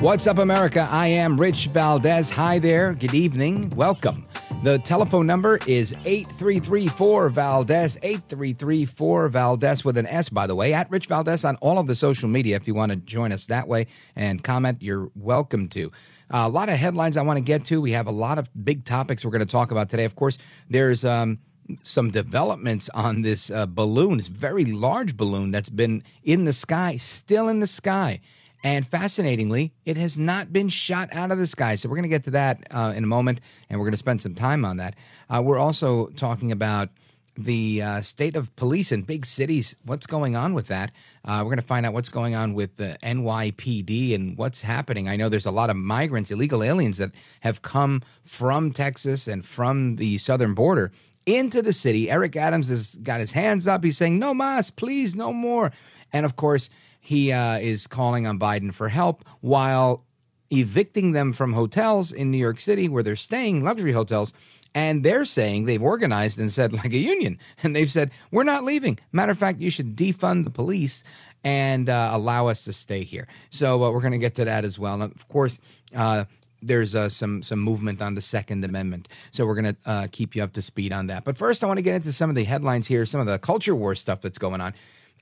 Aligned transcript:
What's 0.00 0.26
up, 0.26 0.38
America? 0.38 0.88
I 0.90 1.08
am 1.08 1.36
Rich 1.36 1.66
Valdez. 1.66 2.30
Hi 2.30 2.58
there. 2.58 2.94
Good 2.94 3.12
evening. 3.12 3.68
Welcome. 3.76 4.24
The 4.62 4.78
telephone 4.78 5.26
number 5.26 5.58
is 5.66 5.92
8334 6.06 7.28
Valdez, 7.28 7.98
8334 8.02 9.28
Valdez 9.28 9.84
with 9.84 9.98
an 9.98 10.06
S, 10.06 10.30
by 10.30 10.46
the 10.46 10.54
way, 10.54 10.72
at 10.72 10.90
Rich 10.90 11.08
Valdez 11.08 11.44
on 11.44 11.56
all 11.56 11.78
of 11.78 11.86
the 11.86 11.94
social 11.94 12.30
media. 12.30 12.56
If 12.56 12.66
you 12.66 12.72
want 12.72 12.92
to 12.92 12.96
join 12.96 13.30
us 13.30 13.44
that 13.44 13.68
way 13.68 13.88
and 14.16 14.42
comment, 14.42 14.78
you're 14.80 15.10
welcome 15.14 15.68
to. 15.68 15.92
Uh, 16.32 16.44
a 16.44 16.48
lot 16.48 16.70
of 16.70 16.76
headlines 16.76 17.18
I 17.18 17.22
want 17.22 17.36
to 17.36 17.44
get 17.44 17.66
to. 17.66 17.82
We 17.82 17.92
have 17.92 18.06
a 18.06 18.10
lot 18.10 18.38
of 18.38 18.48
big 18.64 18.86
topics 18.86 19.22
we're 19.22 19.32
going 19.32 19.40
to 19.40 19.52
talk 19.52 19.70
about 19.70 19.90
today. 19.90 20.06
Of 20.06 20.16
course, 20.16 20.38
there's 20.70 21.04
um, 21.04 21.40
some 21.82 22.10
developments 22.10 22.88
on 22.94 23.20
this 23.20 23.50
uh, 23.50 23.66
balloon, 23.66 24.16
this 24.16 24.28
very 24.28 24.64
large 24.64 25.18
balloon 25.18 25.50
that's 25.50 25.68
been 25.68 26.02
in 26.22 26.46
the 26.46 26.54
sky, 26.54 26.96
still 26.96 27.48
in 27.48 27.60
the 27.60 27.66
sky. 27.66 28.20
And 28.62 28.86
fascinatingly, 28.86 29.72
it 29.84 29.96
has 29.96 30.18
not 30.18 30.52
been 30.52 30.68
shot 30.68 31.08
out 31.14 31.30
of 31.30 31.38
the 31.38 31.46
sky. 31.46 31.76
So 31.76 31.88
we're 31.88 31.96
going 31.96 32.02
to 32.02 32.08
get 32.10 32.24
to 32.24 32.30
that 32.32 32.66
uh, 32.70 32.92
in 32.94 33.04
a 33.04 33.06
moment, 33.06 33.40
and 33.68 33.78
we're 33.78 33.86
going 33.86 33.92
to 33.92 33.98
spend 33.98 34.20
some 34.20 34.34
time 34.34 34.64
on 34.64 34.76
that. 34.76 34.96
Uh, 35.28 35.40
we're 35.42 35.58
also 35.58 36.08
talking 36.08 36.52
about 36.52 36.90
the 37.36 37.80
uh, 37.80 38.02
state 38.02 38.36
of 38.36 38.54
police 38.56 38.92
in 38.92 39.02
big 39.02 39.24
cities. 39.24 39.74
What's 39.84 40.06
going 40.06 40.36
on 40.36 40.52
with 40.52 40.66
that? 40.66 40.92
Uh, 41.24 41.38
we're 41.38 41.50
going 41.50 41.56
to 41.56 41.62
find 41.62 41.86
out 41.86 41.94
what's 41.94 42.08
going 42.10 42.34
on 42.34 42.54
with 42.54 42.76
the 42.76 42.98
NYPD 43.02 44.14
and 44.14 44.36
what's 44.36 44.62
happening. 44.62 45.08
I 45.08 45.16
know 45.16 45.28
there's 45.28 45.46
a 45.46 45.50
lot 45.50 45.70
of 45.70 45.76
migrants, 45.76 46.30
illegal 46.30 46.62
aliens 46.62 46.98
that 46.98 47.12
have 47.40 47.62
come 47.62 48.02
from 48.24 48.72
Texas 48.72 49.26
and 49.26 49.44
from 49.44 49.96
the 49.96 50.18
southern 50.18 50.54
border 50.54 50.92
into 51.24 51.62
the 51.62 51.72
city. 51.72 52.10
Eric 52.10 52.36
Adams 52.36 52.68
has 52.68 52.94
got 52.96 53.20
his 53.20 53.32
hands 53.32 53.66
up. 53.66 53.84
He's 53.84 53.96
saying, 53.96 54.18
no 54.18 54.34
mas, 54.34 54.70
please, 54.70 55.14
no 55.14 55.32
more. 55.32 55.70
And 56.12 56.26
of 56.26 56.36
course, 56.36 56.68
he 57.10 57.32
uh, 57.32 57.58
is 57.58 57.88
calling 57.88 58.28
on 58.28 58.38
Biden 58.38 58.72
for 58.72 58.88
help 58.88 59.24
while 59.40 60.04
evicting 60.48 61.10
them 61.10 61.32
from 61.32 61.54
hotels 61.54 62.12
in 62.12 62.30
New 62.30 62.38
York 62.38 62.60
City 62.60 62.88
where 62.88 63.02
they're 63.02 63.16
staying, 63.16 63.64
luxury 63.64 63.90
hotels. 63.90 64.32
And 64.76 65.04
they're 65.04 65.24
saying 65.24 65.64
they've 65.64 65.82
organized 65.82 66.38
and 66.38 66.52
said, 66.52 66.72
like 66.72 66.92
a 66.92 66.98
union, 66.98 67.40
and 67.64 67.74
they've 67.74 67.90
said, 67.90 68.12
we're 68.30 68.44
not 68.44 68.62
leaving. 68.62 68.96
Matter 69.10 69.32
of 69.32 69.38
fact, 69.38 69.58
you 69.58 69.70
should 69.72 69.96
defund 69.96 70.44
the 70.44 70.50
police 70.50 71.02
and 71.42 71.88
uh, 71.88 72.10
allow 72.12 72.46
us 72.46 72.62
to 72.66 72.72
stay 72.72 73.02
here. 73.02 73.26
So 73.50 73.82
uh, 73.82 73.90
we're 73.90 74.02
going 74.02 74.12
to 74.12 74.18
get 74.18 74.36
to 74.36 74.44
that 74.44 74.64
as 74.64 74.78
well. 74.78 74.94
And 74.94 75.12
of 75.12 75.26
course, 75.26 75.58
uh, 75.92 76.26
there's 76.62 76.94
uh, 76.94 77.08
some 77.08 77.42
some 77.42 77.58
movement 77.58 78.00
on 78.00 78.14
the 78.14 78.22
Second 78.22 78.64
Amendment. 78.64 79.08
So 79.32 79.46
we're 79.46 79.60
going 79.60 79.74
to 79.74 79.76
uh, 79.84 80.06
keep 80.12 80.36
you 80.36 80.44
up 80.44 80.52
to 80.52 80.62
speed 80.62 80.92
on 80.92 81.08
that. 81.08 81.24
But 81.24 81.36
first, 81.36 81.64
I 81.64 81.66
want 81.66 81.78
to 81.78 81.82
get 81.82 81.96
into 81.96 82.12
some 82.12 82.30
of 82.30 82.36
the 82.36 82.44
headlines 82.44 82.86
here, 82.86 83.04
some 83.04 83.20
of 83.20 83.26
the 83.26 83.40
culture 83.40 83.74
war 83.74 83.96
stuff 83.96 84.20
that's 84.20 84.38
going 84.38 84.60
on. 84.60 84.74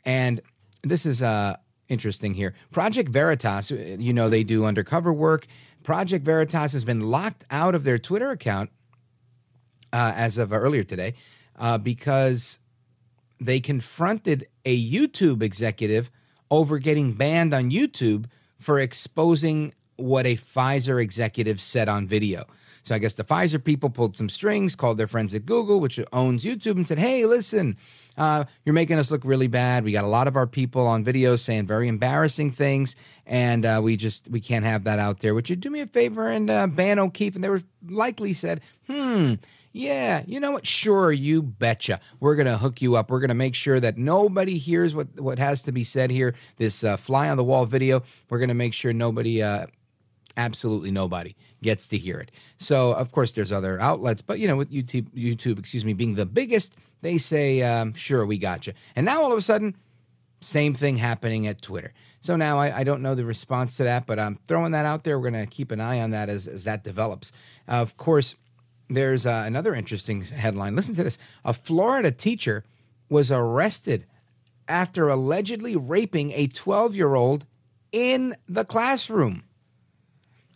And 0.05 0.43
this 0.83 1.07
is 1.07 1.23
uh, 1.23 1.57
interesting 1.89 2.35
here. 2.35 2.55
Project 2.71 3.09
Veritas, 3.09 3.71
you 3.71 4.13
know, 4.13 4.29
they 4.29 4.45
do 4.45 4.65
undercover 4.65 5.13
work. 5.13 5.47
Project 5.83 6.25
Veritas 6.25 6.73
has 6.73 6.85
been 6.85 7.01
locked 7.01 7.45
out 7.51 7.75
of 7.75 7.85
their 7.85 7.99
Twitter 7.99 8.31
account 8.31 8.71
uh, 9.93 10.13
as 10.15 10.39
of 10.39 10.53
earlier 10.53 10.85
today 10.85 11.15
uh, 11.59 11.79
because 11.79 12.59
they 13.41 13.61
confronted 13.61 14.47
a 14.65 14.91
YouTube 14.91 15.43
executive 15.43 16.11
over 16.51 16.79
getting 16.79 17.13
banned 17.13 17.55
on 17.55 17.71
YouTube 17.71 18.27
for 18.59 18.79
exposing 18.79 19.73
what 19.97 20.27
a 20.27 20.37
Pfizer 20.37 21.03
executive 21.03 21.61
said 21.61 21.89
on 21.89 22.07
video. 22.07 22.47
So 22.89 22.95
I 22.95 22.99
guess 22.99 23.13
the 23.13 23.23
Pfizer 23.23 23.63
people 23.63 23.91
pulled 23.91 24.17
some 24.17 24.31
strings, 24.31 24.75
called 24.75 24.97
their 24.97 25.07
friends 25.07 25.35
at 25.35 25.45
Google, 25.45 25.79
which 25.79 26.01
owns 26.11 26.43
YouTube, 26.43 26.77
and 26.77 26.87
said, 26.87 26.99
"Hey, 26.99 27.27
listen, 27.27 27.77
uh, 28.17 28.45
you're 28.65 28.73
making 28.73 28.99
us 28.99 29.11
look 29.11 29.27
really 29.27 29.47
bad. 29.47 29.85
We 29.85 29.93
got 29.93 30.05
a 30.05 30.09
lot 30.09 30.27
of 30.27 30.37
our 30.37 30.47
people 30.47 30.87
on 30.87 31.05
videos 31.05 31.41
saying 31.41 31.67
very 31.67 31.87
embarrassing 31.87 32.53
things, 32.53 32.97
and 33.27 33.67
uh, 33.67 33.81
we 33.85 33.97
just 33.99 34.27
we 34.29 34.41
can't 34.41 34.65
have 34.65 34.85
that 34.85 34.99
out 34.99 35.21
there. 35.21 35.35
Would 35.35 35.51
you 35.51 35.57
do 35.57 35.69
me 35.69 35.81
a 35.81 35.87
favor 35.87 36.31
and 36.31 36.49
uh, 36.49 36.67
ban 36.67 36.99
O'Keefe?" 36.99 37.35
And 37.35 37.45
they 37.45 37.51
were 37.51 37.63
likely 37.87 38.33
said, 38.33 38.63
"Hmm." 38.87 39.35
Yeah, 39.75 40.23
you 40.27 40.41
know 40.41 40.53
what? 40.53 40.67
Sure, 40.67 41.13
you 41.13 41.43
betcha. 41.43 42.01
We're 42.21 42.37
going 42.37 42.47
to 42.47 42.57
hook 42.57 42.81
you 42.81 42.97
up. 42.97 43.11
We're 43.11 43.21
going 43.21 43.29
to 43.29 43.35
make 43.35 43.55
sure 43.55 43.79
that 43.79 43.99
nobody 43.99 44.57
hears 44.57 44.95
what, 44.95 45.21
what 45.21 45.39
has 45.39 45.61
to 45.63 45.73
be 45.73 45.85
said 45.85 46.11
here. 46.11 46.35
This 46.57 46.83
uh, 46.83 46.97
fly 46.97 47.29
on 47.29 47.37
the 47.37 47.45
wall 47.45 47.67
video, 47.67 48.03
we're 48.31 48.39
going 48.39 48.49
to 48.49 48.55
make 48.55 48.73
sure 48.73 48.95
nobody, 48.95 49.43
uh, 49.43 49.67
absolutely 50.39 50.91
nobody, 50.91 51.37
gets 51.63 51.87
to 51.89 51.99
hear 51.99 52.19
it. 52.19 52.31
So, 52.59 52.93
of 52.93 53.13
course, 53.13 53.33
there's 53.33 53.53
other 53.53 53.81
outlets, 53.81 54.23
but 54.23 54.39
you 54.39 54.49
know, 54.49 54.57
with 54.57 54.71
YouTube, 54.71 55.09
YouTube, 55.11 55.59
excuse 55.59 55.85
me, 55.85 55.93
being 55.93 56.15
the 56.15 56.27
biggest, 56.27 56.75
they 57.01 57.19
say, 57.19 57.63
um, 57.63 57.95
"Sure, 57.95 58.25
we 58.27 58.39
got 58.39 58.67
you." 58.67 58.73
And 58.97 59.07
now 59.07 59.23
all 59.23 59.33
of 59.33 59.39
a 59.39 59.43
sudden, 59.43 59.77
same 60.41 60.75
thing 60.75 60.97
happening 60.97 61.47
at 61.47 61.63
Twitter. 61.63 61.93
So 62.21 62.37
now 62.37 62.59
I, 62.59 62.79
I, 62.79 62.85
don't 62.85 63.03
know 63.03 63.15
the 63.15 63.25
response 63.25 63.77
to 63.77 63.85
that, 63.85 64.07
but 64.07 64.19
I'm 64.19 64.39
throwing 64.47 64.73
that 64.73 64.87
out 64.87 65.05
there. 65.05 65.19
We're 65.19 65.31
going 65.31 65.45
to 65.45 65.51
keep 65.51 65.71
an 65.71 65.81
eye 65.81 66.01
on 66.01 66.11
that 66.11 66.29
as, 66.29 66.47
as 66.47 66.65
that 66.65 66.85
develops. 66.85 67.33
Uh, 67.69 67.73
of 67.73 67.97
course, 67.97 68.35
there's 68.89 69.27
uh, 69.27 69.45
another 69.47 69.75
interesting 69.75 70.23
headline. 70.23 70.77
Listen 70.77 70.95
to 70.95 71.05
this: 71.05 71.19
A 71.45 71.53
Florida 71.53 72.11
teacher 72.11 72.65
was 73.09 73.33
arrested 73.33 74.07
after 74.69 75.09
allegedly 75.09 75.75
raping 75.77 76.31
a 76.33 76.47
12 76.47 76.95
year 76.95 77.15
old 77.15 77.47
in 77.93 78.37
the 78.49 78.65
classroom. 78.65 79.45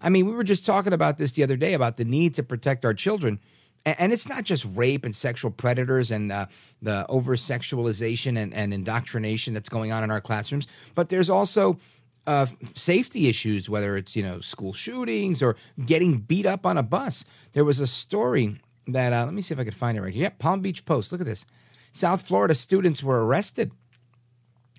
I 0.02 0.08
mean, 0.08 0.26
we 0.26 0.34
were 0.34 0.44
just 0.44 0.66
talking 0.66 0.92
about 0.92 1.18
this 1.18 1.32
the 1.32 1.42
other 1.42 1.56
day 1.56 1.74
about 1.74 1.96
the 1.96 2.04
need 2.04 2.34
to 2.34 2.42
protect 2.42 2.84
our 2.84 2.94
children. 2.94 3.40
And 3.84 4.12
it's 4.12 4.28
not 4.28 4.44
just 4.44 4.64
rape 4.74 5.04
and 5.04 5.14
sexual 5.14 5.50
predators 5.50 6.10
and 6.10 6.30
uh, 6.30 6.46
the 6.80 7.04
over 7.08 7.34
sexualization 7.34 8.38
and, 8.38 8.54
and, 8.54 8.72
indoctrination 8.72 9.54
that's 9.54 9.68
going 9.68 9.90
on 9.90 10.04
in 10.04 10.10
our 10.10 10.20
classrooms, 10.20 10.68
but 10.94 11.08
there's 11.08 11.28
also 11.28 11.80
uh, 12.26 12.46
safety 12.76 13.28
issues, 13.28 13.68
whether 13.68 13.96
it's 13.96 14.14
you 14.14 14.22
know 14.22 14.40
school 14.40 14.72
shootings 14.72 15.42
or 15.42 15.56
getting 15.84 16.18
beat 16.18 16.46
up 16.46 16.64
on 16.64 16.78
a 16.78 16.82
bus. 16.84 17.24
There 17.54 17.64
was 17.64 17.80
a 17.80 17.86
story 17.88 18.60
that 18.86 19.12
uh, 19.12 19.24
let 19.24 19.34
me 19.34 19.42
see 19.42 19.52
if 19.52 19.58
I 19.58 19.64
could 19.64 19.74
find 19.74 19.98
it 19.98 20.00
right 20.00 20.12
here. 20.12 20.22
Yep, 20.22 20.38
Palm 20.38 20.60
Beach 20.60 20.84
Post. 20.84 21.10
Look 21.10 21.20
at 21.20 21.26
this. 21.26 21.44
South 21.92 22.22
Florida 22.22 22.54
students 22.54 23.02
were 23.02 23.26
arrested 23.26 23.72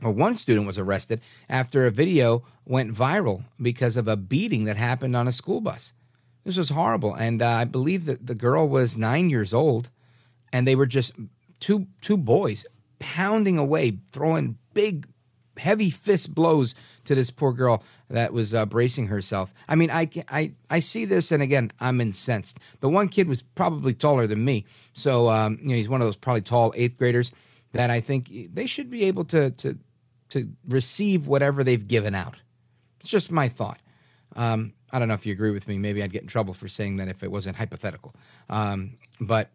or 0.03 0.12
one 0.12 0.38
student 0.38 0.68
was 0.68 0.78
arrested 0.78 1.22
after 1.50 1.86
a 1.86 1.91
video 1.91 2.44
went 2.66 2.94
viral 2.94 3.44
because 3.62 3.97
of 3.97 4.08
a 4.08 4.18
beating 4.18 4.66
that 4.66 4.78
happened 4.78 5.16
on 5.16 5.28
a 5.28 5.31
school 5.31 5.62
bus. 5.62 5.94
This 6.44 6.58
was 6.58 6.69
horrible, 6.69 7.14
and 7.14 7.41
uh, 7.41 7.47
I 7.47 7.66
believe 7.66 8.06
that 8.06 8.28
the 8.28 8.36
girl 8.36 8.68
was 8.68 8.97
nine 8.97 9.30
years 9.30 9.53
old, 9.53 9.90
and 10.52 10.68
they 10.68 10.75
were 10.75 10.86
just 10.86 11.13
two 11.59 11.88
two 12.02 12.18
boys 12.18 12.66
pounding 13.00 13.58
away, 13.58 14.00
throwing 14.12 14.58
big, 14.74 15.08
heavy 15.58 15.90
fist 15.90 16.34
blows 16.34 16.75
to 17.06 17.16
this 17.16 17.31
poor 17.31 17.53
girl 17.53 17.84
that 18.09 18.34
was 18.34 18.53
uh, 18.53 18.66
bracing 18.66 19.08
herself. 19.08 19.53
I 19.69 19.75
mean, 19.75 19.90
I, 19.90 20.09
I 20.30 20.53
I 20.69 20.80
see 20.80 21.06
this, 21.06 21.31
and 21.31 21.42
again, 21.42 21.72
I'm 21.80 22.01
incensed. 22.01 22.60
The 22.81 22.89
one 22.89 23.07
kid 23.07 23.30
was 23.30 23.42
probably 23.42 23.94
taller 23.94 24.28
than 24.28 24.44
me, 24.44 24.66
so 24.94 25.30
um, 25.30 25.60
you 25.62 25.69
know 25.69 25.75
he's 25.75 25.89
one 25.89 26.01
of 26.01 26.07
those 26.07 26.18
probably 26.18 26.42
tall 26.42 26.74
eighth 26.75 26.98
graders 26.98 27.31
that 27.72 27.89
I 27.89 28.01
think 28.01 28.54
they 28.54 28.66
should 28.66 28.89
be 28.89 29.04
able 29.04 29.24
to 29.25 29.51
to 29.51 29.78
to 30.33 30.50
receive 30.68 31.27
whatever 31.27 31.63
they've 31.63 31.88
given 31.88 32.13
out. 32.13 32.35
It's 33.00 33.09
just 33.09 33.31
my 33.31 33.47
thought. 33.47 33.80
Um, 34.35 34.74
I 34.91 35.00
don't 35.00 35.07
know 35.07 35.13
if 35.13 35.25
you 35.25 35.33
agree 35.33 35.51
with 35.51 35.68
me. 35.68 35.77
Maybe 35.77 36.03
I'd 36.03 36.12
get 36.12 36.21
in 36.24 36.27
trouble 36.27 36.53
for 36.53 36.68
saying 36.68 36.97
that 36.97 37.07
if 37.07 37.24
it 37.24 37.31
wasn't 37.31 37.56
hypothetical. 37.56 38.15
Um, 38.50 38.97
but 39.19 39.50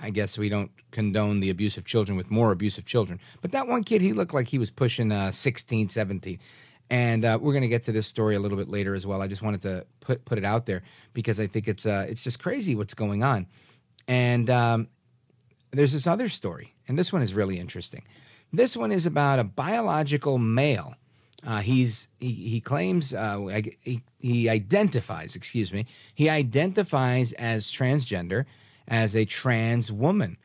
I 0.00 0.10
guess 0.10 0.36
we 0.36 0.48
don't 0.48 0.70
condone 0.90 1.40
the 1.40 1.50
abuse 1.50 1.76
of 1.76 1.84
children 1.84 2.16
with 2.16 2.30
more 2.30 2.52
abuse 2.52 2.78
of 2.78 2.84
children. 2.84 3.20
But 3.42 3.52
that 3.52 3.66
one 3.68 3.84
kid, 3.84 4.00
he 4.00 4.12
looked 4.12 4.34
like 4.34 4.48
he 4.48 4.58
was 4.58 4.70
pushing 4.70 5.10
uh, 5.12 5.32
16, 5.32 5.90
17. 5.90 6.38
And 6.90 7.24
uh, 7.24 7.38
we're 7.40 7.52
going 7.52 7.62
to 7.62 7.68
get 7.68 7.84
to 7.84 7.92
this 7.92 8.06
story 8.06 8.34
a 8.34 8.40
little 8.40 8.56
bit 8.56 8.68
later 8.68 8.94
as 8.94 9.06
well. 9.06 9.20
I 9.20 9.26
just 9.26 9.42
wanted 9.42 9.62
to 9.62 9.86
put 10.00 10.24
put 10.24 10.38
it 10.38 10.44
out 10.44 10.66
there 10.66 10.82
because 11.12 11.38
I 11.38 11.46
think 11.46 11.68
it's 11.68 11.84
uh, 11.84 12.06
it's 12.08 12.24
just 12.24 12.38
crazy 12.38 12.74
what's 12.74 12.94
going 12.94 13.22
on. 13.22 13.46
And 14.06 14.48
um, 14.48 14.88
there's 15.70 15.92
this 15.92 16.06
other 16.06 16.30
story, 16.30 16.74
and 16.88 16.98
this 16.98 17.12
one 17.12 17.20
is 17.20 17.34
really 17.34 17.58
interesting. 17.58 18.04
This 18.52 18.76
one 18.76 18.92
is 18.92 19.06
about 19.06 19.38
a 19.38 19.44
biological 19.44 20.38
male. 20.38 20.94
Uh, 21.46 21.60
he's 21.60 22.08
he, 22.18 22.32
he 22.32 22.60
claims 22.60 23.14
uh, 23.14 23.60
he, 23.82 24.02
he 24.18 24.48
identifies 24.48 25.36
excuse 25.36 25.72
me 25.72 25.86
he 26.12 26.28
identifies 26.28 27.32
as 27.34 27.66
transgender 27.66 28.44
as 28.88 29.14
a 29.14 29.24
trans 29.24 29.92
woman. 29.92 30.36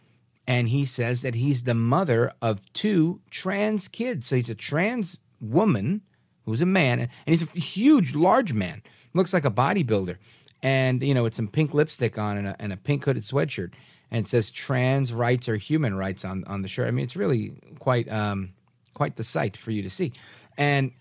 And 0.46 0.70
he 0.70 0.86
says 0.86 1.22
that 1.22 1.36
he's 1.36 1.64
the 1.64 1.74
mother 1.74 2.34
of 2.42 2.62
two 2.74 3.22
trans 3.32 3.88
kids. 3.88 4.28
So 4.28 4.36
he's 4.36 4.50
a 4.50 4.56
trans 4.56 5.18
woman 5.40 6.02
who's 6.46 6.62
a 6.62 6.66
man, 6.66 7.00
and 7.00 7.10
he's 7.26 7.42
a 7.42 7.60
huge, 7.60 8.14
large 8.14 8.54
man, 8.54 8.84
looks 9.14 9.34
like 9.34 9.46
a 9.46 9.52
bodybuilder, 9.52 10.18
and 10.62 11.02
you 11.02 11.14
know, 11.14 11.24
with 11.24 11.34
some 11.34 11.48
pink 11.48 11.74
lipstick 11.74 12.18
on 12.18 12.38
and 12.38 12.48
a, 12.48 12.56
and 12.60 12.74
a 12.74 12.78
pink 12.78 13.06
hooded 13.06 13.24
sweatshirt, 13.24 13.74
and 14.14 14.26
says 14.26 14.50
"trans 14.50 15.12
rights 15.12 15.50
are 15.50 15.58
human 15.58 15.96
rights" 15.96 16.24
on 16.24 16.46
on 16.48 16.62
the 16.62 16.70
shirt. 16.70 16.88
I 16.88 16.92
mean, 16.92 17.04
it's 17.04 17.18
really 17.18 17.52
quite 17.80 18.10
um, 18.10 18.54
quite 18.94 19.18
the 19.18 19.26
sight 19.26 19.58
for 19.58 19.72
you 19.72 19.84
to 19.84 19.90
see, 19.90 20.14
and. 20.58 20.92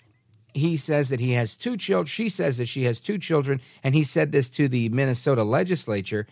He 0.55 0.76
says 0.76 1.09
that 1.09 1.19
he 1.19 1.32
has 1.32 1.56
two 1.56 1.79
children. 1.79 2.05
She 2.05 2.29
says 2.29 2.59
that 2.59 2.69
she 2.69 2.82
has 2.82 3.00
two 3.00 3.17
children, 3.17 3.62
and 3.82 3.94
he 3.94 4.05
said 4.05 4.32
this 4.32 4.50
to 4.50 4.69
the 4.69 4.91
Minnesota 4.91 5.44
legislature, 5.44 6.26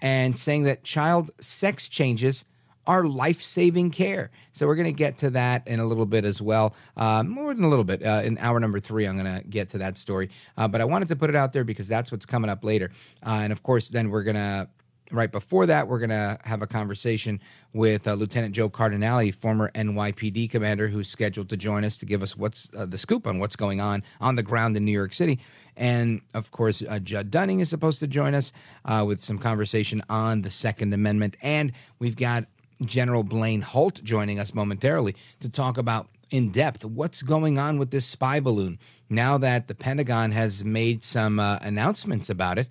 and 0.00 0.34
saying 0.34 0.62
that 0.62 0.84
child 0.84 1.30
sex 1.38 1.86
changes 1.86 2.44
are 2.88 3.04
life 3.04 3.42
saving 3.42 3.90
care. 3.90 4.30
So 4.52 4.66
we're 4.66 4.74
going 4.74 4.86
to 4.86 4.92
get 4.92 5.18
to 5.18 5.30
that 5.30 5.68
in 5.68 5.78
a 5.78 5.84
little 5.84 6.06
bit 6.06 6.24
as 6.24 6.40
well. 6.40 6.74
Uh, 6.96 7.22
more 7.22 7.52
than 7.54 7.62
a 7.62 7.68
little 7.68 7.84
bit. 7.84 8.02
Uh, 8.04 8.22
in 8.24 8.38
hour 8.38 8.58
number 8.58 8.80
three, 8.80 9.04
I'm 9.04 9.18
going 9.18 9.42
to 9.42 9.46
get 9.46 9.68
to 9.70 9.78
that 9.78 9.98
story. 9.98 10.30
Uh, 10.56 10.66
but 10.66 10.80
I 10.80 10.84
wanted 10.86 11.08
to 11.08 11.16
put 11.16 11.28
it 11.28 11.36
out 11.36 11.52
there 11.52 11.64
because 11.64 11.86
that's 11.86 12.10
what's 12.10 12.24
coming 12.24 12.48
up 12.48 12.64
later. 12.64 12.90
Uh, 13.24 13.40
and 13.42 13.52
of 13.52 13.62
course, 13.62 13.90
then 13.90 14.08
we're 14.08 14.24
going 14.24 14.36
to. 14.36 14.68
Right 15.10 15.32
before 15.32 15.64
that, 15.66 15.88
we're 15.88 16.00
going 16.00 16.10
to 16.10 16.38
have 16.44 16.60
a 16.60 16.66
conversation 16.66 17.40
with 17.72 18.06
uh, 18.06 18.12
Lieutenant 18.12 18.54
Joe 18.54 18.68
Cardinale, 18.68 19.32
former 19.32 19.70
NYPD 19.74 20.50
commander, 20.50 20.88
who's 20.88 21.08
scheduled 21.08 21.48
to 21.48 21.56
join 21.56 21.82
us 21.84 21.96
to 21.98 22.06
give 22.06 22.22
us 22.22 22.36
what's 22.36 22.68
uh, 22.76 22.84
the 22.84 22.98
scoop 22.98 23.26
on 23.26 23.38
what's 23.38 23.56
going 23.56 23.80
on 23.80 24.02
on 24.20 24.36
the 24.36 24.42
ground 24.42 24.76
in 24.76 24.84
New 24.84 24.92
York 24.92 25.14
City. 25.14 25.38
And 25.78 26.20
of 26.34 26.50
course, 26.50 26.82
uh, 26.86 26.98
Judd 26.98 27.30
Dunning 27.30 27.60
is 27.60 27.70
supposed 27.70 28.00
to 28.00 28.06
join 28.06 28.34
us 28.34 28.52
uh, 28.84 29.04
with 29.06 29.24
some 29.24 29.38
conversation 29.38 30.02
on 30.10 30.42
the 30.42 30.50
Second 30.50 30.92
Amendment. 30.92 31.38
And 31.40 31.72
we've 31.98 32.16
got 32.16 32.44
General 32.82 33.22
Blaine 33.22 33.62
Holt 33.62 34.02
joining 34.04 34.38
us 34.38 34.52
momentarily 34.52 35.16
to 35.40 35.48
talk 35.48 35.78
about 35.78 36.08
in 36.30 36.50
depth 36.50 36.84
what's 36.84 37.22
going 37.22 37.58
on 37.58 37.78
with 37.78 37.90
this 37.90 38.04
spy 38.04 38.40
balloon. 38.40 38.78
Now 39.08 39.38
that 39.38 39.68
the 39.68 39.74
Pentagon 39.74 40.32
has 40.32 40.64
made 40.64 41.02
some 41.02 41.40
uh, 41.40 41.58
announcements 41.62 42.28
about 42.28 42.58
it, 42.58 42.68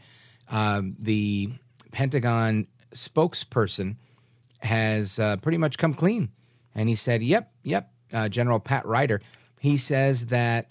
uh, 0.50 0.82
the 1.00 1.52
Pentagon 1.98 2.68
spokesperson 2.94 3.96
has 4.60 5.18
uh, 5.18 5.36
pretty 5.38 5.58
much 5.58 5.80
come 5.80 5.96
clean. 5.96 6.30
And 6.76 6.90
he 6.90 6.96
said, 6.96 7.24
Yep, 7.24 7.52
yep, 7.64 7.92
uh, 8.14 8.30
General 8.30 8.60
Pat 8.60 8.86
Ryder. 8.86 9.20
He 9.60 9.78
says 9.78 10.28
that 10.28 10.70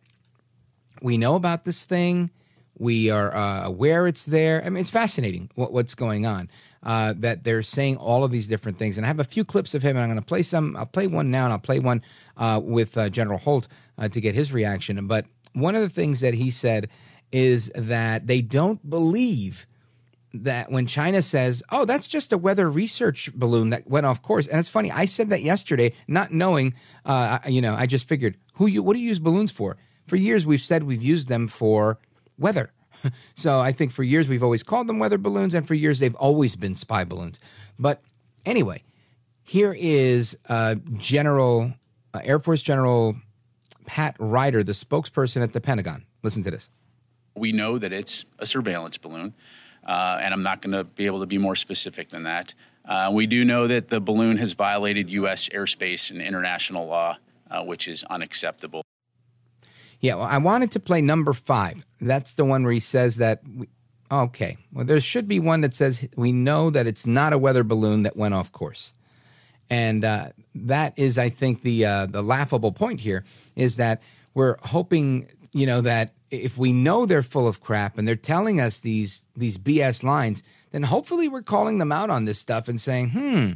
we 1.02 1.19
know 1.19 1.34
about 1.34 1.64
this 1.64 1.84
thing. 1.84 2.31
We 2.78 3.11
are 3.11 3.34
uh, 3.34 3.64
aware 3.64 4.06
it's 4.06 4.23
there. 4.23 4.62
I 4.64 4.70
mean, 4.70 4.82
it's 4.82 4.90
fascinating 4.90 5.50
what, 5.56 5.73
what's 5.73 5.96
going 5.96 6.26
on 6.26 6.49
uh, 6.84 7.14
that 7.17 7.43
they're 7.43 7.64
saying 7.64 7.96
all 7.96 8.22
of 8.22 8.31
these 8.31 8.46
different 8.46 8.79
things. 8.79 8.96
And 8.96 9.05
I 9.05 9.08
have 9.08 9.19
a 9.19 9.25
few 9.25 9.44
clips 9.44 9.75
of 9.75 9.82
him, 9.82 9.96
and 9.96 10.05
I'm 10.05 10.08
going 10.08 10.20
to 10.20 10.25
play 10.25 10.44
some. 10.44 10.76
I'll 10.76 10.87
play 10.87 11.08
one 11.08 11.32
now, 11.32 11.43
and 11.43 11.52
I'll 11.52 11.58
play 11.58 11.81
one 11.81 12.02
uh, 12.37 12.61
with 12.62 12.96
uh, 12.96 13.08
General 13.08 13.38
Holt 13.38 13.67
uh, 13.99 14.08
to 14.11 14.20
get 14.20 14.37
his 14.37 14.52
reaction. 14.52 15.05
But 15.08 15.26
one 15.55 15.75
of 15.75 15.82
the 15.82 15.90
things 15.90 16.20
that 16.20 16.34
he 16.34 16.52
said 16.52 16.88
is 17.32 17.72
that 17.75 18.29
they 18.29 18.43
don't 18.43 18.88
believe 18.88 19.67
that 20.44 20.71
when 20.71 20.87
China 20.87 21.23
says, 21.23 21.62
"Oh, 21.71 21.85
that's 21.85 22.09
just 22.09 22.33
a 22.33 22.38
weather 22.38 22.71
research 22.71 23.33
balloon 23.35 23.71
that 23.71 23.87
went 23.88 24.06
off 24.06 24.23
course," 24.23 24.47
and 24.47 24.59
it's 24.59 24.69
funny, 24.69 24.91
I 24.91 25.05
said 25.05 25.31
that 25.31 25.43
yesterday, 25.43 25.93
not 26.09 26.33
knowing, 26.33 26.75
uh, 27.05 27.38
you 27.47 27.61
know, 27.61 27.75
I 27.75 27.87
just 27.87 28.09
figured, 28.09 28.37
who 28.55 28.67
you, 28.67 28.83
what 28.83 28.94
do 28.94 29.00
you 29.00 29.09
use 29.09 29.19
balloons 29.19 29.53
for? 29.53 29.77
For 30.06 30.17
years, 30.17 30.47
we've 30.47 30.61
said 30.61 30.83
we've 30.85 31.03
used 31.03 31.29
them 31.29 31.49
for 31.49 31.99
weather. 32.38 32.73
so 33.35 33.61
I 33.61 33.73
think 33.73 33.93
for 33.93 34.03
years 34.03 34.29
we've 34.29 34.43
always 34.43 34.62
called 34.62 34.87
them 34.87 34.99
weather 34.99 35.19
balloons, 35.19 35.55
and 35.55 35.67
for 35.67 35.75
years 35.75 35.99
they've 35.99 36.15
always 36.17 36.56
been 36.56 36.75
spy 36.75 37.05
balloons. 37.05 37.41
But 37.79 38.03
anyway, 38.44 38.82
here 39.43 39.77
is 39.79 40.37
uh, 40.49 40.77
General 40.97 41.73
uh, 42.15 42.21
Air 42.25 42.39
Force 42.39 42.62
General 42.62 43.17
Pat 43.87 44.17
Ryder, 44.19 44.65
the 44.65 44.73
spokesperson 44.73 45.43
at 45.43 45.53
the 45.53 45.61
Pentagon. 45.61 46.05
Listen 46.23 46.43
to 46.43 46.50
this. 46.50 46.71
We 47.37 47.53
know 47.53 47.79
that 47.79 47.93
it's 47.93 48.25
a 48.39 48.47
surveillance 48.47 48.97
balloon, 48.97 49.35
uh, 49.87 50.19
and 50.21 50.35
I'm 50.35 50.43
not 50.43 50.61
going 50.61 50.73
to 50.73 50.85
be 50.85 51.06
able 51.06 51.21
to 51.21 51.27
be 51.27 51.38
more 51.38 51.56
specific 51.56 52.11
than 52.11 52.25
that. 52.25 52.55
Uh, 52.85 53.11
we 53.12 53.27
do 53.27 53.44
know 53.44 53.67
that 53.67 53.88
the 53.88 54.00
balloon 54.00 54.37
has 54.37 54.53
violated 54.53 55.11
U.S. 55.11 55.49
airspace 55.49 56.11
and 56.11 56.21
international 56.21 56.87
law, 56.87 57.17
uh, 57.50 57.62
which 57.65 57.88
is 57.88 58.05
unacceptable. 58.05 58.83
Yeah, 60.00 60.17
well, 60.17 60.27
I 60.27 60.38
wanted 60.38 60.71
to 60.73 60.81
play 60.81 61.00
number 61.00 61.33
five. 61.33 61.85
That's 62.00 62.35
the 62.35 62.44
one 62.44 62.65
where 62.65 62.73
he 62.73 62.81
says 62.81 63.17
that. 63.17 63.41
We, 63.49 63.69
okay, 64.11 64.59
well, 64.73 64.85
there 64.85 65.00
should 65.00 65.27
be 65.27 65.41
one 65.41 65.62
that 65.62 65.75
says 65.75 66.06
we 66.17 66.32
know 66.32 66.71
that 66.71 66.87
it's 66.87 67.06
not 67.06 67.32
a 67.32 67.39
weather 67.39 67.65
balloon 67.65 68.03
that 68.03 68.17
went 68.17 68.35
off 68.35 68.53
course, 68.53 68.93
and 69.71 70.05
uh, 70.05 70.29
that 70.55 70.93
is, 70.97 71.19
I 71.19 71.31
think, 71.31 71.62
the 71.62 71.87
uh, 71.87 72.06
the 72.06 72.23
laughable 72.23 72.73
point 72.73 73.00
here 73.00 73.25
is 73.56 73.77
that 73.77 74.03
we're 74.35 74.56
hoping, 74.62 75.29
you 75.56 75.67
know, 75.67 75.81
that 75.81 76.12
if 76.31 76.58
we 76.58 76.73
know 76.73 77.06
they're 77.06 77.23
full 77.23 77.49
of 77.49 77.62
crap 77.62 77.97
and 77.97 78.06
they're 78.06 78.14
telling 78.14 78.61
us 78.61 78.81
these 78.81 79.25
these 79.35 79.56
BS 79.56 80.03
lines, 80.03 80.43
then 80.70 80.82
hopefully 80.82 81.29
we're 81.29 81.43
calling 81.43 81.79
them 81.79 81.93
out 81.93 82.11
on 82.11 82.26
this 82.26 82.38
stuff 82.38 82.69
and 82.69 82.81
saying, 82.81 83.11
hmm 83.11 83.53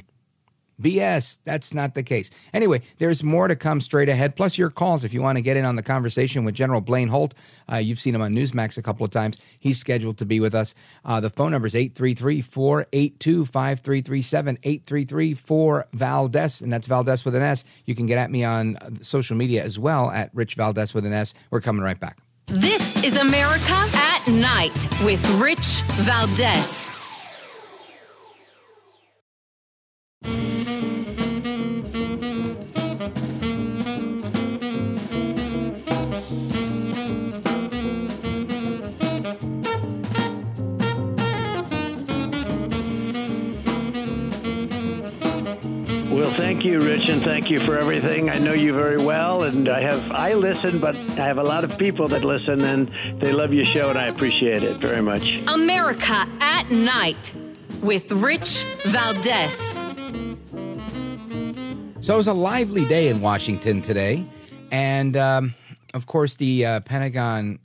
BS. 0.80 1.38
That's 1.44 1.74
not 1.74 1.94
the 1.94 2.02
case. 2.02 2.30
Anyway, 2.52 2.82
there's 2.98 3.22
more 3.22 3.48
to 3.48 3.56
come 3.56 3.80
straight 3.80 4.08
ahead. 4.08 4.36
Plus, 4.36 4.58
your 4.58 4.70
calls 4.70 5.04
if 5.04 5.12
you 5.12 5.22
want 5.22 5.36
to 5.36 5.42
get 5.42 5.56
in 5.56 5.64
on 5.64 5.76
the 5.76 5.82
conversation 5.82 6.44
with 6.44 6.54
General 6.54 6.80
Blaine 6.80 7.08
Holt. 7.08 7.34
Uh, 7.70 7.76
you've 7.76 8.00
seen 8.00 8.14
him 8.14 8.22
on 8.22 8.34
Newsmax 8.34 8.78
a 8.78 8.82
couple 8.82 9.04
of 9.04 9.12
times. 9.12 9.38
He's 9.60 9.78
scheduled 9.78 10.18
to 10.18 10.24
be 10.24 10.40
with 10.40 10.54
us. 10.54 10.74
Uh, 11.04 11.20
the 11.20 11.30
phone 11.30 11.50
number 11.50 11.66
is 11.66 11.74
833 11.74 12.40
482 12.42 13.46
5337 13.46 14.58
833 14.62 15.34
4 15.34 15.86
Valdez, 15.92 16.60
and 16.60 16.72
that's 16.72 16.86
Valdez 16.86 17.24
with 17.24 17.34
an 17.34 17.42
S. 17.42 17.64
You 17.84 17.94
can 17.94 18.06
get 18.06 18.18
at 18.18 18.30
me 18.30 18.44
on 18.44 18.76
uh, 18.76 18.90
social 19.02 19.36
media 19.36 19.62
as 19.62 19.78
well 19.78 20.10
at 20.10 20.30
Rich 20.34 20.54
Valdez 20.54 20.94
with 20.94 21.06
an 21.06 21.12
S. 21.12 21.34
We're 21.50 21.60
coming 21.60 21.82
right 21.82 21.98
back. 21.98 22.18
This 22.46 23.02
is 23.04 23.16
America 23.16 23.86
at 23.94 24.26
Night 24.26 24.88
with 25.04 25.24
Rich 25.40 25.82
Valdez. 25.98 27.09
Thank 46.60 46.72
you, 46.72 46.86
Rich, 46.86 47.08
and 47.08 47.22
thank 47.22 47.48
you 47.48 47.58
for 47.58 47.78
everything. 47.78 48.28
I 48.28 48.36
know 48.38 48.52
you 48.52 48.74
very 48.74 48.98
well, 48.98 49.44
and 49.44 49.66
I 49.66 49.80
have 49.80 50.12
I 50.12 50.34
listen, 50.34 50.78
but 50.78 50.94
I 50.94 51.24
have 51.24 51.38
a 51.38 51.42
lot 51.42 51.64
of 51.64 51.78
people 51.78 52.06
that 52.08 52.22
listen, 52.22 52.60
and 52.60 52.90
they 53.18 53.32
love 53.32 53.54
your 53.54 53.64
show, 53.64 53.88
and 53.88 53.98
I 53.98 54.08
appreciate 54.08 54.62
it 54.62 54.76
very 54.76 55.00
much. 55.00 55.40
America 55.48 56.26
at 56.42 56.70
Night 56.70 57.34
with 57.80 58.12
Rich 58.12 58.64
Valdez. 58.84 59.78
So 62.02 62.12
it 62.12 62.18
was 62.18 62.26
a 62.26 62.34
lively 62.34 62.84
day 62.84 63.08
in 63.08 63.22
Washington 63.22 63.80
today, 63.80 64.26
and 64.70 65.16
um, 65.16 65.54
of 65.94 66.04
course 66.04 66.36
the 66.36 66.66
uh, 66.66 66.80
Pentagon 66.80 67.58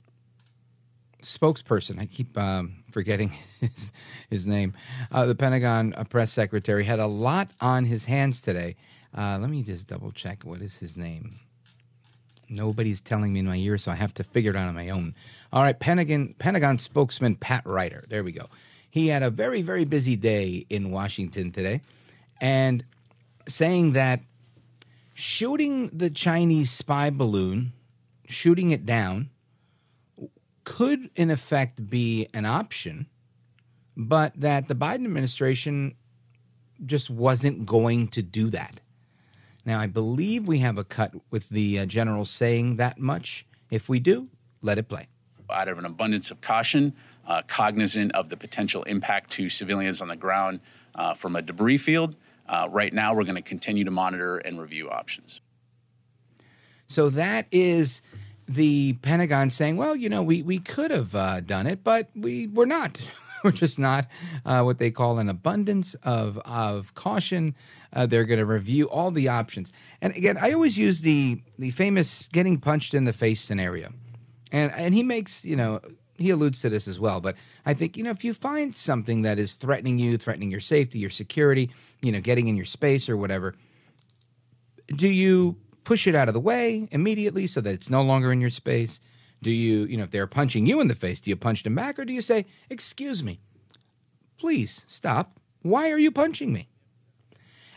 spokesperson. 1.20 2.00
I 2.00 2.06
keep 2.06 2.38
um, 2.38 2.82
forgetting 2.90 3.34
his, 3.60 3.92
his 4.30 4.46
name. 4.46 4.74
Uh, 5.10 5.26
the 5.26 5.34
Pentagon 5.34 5.94
uh, 5.94 6.04
press 6.04 6.32
secretary 6.32 6.84
had 6.84 6.98
a 6.98 7.06
lot 7.06 7.50
on 7.60 7.84
his 7.84 8.06
hands 8.06 8.42
today. 8.42 8.76
Uh, 9.16 9.38
let 9.40 9.50
me 9.50 9.62
just 9.62 9.86
double 9.86 10.12
check. 10.12 10.42
What 10.44 10.60
is 10.60 10.76
his 10.76 10.96
name? 10.96 11.40
Nobody's 12.48 13.00
telling 13.00 13.32
me 13.32 13.40
in 13.40 13.46
my 13.46 13.56
ear, 13.56 13.78
so 13.78 13.90
I 13.90 13.96
have 13.96 14.14
to 14.14 14.24
figure 14.24 14.52
it 14.52 14.56
out 14.56 14.68
on 14.68 14.74
my 14.74 14.90
own. 14.90 15.14
All 15.52 15.62
right, 15.62 15.78
Pentagon 15.78 16.34
Pentagon 16.38 16.78
spokesman 16.78 17.34
Pat 17.34 17.62
Ryder. 17.66 18.04
There 18.08 18.22
we 18.22 18.32
go. 18.32 18.46
He 18.88 19.08
had 19.08 19.22
a 19.22 19.30
very 19.30 19.62
very 19.62 19.84
busy 19.84 20.14
day 20.14 20.64
in 20.70 20.92
Washington 20.92 21.50
today, 21.50 21.80
and 22.40 22.84
saying 23.48 23.92
that 23.92 24.20
shooting 25.12 25.90
the 25.92 26.10
Chinese 26.10 26.70
spy 26.70 27.10
balloon, 27.10 27.72
shooting 28.28 28.70
it 28.70 28.86
down 28.86 29.30
could, 30.66 31.10
in 31.16 31.30
effect, 31.30 31.88
be 31.88 32.28
an 32.34 32.44
option, 32.44 33.06
but 33.96 34.38
that 34.40 34.68
the 34.68 34.74
Biden 34.74 35.06
administration 35.06 35.94
just 36.84 37.08
wasn't 37.08 37.64
going 37.64 38.08
to 38.08 38.22
do 38.22 38.50
that. 38.50 38.80
Now, 39.64 39.80
I 39.80 39.86
believe 39.86 40.46
we 40.46 40.58
have 40.58 40.78
a 40.78 40.84
cut 40.84 41.14
with 41.30 41.48
the 41.48 41.80
uh, 41.80 41.86
general 41.86 42.24
saying 42.24 42.76
that 42.76 42.98
much. 42.98 43.46
If 43.70 43.88
we 43.88 43.98
do, 43.98 44.28
let 44.62 44.78
it 44.78 44.88
play. 44.88 45.08
Out 45.50 45.68
of 45.68 45.78
an 45.78 45.84
abundance 45.84 46.30
of 46.30 46.40
caution, 46.40 46.94
uh, 47.26 47.42
cognizant 47.46 48.12
of 48.12 48.28
the 48.28 48.36
potential 48.36 48.82
impact 48.84 49.30
to 49.32 49.48
civilians 49.48 50.00
on 50.00 50.08
the 50.08 50.16
ground 50.16 50.60
uh, 50.94 51.14
from 51.14 51.34
a 51.34 51.42
debris 51.42 51.78
field, 51.78 52.14
uh, 52.48 52.68
right 52.70 52.92
now 52.92 53.14
we're 53.14 53.24
going 53.24 53.34
to 53.34 53.42
continue 53.42 53.84
to 53.84 53.90
monitor 53.90 54.38
and 54.38 54.60
review 54.60 54.88
options. 54.88 55.40
So 56.86 57.10
that 57.10 57.46
is 57.50 58.02
the 58.48 58.92
Pentagon 59.02 59.50
saying, 59.50 59.76
well, 59.76 59.96
you 59.96 60.08
know, 60.08 60.22
we, 60.22 60.42
we 60.42 60.60
could 60.60 60.92
have 60.92 61.14
uh, 61.14 61.40
done 61.40 61.66
it, 61.66 61.82
but 61.82 62.10
we 62.14 62.46
were 62.46 62.66
not. 62.66 63.00
We're 63.46 63.52
just 63.52 63.78
not 63.78 64.08
uh, 64.44 64.62
what 64.62 64.78
they 64.78 64.90
call 64.90 65.20
an 65.20 65.28
abundance 65.28 65.94
of 66.02 66.36
of 66.38 66.94
caution. 66.94 67.54
Uh, 67.92 68.04
they're 68.04 68.24
going 68.24 68.40
to 68.40 68.44
review 68.44 68.88
all 68.88 69.12
the 69.12 69.28
options. 69.28 69.72
And 70.02 70.12
again, 70.16 70.36
I 70.36 70.50
always 70.50 70.76
use 70.76 71.02
the 71.02 71.40
the 71.56 71.70
famous 71.70 72.28
getting 72.32 72.58
punched 72.58 72.92
in 72.92 73.04
the 73.04 73.12
face 73.12 73.40
scenario, 73.40 73.92
and 74.50 74.72
and 74.72 74.94
he 74.94 75.04
makes 75.04 75.44
you 75.44 75.54
know 75.54 75.80
he 76.18 76.30
alludes 76.30 76.60
to 76.62 76.68
this 76.68 76.88
as 76.88 76.98
well. 76.98 77.20
But 77.20 77.36
I 77.64 77.72
think 77.72 77.96
you 77.96 78.02
know 78.02 78.10
if 78.10 78.24
you 78.24 78.34
find 78.34 78.74
something 78.74 79.22
that 79.22 79.38
is 79.38 79.54
threatening 79.54 80.00
you, 80.00 80.18
threatening 80.18 80.50
your 80.50 80.58
safety, 80.58 80.98
your 80.98 81.10
security, 81.10 81.70
you 82.02 82.10
know, 82.10 82.20
getting 82.20 82.48
in 82.48 82.56
your 82.56 82.66
space 82.66 83.08
or 83.08 83.16
whatever, 83.16 83.54
do 84.88 85.06
you 85.06 85.56
push 85.84 86.08
it 86.08 86.16
out 86.16 86.26
of 86.26 86.34
the 86.34 86.40
way 86.40 86.88
immediately 86.90 87.46
so 87.46 87.60
that 87.60 87.72
it's 87.72 87.90
no 87.90 88.02
longer 88.02 88.32
in 88.32 88.40
your 88.40 88.50
space? 88.50 88.98
Do 89.42 89.50
you, 89.50 89.84
you 89.84 89.96
know, 89.96 90.04
if 90.04 90.10
they're 90.10 90.26
punching 90.26 90.66
you 90.66 90.80
in 90.80 90.88
the 90.88 90.94
face, 90.94 91.20
do 91.20 91.30
you 91.30 91.36
punch 91.36 91.62
them 91.62 91.74
back 91.74 91.98
or 91.98 92.04
do 92.04 92.12
you 92.12 92.22
say, 92.22 92.46
"Excuse 92.70 93.22
me, 93.22 93.40
please 94.36 94.84
stop. 94.86 95.38
Why 95.62 95.90
are 95.90 95.98
you 95.98 96.10
punching 96.10 96.52
me?" 96.52 96.68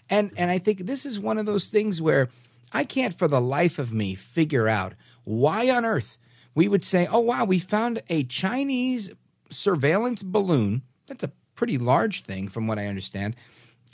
And 0.09 0.31
and 0.37 0.49
I 0.49 0.57
think 0.57 0.79
this 0.79 1.05
is 1.05 1.19
one 1.19 1.37
of 1.37 1.45
those 1.45 1.67
things 1.67 2.01
where 2.01 2.29
I 2.71 2.83
can't 2.83 3.17
for 3.17 3.27
the 3.27 3.41
life 3.41 3.79
of 3.79 3.93
me 3.93 4.15
figure 4.15 4.67
out 4.67 4.93
why 5.23 5.69
on 5.69 5.85
earth 5.85 6.17
we 6.55 6.67
would 6.67 6.83
say, 6.83 7.07
"Oh 7.07 7.19
wow, 7.19 7.45
we 7.45 7.59
found 7.59 8.01
a 8.09 8.23
Chinese 8.23 9.11
surveillance 9.49 10.23
balloon." 10.23 10.83
That's 11.07 11.23
a 11.23 11.31
pretty 11.55 11.77
large 11.77 12.23
thing 12.23 12.47
from 12.47 12.67
what 12.67 12.79
I 12.79 12.87
understand. 12.87 13.35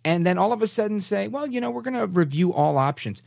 And 0.04 0.26
then 0.26 0.38
all 0.38 0.54
of 0.54 0.62
a 0.62 0.68
sudden 0.68 1.00
say, 1.00 1.28
"Well, 1.28 1.48
you 1.48 1.60
know, 1.60 1.72
we're 1.72 1.82
going 1.82 1.96
to 1.96 2.08
review 2.08 2.54
all 2.54 2.78
options." 2.78 3.22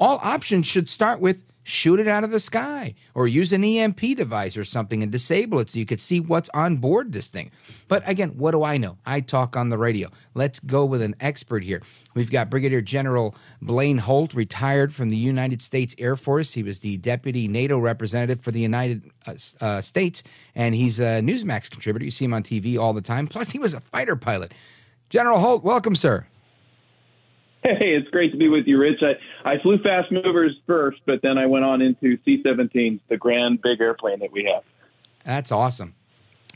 All 0.00 0.20
options 0.22 0.66
should 0.66 0.88
start 0.88 1.20
with 1.20 1.42
shoot 1.68 2.00
it 2.00 2.08
out 2.08 2.24
of 2.24 2.30
the 2.30 2.40
sky 2.40 2.94
or 3.14 3.28
use 3.28 3.52
an 3.52 3.62
EMP 3.62 4.00
device 4.16 4.56
or 4.56 4.64
something 4.64 5.02
and 5.02 5.12
disable 5.12 5.58
it 5.58 5.70
so 5.70 5.78
you 5.78 5.84
could 5.84 6.00
see 6.00 6.18
what's 6.18 6.48
on 6.54 6.76
board 6.76 7.12
this 7.12 7.28
thing. 7.28 7.50
But 7.88 8.08
again, 8.08 8.30
what 8.38 8.52
do 8.52 8.64
I 8.64 8.78
know? 8.78 8.96
I 9.04 9.20
talk 9.20 9.54
on 9.54 9.68
the 9.68 9.76
radio. 9.76 10.08
Let's 10.32 10.60
go 10.60 10.86
with 10.86 11.02
an 11.02 11.14
expert 11.20 11.62
here. 11.62 11.82
We've 12.14 12.30
got 12.30 12.48
Brigadier 12.48 12.80
General 12.80 13.34
Blaine 13.60 13.98
Holt, 13.98 14.32
retired 14.32 14.94
from 14.94 15.10
the 15.10 15.18
United 15.18 15.60
States 15.60 15.94
Air 15.98 16.16
Force. 16.16 16.54
He 16.54 16.62
was 16.62 16.78
the 16.78 16.96
deputy 16.96 17.48
NATO 17.48 17.78
representative 17.78 18.40
for 18.40 18.50
the 18.50 18.60
United 18.60 19.10
uh, 19.26 19.34
uh, 19.60 19.80
States, 19.82 20.22
and 20.54 20.74
he's 20.74 20.98
a 20.98 21.20
Newsmax 21.20 21.70
contributor. 21.70 22.06
You 22.06 22.10
see 22.10 22.24
him 22.24 22.32
on 22.32 22.42
TV 22.42 22.78
all 22.78 22.94
the 22.94 23.02
time. 23.02 23.26
Plus, 23.26 23.50
he 23.50 23.58
was 23.58 23.74
a 23.74 23.80
fighter 23.80 24.16
pilot. 24.16 24.52
General 25.10 25.38
Holt, 25.38 25.62
welcome, 25.62 25.94
sir. 25.94 26.26
Hey, 27.62 27.94
it's 27.96 28.08
great 28.10 28.30
to 28.32 28.38
be 28.38 28.48
with 28.48 28.66
you, 28.66 28.78
Rich. 28.78 29.00
I, 29.02 29.50
I 29.50 29.58
flew 29.60 29.78
fast 29.78 30.12
movers 30.12 30.56
first, 30.66 31.00
but 31.06 31.20
then 31.22 31.38
I 31.38 31.46
went 31.46 31.64
on 31.64 31.82
into 31.82 32.16
C 32.24 32.42
17s, 32.42 33.00
the 33.08 33.16
grand 33.16 33.60
big 33.62 33.80
airplane 33.80 34.20
that 34.20 34.32
we 34.32 34.44
have. 34.44 34.62
That's 35.24 35.50
awesome. 35.50 35.94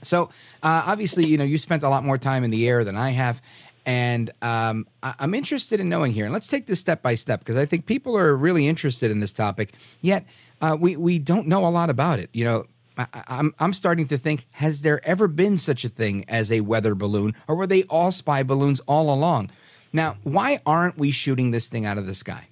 So, 0.05 0.31
uh, 0.63 0.83
obviously, 0.87 1.27
you 1.27 1.37
know, 1.39 1.45
you 1.45 1.59
spent 1.59 1.83
a 1.83 1.89
lot 1.89 2.05
more 2.05 2.19
time 2.19 2.45
in 2.45 2.51
the 2.51 2.69
air 2.69 2.85
than 2.85 2.97
I 2.97 3.11
have. 3.11 3.43
And 3.85 4.31
um, 4.43 4.87
I- 5.03 5.15
I'm 5.19 5.35
interested 5.35 5.81
in 5.81 5.89
knowing 5.89 6.13
here, 6.13 6.25
and 6.25 6.33
let's 6.33 6.47
take 6.47 6.67
this 6.67 6.79
step 6.79 7.03
by 7.03 7.17
step 7.17 7.41
because 7.41 7.57
I 7.57 7.67
think 7.67 7.87
people 7.87 8.17
are 8.17 8.37
really 8.37 8.69
interested 8.69 9.11
in 9.11 9.21
this 9.21 9.33
topic. 9.33 9.73
Yet, 10.01 10.25
uh, 10.61 10.77
we 10.79 10.97
we 10.97 11.19
don't 11.19 11.49
know 11.49 11.67
a 11.67 11.69
lot 11.69 11.91
about 11.91 12.21
it. 12.21 12.31
You 12.33 12.45
know, 12.45 12.65
I, 12.97 13.07
I'm 13.27 13.55
I'm 13.59 13.73
starting 13.73 14.07
to 14.07 14.19
think: 14.19 14.47
Has 14.53 14.83
there 14.83 15.05
ever 15.05 15.27
been 15.27 15.59
such 15.59 15.85
a 15.85 15.89
thing 15.89 16.25
as 16.29 16.53
a 16.53 16.61
weather 16.61 16.95
balloon, 16.95 17.35
or 17.49 17.57
were 17.57 17.67
they 17.67 17.83
all 17.85 18.13
spy 18.13 18.45
balloons 18.45 18.79
all 18.87 19.13
along? 19.13 19.51
Now, 19.93 20.17
why 20.23 20.61
aren't 20.65 20.97
we 20.97 21.11
shooting 21.11 21.51
this 21.51 21.69
thing 21.69 21.85
out 21.85 21.99
of 21.99 22.07
the 22.07 22.15
sky? 22.15 22.49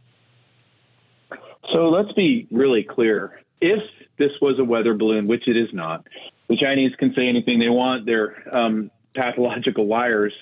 So 1.72 1.88
let's 1.88 2.12
be 2.12 2.46
really 2.50 2.82
clear. 2.82 3.40
If 3.60 3.82
this 4.18 4.30
was 4.42 4.58
a 4.58 4.64
weather 4.64 4.94
balloon, 4.94 5.26
which 5.26 5.48
it 5.48 5.56
is 5.56 5.68
not, 5.72 6.06
the 6.48 6.56
Chinese 6.56 6.92
can 6.98 7.14
say 7.14 7.28
anything 7.28 7.58
they 7.58 7.68
want. 7.68 8.06
They're 8.06 8.36
um, 8.54 8.90
pathological 9.14 9.86
liars, 9.86 10.32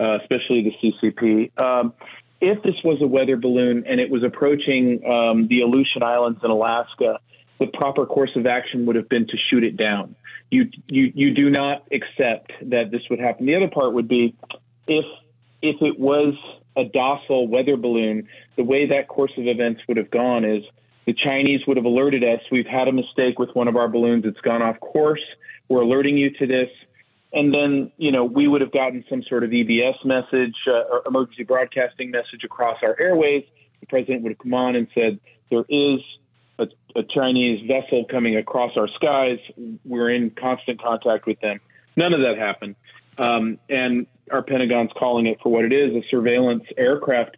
uh, 0.00 0.18
especially 0.20 0.62
the 0.62 0.92
CCP. 1.02 1.58
Um, 1.58 1.92
if 2.40 2.62
this 2.62 2.76
was 2.84 2.98
a 3.02 3.06
weather 3.06 3.36
balloon 3.36 3.84
and 3.86 4.00
it 4.00 4.10
was 4.10 4.22
approaching 4.22 5.04
um, 5.04 5.48
the 5.48 5.62
Aleutian 5.62 6.02
Islands 6.02 6.40
in 6.44 6.50
Alaska, 6.50 7.18
the 7.58 7.66
proper 7.66 8.06
course 8.06 8.30
of 8.36 8.46
action 8.46 8.86
would 8.86 8.94
have 8.94 9.08
been 9.08 9.26
to 9.26 9.36
shoot 9.50 9.64
it 9.64 9.76
down. 9.76 10.14
You, 10.50 10.70
you, 10.86 11.12
you 11.14 11.34
do 11.34 11.50
not 11.50 11.84
accept 11.92 12.52
that 12.70 12.90
this 12.92 13.02
would 13.10 13.18
happen. 13.18 13.46
The 13.46 13.56
other 13.56 13.68
part 13.68 13.92
would 13.92 14.08
be 14.08 14.36
if 14.86 15.04
if 15.62 15.76
it 15.82 15.98
was 15.98 16.34
a 16.76 16.84
docile 16.84 17.48
weather 17.48 17.76
balloon, 17.76 18.28
the 18.56 18.64
way 18.64 18.86
that 18.86 19.08
course 19.08 19.32
of 19.36 19.46
events 19.46 19.80
would 19.88 19.96
have 19.96 20.10
gone 20.10 20.44
is 20.44 20.62
the 21.06 21.14
Chinese 21.14 21.60
would 21.66 21.76
have 21.76 21.86
alerted 21.86 22.22
us. 22.22 22.40
We've 22.52 22.66
had 22.66 22.86
a 22.86 22.92
mistake 22.92 23.38
with 23.38 23.50
one 23.54 23.66
of 23.66 23.76
our 23.76 23.88
balloons. 23.88 24.24
It's 24.26 24.40
gone 24.40 24.62
off 24.62 24.78
course. 24.80 25.22
We're 25.68 25.82
alerting 25.82 26.16
you 26.16 26.30
to 26.38 26.46
this. 26.46 26.68
And 27.32 27.52
then, 27.52 27.92
you 27.96 28.12
know, 28.12 28.24
we 28.24 28.48
would 28.48 28.60
have 28.60 28.72
gotten 28.72 29.04
some 29.08 29.22
sort 29.22 29.44
of 29.44 29.50
EBS 29.50 30.04
message 30.04 30.54
uh, 30.66 30.84
or 30.90 31.02
emergency 31.06 31.44
broadcasting 31.44 32.10
message 32.10 32.44
across 32.44 32.78
our 32.82 32.98
airways. 32.98 33.44
The 33.80 33.86
president 33.86 34.22
would 34.22 34.32
have 34.32 34.38
come 34.38 34.54
on 34.54 34.76
and 34.76 34.86
said, 34.94 35.18
there 35.50 35.64
is 35.68 36.00
a, 36.58 36.66
a 36.96 37.02
Chinese 37.02 37.66
vessel 37.66 38.04
coming 38.10 38.36
across 38.36 38.72
our 38.76 38.88
skies. 38.88 39.38
We're 39.84 40.10
in 40.10 40.30
constant 40.30 40.80
contact 40.82 41.26
with 41.26 41.40
them. 41.40 41.60
None 41.96 42.12
of 42.12 42.20
that 42.20 42.38
happened. 42.38 42.76
Um, 43.18 43.58
and 43.68 44.06
our 44.30 44.42
Pentagon's 44.42 44.90
calling 44.98 45.26
it 45.26 45.38
for 45.42 45.50
what 45.50 45.64
it 45.64 45.72
is, 45.72 45.94
a 45.94 46.02
surveillance 46.10 46.64
aircraft. 46.76 47.36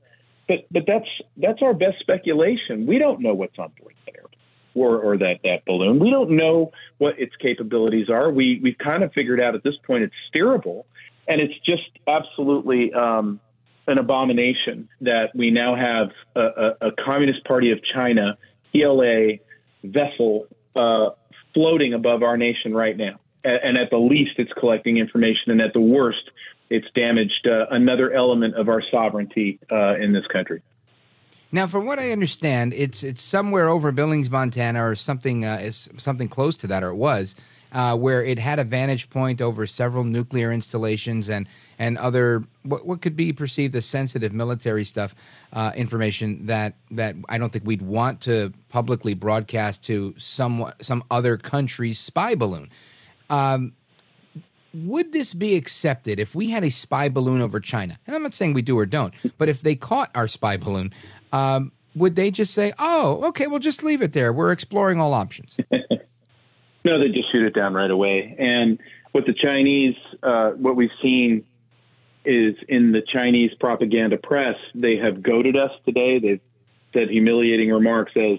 But 0.48 0.66
but 0.70 0.82
that's 0.86 1.08
that's 1.36 1.62
our 1.62 1.74
best 1.74 2.00
speculation. 2.00 2.86
We 2.86 2.98
don't 2.98 3.20
know 3.20 3.34
what's 3.34 3.58
on 3.58 3.72
board 3.80 3.94
airplane 4.08 4.40
or, 4.74 4.98
or 4.98 5.18
that, 5.18 5.40
that 5.44 5.64
balloon. 5.66 5.98
We 5.98 6.10
don't 6.10 6.30
know 6.30 6.72
what 6.98 7.18
its 7.18 7.34
capabilities 7.40 8.08
are. 8.08 8.30
We 8.30 8.60
we've 8.62 8.78
kind 8.78 9.02
of 9.02 9.12
figured 9.12 9.40
out 9.40 9.54
at 9.54 9.62
this 9.62 9.74
point 9.86 10.04
it's 10.04 10.14
steerable, 10.34 10.84
and 11.28 11.40
it's 11.40 11.54
just 11.64 11.88
absolutely 12.06 12.92
um, 12.92 13.40
an 13.86 13.98
abomination 13.98 14.88
that 15.00 15.30
we 15.34 15.50
now 15.50 15.74
have 15.74 16.10
a, 16.36 16.40
a, 16.40 16.88
a 16.88 16.92
Communist 17.04 17.44
Party 17.44 17.72
of 17.72 17.78
China 17.94 18.36
PLA 18.72 19.38
vessel 19.84 20.46
uh, 20.76 21.10
floating 21.54 21.94
above 21.94 22.22
our 22.22 22.36
nation 22.36 22.74
right 22.74 22.96
now. 22.96 23.18
And 23.42 23.78
at 23.78 23.88
the 23.88 23.96
least, 23.96 24.32
it's 24.36 24.52
collecting 24.58 24.98
information, 24.98 25.50
and 25.50 25.62
at 25.62 25.72
the 25.72 25.80
worst, 25.80 26.30
it's 26.70 26.86
damaged 26.94 27.46
uh, 27.46 27.66
another 27.70 28.12
element 28.12 28.54
of 28.54 28.68
our 28.68 28.82
sovereignty 28.90 29.58
uh, 29.70 29.96
in 29.96 30.12
this 30.12 30.26
country. 30.28 30.62
Now, 31.52 31.66
from 31.66 31.84
what 31.84 31.98
I 31.98 32.12
understand, 32.12 32.72
it's 32.74 33.02
it's 33.02 33.22
somewhere 33.22 33.68
over 33.68 33.90
Billings, 33.90 34.30
Montana, 34.30 34.86
or 34.86 34.94
something 34.94 35.44
uh, 35.44 35.58
is 35.60 35.90
something 35.98 36.28
close 36.28 36.56
to 36.58 36.68
that, 36.68 36.84
or 36.84 36.90
it 36.90 36.94
was, 36.94 37.34
uh, 37.72 37.96
where 37.96 38.22
it 38.22 38.38
had 38.38 38.60
a 38.60 38.64
vantage 38.64 39.10
point 39.10 39.40
over 39.40 39.66
several 39.66 40.04
nuclear 40.04 40.52
installations 40.52 41.28
and 41.28 41.48
and 41.76 41.98
other 41.98 42.44
what, 42.62 42.86
what 42.86 43.02
could 43.02 43.16
be 43.16 43.32
perceived 43.32 43.74
as 43.74 43.84
sensitive 43.84 44.32
military 44.32 44.84
stuff, 44.84 45.12
uh, 45.52 45.72
information 45.74 46.46
that 46.46 46.74
that 46.92 47.16
I 47.28 47.36
don't 47.36 47.52
think 47.52 47.66
we'd 47.66 47.82
want 47.82 48.20
to 48.22 48.52
publicly 48.68 49.14
broadcast 49.14 49.82
to 49.84 50.14
some 50.18 50.72
some 50.80 51.02
other 51.10 51.36
country's 51.36 51.98
spy 51.98 52.36
balloon. 52.36 52.70
Um, 53.28 53.72
would 54.72 55.12
this 55.12 55.34
be 55.34 55.56
accepted 55.56 56.20
if 56.20 56.34
we 56.34 56.50
had 56.50 56.64
a 56.64 56.70
spy 56.70 57.08
balloon 57.08 57.40
over 57.40 57.60
China? 57.60 57.98
And 58.06 58.14
I'm 58.14 58.22
not 58.22 58.34
saying 58.34 58.54
we 58.54 58.62
do 58.62 58.78
or 58.78 58.86
don't, 58.86 59.14
but 59.38 59.48
if 59.48 59.60
they 59.60 59.74
caught 59.74 60.10
our 60.14 60.28
spy 60.28 60.56
balloon, 60.56 60.92
um, 61.32 61.72
would 61.94 62.16
they 62.16 62.30
just 62.30 62.54
say, 62.54 62.72
"Oh, 62.78 63.22
okay, 63.28 63.46
we'll 63.46 63.58
just 63.58 63.82
leave 63.82 64.02
it 64.02 64.12
there. 64.12 64.32
We're 64.32 64.52
exploring 64.52 65.00
all 65.00 65.12
options"? 65.14 65.56
no, 66.84 66.98
they 66.98 67.08
just 67.08 67.30
shoot 67.32 67.44
it 67.46 67.54
down 67.54 67.74
right 67.74 67.90
away. 67.90 68.36
And 68.38 68.78
what 69.12 69.26
the 69.26 69.34
Chinese, 69.34 69.96
uh, 70.22 70.50
what 70.50 70.76
we've 70.76 70.90
seen 71.02 71.44
is 72.24 72.54
in 72.68 72.92
the 72.92 73.02
Chinese 73.12 73.50
propaganda 73.58 74.18
press, 74.18 74.56
they 74.74 74.96
have 74.96 75.22
goaded 75.22 75.56
us 75.56 75.70
today. 75.84 76.18
They've 76.18 76.40
said 76.92 77.08
humiliating 77.08 77.70
remarks 77.70 78.12
as 78.16 78.38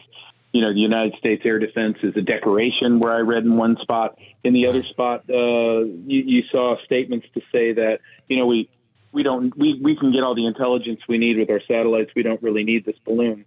you 0.53 0.61
know, 0.61 0.73
the 0.73 0.79
United 0.79 1.17
States 1.17 1.43
air 1.45 1.59
defense 1.59 1.97
is 2.03 2.15
a 2.17 2.21
decoration. 2.21 2.99
Where 2.99 3.13
I 3.13 3.19
read 3.19 3.43
in 3.43 3.55
one 3.55 3.77
spot, 3.81 4.17
in 4.43 4.53
the 4.53 4.67
other 4.67 4.83
spot, 4.83 5.23
uh, 5.29 5.83
you, 5.83 6.23
you 6.25 6.43
saw 6.51 6.75
statements 6.85 7.27
to 7.35 7.41
say 7.51 7.73
that 7.73 7.99
you 8.27 8.37
know 8.37 8.45
we 8.45 8.69
we 9.11 9.23
don't 9.23 9.55
we 9.57 9.79
we 9.81 9.95
can 9.95 10.11
get 10.11 10.23
all 10.23 10.35
the 10.35 10.45
intelligence 10.45 11.01
we 11.07 11.17
need 11.17 11.37
with 11.37 11.49
our 11.49 11.61
satellites. 11.67 12.11
We 12.15 12.23
don't 12.23 12.41
really 12.43 12.63
need 12.63 12.85
this 12.85 12.97
balloon. 13.05 13.45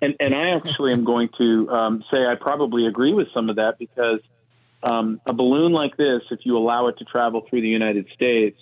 And 0.00 0.14
and 0.20 0.34
I 0.34 0.50
actually 0.50 0.92
am 0.92 1.04
going 1.04 1.28
to 1.38 1.68
um, 1.70 2.04
say 2.10 2.24
I 2.24 2.36
probably 2.36 2.86
agree 2.86 3.14
with 3.14 3.28
some 3.34 3.50
of 3.50 3.56
that 3.56 3.78
because 3.78 4.20
um, 4.82 5.20
a 5.26 5.32
balloon 5.32 5.72
like 5.72 5.96
this, 5.96 6.22
if 6.30 6.40
you 6.44 6.56
allow 6.56 6.88
it 6.88 6.98
to 6.98 7.04
travel 7.04 7.44
through 7.48 7.62
the 7.62 7.68
United 7.68 8.06
States, 8.14 8.58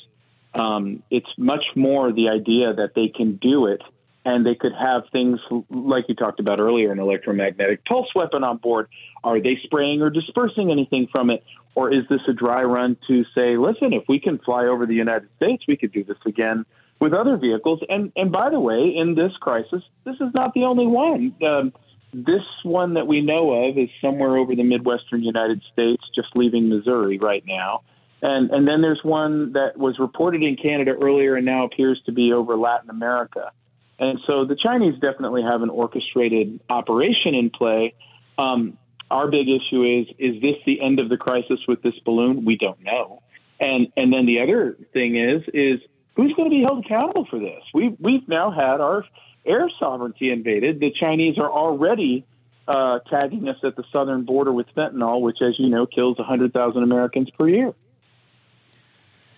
um, 0.54 1.02
it's 1.10 1.28
much 1.36 1.64
more 1.74 2.12
the 2.12 2.28
idea 2.28 2.72
that 2.74 2.92
they 2.94 3.08
can 3.08 3.36
do 3.36 3.66
it 3.66 3.82
and 4.24 4.46
they 4.46 4.54
could 4.54 4.72
have 4.72 5.02
things 5.12 5.40
like 5.70 6.04
you 6.08 6.14
talked 6.14 6.40
about 6.40 6.60
earlier 6.60 6.92
an 6.92 6.98
electromagnetic 6.98 7.84
pulse 7.84 8.08
weapon 8.14 8.44
on 8.44 8.58
board. 8.58 8.88
Are 9.24 9.40
they 9.40 9.58
spraying 9.64 10.02
or 10.02 10.10
dispersing 10.10 10.70
anything 10.70 11.08
from 11.10 11.30
it? 11.30 11.42
Or 11.74 11.92
is 11.92 12.04
this 12.08 12.20
a 12.28 12.32
dry 12.32 12.62
run 12.62 12.96
to 13.08 13.24
say, 13.34 13.56
listen, 13.56 13.92
if 13.92 14.04
we 14.08 14.20
can 14.20 14.38
fly 14.38 14.66
over 14.66 14.86
the 14.86 14.94
United 14.94 15.28
States, 15.36 15.64
we 15.66 15.76
could 15.76 15.92
do 15.92 16.04
this 16.04 16.18
again 16.26 16.66
with 17.00 17.12
other 17.12 17.36
vehicles? 17.36 17.80
And, 17.88 18.12
and 18.14 18.30
by 18.30 18.50
the 18.50 18.60
way, 18.60 18.94
in 18.96 19.14
this 19.14 19.32
crisis, 19.40 19.82
this 20.04 20.16
is 20.16 20.34
not 20.34 20.54
the 20.54 20.64
only 20.64 20.86
one. 20.86 21.34
Um, 21.44 21.72
this 22.12 22.42
one 22.62 22.94
that 22.94 23.06
we 23.06 23.22
know 23.22 23.68
of 23.68 23.78
is 23.78 23.88
somewhere 24.00 24.36
over 24.36 24.54
the 24.54 24.64
Midwestern 24.64 25.22
United 25.22 25.62
States, 25.72 26.02
just 26.14 26.28
leaving 26.34 26.68
Missouri 26.68 27.18
right 27.18 27.42
now. 27.46 27.82
And 28.20 28.50
and 28.50 28.68
then 28.68 28.82
there's 28.82 29.00
one 29.02 29.54
that 29.54 29.76
was 29.76 29.98
reported 29.98 30.42
in 30.42 30.56
Canada 30.56 30.92
earlier 30.92 31.34
and 31.34 31.44
now 31.44 31.64
appears 31.64 32.00
to 32.06 32.12
be 32.12 32.32
over 32.32 32.56
Latin 32.56 32.88
America. 32.88 33.50
And 33.98 34.18
so 34.26 34.44
the 34.44 34.56
Chinese 34.56 34.94
definitely 34.94 35.42
have 35.42 35.62
an 35.62 35.70
orchestrated 35.70 36.60
operation 36.68 37.34
in 37.34 37.50
play. 37.50 37.94
Um, 38.38 38.78
our 39.10 39.30
big 39.30 39.48
issue 39.48 39.82
is 39.84 40.06
is 40.18 40.40
this 40.40 40.56
the 40.64 40.80
end 40.80 40.98
of 40.98 41.08
the 41.08 41.16
crisis 41.16 41.60
with 41.68 41.82
this 41.82 41.94
balloon? 42.04 42.44
We 42.44 42.56
don't 42.56 42.82
know. 42.82 43.22
And 43.60 43.88
and 43.96 44.12
then 44.12 44.26
the 44.26 44.40
other 44.40 44.76
thing 44.92 45.16
is 45.16 45.42
is 45.52 45.80
who's 46.16 46.32
going 46.34 46.50
to 46.50 46.54
be 46.54 46.62
held 46.62 46.84
accountable 46.84 47.26
for 47.30 47.38
this? 47.38 47.62
We 47.74 47.94
we've 48.00 48.26
now 48.26 48.50
had 48.50 48.80
our 48.80 49.04
air 49.44 49.68
sovereignty 49.78 50.30
invaded. 50.30 50.80
The 50.80 50.92
Chinese 50.98 51.38
are 51.38 51.50
already 51.50 52.24
uh, 52.68 53.00
tagging 53.10 53.48
us 53.48 53.56
at 53.64 53.76
the 53.76 53.84
southern 53.92 54.24
border 54.24 54.52
with 54.52 54.66
fentanyl, 54.76 55.20
which, 55.20 55.38
as 55.42 55.58
you 55.58 55.68
know, 55.68 55.86
kills 55.86 56.18
100,000 56.18 56.82
Americans 56.82 57.28
per 57.30 57.48
year. 57.48 57.74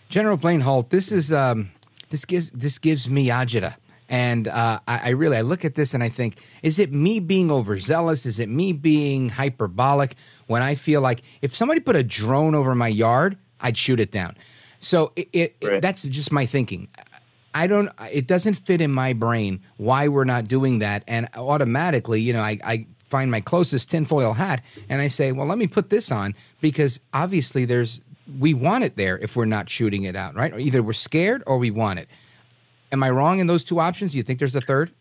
General 0.08 0.36
Blaine 0.36 0.60
Holt, 0.60 0.90
this 0.90 1.10
is 1.10 1.32
um, 1.32 1.72
this 2.10 2.24
gives 2.24 2.50
this 2.50 2.78
gives 2.78 3.08
me 3.08 3.28
agita. 3.28 3.76
And 4.08 4.48
uh, 4.48 4.80
I, 4.86 5.00
I, 5.04 5.08
really 5.10 5.36
I 5.36 5.40
look 5.40 5.64
at 5.64 5.74
this 5.74 5.94
and 5.94 6.02
I 6.02 6.08
think, 6.08 6.36
is 6.62 6.78
it 6.78 6.92
me 6.92 7.20
being 7.20 7.50
overzealous? 7.50 8.26
Is 8.26 8.38
it 8.38 8.48
me 8.48 8.72
being 8.72 9.30
hyperbolic 9.30 10.14
when 10.46 10.62
I 10.62 10.74
feel 10.74 11.00
like 11.00 11.22
if 11.40 11.54
somebody 11.54 11.80
put 11.80 11.96
a 11.96 12.02
drone 12.02 12.54
over 12.54 12.74
my 12.74 12.88
yard, 12.88 13.38
I'd 13.60 13.78
shoot 13.78 14.00
it 14.00 14.10
down. 14.10 14.36
So 14.80 15.12
it, 15.16 15.28
it, 15.32 15.56
right. 15.62 15.74
it, 15.74 15.82
that's 15.82 16.02
just 16.02 16.32
my 16.32 16.44
thinking. 16.44 16.88
I 17.54 17.66
don't. 17.66 17.88
It 18.12 18.26
doesn't 18.26 18.54
fit 18.54 18.80
in 18.80 18.90
my 18.90 19.12
brain 19.12 19.60
why 19.76 20.08
we're 20.08 20.24
not 20.24 20.48
doing 20.48 20.80
that, 20.80 21.04
and 21.06 21.28
automatically, 21.36 22.20
you 22.20 22.32
know, 22.32 22.40
I, 22.40 22.58
I 22.64 22.86
find 23.14 23.30
my 23.30 23.40
closest 23.40 23.90
tinfoil 23.90 24.32
hat 24.32 24.60
and 24.88 25.00
I 25.00 25.06
say, 25.06 25.30
well, 25.30 25.46
let 25.46 25.56
me 25.56 25.68
put 25.68 25.88
this 25.88 26.10
on 26.10 26.34
because 26.60 26.98
obviously 27.12 27.64
there's 27.64 28.00
we 28.40 28.54
want 28.54 28.82
it 28.82 28.96
there 28.96 29.18
if 29.18 29.36
we're 29.36 29.44
not 29.44 29.68
shooting 29.68 30.02
it 30.02 30.16
out, 30.16 30.34
right? 30.34 30.52
Or 30.52 30.58
either 30.58 30.82
we're 30.82 30.94
scared 30.94 31.42
or 31.46 31.58
we 31.58 31.70
want 31.70 32.00
it. 32.00 32.08
Am 32.94 33.02
I 33.02 33.10
wrong 33.10 33.40
in 33.40 33.48
those 33.48 33.64
two 33.64 33.80
options? 33.80 34.12
Do 34.12 34.18
you 34.18 34.22
think 34.22 34.38
there's 34.38 34.54
a 34.54 34.60
third? 34.60 34.92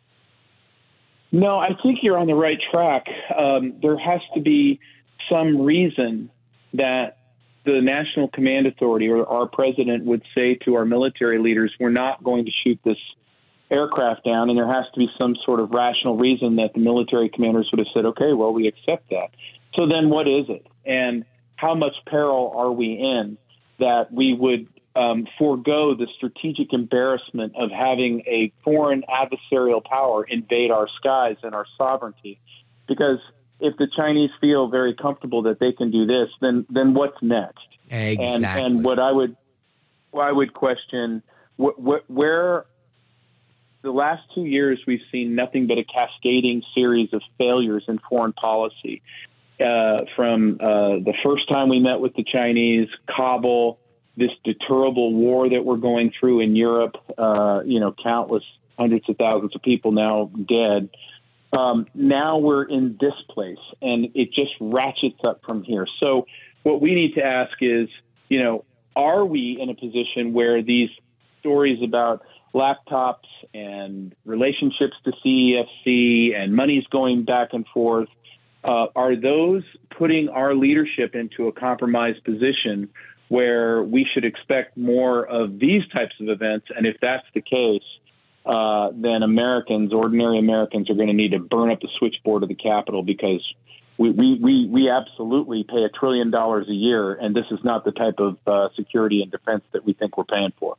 No, 1.32 1.60
I 1.60 1.70
think 1.84 2.00
you're 2.02 2.18
on 2.18 2.26
the 2.26 2.34
right 2.34 2.58
track. 2.72 3.06
Um, 3.38 3.76
there 3.84 4.00
has 4.00 4.20
to 4.34 4.42
be 4.42 4.80
some 5.30 5.62
reason 5.62 6.32
that 6.74 7.18
the 7.66 7.82
National 7.82 8.30
Command 8.30 8.66
Authority 8.66 9.10
or 9.10 9.28
our 9.28 9.48
president 9.48 10.06
would 10.06 10.24
say 10.34 10.56
to 10.66 10.74
our 10.74 10.86
military 10.86 11.38
leaders, 11.38 11.72
we're 11.80 11.92
not 11.92 12.24
going 12.24 12.46
to 12.46 12.52
shoot 12.64 12.80
this 12.84 12.98
aircraft 13.70 14.26
down, 14.26 14.50
and 14.50 14.58
there 14.58 14.68
has 14.68 14.86
to 14.96 15.00
be 15.00 15.08
some 15.16 15.36
sort 15.46 15.60
of 15.60 15.70
rational 15.70 16.18
reason 16.18 16.56
that 16.56 16.74
the 16.74 16.80
military 16.80 17.30
commanders 17.30 17.70
would 17.72 17.78
have 17.78 17.88
said, 17.94 18.06
okay, 18.06 18.34
well, 18.34 18.52
we 18.52 18.68
accept 18.68 19.08
that. 19.12 19.30
So 19.76 19.88
then 19.88 20.10
what 20.10 20.28
is 20.28 20.46
it? 20.50 20.66
And 20.84 21.26
how 21.58 21.76
much 21.76 21.94
peril 22.08 22.54
are 22.56 22.72
we 22.72 22.94
in 22.94 23.38
that 23.78 24.12
we 24.12 24.34
would 24.34 24.68
um, 24.96 25.28
forego 25.38 25.96
the 25.96 26.08
strategic 26.18 26.74
embarrassment 26.74 27.54
of 27.56 27.72
having 27.72 28.22
a 28.28 28.52
foreign 28.64 29.04
adversarial 29.04 29.84
power 29.84 30.24
invade 30.24 30.72
our 30.72 30.88
skies 31.00 31.38
and 31.44 31.56
our 31.56 31.66
sovereignty. 31.78 32.40
Because 32.88 33.20
if 33.60 33.76
the 33.78 33.88
Chinese 33.96 34.30
feel 34.40 34.68
very 34.68 34.94
comfortable 34.94 35.44
that 35.44 35.60
they 35.60 35.72
can 35.72 35.90
do 35.90 36.06
this, 36.06 36.30
then 36.42 36.66
then 36.70 36.94
what's 36.94 37.18
next? 37.22 37.68
Exactly. 37.90 38.26
And, 38.26 38.46
and 38.76 38.86
what 38.86 39.00
I 39.00 39.12
would 39.12 39.36
I 40.14 40.32
would 40.32 40.54
question 40.54 41.24
wh- 41.60 41.78
wh- 41.80 42.10
where 42.10 42.66
the 43.82 43.92
last 43.92 44.22
two 44.34 44.46
years 44.46 44.80
we've 44.86 45.02
seen 45.12 45.36
nothing 45.36 45.68
but 45.68 45.78
a 45.78 45.84
cascading 45.84 46.64
series 46.74 47.14
of 47.14 47.22
failures 47.38 47.84
in 47.88 48.00
foreign 48.10 48.34
policy. 48.34 49.02
Uh, 49.60 50.02
from 50.16 50.58
uh, 50.60 50.98
the 51.06 51.14
first 51.24 51.48
time 51.48 51.70
we 51.70 51.80
met 51.80 52.00
with 52.00 52.14
the 52.16 52.24
Chinese, 52.24 52.90
Kabul, 53.08 53.80
this 54.18 54.32
deterrable 54.44 55.14
war 55.14 55.50
that 55.50 55.66
we're 55.66 55.78
going 55.78 56.12
through 56.20 56.42
in 56.42 56.56
Europe, 56.56 56.96
uh, 57.18 57.62
you 57.66 57.80
know, 57.80 57.96
countless 58.04 58.44
hundreds 58.78 59.08
of 59.10 59.18
thousands 59.18 59.56
of 59.56 59.62
people 59.62 59.92
now 59.92 60.30
dead. 60.48 60.90
Um, 61.52 61.88
now 61.94 62.38
we're 62.38 62.64
in 62.64 62.98
this 63.00 63.14
place, 63.30 63.60
and 63.82 64.10
it 64.16 64.34
just 64.34 64.52
ratchets 64.60 65.20
up 65.24 65.42
from 65.46 65.64
here. 65.64 65.88
So, 66.00 66.26
what 66.64 66.82
we 66.82 66.96
need 66.96 67.16
to 67.16 67.24
ask 67.24 67.52
is, 67.62 67.90
you 68.30 68.42
know, 68.42 68.66
are 68.96 69.26
we 69.26 69.58
in 69.60 69.70
a 69.70 69.76
position 69.76 70.34
where 70.34 70.64
these 70.64 70.90
stories 71.40 71.80
about 71.84 72.24
laptops 72.54 73.28
and 73.54 74.16
relationships 74.26 74.94
to 75.04 75.12
CEFC 75.26 76.36
and 76.36 76.56
money's 76.56 76.86
going 76.88 77.26
back 77.26 77.50
and 77.54 77.66
forth, 77.74 78.10
uh, 78.64 78.88
are 78.96 79.16
those 79.16 79.64
putting 79.98 80.30
our 80.30 80.56
leadership 80.56 81.16
into 81.16 81.48
a 81.48 81.52
compromised 81.52 82.24
position 82.24 82.90
where 83.34 83.82
we 83.82 84.06
should 84.14 84.26
expect 84.26 84.78
more 84.78 85.26
of 85.26 85.58
these 85.58 85.82
types 85.92 86.14
of 86.22 86.30
events. 86.30 86.68
And 86.78 86.86
if 86.86 86.98
that's 87.02 87.26
the 87.34 87.42
case, 87.42 87.82
uh, 88.46 88.92
then 88.94 89.24
Americans, 89.24 89.92
ordinary 89.92 90.38
Americans, 90.38 90.88
are 90.88 90.94
going 90.94 91.08
to 91.08 91.16
need 91.16 91.32
to 91.32 91.40
burn 91.40 91.72
up 91.72 91.82
the 91.82 91.88
switchboard 91.98 92.44
of 92.44 92.50
the 92.50 92.56
Capitol 92.56 93.02
because 93.02 93.42
we, 93.98 94.12
we, 94.12 94.38
we, 94.40 94.68
we 94.68 94.88
absolutely 94.88 95.66
pay 95.68 95.84
a 95.84 95.90
trillion 95.90 96.30
dollars 96.30 96.68
a 96.70 96.74
year, 96.74 97.16
and 97.16 97.36
this 97.36 97.46
is 97.50 97.58
not 97.64 97.86
the 97.86 97.92
type 97.92 98.20
of 98.20 98.38
uh, 98.46 98.70
security 98.76 99.24
and 99.24 99.32
defense 99.32 99.64
that 99.72 99.84
we 99.84 99.94
think 99.94 100.16
we're 100.16 100.26
paying 100.26 100.54
for. 100.60 100.78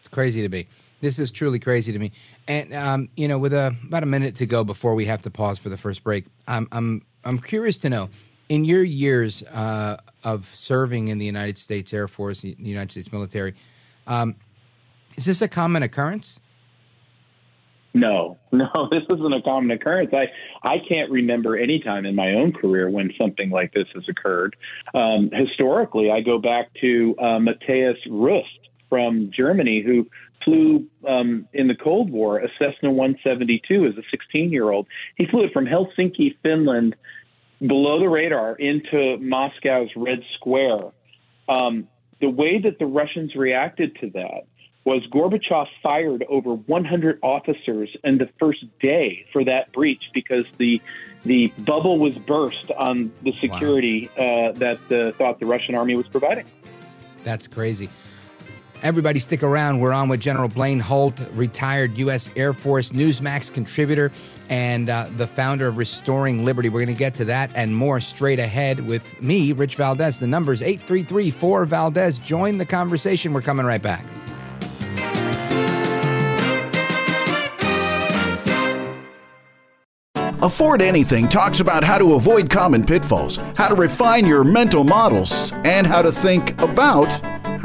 It's 0.00 0.10
crazy 0.10 0.42
to 0.42 0.48
me. 0.50 0.68
This 1.00 1.18
is 1.18 1.30
truly 1.30 1.58
crazy 1.58 1.90
to 1.90 1.98
me. 1.98 2.12
And 2.46 2.74
um, 2.74 3.08
you 3.16 3.28
know, 3.28 3.38
with 3.38 3.54
a, 3.54 3.74
about 3.86 4.02
a 4.02 4.06
minute 4.06 4.36
to 4.36 4.46
go 4.46 4.62
before 4.62 4.94
we 4.94 5.06
have 5.06 5.22
to 5.22 5.30
pause 5.30 5.58
for 5.58 5.70
the 5.70 5.78
first 5.78 6.04
break, 6.04 6.26
I'm 6.46 6.68
I'm 6.70 7.06
I'm 7.24 7.38
curious 7.38 7.78
to 7.78 7.88
know 7.88 8.10
in 8.48 8.64
your 8.64 8.82
years 8.82 9.42
uh, 9.44 9.96
of 10.24 10.46
serving 10.54 11.08
in 11.08 11.18
the 11.18 11.26
United 11.26 11.58
States 11.58 11.92
Air 11.92 12.08
Force, 12.08 12.40
the 12.40 12.56
United 12.58 12.92
States 12.92 13.12
military, 13.12 13.54
um, 14.06 14.36
is 15.16 15.24
this 15.24 15.42
a 15.42 15.48
common 15.48 15.82
occurrence? 15.82 16.38
No, 17.94 18.36
no, 18.52 18.88
this 18.90 19.02
isn't 19.08 19.32
a 19.32 19.42
common 19.42 19.70
occurrence. 19.70 20.12
I, 20.12 20.26
I 20.62 20.76
can't 20.86 21.10
remember 21.10 21.56
any 21.56 21.80
time 21.80 22.04
in 22.04 22.14
my 22.14 22.32
own 22.32 22.52
career 22.52 22.90
when 22.90 23.10
something 23.18 23.50
like 23.50 23.72
this 23.72 23.86
has 23.94 24.04
occurred. 24.08 24.54
Um, 24.94 25.30
historically, 25.32 26.10
I 26.10 26.20
go 26.20 26.38
back 26.38 26.70
to 26.82 27.14
uh, 27.18 27.38
Mathias 27.38 27.96
Rust 28.08 28.48
from 28.88 29.30
Germany 29.34 29.82
who 29.84 30.06
flew 30.44 30.86
um, 31.08 31.48
in 31.52 31.68
the 31.68 31.74
Cold 31.74 32.10
War 32.10 32.38
a 32.38 32.48
Cessna 32.58 32.92
172 32.92 33.86
as 33.86 33.96
a 33.96 34.02
16 34.10 34.52
year 34.52 34.70
old. 34.70 34.86
He 35.16 35.26
flew 35.26 35.44
it 35.44 35.52
from 35.52 35.64
Helsinki, 35.64 36.36
Finland, 36.42 36.94
below 37.60 38.00
the 38.00 38.08
radar 38.08 38.54
into 38.54 39.16
Moscow's 39.18 39.90
Red 39.96 40.22
Square. 40.34 40.92
Um, 41.48 41.88
the 42.20 42.28
way 42.30 42.58
that 42.58 42.78
the 42.78 42.86
Russians 42.86 43.34
reacted 43.34 43.96
to 44.00 44.10
that 44.10 44.46
was 44.84 45.02
Gorbachev 45.12 45.66
fired 45.82 46.24
over 46.28 46.54
100 46.54 47.18
officers 47.22 47.90
in 48.04 48.18
the 48.18 48.28
first 48.38 48.64
day 48.80 49.26
for 49.32 49.44
that 49.44 49.72
breach 49.72 50.02
because 50.14 50.44
the 50.58 50.80
the 51.24 51.48
bubble 51.58 51.98
was 51.98 52.14
burst 52.14 52.70
on 52.70 53.12
the 53.22 53.32
security 53.40 54.08
wow. 54.16 54.24
uh, 54.24 54.52
that 54.52 54.88
the, 54.88 55.12
thought 55.18 55.40
the 55.40 55.46
Russian 55.46 55.74
army 55.74 55.96
was 55.96 56.06
providing. 56.06 56.46
That's 57.24 57.48
crazy. 57.48 57.88
Everybody, 58.82 59.18
stick 59.18 59.42
around. 59.42 59.80
We're 59.80 59.92
on 59.92 60.08
with 60.08 60.20
General 60.20 60.48
Blaine 60.48 60.80
Holt, 60.80 61.20
retired 61.32 61.96
U.S. 61.98 62.30
Air 62.36 62.52
Force 62.52 62.90
Newsmax 62.90 63.52
contributor 63.52 64.12
and 64.48 64.90
uh, 64.90 65.08
the 65.16 65.26
founder 65.26 65.66
of 65.66 65.78
Restoring 65.78 66.44
Liberty. 66.44 66.68
We're 66.68 66.84
going 66.84 66.94
to 66.94 66.98
get 66.98 67.14
to 67.16 67.24
that 67.26 67.50
and 67.54 67.74
more 67.74 68.00
straight 68.00 68.38
ahead 68.38 68.80
with 68.80 69.20
me, 69.20 69.52
Rich 69.52 69.76
Valdez. 69.76 70.18
The 70.18 70.26
number 70.26 70.52
is 70.52 70.62
833 70.62 71.30
4 71.30 71.64
Valdez. 71.64 72.18
Join 72.18 72.58
the 72.58 72.66
conversation. 72.66 73.32
We're 73.32 73.42
coming 73.42 73.66
right 73.66 73.82
back. 73.82 74.04
Afford 80.42 80.80
Anything 80.80 81.26
talks 81.26 81.58
about 81.58 81.82
how 81.82 81.98
to 81.98 82.14
avoid 82.14 82.48
common 82.50 82.84
pitfalls, 82.84 83.38
how 83.56 83.68
to 83.68 83.74
refine 83.74 84.26
your 84.26 84.44
mental 84.44 84.84
models, 84.84 85.52
and 85.64 85.86
how 85.86 86.02
to 86.02 86.12
think 86.12 86.60
about 86.62 87.10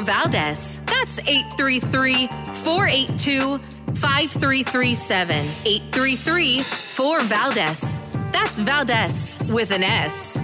Valdez. 0.00 0.80
That's 0.86 1.18
833 1.20 2.26
482 2.62 3.58
5337 3.94 5.46
833 5.64 6.62
4 6.62 7.20
Valdez. 7.22 8.00
That's 8.32 8.58
Valdez 8.58 9.38
with 9.48 9.70
an 9.70 9.82
S. 9.82 10.42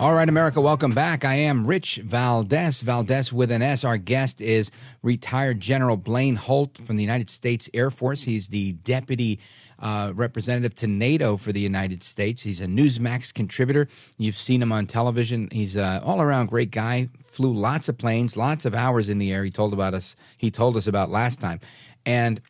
All 0.00 0.14
right, 0.14 0.30
America, 0.30 0.62
welcome 0.62 0.92
back. 0.92 1.26
I 1.26 1.34
am 1.34 1.66
Rich 1.66 1.96
Valdez, 1.96 2.80
Valdez 2.80 3.34
with 3.34 3.50
an 3.50 3.60
S. 3.60 3.84
Our 3.84 3.98
guest 3.98 4.40
is 4.40 4.70
retired 5.02 5.60
General 5.60 5.98
Blaine 5.98 6.36
Holt 6.36 6.78
from 6.78 6.96
the 6.96 7.02
United 7.02 7.28
States 7.28 7.68
Air 7.74 7.90
Force. 7.90 8.22
He's 8.22 8.48
the 8.48 8.72
deputy 8.72 9.38
uh, 9.78 10.12
representative 10.14 10.74
to 10.76 10.86
NATO 10.86 11.36
for 11.36 11.52
the 11.52 11.60
United 11.60 12.02
States. 12.02 12.42
He's 12.42 12.62
a 12.62 12.66
Newsmax 12.66 13.34
contributor. 13.34 13.88
You've 14.16 14.36
seen 14.36 14.62
him 14.62 14.72
on 14.72 14.86
television. 14.86 15.48
He's 15.52 15.76
an 15.76 16.02
all-around 16.02 16.46
great 16.46 16.70
guy. 16.70 17.10
Flew 17.30 17.52
lots 17.52 17.88
of 17.88 17.96
planes, 17.96 18.36
lots 18.36 18.64
of 18.64 18.74
hours 18.74 19.08
in 19.08 19.18
the 19.18 19.32
air. 19.32 19.44
He 19.44 19.50
told 19.50 19.72
about 19.72 19.94
us. 19.94 20.16
He 20.36 20.50
told 20.50 20.76
us 20.76 20.86
about 20.86 21.10
last 21.10 21.40
time, 21.40 21.60
and 22.04 22.40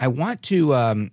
I 0.00 0.08
want 0.08 0.42
to 0.44 0.74
um, 0.74 1.10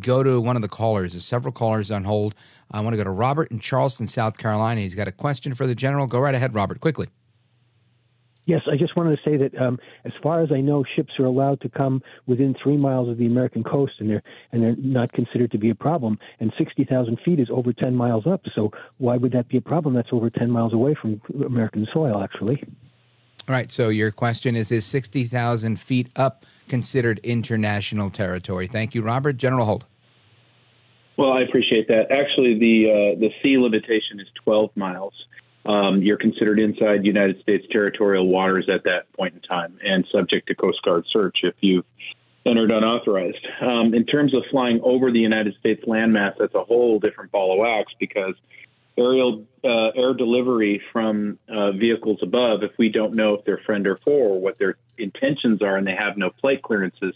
go 0.00 0.22
to 0.22 0.40
one 0.40 0.56
of 0.56 0.62
the 0.62 0.68
callers. 0.68 1.12
There's 1.12 1.24
several 1.24 1.52
callers 1.52 1.90
on 1.90 2.04
hold. 2.04 2.34
I 2.70 2.80
want 2.80 2.94
to 2.94 2.96
go 2.96 3.04
to 3.04 3.10
Robert 3.10 3.50
in 3.50 3.60
Charleston, 3.60 4.08
South 4.08 4.38
Carolina. 4.38 4.80
He's 4.80 4.94
got 4.94 5.06
a 5.06 5.12
question 5.12 5.54
for 5.54 5.66
the 5.66 5.74
general. 5.74 6.06
Go 6.06 6.18
right 6.18 6.34
ahead, 6.34 6.54
Robert, 6.54 6.80
quickly. 6.80 7.08
Yes, 8.46 8.60
I 8.70 8.76
just 8.76 8.94
wanted 8.94 9.16
to 9.16 9.22
say 9.24 9.36
that 9.38 9.58
um, 9.60 9.78
as 10.04 10.12
far 10.22 10.42
as 10.42 10.52
I 10.52 10.60
know, 10.60 10.84
ships 10.96 11.12
are 11.18 11.24
allowed 11.24 11.62
to 11.62 11.68
come 11.70 12.02
within 12.26 12.54
three 12.62 12.76
miles 12.76 13.08
of 13.08 13.16
the 13.16 13.26
American 13.26 13.64
coast, 13.64 13.94
and 14.00 14.10
they're 14.10 14.22
and 14.52 14.62
they're 14.62 14.76
not 14.76 15.12
considered 15.12 15.50
to 15.52 15.58
be 15.58 15.70
a 15.70 15.74
problem. 15.74 16.18
And 16.40 16.52
sixty 16.58 16.84
thousand 16.84 17.18
feet 17.24 17.40
is 17.40 17.48
over 17.50 17.72
ten 17.72 17.94
miles 17.94 18.26
up, 18.26 18.42
so 18.54 18.70
why 18.98 19.16
would 19.16 19.32
that 19.32 19.48
be 19.48 19.56
a 19.56 19.62
problem? 19.62 19.94
That's 19.94 20.10
over 20.12 20.28
ten 20.28 20.50
miles 20.50 20.74
away 20.74 20.94
from 21.00 21.22
American 21.44 21.86
soil, 21.92 22.22
actually. 22.22 22.62
All 23.48 23.54
right. 23.54 23.72
So 23.72 23.88
your 23.88 24.10
question 24.10 24.56
is: 24.56 24.70
Is 24.70 24.84
sixty 24.84 25.24
thousand 25.24 25.80
feet 25.80 26.08
up 26.14 26.44
considered 26.68 27.20
international 27.22 28.10
territory? 28.10 28.66
Thank 28.66 28.94
you, 28.94 29.00
Robert. 29.00 29.38
General 29.38 29.64
Holt. 29.64 29.84
Well, 31.16 31.32
I 31.32 31.42
appreciate 31.42 31.88
that. 31.88 32.10
Actually, 32.10 32.58
the 32.58 32.90
uh, 32.90 33.20
the 33.20 33.30
sea 33.42 33.56
limitation 33.56 34.20
is 34.20 34.26
12 34.44 34.70
miles. 34.76 35.14
Um, 35.66 36.02
you're 36.02 36.18
considered 36.18 36.58
inside 36.58 37.04
United 37.04 37.40
States 37.40 37.66
territorial 37.70 38.28
waters 38.28 38.68
at 38.72 38.84
that 38.84 39.10
point 39.12 39.34
in 39.34 39.40
time, 39.40 39.78
and 39.82 40.06
subject 40.12 40.48
to 40.48 40.54
Coast 40.54 40.82
Guard 40.82 41.04
search 41.10 41.38
if 41.42 41.54
you've 41.60 41.86
entered 42.46 42.70
unauthorized. 42.70 43.46
Um, 43.60 43.94
in 43.94 44.04
terms 44.04 44.34
of 44.34 44.42
flying 44.50 44.80
over 44.82 45.10
the 45.10 45.20
United 45.20 45.54
States 45.58 45.82
landmass, 45.86 46.34
that's 46.38 46.54
a 46.54 46.64
whole 46.64 46.98
different 46.98 47.32
ball 47.32 47.52
of 47.52 47.58
wax 47.58 47.92
because 47.98 48.34
aerial 48.96 49.44
uh, 49.64 49.88
air 49.96 50.14
delivery 50.14 50.80
from 50.92 51.38
uh, 51.48 51.72
vehicles 51.72 52.18
above, 52.22 52.62
if 52.62 52.72
we 52.78 52.88
don't 52.88 53.14
know 53.14 53.34
if 53.34 53.44
they're 53.44 53.60
friend 53.64 53.86
or 53.86 53.98
foe 54.04 54.12
or 54.12 54.40
what 54.40 54.58
their 54.58 54.76
intentions 54.98 55.62
are, 55.62 55.76
and 55.76 55.86
they 55.86 55.96
have 55.96 56.16
no 56.16 56.30
flight 56.40 56.62
clearances, 56.62 57.14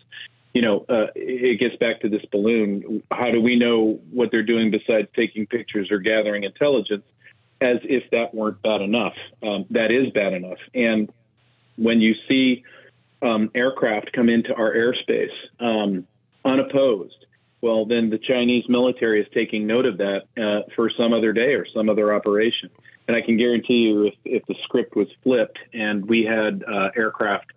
you 0.55 0.63
know, 0.63 0.85
uh, 0.89 1.07
it 1.15 1.61
gets 1.61 1.77
back 1.77 2.01
to 2.01 2.09
this 2.09 2.25
balloon. 2.33 3.03
How 3.11 3.31
do 3.31 3.41
we 3.41 3.57
know 3.57 4.01
what 4.11 4.31
they're 4.31 4.43
doing 4.43 4.71
besides 4.71 5.09
taking 5.15 5.47
pictures 5.47 5.91
or 5.91 5.99
gathering 5.99 6.45
intelligence? 6.45 7.05
As 7.61 7.79
if 7.83 8.09
that 8.11 8.35
weren't 8.35 8.63
bad 8.63 8.83
enough. 8.83 9.15
Um, 9.43 9.67
that 9.71 9.91
is 9.91 10.13
bad 10.13 10.33
enough. 10.33 10.59
And 10.75 11.11
when 11.77 12.01
you 12.01 12.15
see 12.29 12.65
um, 13.21 13.51
aircraft 13.55 14.13
come 14.13 14.29
into 14.29 14.55
our 14.55 14.73
airspace 14.73 15.35
um, 15.59 16.07
unopposed, 16.45 17.27
well, 17.61 17.85
then 17.85 18.11
the 18.11 18.19
Chinese 18.19 18.65
military 18.69 19.21
is 19.21 19.27
taking 19.35 19.67
note 19.67 19.87
of 19.87 19.99
that 19.99 20.23
uh, 20.37 20.71
for 20.77 20.91
some 20.91 21.13
other 21.13 21.33
day 21.33 21.55
or 21.55 21.67
some 21.75 21.89
other 21.89 22.15
operation. 22.15 22.71
And 23.09 23.17
I 23.17 23.23
can 23.23 23.37
guarantee 23.37 23.89
you, 23.89 24.07
if, 24.07 24.15
if 24.25 24.47
the 24.47 24.55
script 24.63 24.95
was 24.95 25.09
flipped 25.25 25.59
and 25.73 26.07
we 26.07 26.25
had 26.25 26.63
uh, 26.63 26.91
aircraft 26.97 27.53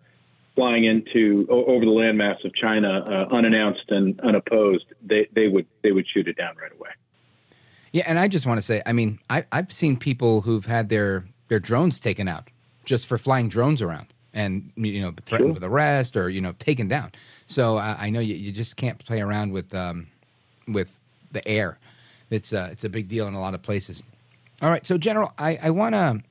flying 0.55 0.85
into 0.85 1.45
over 1.49 1.85
the 1.85 1.91
landmass 1.91 2.43
of 2.43 2.53
China 2.55 2.89
uh, 2.89 3.35
unannounced 3.35 3.89
and 3.89 4.19
unopposed, 4.21 4.85
they, 5.03 5.27
they 5.33 5.47
would 5.47 5.67
they 5.83 5.91
would 5.91 6.05
shoot 6.07 6.27
it 6.27 6.37
down 6.37 6.55
right 6.57 6.71
away. 6.71 6.89
Yeah, 7.91 8.03
and 8.07 8.17
I 8.17 8.27
just 8.27 8.45
want 8.45 8.57
to 8.57 8.61
say, 8.61 8.81
I 8.85 8.93
mean, 8.93 9.19
I, 9.29 9.45
I've 9.51 9.71
seen 9.71 9.97
people 9.97 10.41
who've 10.41 10.65
had 10.65 10.89
their 10.89 11.25
their 11.49 11.59
drones 11.59 11.99
taken 11.99 12.27
out 12.27 12.49
just 12.85 13.05
for 13.05 13.17
flying 13.17 13.49
drones 13.49 13.81
around 13.81 14.07
and 14.33 14.71
you 14.75 15.01
know 15.01 15.13
threatened 15.25 15.49
sure. 15.49 15.53
with 15.53 15.63
arrest 15.63 16.15
or 16.15 16.29
you 16.29 16.41
know 16.41 16.53
taken 16.53 16.87
down. 16.87 17.11
So 17.47 17.77
I, 17.77 17.95
I 17.99 18.09
know 18.09 18.19
you, 18.19 18.35
you 18.35 18.51
just 18.51 18.77
can't 18.77 19.03
play 19.03 19.21
around 19.21 19.51
with 19.51 19.73
um, 19.73 20.07
with 20.67 20.93
the 21.31 21.45
air. 21.47 21.77
It's 22.29 22.53
uh, 22.53 22.69
it's 22.71 22.83
a 22.83 22.89
big 22.89 23.07
deal 23.07 23.27
in 23.27 23.33
a 23.33 23.41
lot 23.41 23.53
of 23.53 23.61
places. 23.61 24.01
All 24.61 24.69
right, 24.69 24.85
so 24.85 24.97
General, 24.97 25.33
I, 25.37 25.57
I 25.61 25.69
want 25.71 25.95
to 25.95 26.21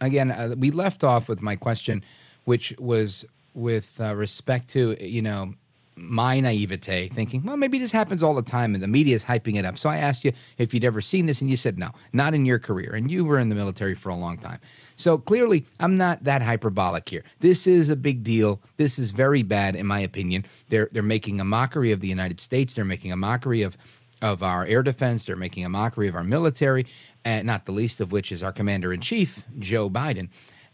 again. 0.00 0.30
Uh, 0.30 0.54
we 0.56 0.70
left 0.70 1.04
off 1.04 1.28
with 1.28 1.42
my 1.42 1.56
question, 1.56 2.04
which 2.44 2.74
was 2.78 3.24
with 3.54 4.00
uh, 4.00 4.14
respect 4.14 4.68
to 4.70 4.96
you 5.04 5.22
know 5.22 5.54
my 6.02 6.40
naivete, 6.40 7.08
thinking, 7.08 7.42
well, 7.44 7.56
maybe 7.56 7.78
this 7.78 7.92
happens 7.92 8.22
all 8.22 8.34
the 8.34 8.42
time, 8.42 8.74
and 8.74 8.82
the 8.82 8.88
media 8.88 9.14
is 9.14 9.24
hyping 9.24 9.56
it 9.56 9.64
up. 9.64 9.78
So 9.78 9.88
I 9.88 9.96
asked 9.98 10.24
you 10.24 10.32
if 10.58 10.74
you'd 10.74 10.84
ever 10.84 11.00
seen 11.00 11.26
this, 11.26 11.40
and 11.40 11.48
you 11.48 11.56
said 11.56 11.78
no, 11.78 11.90
not 12.12 12.34
in 12.34 12.44
your 12.44 12.58
career, 12.58 12.94
and 12.94 13.10
you 13.10 13.24
were 13.24 13.38
in 13.38 13.48
the 13.48 13.54
military 13.54 13.94
for 13.94 14.08
a 14.08 14.16
long 14.16 14.36
time. 14.36 14.58
So 14.96 15.16
clearly, 15.18 15.64
I'm 15.80 15.94
not 15.94 16.24
that 16.24 16.42
hyperbolic 16.42 17.08
here. 17.08 17.24
This 17.40 17.66
is 17.66 17.88
a 17.88 17.96
big 17.96 18.22
deal. 18.22 18.60
This 18.76 18.98
is 18.98 19.12
very 19.12 19.42
bad, 19.42 19.76
in 19.76 19.86
my 19.86 20.00
opinion. 20.00 20.44
They're 20.68 20.88
they're 20.92 21.02
making 21.02 21.40
a 21.40 21.44
mockery 21.44 21.92
of 21.92 22.00
the 22.00 22.08
United 22.08 22.40
States. 22.40 22.74
They're 22.74 22.84
making 22.84 23.12
a 23.12 23.16
mockery 23.16 23.62
of 23.62 23.76
of 24.20 24.42
our 24.42 24.66
air 24.66 24.82
defense. 24.82 25.26
They're 25.26 25.36
making 25.36 25.64
a 25.64 25.68
mockery 25.68 26.08
of 26.08 26.14
our 26.14 26.24
military, 26.24 26.86
and 27.24 27.46
not 27.46 27.66
the 27.66 27.72
least 27.72 28.00
of 28.00 28.12
which 28.12 28.32
is 28.32 28.42
our 28.42 28.52
commander 28.52 28.92
in 28.92 29.00
chief, 29.00 29.42
Joe 29.58 29.88
Biden. 29.88 30.28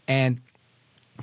And 0.07 0.41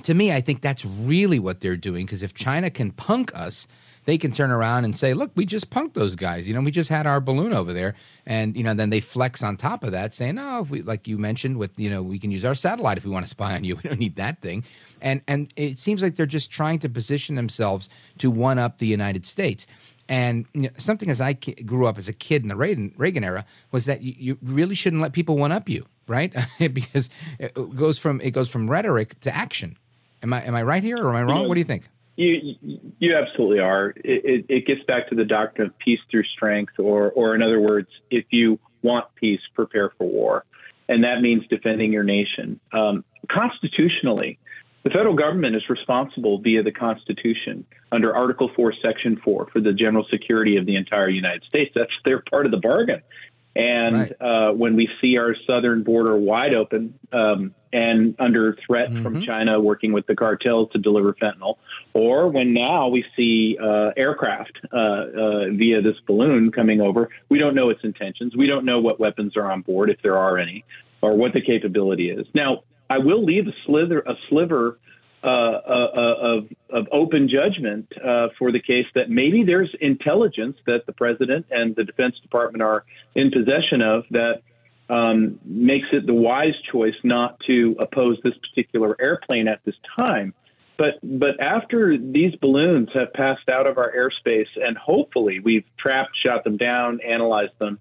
to 0.03 0.13
me, 0.13 0.31
I 0.31 0.41
think 0.41 0.61
that's 0.61 0.85
really 0.85 1.39
what 1.39 1.61
they're 1.61 1.77
doing 1.77 2.05
because 2.05 2.23
if 2.23 2.33
China 2.33 2.69
can 2.69 2.91
punk 2.91 3.31
us, 3.35 3.67
they 4.07 4.17
can 4.17 4.31
turn 4.31 4.51
around 4.51 4.85
and 4.85 4.97
say, 4.97 5.13
"Look, 5.13 5.31
we 5.35 5.45
just 5.45 5.69
punked 5.69 5.93
those 5.93 6.15
guys. 6.15 6.47
You 6.47 6.53
know, 6.53 6.61
we 6.61 6.71
just 6.71 6.89
had 6.89 7.05
our 7.05 7.19
balloon 7.19 7.51
over 7.51 7.73
there." 7.73 7.93
And 8.25 8.55
you 8.55 8.63
know, 8.63 8.73
then 8.73 8.89
they 8.89 9.01
flex 9.01 9.43
on 9.43 9.57
top 9.57 9.83
of 9.83 9.91
that, 9.91 10.13
saying, 10.13 10.37
"Oh, 10.39 10.61
if 10.61 10.69
we 10.69 10.81
like 10.81 11.09
you 11.09 11.17
mentioned 11.17 11.57
with 11.57 11.77
you 11.77 11.89
know, 11.89 12.01
we 12.01 12.17
can 12.17 12.31
use 12.31 12.45
our 12.45 12.55
satellite 12.55 12.97
if 12.97 13.03
we 13.03 13.11
want 13.11 13.25
to 13.25 13.29
spy 13.29 13.53
on 13.53 13.65
you. 13.65 13.75
We 13.83 13.89
don't 13.89 13.99
need 13.99 14.15
that 14.15 14.41
thing." 14.41 14.63
And 15.01 15.21
and 15.27 15.51
it 15.57 15.77
seems 15.77 16.01
like 16.01 16.15
they're 16.15 16.25
just 16.25 16.49
trying 16.49 16.79
to 16.79 16.89
position 16.89 17.35
themselves 17.35 17.89
to 18.19 18.31
one 18.31 18.57
up 18.57 18.77
the 18.77 18.87
United 18.87 19.25
States. 19.25 19.67
And 20.09 20.45
you 20.53 20.61
know, 20.61 20.69
something 20.77 21.09
as 21.09 21.19
I 21.19 21.33
grew 21.33 21.85
up 21.85 21.97
as 21.97 22.07
a 22.07 22.13
kid 22.13 22.43
in 22.43 22.47
the 22.47 22.55
Reagan, 22.55 22.93
Reagan 22.95 23.25
era 23.25 23.45
was 23.73 23.85
that 23.87 24.01
you, 24.03 24.15
you 24.17 24.37
really 24.41 24.73
shouldn't 24.73 25.01
let 25.01 25.11
people 25.11 25.37
one 25.37 25.51
up 25.51 25.67
you, 25.67 25.85
right? 26.07 26.33
because 26.73 27.09
it 27.39 27.53
goes 27.75 27.99
from 27.99 28.21
it 28.21 28.31
goes 28.31 28.49
from 28.49 28.71
rhetoric 28.71 29.19
to 29.19 29.35
action 29.35 29.77
Am 30.23 30.33
I 30.33 30.43
am 30.43 30.55
I 30.55 30.63
right 30.63 30.83
here 30.83 30.97
or 30.97 31.09
am 31.09 31.15
I 31.15 31.23
wrong? 31.23 31.47
what 31.47 31.53
do 31.53 31.59
you 31.59 31.65
think? 31.65 31.87
You 32.17 32.55
you 32.97 33.15
absolutely 33.15 33.59
are. 33.59 33.91
It, 33.91 34.25
it, 34.25 34.45
it, 34.49 34.65
gets 34.65 34.83
back 34.87 35.07
to 35.09 35.15
the 35.15 35.23
doctrine 35.23 35.67
of 35.67 35.77
peace 35.77 35.99
through 36.09 36.23
strength, 36.23 36.73
or 36.79 37.11
or 37.11 37.35
in 37.35 37.43
other 37.43 37.59
words, 37.59 37.89
if 38.09 38.25
you 38.31 38.59
want 38.81 39.05
peace, 39.15 39.39
prepare 39.53 39.91
for 39.97 40.07
war, 40.07 40.43
and 40.89 41.03
that 41.03 41.21
means 41.21 41.43
defending 41.47 41.93
your 41.93 42.03
nation. 42.03 42.59
Um, 42.73 43.05
constitutionally, 43.31 44.39
the 44.83 44.89
federal 44.89 45.15
government 45.15 45.55
is 45.55 45.69
responsible 45.69 46.39
via 46.39 46.63
the 46.63 46.71
Constitution 46.71 47.65
under 47.91 48.15
Article 48.15 48.49
Four, 48.55 48.73
Section 48.81 49.21
Four, 49.23 49.47
for 49.53 49.61
the 49.61 49.73
general 49.73 50.05
security 50.09 50.57
of 50.57 50.65
the 50.65 50.75
entire 50.75 51.09
United 51.09 51.43
States. 51.47 51.71
That's 51.75 51.91
their 52.03 52.23
part 52.31 52.47
of 52.47 52.51
the 52.51 52.57
bargain. 52.57 53.03
And 53.57 53.95
right. 53.97 54.21
uh, 54.21 54.53
when 54.53 54.75
we 54.75 54.87
see 55.01 55.17
our 55.17 55.35
southern 55.47 55.81
border 55.81 56.15
wide 56.15 56.53
open 56.53 56.93
um, 57.11 57.55
and 57.73 58.15
under 58.19 58.55
threat 58.67 58.91
mm-hmm. 58.91 59.01
from 59.01 59.23
China 59.23 59.59
working 59.59 59.93
with 59.93 60.05
the 60.05 60.15
cartels 60.15 60.69
to 60.73 60.77
deliver 60.77 61.13
fentanyl, 61.13 61.55
or 61.93 62.29
when 62.29 62.53
now 62.53 62.87
we 62.87 63.03
see 63.15 63.57
uh, 63.59 63.89
aircraft 63.97 64.59
uh, 64.71 64.77
uh 64.77 65.49
via 65.53 65.81
this 65.81 65.95
balloon 66.05 66.51
coming 66.51 66.81
over, 66.81 67.09
we 67.29 67.39
don't 67.39 67.55
know 67.55 67.71
its 67.71 67.81
intentions. 67.83 68.35
We 68.35 68.45
don't 68.45 68.63
know 68.63 68.79
what 68.79 68.99
weapons 68.99 69.35
are 69.35 69.51
on 69.51 69.61
board, 69.61 69.89
if 69.89 70.03
there 70.03 70.19
are 70.19 70.37
any, 70.37 70.63
or 71.01 71.17
what 71.17 71.33
the 71.33 71.41
capability 71.41 72.11
is. 72.11 72.27
Now, 72.35 72.61
I 72.91 72.99
will 72.99 73.25
leave 73.25 73.47
a 73.47 73.53
slither, 73.65 74.01
a 74.01 74.13
sliver 74.29 74.77
uh, 75.23 75.27
uh, 75.27 75.87
uh, 75.95 76.15
of, 76.37 76.47
of 76.69 76.87
open 76.91 77.27
judgment 77.27 77.91
uh, 77.97 78.27
for 78.37 78.51
the 78.51 78.61
case 78.61 78.85
that 78.93 79.09
maybe 79.09 79.43
there's 79.43 79.73
intelligence 79.81 80.57
that 80.67 80.85
the 80.85 80.93
president 80.93 81.45
and 81.49 81.75
the 81.75 81.83
Defense 81.83 82.15
Department 82.21 82.61
are 82.61 82.85
in 83.15 83.31
possession 83.31 83.81
of 83.81 84.03
that 84.11 84.41
um, 84.89 85.39
makes 85.43 85.87
it 85.91 86.05
the 86.05 86.13
wise 86.13 86.53
choice 86.71 86.95
not 87.03 87.39
to 87.47 87.75
oppose 87.79 88.19
this 88.23 88.35
particular 88.37 88.95
airplane 89.01 89.47
at 89.47 89.59
this 89.65 89.75
time. 89.95 90.33
But 90.77 90.99
but 91.01 91.39
after 91.41 91.97
these 91.97 92.35
balloons 92.35 92.89
have 92.93 93.11
passed 93.13 93.49
out 93.49 93.65
of 93.65 93.79
our 93.79 93.91
airspace 93.91 94.47
and 94.55 94.77
hopefully 94.77 95.39
we've 95.39 95.65
trapped, 95.79 96.11
shot 96.23 96.43
them 96.43 96.57
down, 96.57 96.99
analyzed 97.01 97.57
them, 97.57 97.79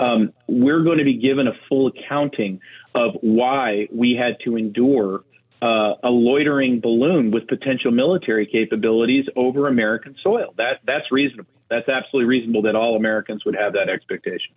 um, 0.00 0.32
we're 0.48 0.82
going 0.82 0.98
to 0.98 1.04
be 1.04 1.16
given 1.16 1.46
a 1.46 1.52
full 1.68 1.86
accounting 1.86 2.60
of 2.94 3.14
why 3.20 3.86
we 3.92 4.16
had 4.20 4.38
to 4.44 4.56
endure 4.56 5.22
uh, 5.62 5.94
a 6.02 6.10
loitering 6.10 6.80
balloon 6.80 7.30
with 7.30 7.46
potential 7.46 7.92
military 7.92 8.46
capabilities 8.46 9.26
over 9.36 9.68
American 9.68 10.16
soil. 10.20 10.52
That 10.58 10.80
that's 10.84 11.10
reasonable. 11.12 11.52
That's 11.70 11.88
absolutely 11.88 12.28
reasonable 12.28 12.62
that 12.62 12.74
all 12.74 12.96
Americans 12.96 13.44
would 13.44 13.54
have 13.54 13.72
that 13.74 13.88
expectation. 13.88 14.54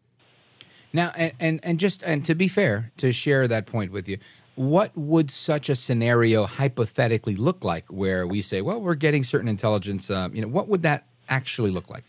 Now, 0.92 1.12
and, 1.16 1.34
and, 1.40 1.60
and 1.64 1.80
just 1.80 2.02
and 2.04 2.26
to 2.26 2.34
be 2.34 2.48
fair, 2.48 2.92
to 2.98 3.12
share 3.12 3.48
that 3.48 3.68
point 3.68 3.92
with 3.92 4.10
you, 4.10 4.18
what 4.56 4.98
would 4.98 5.30
such 5.30 5.70
a 5.70 5.76
scenario 5.76 6.46
hypothetically 6.46 7.36
look 7.36 7.64
like 7.64 7.86
where 7.92 8.26
we 8.26 8.42
say, 8.42 8.62
well, 8.62 8.82
we're 8.82 8.96
getting 8.96 9.24
certain 9.24 9.48
intelligence? 9.48 10.10
Uh, 10.10 10.30
you 10.34 10.42
know, 10.42 10.48
what 10.48 10.68
would 10.70 10.82
that 10.82 11.06
actually 11.30 11.70
look 11.70 11.90
like? 11.90 12.04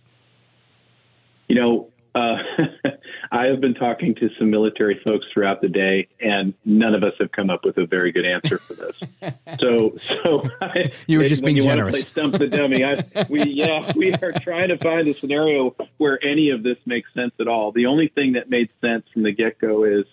You 1.48 1.56
know, 1.56 1.88
uh, 2.14 2.36
I 3.32 3.46
have 3.46 3.60
been 3.60 3.74
talking 3.74 4.14
to 4.16 4.28
some 4.38 4.50
military 4.50 5.00
folks 5.04 5.26
throughout 5.32 5.60
the 5.60 5.68
day, 5.68 6.08
and 6.20 6.54
none 6.64 6.94
of 6.94 7.02
us 7.02 7.14
have 7.18 7.32
come 7.32 7.50
up 7.50 7.64
with 7.64 7.76
a 7.78 7.86
very 7.86 8.12
good 8.12 8.24
answer 8.24 8.58
for 8.58 8.74
this. 8.74 9.00
so, 9.60 9.96
so 10.08 10.42
I, 10.60 10.92
you 11.06 11.18
were 11.18 11.24
just 11.24 11.44
being 11.44 11.56
you 11.56 11.62
generous. 11.62 12.04
Want 12.14 12.30
to 12.30 12.30
play 12.30 12.38
stump 12.38 12.38
the 12.38 12.56
dummy. 12.56 12.84
I, 12.84 13.26
we, 13.28 13.44
yeah, 13.44 13.92
we 13.96 14.12
are 14.14 14.32
trying 14.40 14.68
to 14.68 14.78
find 14.78 15.08
a 15.08 15.18
scenario 15.18 15.74
where 15.98 16.22
any 16.24 16.50
of 16.50 16.62
this 16.62 16.78
makes 16.86 17.12
sense 17.14 17.32
at 17.40 17.48
all. 17.48 17.72
The 17.72 17.86
only 17.86 18.08
thing 18.08 18.34
that 18.34 18.50
made 18.50 18.68
sense 18.80 19.04
from 19.12 19.22
the 19.22 19.32
get 19.32 19.58
go 19.58 19.84
is 19.84 20.04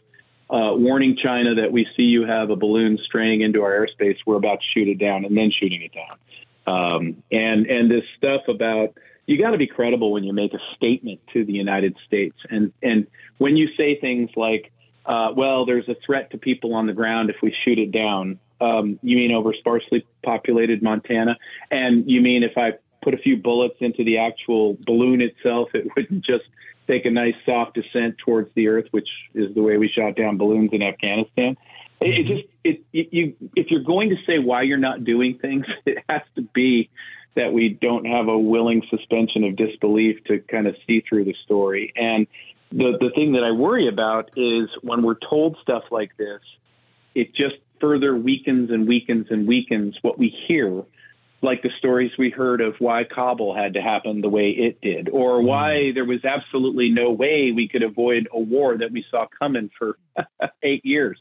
uh, 0.50 0.74
warning 0.74 1.18
China 1.22 1.56
that 1.56 1.72
we 1.72 1.88
see 1.96 2.04
you 2.04 2.26
have 2.26 2.50
a 2.50 2.56
balloon 2.56 3.00
straying 3.06 3.42
into 3.42 3.62
our 3.64 3.72
airspace. 3.72 4.18
We're 4.26 4.36
about 4.36 4.60
to 4.60 4.66
shoot 4.74 4.88
it 4.88 5.00
down, 5.00 5.26
and 5.26 5.36
then 5.36 5.52
shooting 5.52 5.82
it 5.82 5.92
down. 5.94 6.18
Um, 6.66 7.24
and 7.32 7.66
and 7.66 7.92
this 7.92 8.04
stuff 8.18 8.42
about 8.48 8.98
you 9.26 9.38
got 9.38 9.52
to 9.52 9.58
be 9.58 9.68
credible 9.68 10.12
when 10.12 10.24
you 10.24 10.34
make 10.34 10.54
a 10.54 10.60
statement 10.76 11.22
to 11.34 11.46
the 11.46 11.54
United 11.54 11.96
States, 12.06 12.36
and 12.50 12.74
and 12.82 13.08
when 13.38 13.56
you 13.56 13.70
say 13.78 14.00
things 14.00 14.30
like, 14.36 14.72
uh, 15.06 15.32
"Well, 15.36 15.66
there's 15.66 15.88
a 15.88 15.96
threat 16.06 16.32
to 16.32 16.38
people 16.38 16.74
on 16.74 16.88
the 16.88 16.94
ground 16.94 17.30
if 17.30 17.38
we 17.42 17.56
shoot 17.64 17.80
it 17.80 17.92
down," 17.92 18.40
um, 18.60 19.00
you 19.02 19.16
mean 19.16 19.32
over 19.32 19.54
sparsely 19.54 20.06
populated 20.24 20.84
Montana, 20.84 21.38
and 21.72 22.10
you 22.10 22.22
mean 22.22 22.44
if 22.44 22.58
I 22.58 22.74
put 23.02 23.14
a 23.14 23.18
few 23.18 23.38
bullets 23.38 23.76
into 23.80 24.04
the 24.04 24.18
actual 24.18 24.78
balloon 24.86 25.22
itself, 25.22 25.70
it 25.74 25.88
wouldn't 25.96 26.26
just 26.26 26.46
take 26.88 27.06
a 27.06 27.12
nice 27.12 27.36
soft 27.46 27.76
descent 27.76 28.18
towards 28.18 28.50
the 28.56 28.68
earth, 28.68 28.86
which 28.92 29.08
is 29.34 29.54
the 29.56 29.62
way 29.62 29.78
we 29.78 29.88
shot 29.88 30.16
down 30.16 30.38
balloons 30.38 30.72
in 30.74 30.82
Afghanistan. 30.82 31.58
It, 32.02 32.28
just 32.28 32.44
it, 32.64 32.82
it 32.92 33.14
you 33.14 33.36
if 33.56 33.72
you're 33.72 33.84
going 33.84 34.10
to 34.10 34.18
say 34.28 34.40
why 34.40 34.64
you're 34.64 34.78
not 34.78 35.06
doing 35.06 35.38
things, 35.38 35.66
it 35.86 36.04
has 36.10 36.22
to 36.36 36.42
be 36.42 36.90
that 37.36 37.52
we 37.54 37.70
don't 37.70 38.06
have 38.06 38.28
a 38.28 38.38
willing 38.38 38.84
suspension 38.90 39.44
of 39.44 39.56
disbelief 39.56 40.24
to 40.26 40.40
kind 40.40 40.68
of 40.68 40.76
see 40.86 41.04
through 41.08 41.26
the 41.26 41.36
story. 41.44 41.94
And 41.96 42.28
the 42.72 42.98
the 43.00 43.12
thing 43.16 43.34
that 43.34 43.44
I 43.44 43.52
worry 43.52 43.88
about 43.88 44.32
is 44.36 44.70
when 44.82 45.04
we're 45.04 45.20
told 45.30 45.58
stuff 45.62 45.84
like 45.92 46.16
this, 46.18 46.42
it 47.16 47.34
just 47.36 47.56
further 47.80 48.16
weakens 48.16 48.72
and 48.72 48.88
weakens 48.88 49.28
and 49.30 49.48
weakens 49.48 49.98
what 50.02 50.18
we 50.18 50.36
hear 50.48 50.84
like 51.44 51.62
the 51.62 51.70
stories 51.78 52.12
we 52.18 52.30
heard 52.30 52.62
of 52.62 52.76
why 52.80 53.04
Kabul 53.04 53.54
had 53.54 53.74
to 53.74 53.82
happen 53.82 54.22
the 54.22 54.30
way 54.30 54.52
it 54.52 54.80
did, 54.82 55.10
or 55.10 55.42
why 55.42 55.92
there 55.94 56.06
was 56.06 56.24
absolutely 56.24 56.90
no 56.90 57.12
way 57.12 57.52
we 57.54 57.68
could 57.68 57.84
avoid 57.84 58.30
a 58.32 58.40
war 58.40 58.78
that 58.78 58.92
we 58.92 59.06
saw 59.12 59.28
coming 59.38 59.70
for 59.78 59.98
eight 60.64 60.86
years. 60.86 61.20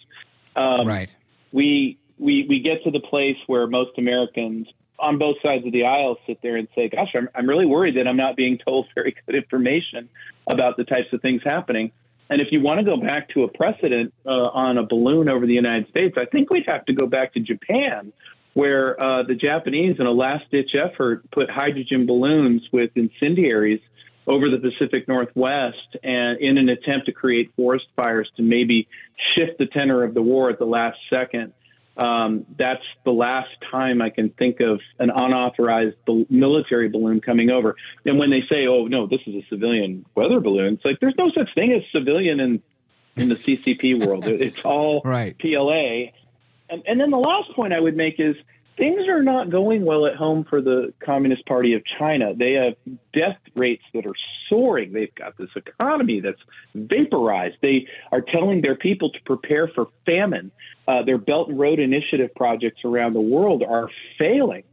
Um, 0.55 0.87
right. 0.87 1.11
We 1.51 1.99
we 2.19 2.47
we 2.49 2.61
get 2.61 2.85
to 2.85 2.91
the 2.91 3.01
place 3.01 3.37
where 3.49 3.67
most 3.67 3.99
Americans 3.99 4.69
on 5.03 5.19
both 5.19 5.37
sides 5.43 5.67
of 5.67 5.73
the 5.73 5.85
aisle 5.85 6.17
sit 6.27 6.39
there 6.43 6.57
and 6.57 6.69
say, 6.75 6.89
"Gosh, 6.89 7.11
I'm 7.15 7.29
I'm 7.35 7.49
really 7.49 7.67
worried 7.67 7.97
that 7.97 8.09
I'm 8.09 8.17
not 8.17 8.37
being 8.37 8.59
told 8.59 8.87
very 8.95 9.15
good 9.27 9.35
information 9.35 10.09
about 10.49 10.77
the 10.77 10.85
types 10.85 11.13
of 11.13 11.21
things 11.21 11.43
happening." 11.45 11.93
And 12.31 12.41
if 12.41 12.49
you 12.51 12.63
want 12.63 12.79
to 12.79 12.85
go 12.85 12.97
back 12.97 13.29
to 13.31 13.43
a 13.43 13.49
precedent 13.49 14.15
uh, 14.25 14.31
on 14.31 14.79
a 14.79 14.87
balloon 14.87 15.29
over 15.29 15.45
the 15.45 15.53
United 15.53 15.89
States, 15.91 16.17
I 16.17 16.25
think 16.25 16.49
we'd 16.49 16.67
have 16.67 16.87
to 16.87 16.95
go 16.95 17.07
back 17.07 17.35
to 17.35 17.41
Japan, 17.41 18.11
where 18.55 18.99
uh, 18.99 19.25
the 19.25 19.35
Japanese, 19.35 19.97
in 19.99 20.07
a 20.07 20.13
last 20.13 20.51
ditch 20.51 20.71
effort, 20.75 21.31
put 21.31 21.51
hydrogen 21.51 22.07
balloons 22.07 22.63
with 22.73 22.91
incendiaries 22.95 23.81
over 24.27 24.49
the 24.49 24.59
Pacific 24.59 25.09
Northwest 25.09 25.97
and 26.03 26.41
in 26.41 26.57
an 26.57 26.69
attempt 26.69 27.07
to 27.07 27.13
create 27.13 27.53
forest 27.57 27.87
fires 27.97 28.31
to 28.37 28.43
maybe 28.43 28.89
shift 29.35 29.59
the 29.59 29.67
tenor 29.67 30.05
of 30.05 30.15
the 30.15 30.23
war 30.23 30.49
at 30.49 30.59
the 30.59 30.65
last 30.65 30.99
second. 31.11 31.53
Um, 31.97 32.47
that's 32.59 32.85
the 33.05 33.11
last 33.11 33.51
time 33.71 34.01
I 34.01 34.09
can 34.11 34.31
think 34.31 34.61
of 34.61 34.81
an 34.99 35.11
unauthorized 35.11 35.97
military 36.31 36.89
balloon 36.89 37.21
coming 37.21 37.51
over. 37.51 37.77
And 38.07 38.19
when 38.19 38.31
they 38.31 38.43
say, 38.49 38.67
"Oh 38.67 38.87
no, 38.87 39.07
this 39.07 39.21
is 39.27 39.35
a 39.35 39.47
civilian 39.51 40.07
weather 40.15 40.41
balloon," 40.41 40.75
it's 40.75 40.85
like 40.85 41.01
there's 41.01 41.17
no 41.19 41.31
such 41.31 41.55
thing 41.55 41.73
as 41.73 41.83
civilian 41.93 42.41
in 42.41 42.63
in 43.17 43.29
the 43.29 43.37
CCP 43.37 44.07
world. 44.07 44.25
It's 44.27 44.59
all 44.65 45.03
right. 45.05 45.37
PLA. 45.39 46.13
And, 46.71 46.83
and 46.87 46.99
then 46.99 47.11
the 47.11 47.19
last 47.19 47.51
point 47.53 47.75
I 47.75 47.81
would 47.81 47.97
make 47.97 48.19
is 48.19 48.37
things 48.77 49.07
are 49.09 49.23
not 49.23 49.51
going 49.51 49.85
well 49.85 50.07
at 50.07 50.17
home 50.17 50.45
for 50.49 50.61
the 50.61 50.93
Communist 51.05 51.47
Party 51.47 51.75
of 51.75 51.83
China. 51.99 52.35
They 52.35 52.53
have 52.53 52.75
death 53.13 53.39
rates 53.55 53.85
that 53.95 54.07
are 54.07 54.15
soaring. 54.49 54.93
They've 54.93 55.15
got 55.15 55.37
this 55.37 55.51
economy 55.57 56.21
that's 56.21 56.41
vaporized. 56.75 57.57
They 57.61 57.87
are 58.11 58.21
telling 58.21 58.63
their 58.63 58.77
people 58.77 59.11
to 59.11 59.19
prepare 59.25 59.69
for 59.69 59.89
famine. 60.07 60.51
Uh, 60.89 61.03
their 61.03 61.19
Belt 61.19 61.49
and 61.49 61.59
Road 61.59 61.79
Initiative 61.79 62.35
projects 62.35 62.81
around 62.85 63.13
the 63.13 63.21
world 63.21 63.63
are 63.63 63.89
failing. 64.19 64.65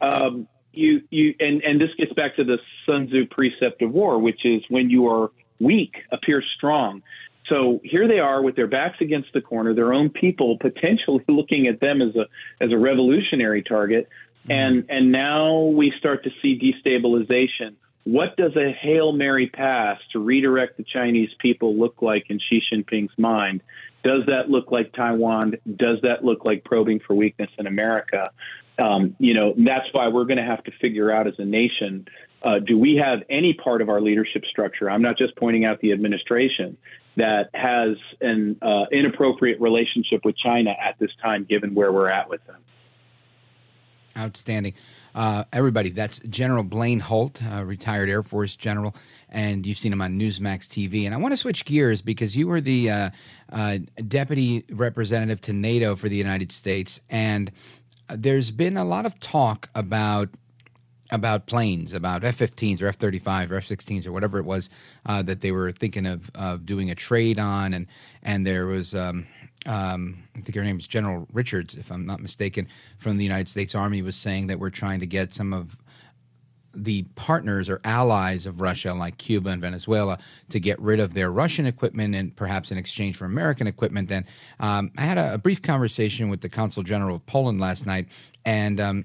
Um, 0.00 0.48
you, 0.72 1.02
you, 1.10 1.34
and, 1.40 1.62
and 1.62 1.80
this 1.80 1.90
gets 1.98 2.12
back 2.12 2.36
to 2.36 2.44
the 2.44 2.58
Sun 2.86 3.08
Tzu 3.08 3.26
precept 3.26 3.82
of 3.82 3.90
war, 3.90 4.18
which 4.18 4.44
is 4.44 4.62
when 4.68 4.90
you 4.90 5.08
are 5.08 5.30
weak, 5.60 5.96
appear 6.12 6.42
strong. 6.56 7.02
So 7.48 7.80
here 7.82 8.06
they 8.06 8.18
are 8.18 8.42
with 8.42 8.56
their 8.56 8.66
backs 8.66 8.98
against 9.00 9.32
the 9.32 9.40
corner, 9.40 9.74
their 9.74 9.92
own 9.92 10.10
people 10.10 10.58
potentially 10.58 11.24
looking 11.28 11.66
at 11.66 11.80
them 11.80 12.02
as 12.02 12.14
a 12.16 12.26
as 12.62 12.72
a 12.72 12.78
revolutionary 12.78 13.62
target, 13.62 14.08
mm-hmm. 14.42 14.52
and 14.52 14.86
and 14.88 15.12
now 15.12 15.62
we 15.62 15.92
start 15.98 16.24
to 16.24 16.30
see 16.42 16.58
destabilization. 16.58 17.74
What 18.04 18.36
does 18.36 18.56
a 18.56 18.72
hail 18.72 19.12
mary 19.12 19.48
pass 19.48 19.98
to 20.12 20.18
redirect 20.18 20.78
the 20.78 20.84
Chinese 20.84 21.30
people 21.38 21.76
look 21.76 22.00
like 22.00 22.26
in 22.30 22.38
Xi 22.38 22.62
Jinping's 22.72 23.12
mind? 23.18 23.62
Does 24.02 24.22
that 24.26 24.48
look 24.48 24.70
like 24.70 24.92
Taiwan? 24.94 25.56
Does 25.76 25.98
that 26.02 26.24
look 26.24 26.44
like 26.44 26.64
probing 26.64 27.00
for 27.00 27.14
weakness 27.14 27.50
in 27.58 27.66
America? 27.66 28.30
Um, 28.78 29.14
you 29.18 29.34
know, 29.34 29.52
that's 29.58 29.92
why 29.92 30.08
we're 30.08 30.24
going 30.24 30.38
to 30.38 30.44
have 30.44 30.62
to 30.64 30.70
figure 30.80 31.10
out 31.10 31.26
as 31.26 31.34
a 31.38 31.44
nation 31.44 32.06
uh, 32.42 32.58
do 32.60 32.78
we 32.78 32.96
have 32.96 33.20
any 33.28 33.52
part 33.52 33.82
of 33.82 33.88
our 33.88 34.00
leadership 34.00 34.44
structure? 34.44 34.90
I'm 34.90 35.02
not 35.02 35.18
just 35.18 35.36
pointing 35.36 35.64
out 35.64 35.80
the 35.80 35.92
administration 35.92 36.76
that 37.18 37.50
has 37.54 37.96
an 38.20 38.56
uh, 38.62 38.84
inappropriate 38.90 39.60
relationship 39.60 40.24
with 40.24 40.36
China 40.36 40.70
at 40.70 40.98
this 40.98 41.10
time, 41.22 41.44
given 41.48 41.74
where 41.74 41.92
we're 41.92 42.08
at 42.08 42.28
with 42.28 42.44
them. 42.46 42.56
Outstanding. 44.16 44.74
Uh, 45.14 45.44
everybody, 45.52 45.90
that's 45.90 46.18
General 46.20 46.64
Blaine 46.64 47.00
Holt, 47.00 47.40
uh, 47.42 47.64
retired 47.64 48.08
Air 48.08 48.22
Force 48.22 48.56
general, 48.56 48.94
and 49.28 49.64
you've 49.64 49.78
seen 49.78 49.92
him 49.92 50.02
on 50.02 50.18
Newsmax 50.18 50.66
TV. 50.66 51.04
And 51.04 51.14
I 51.14 51.18
want 51.18 51.32
to 51.32 51.36
switch 51.36 51.64
gears 51.64 52.02
because 52.02 52.36
you 52.36 52.48
were 52.48 52.60
the 52.60 52.90
uh, 52.90 53.10
uh 53.52 53.78
deputy 54.06 54.64
representative 54.70 55.40
to 55.42 55.52
NATO 55.52 55.94
for 55.94 56.08
the 56.08 56.16
United 56.16 56.50
States, 56.50 57.00
and 57.08 57.52
there's 58.08 58.50
been 58.50 58.76
a 58.76 58.84
lot 58.84 59.06
of 59.06 59.20
talk 59.20 59.68
about 59.74 60.30
about 61.10 61.46
planes, 61.46 61.92
about 61.92 62.24
F-15s 62.24 62.82
or 62.82 62.88
F-35 62.88 63.50
or 63.50 63.56
F-16s 63.56 64.06
or 64.06 64.12
whatever 64.12 64.38
it 64.38 64.44
was 64.44 64.68
uh, 65.06 65.22
that 65.22 65.40
they 65.40 65.52
were 65.52 65.72
thinking 65.72 66.06
of, 66.06 66.30
of 66.34 66.66
doing 66.66 66.90
a 66.90 66.94
trade 66.94 67.38
on, 67.38 67.74
and 67.74 67.86
and 68.22 68.46
there 68.46 68.66
was. 68.66 68.94
Um, 68.94 69.26
um, 69.66 70.22
I 70.36 70.40
think 70.40 70.54
her 70.54 70.62
name 70.62 70.78
is 70.78 70.86
General 70.86 71.26
Richards, 71.32 71.74
if 71.74 71.90
I'm 71.90 72.06
not 72.06 72.20
mistaken, 72.20 72.68
from 72.96 73.16
the 73.18 73.24
United 73.24 73.48
States 73.48 73.74
Army, 73.74 74.02
was 74.02 74.16
saying 74.16 74.46
that 74.46 74.60
we're 74.60 74.70
trying 74.70 75.00
to 75.00 75.06
get 75.06 75.34
some 75.34 75.52
of 75.52 75.76
the 76.74 77.02
partners 77.16 77.68
or 77.68 77.80
allies 77.84 78.46
of 78.46 78.60
Russia, 78.60 78.94
like 78.94 79.18
Cuba 79.18 79.50
and 79.50 79.60
Venezuela, 79.60 80.18
to 80.50 80.60
get 80.60 80.80
rid 80.80 81.00
of 81.00 81.14
their 81.14 81.30
Russian 81.30 81.66
equipment 81.66 82.14
and 82.14 82.34
perhaps 82.36 82.70
in 82.70 82.78
exchange 82.78 83.16
for 83.16 83.24
American 83.24 83.66
equipment. 83.66 84.10
And 84.10 84.26
um, 84.60 84.92
I 84.96 85.02
had 85.02 85.18
a, 85.18 85.34
a, 85.34 85.38
brief 85.38 85.60
conversation 85.60 86.28
with 86.28 86.40
the 86.40 86.48
Consul 86.48 86.82
General 86.82 87.16
of 87.16 87.26
Poland 87.26 87.60
last 87.60 87.84
night, 87.84 88.06
and 88.44 88.80
um, 88.80 89.04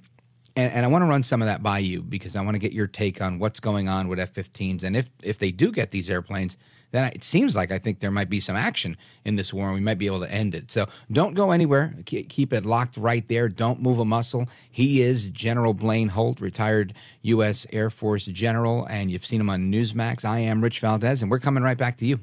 and, 0.56 0.74
and 0.74 0.86
I 0.86 0.88
want 0.88 1.04
to 1.04 1.08
run 1.08 1.24
some 1.24 1.42
of 1.42 1.48
that 1.48 1.64
by 1.64 1.80
you 1.80 2.02
because 2.02 2.36
I 2.36 2.42
want 2.42 2.56
to 2.56 2.60
get 2.60 2.74
your 2.74 2.88
take 2.88 3.22
on 3.22 3.40
what's 3.40 3.60
going 3.60 3.90
on 3.90 4.08
with 4.08 4.20
F-15s, 4.20 4.84
and 4.84 4.96
if 4.96 5.10
if 5.24 5.40
they 5.40 5.52
do 5.52 5.72
get 5.72 5.90
these 5.90 6.10
airplanes, 6.10 6.58
then 6.92 7.12
it 7.12 7.24
seems 7.24 7.56
like 7.56 7.72
I 7.72 7.80
think 7.80 8.00
there 8.00 8.12
might 8.12 8.30
be 8.30 8.40
some 8.40 8.56
action 8.56 8.96
in 9.26 9.36
this 9.36 9.52
war, 9.52 9.66
and 9.66 9.74
we 9.74 9.82
might 9.82 9.98
be 9.98 10.06
able 10.06 10.22
to 10.22 10.32
end 10.32 10.54
it. 10.54 10.72
So 10.72 10.88
don't 11.12 11.34
go 11.34 11.52
anywhere. 11.52 11.96
Keep 12.06 12.54
it 12.54 12.66
locked 12.66 12.98
right 12.98 13.28
there. 13.28 13.50
Don't 13.50 13.82
move 13.82 13.98
a 14.00 14.06
muscle. 14.06 14.48
He 14.70 15.02
is 15.02 15.30
General 15.30 15.74
Blaine 15.74 16.10
Holt, 16.10 16.40
retired 16.40 16.94
U.S. 17.24 17.66
Air 17.74 17.90
Force 17.90 18.26
general, 18.26 18.86
and 18.86 19.10
you've 19.10 19.26
seen 19.26 19.42
him 19.42 19.50
on 19.50 19.72
Newsmax. 19.72 20.24
I 20.24 20.40
am 20.40 20.62
Rich 20.62 20.80
Valdez, 20.80 21.24
and 21.24 21.32
we're 21.32 21.40
coming 21.40 21.64
right 21.64 21.78
back 21.78 21.98
to 21.98 22.06
you. 22.06 22.20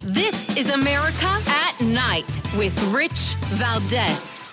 This 0.00 0.54
is 0.56 0.68
America 0.68 1.38
at 1.46 1.80
Night 1.80 2.42
with 2.54 2.76
Rich 2.92 3.36
Valdez. 3.50 4.51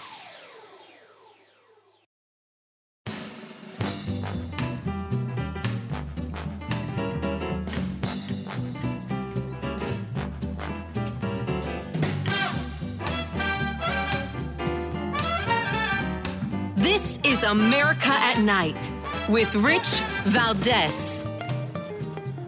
This 17.23 17.43
is 17.43 17.43
America 17.43 18.11
at 18.11 18.39
Night 18.39 18.91
with 19.27 19.53
Rich 19.55 19.99
Valdez. 20.25 21.25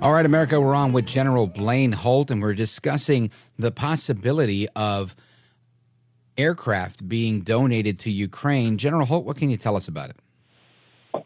All 0.01 0.13
right, 0.13 0.25
America, 0.25 0.59
we're 0.59 0.75
on 0.75 0.93
with 0.93 1.05
General 1.05 1.47
Blaine 1.47 1.91
Holt, 1.91 2.31
and 2.31 2.41
we're 2.41 2.53
discussing 2.53 3.31
the 3.57 3.71
possibility 3.71 4.67
of 4.75 5.15
aircraft 6.37 7.07
being 7.07 7.41
donated 7.41 7.99
to 7.99 8.11
Ukraine. 8.11 8.77
General 8.77 9.05
Holt, 9.05 9.25
what 9.25 9.37
can 9.37 9.49
you 9.49 9.57
tell 9.57 9.75
us 9.75 9.87
about 9.87 10.11
it? 10.11 11.23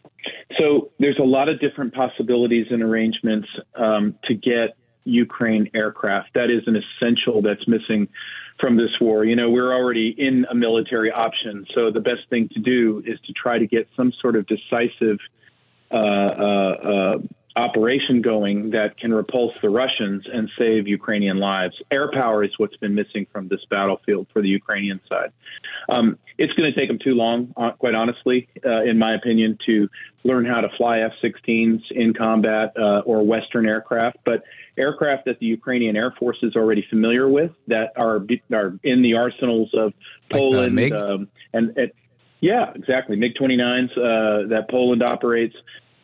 So 0.58 0.90
there's 0.98 1.18
a 1.18 1.24
lot 1.24 1.48
of 1.48 1.60
different 1.60 1.94
possibilities 1.94 2.66
and 2.70 2.82
arrangements 2.82 3.48
um, 3.74 4.14
to 4.24 4.34
get 4.34 4.76
Ukraine 5.04 5.70
aircraft. 5.74 6.34
That 6.34 6.50
is 6.50 6.62
an 6.66 6.76
essential 6.76 7.42
that's 7.42 7.66
missing 7.68 8.08
from 8.58 8.76
this 8.76 8.90
war. 9.00 9.24
You 9.24 9.36
know, 9.36 9.50
we're 9.50 9.74
already 9.74 10.14
in 10.16 10.46
a 10.50 10.54
military 10.54 11.10
option, 11.10 11.66
so 11.74 11.90
the 11.90 12.00
best 12.00 12.28
thing 12.30 12.48
to 12.54 12.60
do 12.60 13.02
is 13.06 13.18
to 13.26 13.32
try 13.32 13.58
to 13.58 13.66
get 13.66 13.88
some 13.96 14.12
sort 14.20 14.36
of 14.36 14.46
decisive 14.46 15.18
uh, 15.90 15.96
uh, 15.96 16.74
uh, 16.82 17.18
operation 17.56 18.20
going 18.20 18.70
that 18.70 18.98
can 18.98 19.12
repulse 19.12 19.54
the 19.62 19.70
Russians 19.70 20.24
and 20.30 20.50
save 20.58 20.86
Ukrainian 20.86 21.38
lives. 21.38 21.74
Air 21.90 22.10
power 22.12 22.44
is 22.44 22.50
what's 22.58 22.76
been 22.76 22.94
missing 22.94 23.26
from 23.32 23.48
this 23.48 23.60
battlefield 23.70 24.26
for 24.32 24.42
the 24.42 24.48
Ukrainian 24.48 25.00
side. 25.08 25.32
Um, 25.88 26.18
it's 26.38 26.52
going 26.52 26.70
to 26.70 26.78
take 26.78 26.88
them 26.88 26.98
too 26.98 27.14
long, 27.14 27.54
uh, 27.56 27.70
quite 27.72 27.94
honestly, 27.94 28.48
uh, 28.64 28.82
in 28.82 28.98
my 28.98 29.14
opinion, 29.14 29.58
to 29.66 29.88
learn 30.22 30.44
how 30.44 30.60
to 30.60 30.68
fly 30.76 31.00
F 31.00 31.12
16s 31.22 31.80
in 31.90 32.12
combat 32.12 32.74
uh, 32.78 33.00
or 33.06 33.24
Western 33.24 33.66
aircraft. 33.66 34.18
But 34.24 34.42
aircraft 34.78 35.24
that 35.26 35.38
the 35.38 35.46
Ukrainian 35.46 35.96
Air 35.96 36.14
Force 36.18 36.38
is 36.42 36.56
already 36.56 36.84
familiar 36.88 37.28
with 37.28 37.52
that 37.68 37.92
are, 37.96 38.24
are 38.52 38.78
in 38.82 39.02
the 39.02 39.14
arsenals 39.14 39.70
of 39.74 39.92
Poland. 40.30 40.76
Like 40.76 40.92
um, 40.92 41.28
and, 41.52 41.76
and, 41.76 41.90
yeah, 42.40 42.72
exactly. 42.74 43.16
MiG 43.16 43.34
29s 43.34 43.90
uh, 43.92 44.48
that 44.48 44.66
Poland 44.70 45.02
operates. 45.02 45.56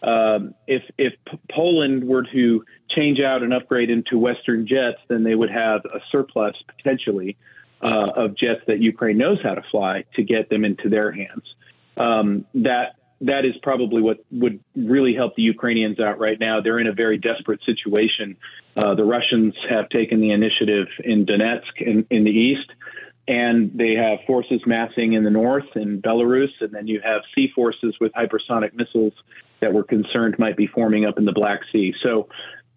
Um, 0.02 0.54
if 0.66 0.82
if 0.98 1.12
Poland 1.50 2.04
were 2.04 2.24
to 2.32 2.64
change 2.90 3.20
out 3.20 3.42
and 3.42 3.54
upgrade 3.54 3.90
into 3.90 4.18
Western 4.18 4.66
jets, 4.66 4.98
then 5.08 5.22
they 5.22 5.34
would 5.34 5.50
have 5.50 5.84
a 5.84 6.00
surplus 6.10 6.56
potentially 6.76 7.36
uh, 7.82 8.10
of 8.16 8.36
jets 8.36 8.60
that 8.66 8.80
Ukraine 8.80 9.18
knows 9.18 9.38
how 9.42 9.54
to 9.54 9.62
fly 9.70 10.04
to 10.16 10.22
get 10.22 10.48
them 10.50 10.64
into 10.64 10.88
their 10.88 11.12
hands. 11.12 11.44
Um, 11.96 12.46
that 12.54 12.96
that 13.22 13.44
is 13.44 13.54
probably 13.62 14.02
what 14.02 14.18
would 14.30 14.60
really 14.76 15.14
help 15.14 15.34
the 15.36 15.42
Ukrainians 15.42 15.98
out 16.00 16.18
right 16.18 16.38
now. 16.38 16.60
They're 16.60 16.80
in 16.80 16.86
a 16.86 16.92
very 16.92 17.18
desperate 17.18 17.60
situation. 17.64 18.36
Uh, 18.76 18.94
the 18.94 19.04
Russians 19.04 19.54
have 19.68 19.88
taken 19.88 20.20
the 20.20 20.30
initiative 20.32 20.88
in 21.04 21.24
Donetsk 21.26 21.80
in, 21.80 22.06
in 22.10 22.24
the 22.24 22.30
east 22.30 22.70
and 23.28 23.70
they 23.74 23.94
have 23.94 24.18
forces 24.26 24.60
massing 24.66 25.12
in 25.12 25.22
the 25.22 25.30
north 25.30 25.76
in 25.76 26.02
Belarus, 26.02 26.50
and 26.60 26.72
then 26.72 26.86
you 26.86 27.00
have 27.04 27.22
sea 27.34 27.48
forces 27.54 27.94
with 28.00 28.12
hypersonic 28.12 28.74
missiles 28.74 29.12
that 29.60 29.72
we're 29.72 29.84
concerned 29.84 30.36
might 30.38 30.56
be 30.56 30.66
forming 30.66 31.04
up 31.04 31.18
in 31.18 31.24
the 31.24 31.32
Black 31.32 31.60
Sea. 31.70 31.94
So 32.02 32.28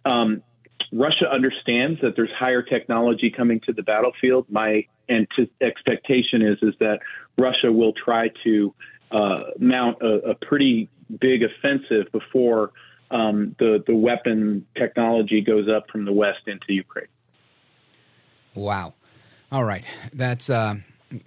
um, 0.05 0.43
Russia 0.91 1.25
understands 1.31 1.99
that 2.01 2.15
there's 2.15 2.31
higher 2.37 2.61
technology 2.61 3.33
coming 3.35 3.59
to 3.61 3.73
the 3.73 3.81
battlefield. 3.81 4.45
My 4.49 4.85
expectation 5.09 6.41
is 6.41 6.57
is 6.61 6.75
that 6.79 6.99
Russia 7.37 7.71
will 7.71 7.93
try 7.93 8.29
to 8.43 8.73
uh, 9.11 9.43
mount 9.59 10.01
a, 10.01 10.31
a, 10.31 10.35
pretty 10.35 10.89
big 11.19 11.43
offensive 11.43 12.11
before 12.11 12.71
um, 13.11 13.55
the 13.59 13.83
the 13.85 13.95
weapon 13.95 14.65
technology 14.75 15.41
goes 15.41 15.69
up 15.69 15.89
from 15.89 16.05
the 16.05 16.11
west 16.11 16.47
into 16.47 16.73
Ukraine. 16.73 17.07
Wow. 18.55 18.93
All 19.51 19.63
right, 19.63 19.83
that's 20.11 20.49
uh, 20.49 20.75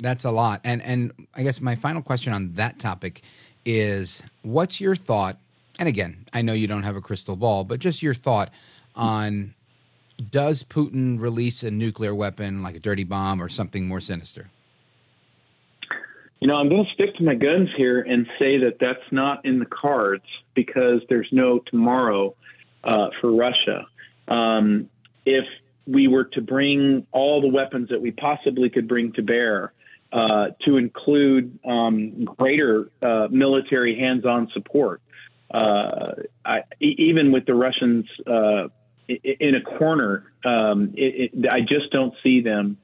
that's 0.00 0.24
a 0.24 0.30
lot. 0.30 0.60
And 0.64 0.82
and 0.82 1.12
I 1.34 1.42
guess 1.42 1.60
my 1.60 1.76
final 1.76 2.02
question 2.02 2.32
on 2.32 2.54
that 2.54 2.78
topic 2.78 3.22
is, 3.64 4.22
what's 4.42 4.80
your 4.80 4.96
thought? 4.96 5.38
And 5.78 5.88
again, 5.88 6.26
I 6.32 6.42
know 6.42 6.52
you 6.52 6.66
don't 6.66 6.82
have 6.82 6.96
a 6.96 7.00
crystal 7.00 7.36
ball, 7.36 7.64
but 7.64 7.78
just 7.78 8.02
your 8.02 8.14
thought 8.14 8.50
on 8.96 9.54
does 10.30 10.64
Putin 10.64 11.20
release 11.20 11.62
a 11.62 11.70
nuclear 11.70 12.14
weapon 12.14 12.62
like 12.62 12.74
a 12.74 12.80
dirty 12.80 13.04
bomb 13.04 13.40
or 13.40 13.48
something 13.48 13.86
more 13.86 14.00
sinister? 14.00 14.50
You 16.40 16.46
know, 16.46 16.54
I'm 16.54 16.68
going 16.68 16.84
to 16.84 16.92
stick 16.92 17.16
to 17.16 17.24
my 17.24 17.34
guns 17.34 17.68
here 17.76 18.00
and 18.00 18.26
say 18.38 18.58
that 18.58 18.78
that's 18.80 19.10
not 19.10 19.44
in 19.44 19.58
the 19.58 19.66
cards 19.66 20.24
because 20.54 21.00
there's 21.08 21.28
no 21.32 21.58
tomorrow 21.58 22.34
uh, 22.84 23.08
for 23.20 23.32
Russia. 23.32 23.86
Um, 24.28 24.88
if 25.26 25.44
we 25.86 26.06
were 26.06 26.24
to 26.24 26.40
bring 26.40 27.06
all 27.12 27.40
the 27.40 27.48
weapons 27.48 27.88
that 27.88 28.00
we 28.00 28.12
possibly 28.12 28.70
could 28.70 28.86
bring 28.86 29.12
to 29.14 29.22
bear 29.22 29.72
uh, 30.12 30.48
to 30.64 30.76
include 30.76 31.58
um, 31.66 32.24
greater 32.24 32.90
uh, 33.02 33.28
military 33.30 33.98
hands-on 33.98 34.48
support. 34.52 35.00
Uh, 35.50 36.12
I, 36.44 36.62
even 36.78 37.32
with 37.32 37.46
the 37.46 37.54
Russians 37.54 38.06
uh, 38.26 38.68
in 39.08 39.54
a 39.54 39.62
corner, 39.62 40.30
um, 40.44 40.92
it, 40.94 41.32
it, 41.34 41.48
I 41.50 41.60
just 41.60 41.90
don't 41.90 42.14
see 42.22 42.42
them 42.42 42.76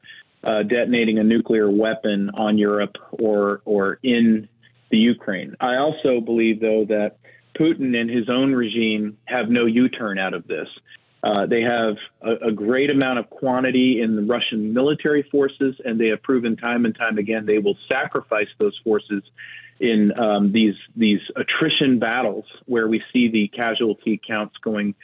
uh, 0.45 0.63
detonating 0.63 1.19
a 1.19 1.25
nuclear 1.25 1.71
weapon 1.71 2.31
on 2.35 2.59
Europe 2.59 2.97
or 3.13 3.63
or 3.65 3.99
in 4.03 4.49
the 4.91 4.99
Ukraine. 4.99 5.57
I 5.61 5.77
also 5.77 6.21
believe, 6.21 6.61
though, 6.61 6.85
that 6.89 7.17
Putin 7.59 7.97
and 7.97 8.11
his 8.11 8.29
own 8.29 8.53
regime 8.53 9.17
have 9.27 9.49
no 9.49 9.67
U-turn 9.67 10.19
out 10.19 10.35
of 10.35 10.47
this. 10.47 10.69
Uh, 11.23 11.47
they 11.47 11.63
have 11.63 11.97
a, 12.21 12.49
a, 12.49 12.53
great 12.53 12.91
amount 12.91 13.19
of 13.19 13.31
quantity 13.31 14.03
in 14.03 14.15
the 14.15 14.23
Russian 14.23 14.75
military 14.75 15.23
forces, 15.31 15.75
and 15.83 15.99
they 15.99 16.09
have 16.09 16.23
proven 16.23 16.55
time 16.55 16.85
and 16.85 16.95
time 16.95 17.17
again 17.17 17.47
they 17.47 17.59
will 17.59 17.79
sacrifice 17.89 18.49
those 18.59 18.79
forces 18.85 19.23
in 19.81 20.13
um, 20.19 20.53
these 20.53 20.75
these 20.97 21.21
attrition 21.35 21.99
battles 21.99 22.45
where 22.67 22.89
we 22.89 23.03
see 23.13 23.29
the 23.29 23.49
casualty 23.49 24.21
counts 24.27 24.57
going 24.59 24.95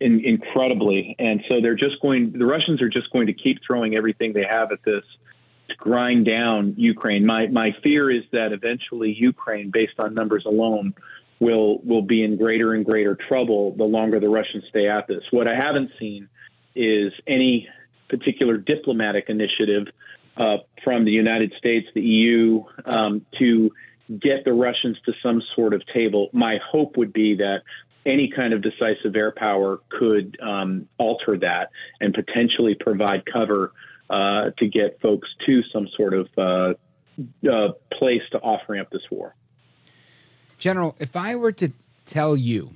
in, 0.00 0.20
incredibly. 0.24 1.14
And 1.18 1.42
so 1.48 1.60
they're 1.60 1.76
just 1.76 2.00
going. 2.00 2.32
The 2.32 2.46
Russians 2.46 2.82
are 2.82 2.88
just 2.88 3.10
going 3.12 3.26
to 3.26 3.34
keep 3.34 3.58
throwing 3.66 3.94
everything 3.94 4.32
they 4.32 4.44
have 4.48 4.72
at 4.72 4.82
this 4.84 5.04
to 5.68 5.76
grind 5.76 6.26
down 6.26 6.74
Ukraine. 6.76 7.24
My 7.24 7.46
my 7.46 7.70
fear 7.82 8.10
is 8.10 8.24
that 8.32 8.52
eventually 8.52 9.14
Ukraine, 9.16 9.70
based 9.70 9.98
on 9.98 10.14
numbers 10.14 10.44
alone, 10.46 10.94
will 11.38 11.78
will 11.78 12.02
be 12.02 12.22
in 12.24 12.36
greater 12.36 12.74
and 12.74 12.84
greater 12.84 13.16
trouble 13.28 13.74
the 13.76 13.84
longer 13.84 14.20
the 14.20 14.28
Russians 14.28 14.64
stay 14.68 14.88
at 14.88 15.06
this. 15.06 15.22
What 15.30 15.46
I 15.46 15.54
haven't 15.54 15.90
seen 15.98 16.28
is 16.74 17.12
any 17.26 17.68
particular 18.08 18.56
diplomatic 18.56 19.26
initiative 19.28 19.86
uh, 20.36 20.58
from 20.82 21.04
the 21.04 21.10
United 21.10 21.52
States, 21.58 21.86
the 21.94 22.00
EU, 22.00 22.64
um, 22.84 23.24
to 23.38 23.70
get 24.08 24.44
the 24.44 24.52
Russians 24.52 24.96
to 25.06 25.12
some 25.22 25.42
sort 25.54 25.72
of 25.74 25.82
table. 25.92 26.30
My 26.32 26.58
hope 26.70 26.96
would 26.96 27.12
be 27.12 27.36
that 27.36 27.62
any 28.06 28.32
kind 28.34 28.52
of 28.52 28.62
decisive 28.62 29.14
air 29.14 29.32
power 29.32 29.80
could 29.88 30.38
um, 30.40 30.88
alter 30.98 31.38
that 31.38 31.70
and 32.00 32.14
potentially 32.14 32.74
provide 32.74 33.24
cover 33.30 33.72
uh, 34.08 34.50
to 34.58 34.66
get 34.66 35.00
folks 35.00 35.28
to 35.46 35.62
some 35.72 35.88
sort 35.96 36.14
of 36.14 36.28
uh, 36.36 36.74
uh 37.48 37.72
place 37.92 38.22
to 38.32 38.38
offering 38.38 38.80
up 38.80 38.90
this 38.90 39.02
war. 39.10 39.34
General, 40.58 40.96
if 40.98 41.16
I 41.16 41.36
were 41.36 41.52
to 41.52 41.72
tell 42.06 42.36
you 42.36 42.74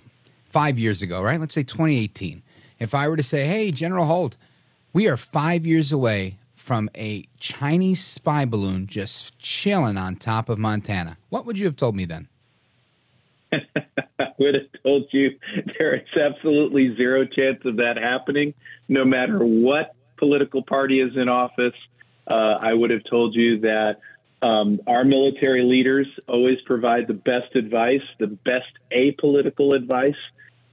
five 0.51 0.79
years 0.79 1.03
ago, 1.03 1.23
right? 1.23 1.41
Let's 1.41 1.55
say 1.55 1.63
2018, 1.65 2.43
if 2.79 2.95
I 2.95 3.09
were 3.09 3.17
to 3.17 3.23
say, 3.23 3.47
hey, 3.47 3.71
General 3.71 4.07
Holt, 4.07 4.37
we 4.93 5.09
are 5.09 5.17
five 5.17 5.67
years 5.67 5.91
away 5.91 6.39
from 6.55 6.89
a 6.95 7.25
Chinese 7.39 8.03
spy 8.03 8.45
balloon 8.47 8.87
just 8.87 9.39
chilling 9.39 9.99
on 9.99 10.17
top 10.17 10.49
of 10.49 10.59
Montana, 10.59 11.19
what 11.29 11.45
would 11.45 11.59
you 11.59 11.67
have 11.67 11.77
told 11.77 11.95
me 11.95 12.07
then? 12.07 12.29
Would 14.45 14.55
have 14.55 14.83
told 14.83 15.09
you 15.13 15.31
there 15.79 15.95
is 15.95 16.03
absolutely 16.21 16.95
zero 16.97 17.25
chance 17.25 17.61
of 17.65 17.77
that 17.77 17.97
happening, 17.97 18.53
no 18.89 19.03
matter 19.05 19.39
what 19.39 19.95
political 20.19 20.63
party 20.63 21.01
is 21.01 21.17
in 21.17 21.31
office. 21.31 21.73
Uh, 22.29 22.59
I 22.61 22.75
would 22.75 22.91
have 22.91 23.05
told 23.09 23.35
you 23.35 23.61
that 23.61 24.01
um, 24.43 24.81
our 24.87 25.03
military 25.03 25.63
leaders 25.63 26.07
always 26.29 26.59
provide 26.67 27.07
the 27.09 27.15
best 27.15 27.57
advice, 27.57 28.03
the 28.19 28.27
best 28.27 28.69
apolitical 28.95 29.75
advice 29.75 30.13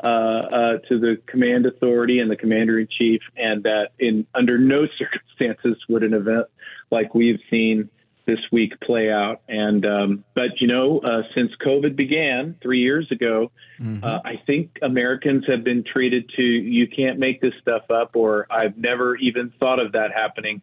uh, 0.03 0.07
uh, 0.07 0.77
to 0.89 0.99
the 0.99 1.21
command 1.25 1.65
authority 1.65 2.19
and 2.19 2.29
the 2.29 2.35
commander 2.35 2.77
in 2.77 2.89
chief, 2.97 3.21
and 3.37 3.63
that 3.63 3.91
in 3.99 4.27
under 4.35 4.57
no 4.57 4.85
circumstances 4.97 5.81
would 5.87 6.03
an 6.03 6.13
event 6.13 6.47
like 6.91 7.15
we've 7.15 7.39
seen 7.49 7.89
this 8.25 8.39
week 8.51 8.79
play 8.81 9.11
out. 9.11 9.41
And 9.47 9.85
um, 9.85 10.23
but 10.35 10.59
you 10.59 10.67
know, 10.67 10.99
uh, 10.99 11.23
since 11.35 11.51
COVID 11.65 11.95
began 11.95 12.55
three 12.61 12.79
years 12.79 13.11
ago, 13.11 13.51
mm-hmm. 13.79 14.03
uh, 14.03 14.19
I 14.23 14.41
think 14.45 14.77
Americans 14.81 15.45
have 15.47 15.63
been 15.63 15.83
treated 15.83 16.29
to 16.35 16.41
you 16.41 16.87
can't 16.87 17.19
make 17.19 17.41
this 17.41 17.53
stuff 17.61 17.89
up, 17.89 18.15
or 18.15 18.47
I've 18.51 18.77
never 18.77 19.15
even 19.17 19.51
thought 19.59 19.79
of 19.79 19.93
that 19.93 20.11
happening 20.13 20.61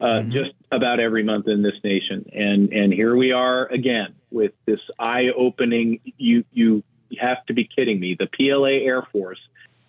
uh, 0.00 0.04
mm-hmm. 0.04 0.32
just 0.32 0.52
about 0.70 1.00
every 1.00 1.22
month 1.22 1.48
in 1.48 1.62
this 1.62 1.76
nation. 1.82 2.28
And 2.32 2.72
and 2.72 2.92
here 2.92 3.16
we 3.16 3.32
are 3.32 3.66
again 3.66 4.14
with 4.30 4.52
this 4.66 4.80
eye-opening. 4.98 6.00
You 6.18 6.44
you 6.52 6.82
have 7.20 7.44
to 7.46 7.54
be 7.54 7.64
kidding 7.64 8.00
me. 8.00 8.16
The 8.18 8.26
PLA 8.26 8.84
Air 8.84 9.06
Force 9.12 9.40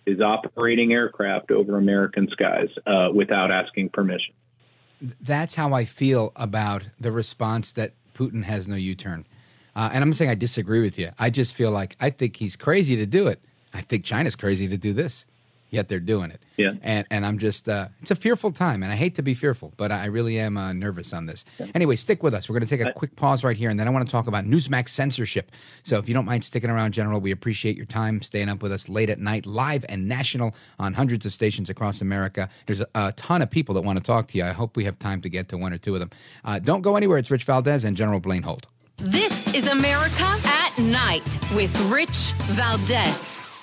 is 0.06 0.20
operating 0.20 0.92
aircraft 0.92 1.50
over 1.50 1.76
American 1.76 2.28
skies 2.30 2.70
uh, 2.86 3.08
without 3.12 3.50
asking 3.50 3.90
permission. 3.90 4.34
That's 5.00 5.54
how 5.54 5.72
I 5.72 5.84
feel 5.84 6.32
about 6.36 6.84
the 6.98 7.12
response 7.12 7.72
that 7.72 7.92
Putin 8.14 8.44
has 8.44 8.66
no 8.66 8.76
U-turn. 8.76 9.26
Uh, 9.76 9.90
and 9.92 10.02
I'm 10.02 10.12
saying 10.12 10.30
I 10.30 10.34
disagree 10.34 10.80
with 10.80 10.98
you. 10.98 11.10
I 11.18 11.30
just 11.30 11.54
feel 11.54 11.70
like 11.70 11.96
I 12.00 12.10
think 12.10 12.36
he's 12.36 12.56
crazy 12.56 12.96
to 12.96 13.06
do 13.06 13.28
it. 13.28 13.40
I 13.72 13.80
think 13.80 14.04
China's 14.04 14.34
crazy 14.34 14.66
to 14.66 14.76
do 14.76 14.92
this. 14.92 15.24
Yet 15.70 15.88
they're 15.88 16.00
doing 16.00 16.30
it. 16.30 16.42
Yeah. 16.56 16.72
And 16.82 17.06
and 17.10 17.24
I'm 17.24 17.38
just 17.38 17.68
uh, 17.68 17.88
it's 18.02 18.10
a 18.10 18.16
fearful 18.16 18.50
time, 18.50 18.82
and 18.82 18.90
I 18.90 18.96
hate 18.96 19.14
to 19.16 19.22
be 19.22 19.34
fearful, 19.34 19.72
but 19.76 19.92
I 19.92 20.06
really 20.06 20.38
am 20.38 20.56
uh, 20.56 20.72
nervous 20.72 21.12
on 21.12 21.26
this. 21.26 21.44
Anyway, 21.74 21.96
stick 21.96 22.22
with 22.22 22.34
us. 22.34 22.48
We're 22.48 22.54
going 22.54 22.68
to 22.68 22.76
take 22.76 22.86
a 22.86 22.92
quick 22.92 23.16
pause 23.16 23.44
right 23.44 23.56
here, 23.56 23.70
and 23.70 23.78
then 23.78 23.86
I 23.86 23.90
want 23.90 24.06
to 24.06 24.10
talk 24.10 24.26
about 24.26 24.44
Newsmax 24.44 24.88
censorship. 24.88 25.52
So 25.82 25.98
if 25.98 26.08
you 26.08 26.14
don't 26.14 26.24
mind 26.24 26.44
sticking 26.44 26.70
around, 26.70 26.92
General, 26.92 27.20
we 27.20 27.30
appreciate 27.30 27.76
your 27.76 27.86
time, 27.86 28.22
staying 28.22 28.48
up 28.48 28.62
with 28.62 28.72
us 28.72 28.88
late 28.88 29.10
at 29.10 29.18
night, 29.18 29.46
live 29.46 29.84
and 29.88 30.08
national 30.08 30.54
on 30.78 30.94
hundreds 30.94 31.26
of 31.26 31.32
stations 31.32 31.70
across 31.70 32.00
America. 32.00 32.48
There's 32.66 32.80
a, 32.80 32.88
a 32.94 33.12
ton 33.12 33.42
of 33.42 33.50
people 33.50 33.74
that 33.76 33.82
want 33.82 33.98
to 33.98 34.04
talk 34.04 34.28
to 34.28 34.38
you. 34.38 34.44
I 34.44 34.52
hope 34.52 34.76
we 34.76 34.84
have 34.84 34.98
time 34.98 35.20
to 35.22 35.28
get 35.28 35.48
to 35.50 35.58
one 35.58 35.72
or 35.72 35.78
two 35.78 35.94
of 35.94 36.00
them. 36.00 36.10
Uh, 36.44 36.58
don't 36.58 36.82
go 36.82 36.96
anywhere. 36.96 37.18
It's 37.18 37.30
Rich 37.30 37.44
Valdez 37.44 37.84
and 37.84 37.96
General 37.96 38.20
Blaine 38.20 38.42
Holt. 38.42 38.66
This 38.96 39.54
is 39.54 39.68
America 39.68 40.24
at 40.44 40.76
Night 40.78 41.38
with 41.54 41.78
Rich 41.88 42.32
Valdez. 42.48 43.57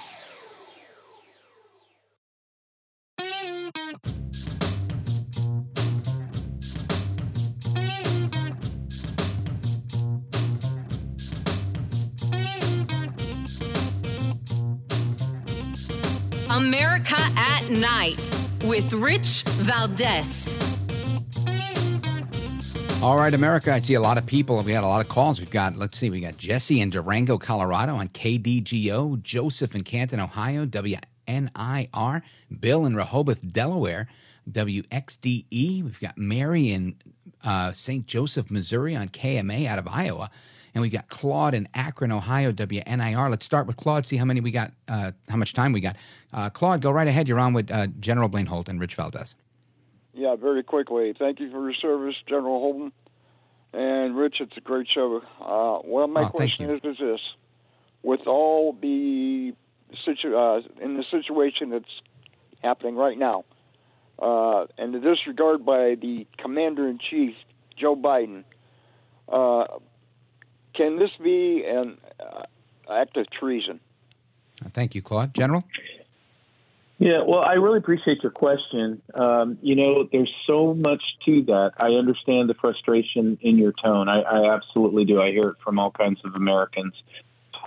America 16.56 17.18
at 17.36 17.70
Night 17.70 18.30
with 18.64 18.94
Rich 18.94 19.44
Valdez. 19.44 20.58
All 23.04 23.18
right, 23.18 23.34
America. 23.34 23.74
I 23.74 23.80
see 23.80 23.96
a 23.96 24.00
lot 24.00 24.18
of 24.18 24.26
people. 24.26 24.62
We 24.64 24.72
had 24.72 24.86
a 24.86 24.88
lot 24.88 25.02
of 25.02 25.10
calls. 25.10 25.38
We've 25.38 25.52
got, 25.52 25.76
let's 25.76 25.98
see, 25.98 26.10
we 26.10 26.22
got 26.22 26.38
Jesse 26.38 26.80
in 26.80 26.92
Durango, 26.92 27.38
Colorado 27.38 27.96
on 27.96 28.08
KDGO, 28.08 29.22
Joseph 29.22 29.76
in 29.76 29.84
Canton, 29.84 30.22
Ohio, 30.22 30.66
WNIR, 30.66 32.22
Bill 32.58 32.86
in 32.86 32.96
Rehoboth, 32.96 33.52
Delaware, 33.52 34.08
WXDE. 34.50 35.84
We've 35.84 36.00
got 36.00 36.18
Mary 36.18 36.72
in 36.72 36.96
uh, 37.44 37.74
St. 37.74 38.08
Joseph, 38.08 38.50
Missouri 38.50 38.96
on 38.96 39.10
KMA 39.10 39.66
out 39.68 39.78
of 39.78 39.90
Iowa. 39.90 40.32
And 40.76 40.82
we 40.82 40.90
got 40.90 41.08
Claude 41.08 41.54
in 41.56 41.70
Akron, 41.74 42.12
Ohio, 42.12 42.52
WNIR. 42.52 43.30
Let's 43.30 43.46
start 43.46 43.66
with 43.66 43.78
Claude, 43.78 44.06
see 44.06 44.18
how 44.18 44.26
many 44.26 44.42
we 44.42 44.52
got, 44.52 44.74
uh, 44.90 45.14
how 45.30 45.38
much 45.38 45.54
time 45.54 45.72
we 45.72 45.80
got. 45.80 45.96
Uh, 46.34 46.50
Claude, 46.50 46.82
go 46.82 46.92
right 46.92 47.08
ahead. 47.08 47.30
You're 47.30 47.40
on 47.40 47.54
with 47.54 47.72
uh, 47.72 47.88
General 48.02 48.28
Blaine 48.28 48.46
Holt 48.48 48.68
and 48.68 48.78
Rich 48.80 48.96
Valdez. 48.96 49.36
Yeah, 50.14 50.36
very 50.36 50.64
quickly. 50.64 51.16
Thank 51.18 51.40
you 51.40 51.50
for 51.50 51.64
your 51.64 51.74
service, 51.74 52.16
General 52.28 52.60
Holden. 52.60 52.92
And 53.72 54.18
Rich, 54.18 54.36
it's 54.42 54.58
a 54.58 54.62
great 54.62 54.88
show. 54.94 55.22
Uh, 55.42 55.80
well, 55.86 56.08
my 56.08 56.24
Oh, 56.24 56.30
question 56.30 56.70
is, 56.70 56.82
is 56.84 56.98
this: 57.00 57.22
with 58.04 58.28
all 58.28 58.74
the 58.74 59.54
situ- 60.06 60.36
uh, 60.36 60.62
in 60.82 60.98
the 60.98 61.06
situation 61.10 61.70
that's 61.70 62.02
happening 62.64 62.96
right 62.98 63.18
now, 63.18 63.46
uh, 64.20 64.66
and 64.78 64.94
the 64.94 65.00
disregard 65.00 65.66
by 65.66 65.96
the 65.96 66.28
Commander 66.38 66.88
in 66.88 67.00
Chief 67.00 67.36
Joe 67.78 67.96
Biden, 67.98 68.44
uh, 69.30 69.66
can 70.76 71.00
this 71.00 71.12
be 71.22 71.64
an 71.66 71.98
uh, 72.20 72.44
act 72.92 73.18
of 73.18 73.30
treason? 73.32 73.80
Uh, 74.64 74.70
Thank 74.74 74.96
you, 74.96 75.02
Claude. 75.02 75.34
General? 75.34 75.64
Yeah, 76.98 77.24
well, 77.28 77.42
I 77.42 77.54
really 77.54 77.80
appreciate 77.80 78.24
your 78.24 78.32
question. 78.32 79.02
Um, 79.14 79.58
you 79.62 79.76
know, 79.76 80.08
there's 80.10 80.34
so 80.48 80.74
much 80.74 81.02
to 81.26 81.44
that. 81.44 81.74
I 81.78 81.88
understand 81.88 82.50
the 82.50 82.54
frustration 82.54 83.38
in 83.42 83.58
your 83.58 83.74
tone. 83.74 84.08
I, 84.08 84.22
I 84.22 84.56
absolutely 84.56 85.04
do. 85.04 85.22
I 85.22 85.32
hear 85.32 85.50
it 85.50 85.58
from 85.62 85.78
all 85.78 85.92
kinds 85.92 86.22
of 86.24 86.36
Americans. 86.36 86.94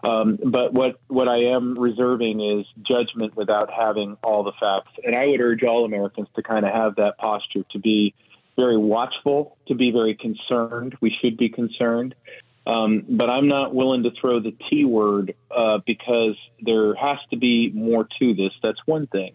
Um, 0.03 0.39
but 0.43 0.73
what 0.73 1.01
what 1.09 1.29
I 1.29 1.55
am 1.55 1.79
reserving 1.79 2.41
is 2.41 2.67
judgment 2.87 3.37
without 3.37 3.71
having 3.71 4.17
all 4.23 4.45
the 4.45 4.53
facts. 4.53 4.93
And 5.05 5.15
I 5.15 5.27
would 5.27 5.41
urge 5.41 5.63
all 5.63 5.85
Americans 5.85 6.29
to 6.37 6.43
kind 6.43 6.65
of 6.65 6.73
have 6.73 6.95
that 6.97 7.19
posture 7.19 7.65
to 7.73 7.79
be 7.79 8.15
very 8.57 8.79
watchful, 8.79 9.57
to 9.67 9.75
be 9.75 9.91
very 9.91 10.15
concerned. 10.15 10.97
We 11.01 11.15
should 11.21 11.37
be 11.37 11.49
concerned. 11.49 12.15
Um, 12.69 13.05
but 13.09 13.31
I'm 13.31 13.49
not 13.49 13.75
willing 13.75 14.03
to 14.03 14.11
throw 14.21 14.41
the 14.41 14.55
T 14.69 14.85
word 14.85 15.35
uh, 15.51 15.79
because 15.87 16.37
there 16.61 16.95
has 16.95 17.17
to 17.31 17.37
be 17.39 17.71
more 17.75 18.07
to 18.19 18.35
this. 18.35 18.53
That's 18.63 18.79
one 18.85 19.07
thing. 19.07 19.33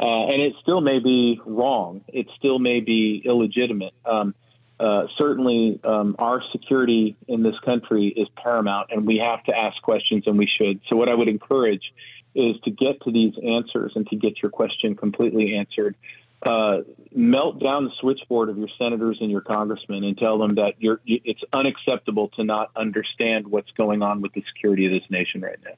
Uh, 0.00 0.28
and 0.28 0.40
it 0.40 0.54
still 0.62 0.80
may 0.80 0.98
be 0.98 1.38
wrong. 1.44 2.02
It 2.08 2.26
still 2.38 2.58
may 2.58 2.80
be 2.80 3.22
illegitimate. 3.22 3.92
Um, 4.06 4.34
uh, 4.80 5.08
certainly, 5.18 5.78
um, 5.84 6.16
our 6.18 6.42
security 6.52 7.18
in 7.28 7.42
this 7.42 7.58
country 7.66 8.08
is 8.08 8.26
paramount, 8.42 8.88
and 8.90 9.06
we 9.06 9.18
have 9.18 9.44
to 9.44 9.54
ask 9.54 9.80
questions, 9.82 10.24
and 10.26 10.38
we 10.38 10.48
should. 10.58 10.80
So, 10.88 10.96
what 10.96 11.10
I 11.10 11.14
would 11.14 11.28
encourage 11.28 11.92
is 12.34 12.56
to 12.64 12.70
get 12.70 13.02
to 13.02 13.12
these 13.12 13.34
answers 13.46 13.92
and 13.94 14.08
to 14.08 14.16
get 14.16 14.40
your 14.40 14.50
question 14.50 14.96
completely 14.96 15.54
answered. 15.54 15.96
Uh, 16.42 16.78
melt 17.14 17.62
down 17.62 17.84
the 17.84 17.90
switchboard 18.00 18.48
of 18.48 18.56
your 18.56 18.68
senators 18.78 19.18
and 19.20 19.30
your 19.30 19.42
congressmen 19.42 20.04
and 20.04 20.16
tell 20.16 20.38
them 20.38 20.54
that 20.54 20.72
you're, 20.78 21.00
it's 21.04 21.42
unacceptable 21.52 22.28
to 22.28 22.44
not 22.44 22.70
understand 22.76 23.46
what's 23.46 23.70
going 23.72 24.00
on 24.00 24.22
with 24.22 24.32
the 24.32 24.42
security 24.54 24.86
of 24.86 24.92
this 24.92 25.02
nation 25.10 25.42
right 25.42 25.58
now. 25.64 25.72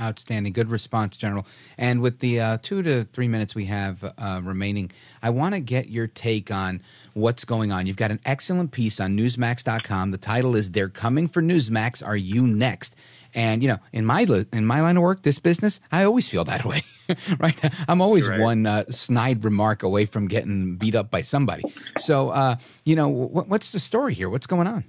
Outstanding. 0.00 0.52
Good 0.52 0.70
response, 0.70 1.16
General. 1.16 1.44
And 1.76 2.00
with 2.00 2.20
the 2.20 2.38
uh, 2.38 2.58
two 2.62 2.82
to 2.82 3.02
three 3.02 3.26
minutes 3.26 3.56
we 3.56 3.64
have 3.64 4.04
uh, 4.16 4.40
remaining, 4.44 4.92
I 5.20 5.30
want 5.30 5.54
to 5.56 5.60
get 5.60 5.88
your 5.88 6.06
take 6.06 6.52
on 6.52 6.82
what's 7.14 7.44
going 7.44 7.72
on. 7.72 7.88
You've 7.88 7.96
got 7.96 8.12
an 8.12 8.20
excellent 8.24 8.70
piece 8.70 9.00
on 9.00 9.16
Newsmax.com. 9.16 10.12
The 10.12 10.18
title 10.18 10.54
is 10.54 10.70
"They're 10.70 10.88
Coming 10.88 11.26
for 11.26 11.42
Newsmax. 11.42 12.06
Are 12.06 12.16
You 12.16 12.46
Next?" 12.46 12.94
And 13.34 13.62
you 13.62 13.68
know, 13.68 13.78
in 13.92 14.04
my 14.06 14.24
li- 14.24 14.46
in 14.52 14.64
my 14.66 14.80
line 14.80 14.96
of 14.96 15.02
work, 15.02 15.22
this 15.22 15.38
business, 15.38 15.80
I 15.92 16.04
always 16.04 16.28
feel 16.28 16.44
that 16.44 16.64
way, 16.70 16.82
right? 17.38 17.58
I'm 17.88 18.00
always 18.00 18.28
Right. 18.28 18.40
one 18.40 18.66
uh, 18.66 18.84
snide 18.90 19.44
remark 19.44 19.82
away 19.82 20.06
from 20.06 20.28
getting 20.28 20.76
beat 20.76 20.94
up 20.94 21.10
by 21.10 21.22
somebody. 21.22 21.64
So, 21.98 22.30
uh, 22.30 22.56
you 22.84 22.96
know, 22.96 23.10
wh- 23.12 23.48
what's 23.48 23.72
the 23.72 23.78
story 23.78 24.14
here? 24.14 24.28
What's 24.30 24.46
going 24.46 24.66
on? 24.66 24.84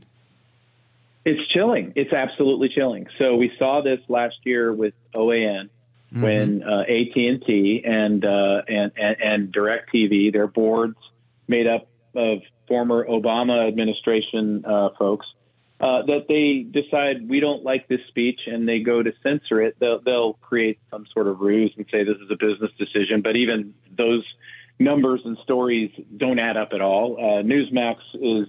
It's 1.25 1.45
chilling. 1.51 1.93
It's 1.95 2.13
absolutely 2.13 2.69
chilling. 2.69 3.07
So 3.17 3.35
we 3.35 3.51
saw 3.59 3.81
this 3.81 3.99
last 4.07 4.37
year 4.45 4.73
with 4.73 4.93
OAN 5.13 5.69
when 6.11 6.63
uh, 6.63 6.81
AT 6.81 7.15
and 7.15 7.43
T 7.45 7.83
and 7.85 8.25
uh, 8.25 8.61
and 8.67 8.91
and 8.97 9.15
and 9.21 9.53
Directv, 9.53 10.33
their 10.33 10.47
boards 10.47 10.95
made 11.47 11.67
up 11.67 11.87
of 12.15 12.39
former 12.67 13.05
Obama 13.05 13.67
administration 13.67 14.65
uh, 14.65 14.89
folks, 14.97 15.27
uh, 15.79 16.01
that 16.03 16.25
they 16.27 16.65
decide 16.69 17.29
we 17.29 17.39
don't 17.39 17.63
like 17.63 17.87
this 17.87 18.01
speech 18.09 18.41
and 18.47 18.67
they 18.67 18.79
go 18.79 19.01
to 19.01 19.13
censor 19.23 19.61
it. 19.61 19.77
They'll, 19.79 19.99
they'll 19.99 20.33
create 20.33 20.79
some 20.91 21.05
sort 21.13 21.27
of 21.27 21.39
ruse 21.39 21.73
and 21.77 21.85
say 21.91 22.03
this 22.03 22.17
is 22.17 22.29
a 22.29 22.35
business 22.35 22.71
decision. 22.77 23.21
But 23.21 23.37
even 23.37 23.73
those 23.95 24.25
numbers 24.77 25.21
and 25.23 25.37
stories 25.43 25.91
don't 26.17 26.39
add 26.39 26.57
up 26.57 26.69
at 26.73 26.81
all. 26.81 27.17
Uh, 27.17 27.43
Newsmax 27.43 27.97
is 28.15 28.47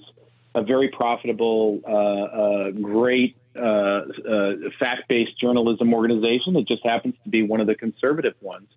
a 0.54 0.62
very 0.62 0.88
profitable, 0.88 1.80
uh, 1.86 1.92
uh, 1.92 2.70
great 2.72 3.36
uh, 3.56 3.60
uh, 3.60 4.52
fact-based 4.78 5.38
journalism 5.40 5.92
organization. 5.94 6.56
It 6.56 6.66
just 6.66 6.84
happens 6.84 7.14
to 7.24 7.30
be 7.30 7.42
one 7.42 7.60
of 7.60 7.66
the 7.66 7.74
conservative 7.74 8.34
ones. 8.40 8.68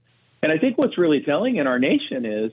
And 0.42 0.52
I 0.52 0.58
think 0.58 0.78
what's 0.78 0.98
really 0.98 1.22
telling 1.22 1.56
in 1.56 1.68
our 1.68 1.80
nation 1.80 2.26
is 2.26 2.52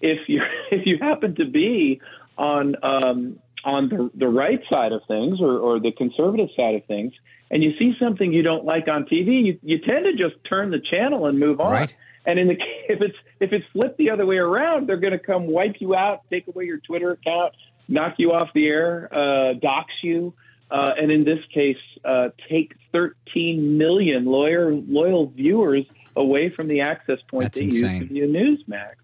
if 0.00 0.28
you 0.28 0.42
if 0.70 0.86
you 0.86 0.98
happen 0.98 1.34
to 1.36 1.44
be 1.44 2.00
on 2.38 2.76
um, 2.82 3.38
on 3.64 3.88
the, 3.88 4.10
the 4.14 4.28
right 4.28 4.60
side 4.68 4.92
of 4.92 5.02
things 5.06 5.40
or, 5.40 5.58
or 5.58 5.80
the 5.80 5.92
conservative 5.92 6.48
side 6.56 6.74
of 6.74 6.84
things, 6.86 7.12
and 7.50 7.62
you 7.62 7.72
see 7.78 7.94
something 8.00 8.32
you 8.32 8.42
don't 8.42 8.64
like 8.64 8.88
on 8.88 9.04
TV, 9.04 9.44
you, 9.44 9.58
you 9.62 9.78
tend 9.78 10.04
to 10.04 10.12
just 10.12 10.42
turn 10.48 10.70
the 10.70 10.80
channel 10.80 11.26
and 11.26 11.38
move 11.38 11.60
on. 11.60 11.70
Right. 11.70 11.94
And 12.24 12.38
in 12.38 12.48
the 12.48 12.54
if 12.88 13.00
it's 13.00 13.16
if 13.40 13.52
it's 13.52 13.64
flipped 13.72 13.98
the 13.98 14.10
other 14.10 14.26
way 14.26 14.36
around, 14.36 14.88
they're 14.88 14.96
going 14.96 15.12
to 15.12 15.18
come 15.18 15.46
wipe 15.46 15.76
you 15.80 15.94
out, 15.94 16.22
take 16.30 16.46
away 16.48 16.64
your 16.64 16.78
Twitter 16.78 17.12
account, 17.12 17.54
knock 17.88 18.14
you 18.18 18.32
off 18.32 18.48
the 18.54 18.66
air, 18.66 19.08
uh, 19.12 19.54
dox 19.54 19.90
you, 20.02 20.32
uh, 20.70 20.92
and 20.98 21.10
in 21.12 21.24
this 21.24 21.40
case, 21.52 21.76
uh, 22.04 22.28
take 22.48 22.72
13 22.92 23.76
million 23.76 24.24
loyal 24.24 24.82
loyal 24.88 25.26
viewers 25.26 25.84
away 26.16 26.50
from 26.50 26.68
the 26.68 26.80
access 26.80 27.18
point 27.30 27.44
That's 27.44 27.58
they 27.58 27.64
insane. 27.64 28.00
use 28.00 28.08
to 28.08 28.14
view 28.14 28.26
Newsmax. 28.26 28.94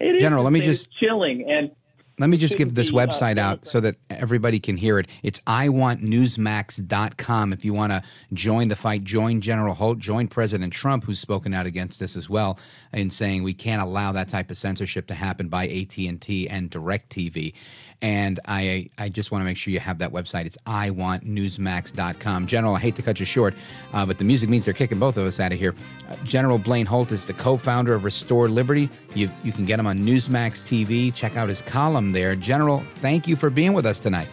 It 0.00 0.16
is 0.16 0.22
General, 0.22 0.44
let 0.44 0.52
me 0.52 0.60
just- 0.60 0.90
chilling 1.00 1.48
and. 1.50 1.70
Let 2.16 2.30
me 2.30 2.36
just 2.36 2.56
give 2.56 2.76
this 2.76 2.92
website 2.92 3.38
out 3.38 3.64
so 3.64 3.80
that 3.80 3.96
everybody 4.08 4.60
can 4.60 4.76
hear 4.76 5.00
it. 5.00 5.08
It's 5.24 5.40
iwantnewsmax.com. 5.40 7.52
If 7.52 7.64
you 7.64 7.74
want 7.74 7.90
to 7.90 8.04
join 8.32 8.68
the 8.68 8.76
fight, 8.76 9.02
join 9.02 9.40
General 9.40 9.74
Holt, 9.74 9.98
join 9.98 10.28
President 10.28 10.72
Trump, 10.72 11.02
who's 11.02 11.18
spoken 11.18 11.52
out 11.52 11.66
against 11.66 11.98
this 11.98 12.14
as 12.14 12.30
well, 12.30 12.56
in 12.92 13.10
saying 13.10 13.42
we 13.42 13.52
can't 13.52 13.82
allow 13.82 14.12
that 14.12 14.28
type 14.28 14.52
of 14.52 14.56
censorship 14.56 15.08
to 15.08 15.14
happen 15.14 15.48
by 15.48 15.66
AT&T 15.66 16.48
and 16.48 16.70
DirecTV. 16.70 17.52
And 18.00 18.38
I, 18.46 18.90
I 18.96 19.08
just 19.08 19.32
want 19.32 19.42
to 19.42 19.46
make 19.46 19.56
sure 19.56 19.72
you 19.72 19.80
have 19.80 19.98
that 19.98 20.12
website. 20.12 20.46
It's 20.46 20.58
iwantnewsmax.com. 20.66 22.46
General, 22.46 22.76
I 22.76 22.78
hate 22.78 22.94
to 22.96 23.02
cut 23.02 23.18
you 23.18 23.26
short, 23.26 23.54
uh, 23.92 24.06
but 24.06 24.18
the 24.18 24.24
music 24.24 24.48
means 24.48 24.66
they're 24.66 24.74
kicking 24.74 25.00
both 25.00 25.16
of 25.16 25.26
us 25.26 25.40
out 25.40 25.52
of 25.52 25.58
here. 25.58 25.74
Uh, 26.08 26.14
General 26.22 26.58
Blaine 26.58 26.86
Holt 26.86 27.10
is 27.10 27.26
the 27.26 27.32
co-founder 27.32 27.92
of 27.92 28.04
Restore 28.04 28.48
Liberty. 28.48 28.88
You, 29.14 29.28
you 29.42 29.50
can 29.50 29.64
get 29.64 29.80
him 29.80 29.86
on 29.86 29.98
Newsmax 30.00 30.62
TV. 30.62 31.12
Check 31.12 31.36
out 31.36 31.48
his 31.48 31.62
column 31.62 32.03
there. 32.12 32.36
General, 32.36 32.80
thank 32.96 33.26
you 33.28 33.36
for 33.36 33.50
being 33.50 33.72
with 33.72 33.86
us 33.86 33.98
tonight. 33.98 34.28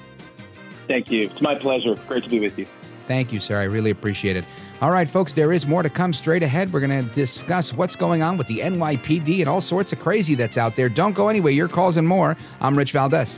Thank 0.88 1.12
you. 1.12 1.24
It's 1.24 1.42
my 1.42 1.56
pleasure. 1.56 1.96
Great 2.08 2.24
to 2.24 2.30
be 2.30 2.40
with 2.40 2.58
you. 2.58 2.68
Thank 3.08 3.34
you, 3.34 3.40
sir. 3.40 3.60
I 3.60 3.64
really 3.64 3.92
appreciate 3.92 4.36
it. 4.38 4.46
All 4.82 4.92
right, 4.92 5.08
folks, 5.08 5.34
there 5.34 5.52
is 5.52 5.68
more 5.68 5.84
to 5.84 5.90
come 5.90 6.12
straight 6.12 6.44
ahead. 6.44 6.74
We're 6.74 6.80
going 6.80 7.08
to 7.08 7.14
discuss 7.14 7.74
what's 7.74 7.96
going 7.96 8.24
on 8.24 8.38
with 8.38 8.48
the 8.48 8.60
NYPD 8.60 9.40
and 9.40 9.50
all 9.50 9.62
sorts 9.62 9.94
of 9.94 10.00
crazy 10.00 10.34
that's 10.34 10.58
out 10.58 10.76
there. 10.76 10.90
Don't 10.90 11.14
go 11.14 11.28
anywhere. 11.28 11.52
Your 11.52 11.68
calls 11.68 11.98
and 11.98 12.08
more. 12.08 12.36
I'm 12.62 12.78
Rich 12.78 12.94
Valdez. 12.94 13.38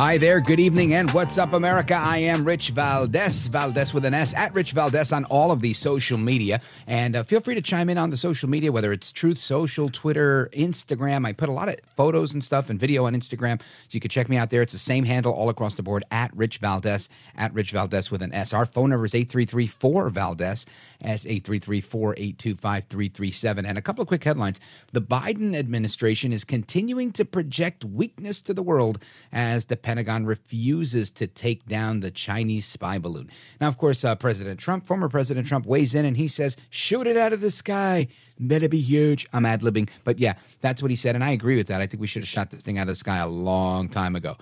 Hi 0.00 0.16
there, 0.16 0.40
good 0.40 0.60
evening, 0.60 0.94
and 0.94 1.10
what's 1.10 1.36
up, 1.36 1.52
America? 1.52 1.94
I 1.94 2.16
am 2.16 2.46
Rich 2.46 2.70
Valdez, 2.70 3.48
Valdez 3.48 3.92
with 3.92 4.06
an 4.06 4.14
S, 4.14 4.32
at 4.32 4.54
Rich 4.54 4.72
Valdez 4.72 5.12
on 5.12 5.26
all 5.26 5.52
of 5.52 5.60
the 5.60 5.74
social 5.74 6.16
media. 6.16 6.62
And 6.86 7.16
uh, 7.16 7.22
feel 7.22 7.40
free 7.40 7.54
to 7.54 7.60
chime 7.60 7.90
in 7.90 7.98
on 7.98 8.08
the 8.08 8.16
social 8.16 8.48
media, 8.48 8.72
whether 8.72 8.92
it's 8.92 9.12
Truth 9.12 9.36
Social, 9.36 9.90
Twitter, 9.90 10.48
Instagram. 10.54 11.26
I 11.26 11.34
put 11.34 11.50
a 11.50 11.52
lot 11.52 11.68
of 11.68 11.76
photos 11.96 12.32
and 12.32 12.42
stuff 12.42 12.70
and 12.70 12.80
video 12.80 13.04
on 13.04 13.12
Instagram, 13.12 13.60
so 13.60 13.66
you 13.90 14.00
can 14.00 14.08
check 14.08 14.30
me 14.30 14.38
out 14.38 14.48
there. 14.48 14.62
It's 14.62 14.72
the 14.72 14.78
same 14.78 15.04
handle 15.04 15.34
all 15.34 15.50
across 15.50 15.74
the 15.74 15.82
board, 15.82 16.02
at 16.10 16.34
Rich 16.34 16.60
Valdez, 16.60 17.10
at 17.36 17.52
Rich 17.52 17.72
Valdez 17.72 18.10
with 18.10 18.22
an 18.22 18.32
S. 18.32 18.54
Our 18.54 18.64
phone 18.64 18.88
number 18.88 19.04
is 19.04 19.12
833-4-VALDEZ, 19.12 20.64
S 21.02 21.26
833 21.26 21.82
482 21.82 22.54
5337. 22.56 23.66
And 23.66 23.76
a 23.76 23.82
couple 23.82 24.00
of 24.00 24.08
quick 24.08 24.24
headlines. 24.24 24.60
The 24.92 25.02
Biden 25.02 25.54
administration 25.54 26.32
is 26.32 26.44
continuing 26.44 27.12
to 27.12 27.26
project 27.26 27.84
weakness 27.84 28.40
to 28.40 28.54
the 28.54 28.62
world 28.62 29.02
as 29.30 29.66
the 29.66 29.76
Pentagon 29.90 30.24
refuses 30.24 31.10
to 31.10 31.26
take 31.26 31.66
down 31.66 31.98
the 31.98 32.12
Chinese 32.12 32.64
spy 32.64 32.96
balloon. 32.96 33.28
Now, 33.60 33.66
of 33.66 33.76
course, 33.76 34.04
uh, 34.04 34.14
President 34.14 34.60
Trump, 34.60 34.86
former 34.86 35.08
President 35.08 35.48
Trump, 35.48 35.66
weighs 35.66 35.96
in 35.96 36.04
and 36.04 36.16
he 36.16 36.28
says, 36.28 36.56
shoot 36.70 37.08
it 37.08 37.16
out 37.16 37.32
of 37.32 37.40
the 37.40 37.50
sky. 37.50 38.06
Better 38.38 38.68
be 38.68 38.80
huge. 38.80 39.26
I'm 39.32 39.44
ad 39.44 39.62
libbing. 39.62 39.88
But 40.04 40.20
yeah, 40.20 40.34
that's 40.60 40.80
what 40.80 40.92
he 40.92 40.96
said. 40.96 41.16
And 41.16 41.24
I 41.24 41.30
agree 41.30 41.56
with 41.56 41.66
that. 41.66 41.80
I 41.80 41.88
think 41.88 42.00
we 42.00 42.06
should 42.06 42.22
have 42.22 42.28
shot 42.28 42.50
this 42.50 42.62
thing 42.62 42.78
out 42.78 42.82
of 42.82 42.88
the 42.90 42.94
sky 42.94 43.16
a 43.16 43.26
long 43.26 43.88
time 43.88 44.14
ago. 44.14 44.36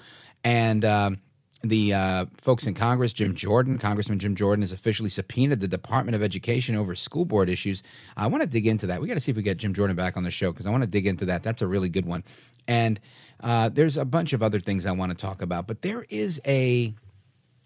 And, 0.45 0.85
um, 0.85 1.19
the 1.63 1.93
uh, 1.95 2.27
folks 2.37 2.67
in 2.67 2.75
Congress, 2.75 3.13
Jim 3.13 3.35
Jordan, 3.35 3.79
Congressman 3.79 4.19
Jim 4.19 4.37
Jordan, 4.37 4.63
has 4.63 4.71
officially 4.71 5.11
subpoenaed 5.11 5.59
the 5.59 5.67
Department 5.67 6.15
of 6.15 6.23
Education 6.23 6.77
over 6.77 6.95
school 6.95 7.25
board 7.25 7.49
issues. 7.49 7.83
I 8.17 8.29
want 8.29 8.43
to 8.43 8.49
dig 8.49 8.67
into 8.67 8.87
that. 8.87 9.01
We 9.01 9.09
got 9.09 9.15
to 9.15 9.21
see 9.21 9.33
if 9.33 9.37
we 9.37 9.43
get 9.43 9.57
Jim 9.57 9.75
Jordan 9.75 9.97
back 9.97 10.17
on 10.17 10.23
the 10.23 10.31
show 10.31 10.53
because 10.53 10.67
I 10.67 10.71
want 10.71 10.85
to 10.85 10.89
dig 10.89 11.07
into 11.07 11.25
that. 11.25 11.43
That's 11.43 11.63
a 11.63 11.67
really 11.67 11.89
good 11.89 12.07
one. 12.07 12.23
And 12.69 13.01
uh, 13.41 13.69
there's 13.69 13.97
a 13.97 14.05
bunch 14.05 14.33
of 14.33 14.43
other 14.43 14.61
things 14.61 14.87
I 14.87 14.93
want 14.93 15.11
to 15.11 15.17
talk 15.17 15.43
about, 15.43 15.67
but 15.67 15.83
there 15.83 16.05
is 16.09 16.41
a 16.47 16.95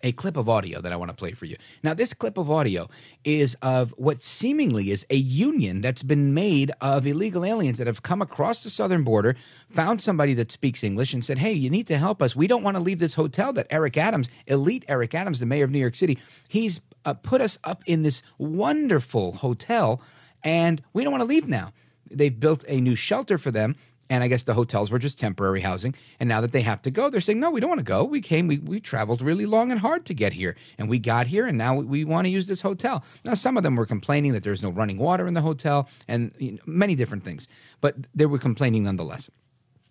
a 0.03 0.13
clip 0.13 0.37
of 0.37 0.49
audio 0.49 0.81
that 0.81 0.93
I 0.93 0.97
want 0.97 1.11
to 1.11 1.17
play 1.17 1.33
for 1.33 1.47
you. 1.47 1.57
Now, 1.83 1.95
this 1.95 2.13
clip 2.13 2.37
of 2.37 2.51
audio 2.51 2.89
is 3.25 3.57
of 3.63 3.95
what 3.97 4.23
seemingly 4.23 4.91
is 4.91 5.07
a 5.11 5.17
union 5.17 5.81
that's 5.81 6.03
been 6.03 6.35
made 6.35 6.73
of 6.81 7.07
illegal 7.07 7.45
aliens 7.45 7.79
that 7.79 7.87
have 7.87 8.03
come 8.03 8.21
across 8.21 8.63
the 8.63 8.71
southern 8.71 9.05
border, 9.05 9.37
found 9.71 10.03
somebody 10.03 10.35
that 10.35 10.51
speaks 10.51 10.83
English, 10.83 11.15
and 11.15 11.25
said, 11.25 11.39
Hey, 11.39 11.53
you 11.53 11.71
need 11.71 11.87
to 11.87 11.99
help 11.99 12.21
us. 12.21 12.35
We 12.35 12.47
don't 12.47 12.63
want 12.63 12.77
to 12.77 12.83
leave 12.83 12.99
this 12.99 13.15
hotel 13.15 13.53
that 13.53 13.67
Eric 13.71 13.97
Adams, 13.97 14.29
elite 14.47 14.85
Eric 14.89 15.15
Adams, 15.15 15.41
the 15.41 15.47
mayor 15.47 15.65
of 15.65 15.71
New 15.71 15.79
York 15.79 15.95
City, 15.95 16.19
he's 16.49 16.81
uh, 17.05 17.15
put 17.15 17.41
us 17.41 17.59
up 17.65 17.83
in 17.87 18.03
this 18.03 18.23
wonderful 18.39 19.33
hotel, 19.35 20.01
and 20.43 20.83
we 20.93 21.05
don't 21.05 21.13
want 21.13 21.23
to 21.23 21.29
leave 21.29 21.49
now. 21.49 21.73
They've 22.11 22.39
built 22.39 22.65
a 22.69 22.81
new 22.81 22.97
shelter 22.97 23.39
for 23.39 23.51
them 23.51 23.77
and 24.11 24.23
I 24.23 24.29
guess 24.29 24.43
the 24.43 24.55
hotels 24.55 24.91
were 24.91 24.99
just 24.99 25.19
temporary 25.19 25.61
housing. 25.61 25.95
And 26.21 26.29
now 26.29 26.41
that 26.41 26.53
they 26.53 26.63
have 26.63 26.83
to 26.83 26.91
go, 26.91 27.09
they're 27.09 27.21
saying, 27.21 27.41
no, 27.41 27.51
we 27.51 27.61
don't 27.61 27.71
want 27.71 27.81
to 27.81 27.85
go. 27.85 28.05
We 28.05 28.21
came, 28.21 28.47
we, 28.47 28.59
we 28.59 28.81
traveled 28.81 29.23
really 29.23 29.47
long 29.47 29.71
and 29.71 29.81
hard 29.81 30.05
to 30.07 30.15
get 30.15 30.33
here. 30.33 30.57
And 30.79 30.89
we 30.89 30.99
got 30.99 31.27
here, 31.27 31.47
and 31.47 31.57
now 31.57 31.77
we, 31.77 31.85
we 31.85 32.05
want 32.05 32.27
to 32.27 32.31
use 32.31 32.47
this 32.47 32.61
hotel. 32.61 33.05
Now, 33.25 33.35
some 33.35 33.57
of 33.57 33.63
them 33.63 33.77
were 33.77 33.87
complaining 33.87 34.33
that 34.33 34.43
there's 34.43 34.63
no 34.63 34.71
running 34.71 34.99
water 34.99 35.27
in 35.27 35.35
the 35.35 35.41
hotel 35.41 35.89
and 36.09 36.33
you 36.39 36.53
know, 36.53 36.59
many 36.67 36.95
different 36.95 37.25
things, 37.25 37.49
but 37.81 37.97
they 38.15 38.27
were 38.27 38.39
complaining 38.39 38.85
nonetheless. 38.85 39.31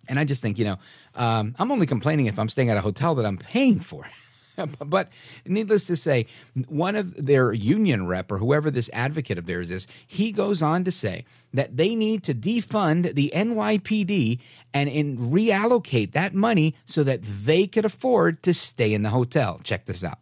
And 0.08 0.20
I 0.20 0.24
just 0.24 0.42
think, 0.42 0.58
you 0.58 0.66
know, 0.66 0.78
um, 1.16 1.56
I'm 1.58 1.72
only 1.72 1.86
complaining 1.86 2.26
if 2.26 2.38
I'm 2.38 2.50
staying 2.50 2.70
at 2.70 2.78
a 2.78 2.82
hotel 2.82 3.16
that 3.16 3.26
I'm 3.26 3.38
paying 3.38 3.80
for. 3.80 4.08
but 4.86 5.10
needless 5.46 5.86
to 5.86 5.96
say, 5.96 6.26
one 6.68 6.96
of 6.96 7.14
their 7.26 7.54
union 7.54 8.08
rep 8.08 8.32
or 8.32 8.38
whoever 8.38 8.72
this 8.72 8.90
advocate 8.94 9.38
of 9.38 9.46
theirs 9.46 9.70
is, 9.70 9.88
he 10.08 10.32
goes 10.32 10.62
on 10.62 10.84
to 10.84 10.92
say 10.92 11.26
that 11.54 11.78
they 11.78 11.96
need 11.96 12.24
to 12.24 12.34
defund 12.34 13.16
the 13.16 13.32
NYPD 13.36 14.40
and 14.74 15.18
reallocate 15.18 16.14
that 16.14 16.34
money 16.34 16.76
so 16.86 17.04
that 17.04 17.22
they 17.22 17.68
could 17.68 17.86
afford 17.86 18.42
to 18.44 18.54
stay 18.54 18.94
in 18.94 19.04
the 19.04 19.10
hotel. 19.10 19.60
Check 19.64 19.86
this 19.86 20.04
out. 20.04 20.20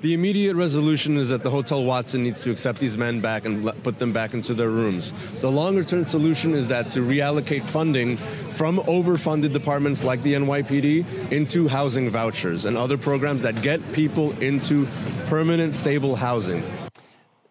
The 0.00 0.14
immediate 0.14 0.54
resolution 0.54 1.16
is 1.16 1.30
that 1.30 1.42
the 1.42 1.50
Hotel 1.50 1.84
Watson 1.84 2.22
needs 2.22 2.42
to 2.42 2.50
accept 2.50 2.78
these 2.78 2.98
men 2.98 3.20
back 3.20 3.44
and 3.44 3.66
put 3.82 3.98
them 3.98 4.12
back 4.12 4.34
into 4.34 4.52
their 4.52 4.68
rooms. 4.68 5.12
The 5.40 5.50
longer 5.50 5.82
term 5.82 6.04
solution 6.04 6.54
is 6.54 6.68
that 6.68 6.90
to 6.90 7.00
reallocate 7.00 7.62
funding 7.62 8.16
from 8.16 8.78
overfunded 8.80 9.52
departments 9.52 10.04
like 10.04 10.22
the 10.22 10.34
NYPD 10.34 11.32
into 11.32 11.68
housing 11.68 12.10
vouchers 12.10 12.66
and 12.66 12.76
other 12.76 12.98
programs 12.98 13.42
that 13.42 13.62
get 13.62 13.80
people 13.92 14.32
into 14.40 14.86
permanent, 15.26 15.74
stable 15.74 16.16
housing. 16.16 16.62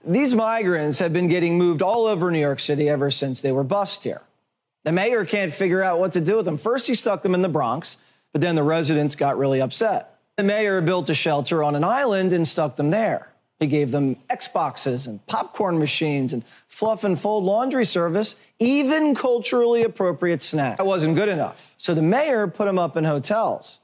These 0.06 0.36
migrants 0.36 1.00
have 1.00 1.14
been 1.14 1.28
getting 1.28 1.58
moved 1.58 1.82
all 1.82 2.06
over 2.06 2.30
New 2.30 2.40
York 2.40 2.60
City 2.60 2.90
ever 2.90 3.10
since 3.10 3.42
they 3.42 3.52
were 3.52 3.64
bussed 3.64 4.04
here. 4.04 4.22
The 4.84 4.92
mayor 4.92 5.24
can't 5.24 5.54
figure 5.54 5.82
out 5.82 6.00
what 6.00 6.12
to 6.14 6.22
do 6.22 6.36
with 6.36 6.46
them. 6.46 6.58
First, 6.58 6.88
he 6.88 6.96
stuck 6.96 7.22
them 7.22 7.34
in 7.34 7.42
the 7.42 7.50
Bronx, 7.50 7.98
but 8.34 8.42
then 8.42 8.56
the 8.56 8.64
residents 8.64 9.16
got 9.16 9.38
really 9.38 9.62
upset. 9.62 10.13
The 10.38 10.44
mayor 10.44 10.82
built 10.82 11.10
a 11.10 11.14
shelter 11.14 11.64
on 11.64 11.76
an 11.76 11.84
island 11.84 12.34
and 12.34 12.48
stuck 12.48 12.76
them 12.76 12.90
there. 12.90 13.30
He 13.60 13.68
gave 13.68 13.92
them 13.92 14.16
Xboxes 14.30 15.08
and 15.08 15.26
popcorn 15.28 15.78
machines 15.80 16.34
and 16.34 16.44
fluff 16.68 17.04
and 17.04 17.18
fold 17.20 17.44
laundry 17.44 17.86
service, 17.86 18.36
even 18.60 19.16
culturally 19.16 19.84
appropriate 19.84 20.42
snacks. 20.42 20.80
That 20.80 20.86
wasn't 20.86 21.16
good 21.16 21.30
enough. 21.30 21.74
So 21.78 21.94
the 21.94 22.02
mayor 22.02 22.48
put 22.48 22.66
them 22.66 22.80
up 22.80 22.98
in 22.98 23.04
hotels. 23.04 23.80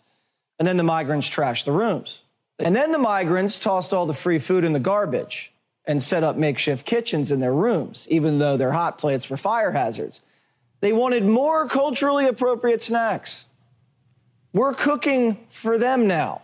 And 0.58 0.68
then 0.68 0.78
the 0.78 0.84
migrants 0.84 1.30
trashed 1.30 1.66
the 1.66 1.72
rooms. 1.72 2.24
And 2.58 2.76
then 2.76 2.92
the 2.92 2.98
migrants 2.98 3.58
tossed 3.58 3.94
all 3.94 4.06
the 4.06 4.14
free 4.14 4.40
food 4.40 4.66
in 4.66 4.74
the 4.74 4.80
garbage 4.80 5.54
and 5.86 6.04
set 6.04 6.24
up 6.24 6.36
makeshift 6.36 6.86
kitchens 6.86 7.32
in 7.32 7.40
their 7.40 7.54
rooms, 7.54 8.06
even 8.10 8.38
though 8.38 8.58
their 8.58 8.74
hot 8.74 8.98
plates 8.98 9.30
were 9.30 9.38
fire 9.38 9.72
hazards. 9.72 10.22
They 10.82 10.92
wanted 10.94 11.24
more 11.24 11.68
culturally 11.70 12.28
appropriate 12.28 12.82
snacks. 12.82 13.46
We're 14.54 14.74
cooking 14.74 15.46
for 15.50 15.78
them 15.78 16.08
now. 16.08 16.42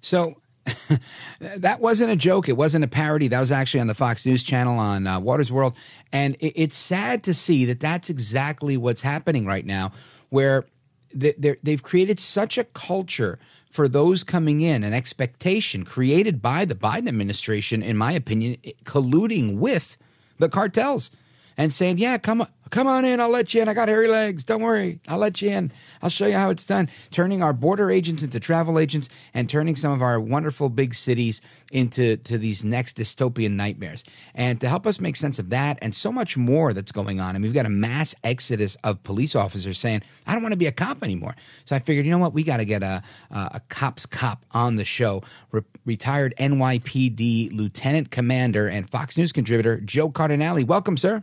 So 0.00 0.36
that 1.40 1.80
wasn't 1.80 2.10
a 2.12 2.16
joke. 2.16 2.48
It 2.48 2.56
wasn't 2.56 2.84
a 2.84 2.88
parody. 2.88 3.28
That 3.28 3.40
was 3.40 3.52
actually 3.52 3.80
on 3.80 3.86
the 3.86 3.94
Fox 3.94 4.24
News 4.24 4.42
channel 4.42 4.78
on 4.78 5.06
uh, 5.06 5.20
Watters 5.20 5.50
World. 5.50 5.76
And 6.12 6.36
it, 6.36 6.52
it's 6.54 6.76
sad 6.76 7.22
to 7.24 7.34
see 7.34 7.64
that 7.66 7.80
that's 7.80 8.10
exactly 8.10 8.76
what's 8.76 9.02
happening 9.02 9.46
right 9.46 9.66
now, 9.66 9.92
where 10.28 10.64
they've 11.12 11.82
created 11.82 12.20
such 12.20 12.58
a 12.58 12.64
culture 12.64 13.38
for 13.70 13.88
those 13.88 14.24
coming 14.24 14.60
in, 14.60 14.84
an 14.84 14.94
expectation 14.94 15.84
created 15.84 16.40
by 16.40 16.64
the 16.64 16.74
Biden 16.74 17.08
administration, 17.08 17.82
in 17.82 17.96
my 17.96 18.12
opinion, 18.12 18.56
colluding 18.84 19.56
with 19.56 19.96
the 20.38 20.48
cartels 20.48 21.10
and 21.56 21.72
saying, 21.72 21.98
"Yeah, 21.98 22.18
come 22.18 22.42
on, 22.42 22.48
come 22.70 22.86
on 22.86 23.04
in. 23.04 23.20
I'll 23.20 23.30
let 23.30 23.54
you 23.54 23.62
in. 23.62 23.68
I 23.68 23.74
got 23.74 23.88
hairy 23.88 24.08
legs. 24.08 24.44
Don't 24.44 24.62
worry. 24.62 25.00
I'll 25.08 25.18
let 25.18 25.40
you 25.42 25.50
in. 25.50 25.72
I'll 26.02 26.10
show 26.10 26.26
you 26.26 26.34
how 26.34 26.50
it's 26.50 26.64
done." 26.64 26.88
Turning 27.10 27.42
our 27.42 27.52
border 27.52 27.90
agents 27.90 28.22
into 28.22 28.40
travel 28.40 28.78
agents 28.78 29.08
and 29.34 29.48
turning 29.48 29.76
some 29.76 29.92
of 29.92 30.02
our 30.02 30.20
wonderful 30.20 30.68
big 30.68 30.94
cities 30.94 31.40
into 31.72 32.16
to 32.18 32.38
these 32.38 32.64
next 32.64 32.96
dystopian 32.96 33.52
nightmares. 33.52 34.04
And 34.34 34.60
to 34.60 34.68
help 34.68 34.86
us 34.86 35.00
make 35.00 35.16
sense 35.16 35.38
of 35.38 35.50
that 35.50 35.78
and 35.82 35.94
so 35.94 36.12
much 36.12 36.36
more 36.36 36.72
that's 36.72 36.92
going 36.92 37.20
on, 37.20 37.34
and 37.34 37.42
we've 37.44 37.54
got 37.54 37.66
a 37.66 37.70
mass 37.70 38.14
exodus 38.22 38.76
of 38.84 39.02
police 39.02 39.34
officers 39.34 39.78
saying, 39.78 40.02
"I 40.26 40.32
don't 40.32 40.42
want 40.42 40.52
to 40.52 40.58
be 40.58 40.66
a 40.66 40.72
cop 40.72 41.02
anymore." 41.02 41.34
So 41.64 41.74
I 41.76 41.78
figured, 41.80 42.06
you 42.06 42.12
know 42.12 42.18
what, 42.18 42.34
we 42.34 42.42
got 42.42 42.58
to 42.58 42.64
get 42.64 42.82
a 42.82 43.02
a 43.30 43.60
cop's 43.68 44.06
cop 44.06 44.44
on 44.52 44.76
the 44.76 44.84
show. 44.84 45.22
Re- 45.52 45.62
retired 45.84 46.34
NYPD 46.38 47.50
lieutenant 47.52 48.10
commander 48.10 48.66
and 48.68 48.88
Fox 48.88 49.16
News 49.16 49.32
contributor 49.32 49.80
Joe 49.80 50.10
Cardinale. 50.10 50.64
Welcome, 50.64 50.96
sir. 50.96 51.22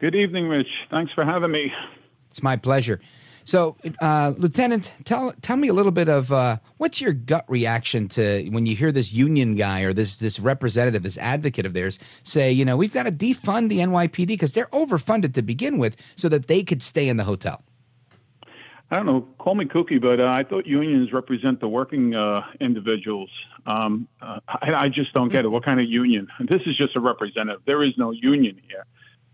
Good 0.00 0.14
evening, 0.14 0.48
Rich. 0.48 0.68
Thanks 0.90 1.12
for 1.12 1.26
having 1.26 1.50
me. 1.50 1.70
It's 2.30 2.42
my 2.42 2.56
pleasure. 2.56 3.00
So, 3.44 3.76
uh, 4.00 4.32
Lieutenant, 4.38 4.92
tell 5.04 5.32
tell 5.42 5.58
me 5.58 5.68
a 5.68 5.74
little 5.74 5.92
bit 5.92 6.08
of 6.08 6.32
uh, 6.32 6.56
what's 6.78 7.02
your 7.02 7.12
gut 7.12 7.44
reaction 7.48 8.08
to 8.10 8.48
when 8.48 8.64
you 8.64 8.74
hear 8.74 8.92
this 8.92 9.12
union 9.12 9.56
guy 9.56 9.82
or 9.82 9.92
this 9.92 10.16
this 10.16 10.40
representative, 10.40 11.02
this 11.02 11.18
advocate 11.18 11.66
of 11.66 11.74
theirs 11.74 11.98
say, 12.22 12.50
you 12.50 12.64
know, 12.64 12.78
we've 12.78 12.94
got 12.94 13.04
to 13.04 13.12
defund 13.12 13.68
the 13.68 13.78
NYPD 13.78 14.28
because 14.28 14.54
they're 14.54 14.66
overfunded 14.66 15.34
to 15.34 15.42
begin 15.42 15.76
with, 15.76 15.96
so 16.16 16.30
that 16.30 16.46
they 16.46 16.62
could 16.62 16.82
stay 16.82 17.06
in 17.06 17.18
the 17.18 17.24
hotel. 17.24 17.62
I 18.90 18.96
don't 18.96 19.06
know, 19.06 19.28
call 19.38 19.54
me 19.54 19.66
kooky, 19.66 20.00
but 20.00 20.18
uh, 20.18 20.26
I 20.26 20.44
thought 20.44 20.66
unions 20.66 21.12
represent 21.12 21.60
the 21.60 21.68
working 21.68 22.14
uh, 22.14 22.42
individuals. 22.58 23.30
Um, 23.66 24.08
uh, 24.22 24.40
I, 24.48 24.74
I, 24.74 24.88
just 24.88 25.12
don't 25.12 25.28
get 25.28 25.44
it. 25.44 25.48
What 25.48 25.64
kind 25.64 25.78
of 25.78 25.86
union? 25.86 26.26
This 26.40 26.62
is 26.66 26.76
just 26.76 26.96
a 26.96 27.00
representative. 27.00 27.60
There 27.66 27.84
is 27.84 27.92
no 27.96 28.10
union 28.10 28.60
here. 28.68 28.86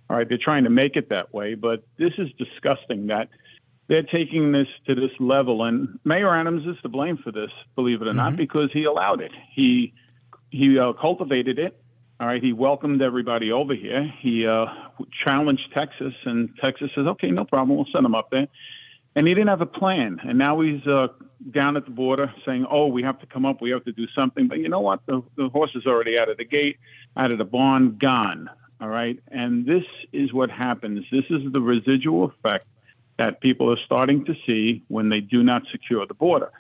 All 0.09 0.17
right, 0.17 0.29
they're 0.29 0.39
trying 0.39 0.65
to 0.65 0.71
make 0.71 0.97
it 0.97 1.09
that 1.09 1.35
way, 1.35 1.55
but 1.55 1.85
this 1.99 2.13
is 2.19 2.29
disgusting 2.39 3.09
that 3.09 3.29
they're 3.89 4.03
taking 4.03 4.53
this 4.53 4.69
to 4.87 4.95
this 4.95 5.11
level. 5.19 5.65
And 5.65 5.99
Mayor 6.05 6.35
Adams 6.35 6.67
is 6.67 6.81
to 6.83 6.89
blame 6.89 7.17
for 7.17 7.33
this, 7.33 7.51
believe 7.75 8.03
it 8.03 8.07
or 8.07 8.11
mm-hmm. 8.11 8.19
not, 8.19 8.37
because 8.37 8.71
he 8.73 8.85
allowed 8.85 9.21
it. 9.21 9.33
He 9.53 9.93
he 10.51 10.79
uh, 10.79 10.93
cultivated 10.93 11.59
it. 11.59 11.81
All 12.19 12.27
right, 12.27 12.43
he 12.43 12.53
welcomed 12.53 13.03
everybody 13.03 13.53
over 13.53 13.75
here. 13.75 14.11
He 14.21 14.47
uh, 14.47 14.67
challenged 15.25 15.73
Texas, 15.75 16.15
and 16.25 16.49
Texas 16.61 16.91
says, 16.95 17.07
"Okay, 17.07 17.31
no 17.31 17.45
problem. 17.45 17.77
We'll 17.77 17.87
send 17.93 18.05
them 18.05 18.15
up 18.15 18.31
there." 18.31 18.49
and 19.17 19.27
he 19.27 19.35
didn't 19.35 19.49
have 19.49 19.63
a 19.63 19.67
plan. 19.67 20.21
And 20.23 20.39
now 20.39 20.61
he's 20.61 20.87
uh, 20.87 21.09
down 21.51 21.77
at 21.77 21.87
the 21.87 21.91
border 21.91 22.33
saying, 22.45 22.67
"Oh, 22.71 22.87
we 22.87 23.03
have 23.03 23.19
to 23.21 23.27
come 23.27 23.45
up. 23.45 23.61
We 23.61 23.71
have 23.71 23.85
to 23.85 23.93
do 23.93 24.07
something." 24.15 24.47
But 24.47 24.59
you 24.59 24.69
know 24.69 24.81
what? 24.81 25.01
The, 25.07 25.23
the 25.37 25.49
horse 25.49 25.75
is 25.75 25.87
already 25.87 26.19
out 26.19 26.29
of 26.29 26.37
the 26.37 26.45
gate, 26.45 26.77
out 27.17 27.33
of 27.33 27.39
the 27.39 27.45
barn, 27.45 27.97
gone. 27.99 28.51
All 28.81 28.89
right. 28.89 29.19
And 29.29 29.65
this 29.65 29.85
is 30.13 30.33
what 30.33 30.51
happens. 30.51 31.05
This 31.11 31.25
is 31.31 31.51
the 31.53 31.61
residual 31.61 32.25
effect 32.25 32.67
that 33.19 33.41
people 33.41 33.71
are 33.73 33.79
starting 33.85 34.25
to 34.27 34.35
see 34.47 34.83
when 34.89 35.09
they 35.09 35.21
do 35.21 35.43
not 35.43 35.63
secure 35.73 36.07
the 36.07 36.15
border. 36.15 36.53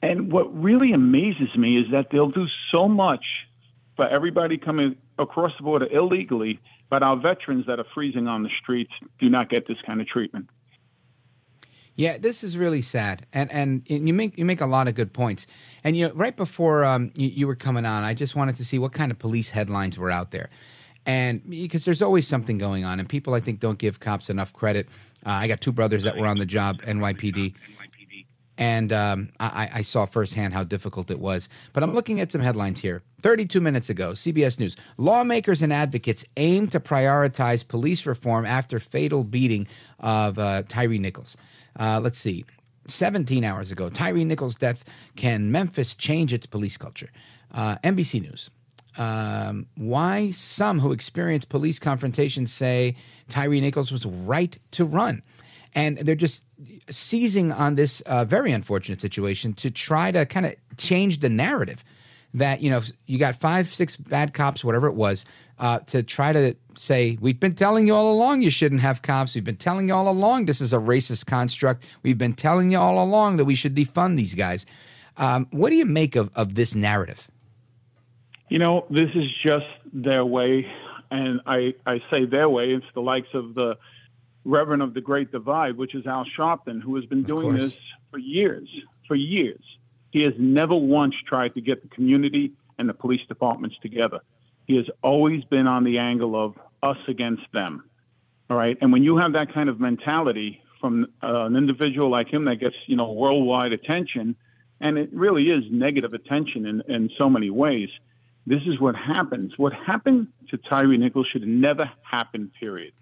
And 0.00 0.32
what 0.32 0.52
really 0.60 0.92
amazes 0.92 1.54
me 1.56 1.78
is 1.78 1.90
that 1.92 2.10
they'll 2.10 2.30
do 2.30 2.46
so 2.70 2.88
much 2.88 3.24
for 3.96 4.06
everybody 4.08 4.58
coming 4.58 4.96
across 5.18 5.52
the 5.56 5.62
border 5.64 5.86
illegally, 5.86 6.60
but 6.88 7.02
our 7.02 7.16
veterans 7.16 7.66
that 7.66 7.78
are 7.78 7.86
freezing 7.94 8.26
on 8.26 8.42
the 8.42 8.50
streets 8.60 8.92
do 9.18 9.28
not 9.28 9.48
get 9.48 9.66
this 9.66 9.78
kind 9.84 10.00
of 10.00 10.06
treatment. 10.06 10.48
Yeah, 11.94 12.16
this 12.16 12.42
is 12.42 12.56
really 12.56 12.80
sad, 12.80 13.26
and 13.34 13.52
and 13.52 13.82
you 13.86 14.14
make 14.14 14.38
you 14.38 14.46
make 14.46 14.62
a 14.62 14.66
lot 14.66 14.88
of 14.88 14.94
good 14.94 15.12
points. 15.12 15.46
And 15.84 15.94
you 15.94 16.08
know, 16.08 16.14
right 16.14 16.34
before 16.34 16.84
um, 16.84 17.12
you, 17.16 17.28
you, 17.28 17.46
were 17.46 17.54
coming 17.54 17.84
on, 17.84 18.02
I 18.02 18.14
just 18.14 18.34
wanted 18.34 18.54
to 18.56 18.64
see 18.64 18.78
what 18.78 18.92
kind 18.92 19.12
of 19.12 19.18
police 19.18 19.50
headlines 19.50 19.98
were 19.98 20.10
out 20.10 20.30
there, 20.30 20.48
and 21.06 21.48
because 21.48 21.84
there's 21.84 22.02
always 22.02 22.26
something 22.26 22.58
going 22.58 22.84
on, 22.84 23.00
and 23.00 23.08
people 23.08 23.34
I 23.34 23.40
think 23.40 23.60
don't 23.60 23.78
give 23.78 24.00
cops 24.00 24.30
enough 24.30 24.52
credit. 24.52 24.88
Uh, 25.24 25.30
I 25.30 25.48
got 25.48 25.60
two 25.60 25.72
brothers 25.72 26.02
that 26.04 26.16
were 26.16 26.26
on 26.26 26.38
the 26.38 26.46
job, 26.46 26.82
NYPD, 26.82 27.54
and 28.58 28.92
um, 28.92 29.30
I, 29.40 29.68
I, 29.74 29.82
saw 29.82 30.04
firsthand 30.04 30.52
how 30.52 30.62
difficult 30.62 31.10
it 31.10 31.18
was. 31.18 31.48
But 31.72 31.82
I'm 31.82 31.94
looking 31.94 32.20
at 32.20 32.30
some 32.30 32.40
headlines 32.40 32.80
here. 32.80 33.02
32 33.20 33.60
minutes 33.60 33.88
ago, 33.88 34.12
CBS 34.12 34.58
News: 34.58 34.76
Lawmakers 34.96 35.62
and 35.62 35.72
advocates 35.72 36.24
aim 36.36 36.68
to 36.68 36.80
prioritize 36.80 37.66
police 37.66 38.06
reform 38.06 38.44
after 38.44 38.78
fatal 38.78 39.24
beating 39.24 39.66
of 40.00 40.38
uh, 40.38 40.62
Tyre 40.68 40.98
Nichols. 40.98 41.36
Uh, 41.78 42.00
let's 42.02 42.18
see. 42.18 42.44
17 42.86 43.44
hours 43.44 43.70
ago, 43.70 43.88
Tyre 43.88 44.24
Nichols' 44.24 44.56
death. 44.56 44.84
Can 45.16 45.52
Memphis 45.52 45.94
change 45.94 46.32
its 46.32 46.46
police 46.46 46.76
culture? 46.76 47.10
Uh, 47.52 47.76
NBC 47.84 48.20
News. 48.22 48.50
Um, 48.98 49.66
why 49.76 50.30
some 50.32 50.80
who 50.80 50.92
experience 50.92 51.44
police 51.44 51.78
confrontations 51.78 52.52
say 52.52 52.96
Tyre 53.28 53.48
Nichols 53.48 53.90
was 53.90 54.04
right 54.04 54.56
to 54.72 54.84
run. 54.84 55.22
And 55.74 55.98
they're 55.98 56.14
just 56.14 56.44
seizing 56.90 57.50
on 57.50 57.76
this 57.76 58.02
uh, 58.02 58.24
very 58.24 58.52
unfortunate 58.52 59.00
situation 59.00 59.54
to 59.54 59.70
try 59.70 60.12
to 60.12 60.26
kind 60.26 60.44
of 60.44 60.54
change 60.76 61.20
the 61.20 61.30
narrative 61.30 61.82
that, 62.34 62.60
you 62.62 62.70
know, 62.70 62.82
you 63.06 63.18
got 63.18 63.36
five, 63.36 63.72
six 63.72 63.96
bad 63.96 64.34
cops, 64.34 64.62
whatever 64.64 64.86
it 64.86 64.94
was, 64.94 65.24
uh, 65.58 65.78
to 65.80 66.02
try 66.02 66.32
to 66.32 66.54
say, 66.76 67.16
We've 67.20 67.38
been 67.38 67.54
telling 67.54 67.86
you 67.86 67.94
all 67.94 68.12
along 68.12 68.42
you 68.42 68.50
shouldn't 68.50 68.80
have 68.82 69.02
cops. 69.02 69.34
We've 69.34 69.44
been 69.44 69.56
telling 69.56 69.88
you 69.88 69.94
all 69.94 70.08
along 70.08 70.46
this 70.46 70.60
is 70.60 70.72
a 70.72 70.78
racist 70.78 71.26
construct. 71.26 71.84
We've 72.02 72.18
been 72.18 72.34
telling 72.34 72.72
you 72.72 72.78
all 72.78 73.02
along 73.02 73.38
that 73.38 73.44
we 73.44 73.54
should 73.54 73.74
defund 73.74 74.16
these 74.16 74.34
guys. 74.34 74.66
Um, 75.16 75.46
what 75.50 75.70
do 75.70 75.76
you 75.76 75.84
make 75.84 76.16
of, 76.16 76.30
of 76.34 76.54
this 76.54 76.74
narrative? 76.74 77.28
You 78.52 78.58
know, 78.58 78.84
this 78.90 79.08
is 79.14 79.30
just 79.42 79.64
their 79.94 80.26
way. 80.26 80.70
And 81.10 81.40
I, 81.46 81.72
I 81.86 82.02
say 82.10 82.26
their 82.26 82.50
way, 82.50 82.74
it's 82.74 82.84
the 82.92 83.00
likes 83.00 83.32
of 83.32 83.54
the 83.54 83.78
Reverend 84.44 84.82
of 84.82 84.92
the 84.92 85.00
Great 85.00 85.32
Divide, 85.32 85.78
which 85.78 85.94
is 85.94 86.06
Al 86.06 86.26
Sharpton, 86.38 86.82
who 86.82 86.94
has 86.96 87.06
been 87.06 87.22
doing 87.22 87.54
this 87.54 87.74
for 88.10 88.18
years. 88.18 88.68
For 89.08 89.14
years. 89.14 89.62
He 90.10 90.20
has 90.24 90.34
never 90.38 90.74
once 90.74 91.14
tried 91.26 91.54
to 91.54 91.62
get 91.62 91.80
the 91.80 91.88
community 91.88 92.52
and 92.78 92.86
the 92.86 92.92
police 92.92 93.22
departments 93.26 93.76
together. 93.80 94.20
He 94.66 94.76
has 94.76 94.84
always 95.02 95.44
been 95.44 95.66
on 95.66 95.84
the 95.84 95.96
angle 95.96 96.36
of 96.36 96.58
us 96.82 96.98
against 97.08 97.50
them. 97.54 97.84
All 98.50 98.58
right. 98.58 98.76
And 98.82 98.92
when 98.92 99.02
you 99.02 99.16
have 99.16 99.32
that 99.32 99.54
kind 99.54 99.70
of 99.70 99.80
mentality 99.80 100.62
from 100.78 101.06
uh, 101.22 101.46
an 101.46 101.56
individual 101.56 102.10
like 102.10 102.28
him 102.28 102.44
that 102.44 102.56
gets, 102.56 102.76
you 102.84 102.96
know, 102.96 103.12
worldwide 103.12 103.72
attention, 103.72 104.36
and 104.78 104.98
it 104.98 105.08
really 105.10 105.48
is 105.48 105.64
negative 105.70 106.12
attention 106.12 106.66
in, 106.66 106.82
in 106.86 107.08
so 107.16 107.30
many 107.30 107.48
ways, 107.48 107.88
this 108.46 108.62
is 108.66 108.80
what 108.80 108.96
happens. 108.96 109.56
What 109.56 109.72
happened 109.72 110.28
to 110.50 110.56
Tyre 110.56 110.96
Nichols 110.96 111.28
should 111.28 111.46
never 111.46 111.90
happen, 112.02 112.50
period. 112.58 112.92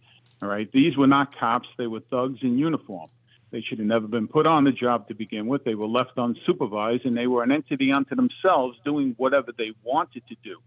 All 0.43 0.49
right. 0.49 0.71
These 0.73 0.97
were 0.97 1.07
not 1.07 1.37
cops, 1.39 1.69
they 1.79 1.87
were 1.87 2.01
thugs 2.01 2.41
in 2.43 2.59
uniform. 2.59 3.11
They 3.51 3.61
should 3.61 3.79
have 3.79 3.87
never 3.87 4.07
been 4.07 4.29
put 4.29 4.47
on 4.47 4.65
the 4.65 4.73
job 4.73 5.09
to 5.09 5.15
begin 5.15 5.47
with. 5.47 5.65
They 5.65 5.75
were 5.75 5.87
left 5.87 6.17
unsupervised 6.17 7.05
and 7.05 7.17
they 7.17 7.27
were 7.27 7.43
an 7.43 7.51
entity 7.51 7.91
unto 7.91 8.15
themselves 8.15 8.79
doing 8.85 9.15
whatever 9.17 9.51
they 9.57 9.73
wanted 9.83 10.23
to 10.29 10.37
do. 10.45 10.59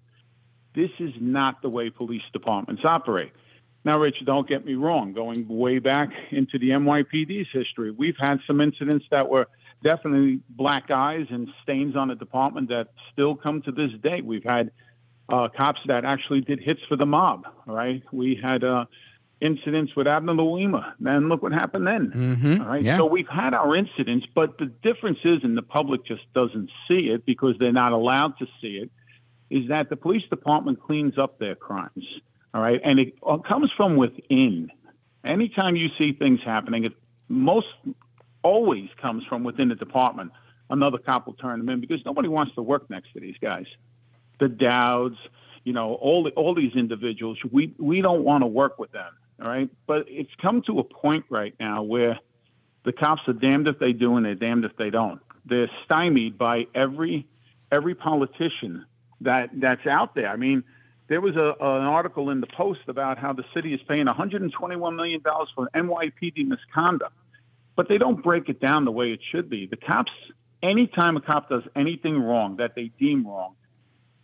This 0.75 0.89
is 0.99 1.13
not 1.19 1.61
the 1.61 1.69
way 1.69 1.89
police 1.89 2.23
departments 2.33 2.83
operate. 2.83 3.31
Now, 3.85 3.99
Rich, 3.99 4.23
don't 4.25 4.47
get 4.47 4.65
me 4.65 4.75
wrong. 4.75 5.13
Going 5.13 5.47
way 5.47 5.79
back 5.79 6.09
into 6.31 6.57
the 6.57 6.69
NYPD's 6.69 7.49
history, 7.51 7.91
we've 7.91 8.17
had 8.17 8.39
some 8.47 8.59
incidents 8.59 9.05
that 9.11 9.29
were 9.29 9.47
definitely 9.83 10.39
black 10.49 10.89
eyes 10.89 11.27
and 11.29 11.49
stains 11.61 11.95
on 11.95 12.07
the 12.07 12.15
department 12.15 12.69
that 12.69 12.87
still 13.11 13.35
come 13.35 13.61
to 13.63 13.71
this 13.71 13.91
day. 14.01 14.21
We've 14.21 14.43
had 14.43 14.71
uh, 15.29 15.49
cops 15.49 15.81
that 15.87 16.05
actually 16.05 16.41
did 16.41 16.59
hits 16.59 16.81
for 16.87 16.95
the 16.95 17.05
mob. 17.05 17.45
Right? 17.65 18.01
We 18.11 18.39
had 18.41 18.63
uh, 18.63 18.85
incidents 19.41 19.95
with 19.95 20.07
Abner 20.07 20.33
Louima. 20.33 20.93
and 21.05 21.29
look 21.29 21.43
what 21.43 21.51
happened 21.51 21.85
then. 21.85 22.11
Mm-hmm. 22.15 22.61
All 22.61 22.67
right. 22.67 22.83
Yeah. 22.83 22.97
So 22.97 23.05
we've 23.05 23.27
had 23.27 23.53
our 23.53 23.75
incidents, 23.75 24.25
but 24.33 24.57
the 24.57 24.65
difference 24.65 25.19
is, 25.23 25.43
and 25.43 25.57
the 25.57 25.61
public 25.61 26.05
just 26.05 26.23
doesn't 26.33 26.71
see 26.87 27.09
it 27.09 27.25
because 27.25 27.55
they're 27.59 27.71
not 27.71 27.91
allowed 27.91 28.37
to 28.39 28.47
see 28.61 28.77
it 28.77 28.89
is 29.49 29.67
that 29.69 29.89
the 29.89 29.95
police 29.95 30.23
department 30.29 30.81
cleans 30.81 31.17
up 31.17 31.37
their 31.37 31.55
crimes. 31.55 32.05
All 32.53 32.61
right. 32.61 32.81
And 32.83 32.99
it 32.99 33.13
comes 33.21 33.71
from 33.75 33.97
within. 33.97 34.71
Anytime 35.23 35.75
you 35.75 35.89
see 35.97 36.13
things 36.13 36.39
happening, 36.43 36.85
it 36.85 36.93
most 37.29 37.67
always 38.43 38.89
comes 39.01 39.23
from 39.25 39.43
within 39.43 39.69
the 39.69 39.75
department. 39.75 40.31
Another 40.69 40.97
cop 40.97 41.27
will 41.27 41.33
turn 41.33 41.59
them 41.59 41.69
in 41.69 41.81
because 41.81 42.03
nobody 42.05 42.27
wants 42.27 42.55
to 42.55 42.61
work 42.61 42.89
next 42.89 43.13
to 43.13 43.19
these 43.19 43.35
guys. 43.41 43.65
The 44.39 44.47
Dowds, 44.49 45.17
you 45.63 45.73
know, 45.73 45.95
all 45.95 46.23
the, 46.23 46.31
all 46.31 46.55
these 46.55 46.75
individuals, 46.75 47.37
we 47.51 47.73
we 47.77 48.01
don't 48.01 48.23
want 48.23 48.43
to 48.43 48.47
work 48.47 48.79
with 48.79 48.91
them. 48.91 49.11
All 49.41 49.47
right. 49.47 49.69
But 49.87 50.05
it's 50.07 50.31
come 50.41 50.61
to 50.63 50.79
a 50.79 50.83
point 50.83 51.25
right 51.29 51.53
now 51.59 51.83
where 51.83 52.19
the 52.85 52.93
cops 52.93 53.21
are 53.27 53.33
damned 53.33 53.67
if 53.67 53.79
they 53.79 53.93
do 53.93 54.15
and 54.17 54.25
they're 54.25 54.35
damned 54.35 54.65
if 54.65 54.75
they 54.77 54.89
don't. 54.89 55.21
They're 55.45 55.69
stymied 55.85 56.37
by 56.37 56.67
every 56.73 57.27
every 57.71 57.95
politician 57.95 58.85
that 59.21 59.49
that's 59.53 59.85
out 59.85 60.15
there. 60.15 60.29
I 60.29 60.35
mean, 60.35 60.63
there 61.07 61.21
was 61.21 61.35
a, 61.35 61.55
an 61.59 61.83
article 61.83 62.29
in 62.29 62.41
the 62.41 62.47
Post 62.47 62.81
about 62.87 63.17
how 63.17 63.33
the 63.33 63.43
city 63.53 63.73
is 63.73 63.81
paying 63.87 64.05
121 64.05 64.95
million 64.95 65.21
dollars 65.21 65.49
for 65.53 65.69
NYPD 65.75 66.47
misconduct, 66.47 67.15
but 67.75 67.87
they 67.89 67.97
don't 67.97 68.23
break 68.23 68.49
it 68.49 68.59
down 68.59 68.85
the 68.85 68.91
way 68.91 69.11
it 69.11 69.19
should 69.31 69.49
be. 69.49 69.65
The 69.65 69.77
cops, 69.77 70.11
anytime 70.61 71.17
a 71.17 71.21
cop 71.21 71.49
does 71.49 71.63
anything 71.75 72.21
wrong 72.21 72.57
that 72.57 72.75
they 72.75 72.91
deem 72.99 73.25
wrong, 73.25 73.55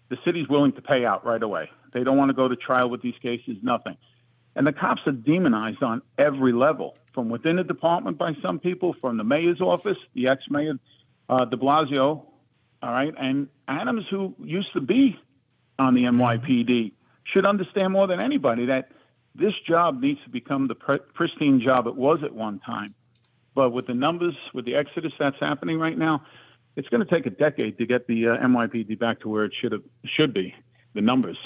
the 0.10 0.18
city's 0.26 0.48
willing 0.48 0.74
to 0.74 0.82
pay 0.82 1.06
out 1.06 1.26
right 1.26 1.42
away. 1.42 1.70
They 1.94 2.04
don't 2.04 2.18
want 2.18 2.30
to 2.30 2.34
go 2.34 2.48
to 2.48 2.56
trial 2.56 2.90
with 2.90 3.02
these 3.02 3.18
cases, 3.22 3.58
nothing. 3.62 3.98
And 4.56 4.66
the 4.66 4.74
cops 4.74 5.02
are 5.06 5.12
demonized 5.12 5.82
on 5.84 6.02
every 6.18 6.54
level, 6.54 6.96
from 7.14 7.30
within 7.30 7.56
the 7.56 7.64
department 7.64 8.18
by 8.18 8.36
some 8.42 8.60
people, 8.60 8.96
from 9.00 9.18
the 9.18 9.24
mayor's 9.24 9.62
office, 9.62 9.98
the 10.14 10.28
ex-mayor 10.28 10.80
uh, 11.28 11.46
De 11.46 11.58
Blasio, 11.58 12.26
all 12.82 12.92
right, 12.92 13.14
and 13.18 13.48
Adams, 13.68 14.06
who 14.10 14.36
used 14.40 14.72
to 14.74 14.82
be 14.82 15.20
on 15.78 15.94
the 15.94 16.04
NYPD, 16.04 16.94
should 17.26 17.46
understand 17.46 17.94
more 17.94 18.08
than 18.08 18.20
anybody 18.20 18.66
that 18.68 18.92
this 19.36 19.54
job 19.68 20.02
needs 20.02 20.20
to 20.24 20.30
become 20.30 20.68
the 20.68 20.76
pristine 21.14 21.62
job 21.62 21.88
it 21.88 21.96
was 21.96 22.20
at 22.24 22.34
one 22.34 22.60
time. 22.60 22.96
But 23.60 23.72
with 23.72 23.88
the 23.88 23.94
numbers, 23.94 24.36
with 24.54 24.64
the 24.64 24.74
exodus 24.76 25.12
that's 25.20 25.36
happening 25.38 25.80
right 25.80 25.98
now, 25.98 26.24
it's 26.78 26.88
going 26.88 27.06
to 27.06 27.14
take 27.14 27.26
a 27.26 27.30
decade 27.30 27.78
to 27.80 27.86
get 27.86 28.08
the 28.08 28.30
uh, 28.30 28.38
NYPD 28.38 28.98
back 28.98 29.20
to 29.20 29.28
where 29.28 29.44
it 29.44 29.52
should 29.60 29.74
have 29.74 29.84
should 30.06 30.34
be. 30.34 30.56
The 30.94 31.02
numbers. 31.02 31.38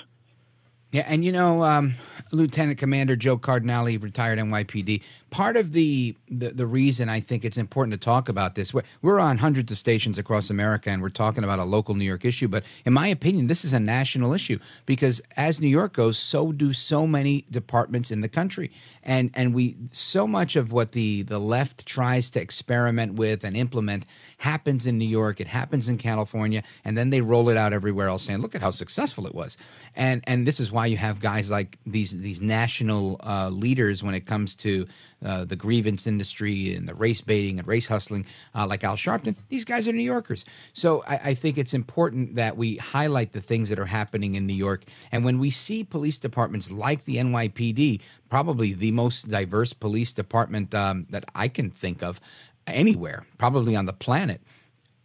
Yeah, 0.93 1.05
and 1.07 1.25
you 1.25 1.31
know, 1.31 1.63
um, 1.63 1.95
Lieutenant 2.33 2.77
Commander 2.77 3.15
Joe 3.15 3.37
Cardinale, 3.37 3.97
retired 3.97 4.37
NYPD. 4.39 5.01
Part 5.31 5.57
of 5.57 5.71
the, 5.71 6.15
the, 6.29 6.49
the 6.49 6.67
reason 6.67 7.09
I 7.09 7.19
think 7.19 7.43
it's 7.43 7.57
important 7.57 7.93
to 7.93 8.03
talk 8.03 8.29
about 8.29 8.53
this, 8.53 8.73
we're, 8.73 8.83
we're 9.01 9.19
on 9.19 9.39
hundreds 9.39 9.71
of 9.71 9.79
stations 9.79 10.19
across 10.19 10.49
America, 10.51 10.91
and 10.91 11.01
we're 11.01 11.09
talking 11.09 11.43
about 11.43 11.59
a 11.59 11.63
local 11.63 11.95
New 11.95 12.05
York 12.05 12.25
issue. 12.25 12.47
But 12.47 12.63
in 12.85 12.93
my 12.93 13.07
opinion, 13.07 13.47
this 13.47 13.65
is 13.65 13.73
a 13.73 13.79
national 13.79 14.33
issue 14.33 14.59
because 14.85 15.21
as 15.35 15.59
New 15.59 15.67
York 15.67 15.93
goes, 15.93 16.17
so 16.17 16.51
do 16.51 16.73
so 16.73 17.07
many 17.07 17.45
departments 17.49 18.11
in 18.11 18.21
the 18.21 18.29
country, 18.29 18.71
and 19.01 19.31
and 19.33 19.53
we 19.53 19.75
so 19.91 20.27
much 20.27 20.55
of 20.55 20.71
what 20.71 20.91
the 20.91 21.23
the 21.23 21.39
left 21.39 21.85
tries 21.85 22.29
to 22.31 22.41
experiment 22.41 23.13
with 23.13 23.43
and 23.43 23.57
implement 23.57 24.05
happens 24.37 24.85
in 24.85 24.97
New 24.97 25.07
York. 25.07 25.39
It 25.39 25.47
happens 25.47 25.89
in 25.89 25.97
California, 25.97 26.63
and 26.85 26.97
then 26.97 27.09
they 27.09 27.21
roll 27.21 27.49
it 27.49 27.57
out 27.57 27.73
everywhere 27.73 28.07
else, 28.07 28.23
saying, 28.23 28.41
"Look 28.41 28.55
at 28.55 28.61
how 28.61 28.71
successful 28.71 29.25
it 29.25 29.35
was." 29.35 29.57
And 29.95 30.23
and 30.25 30.47
this 30.47 30.59
is 30.59 30.71
why 30.71 30.82
you 30.85 30.97
have 30.97 31.19
guys 31.19 31.49
like 31.49 31.77
these 31.85 32.11
these 32.11 32.41
national 32.41 33.19
uh, 33.23 33.49
leaders 33.49 34.03
when 34.03 34.15
it 34.15 34.25
comes 34.25 34.55
to 34.55 34.87
uh, 35.25 35.45
the 35.45 35.55
grievance 35.55 36.07
industry 36.07 36.73
and 36.75 36.87
the 36.87 36.93
race 36.93 37.21
baiting 37.21 37.59
and 37.59 37.67
race 37.67 37.87
hustling, 37.87 38.25
uh, 38.55 38.67
like 38.67 38.83
Al 38.83 38.95
Sharpton. 38.95 39.35
These 39.49 39.65
guys 39.65 39.87
are 39.87 39.93
New 39.93 40.03
Yorkers, 40.03 40.45
so 40.73 41.03
I, 41.07 41.19
I 41.23 41.33
think 41.33 41.57
it's 41.57 41.73
important 41.73 42.35
that 42.35 42.57
we 42.57 42.77
highlight 42.77 43.33
the 43.33 43.41
things 43.41 43.69
that 43.69 43.79
are 43.79 43.85
happening 43.85 44.35
in 44.35 44.45
New 44.45 44.53
York. 44.53 44.83
And 45.11 45.23
when 45.23 45.39
we 45.39 45.49
see 45.49 45.83
police 45.83 46.17
departments 46.17 46.71
like 46.71 47.05
the 47.05 47.17
NYPD, 47.17 48.01
probably 48.29 48.73
the 48.73 48.91
most 48.91 49.29
diverse 49.29 49.73
police 49.73 50.11
department 50.11 50.73
um, 50.73 51.07
that 51.09 51.25
I 51.35 51.47
can 51.47 51.69
think 51.69 52.01
of 52.01 52.19
anywhere, 52.67 53.25
probably 53.37 53.75
on 53.75 53.85
the 53.85 53.93
planet. 53.93 54.41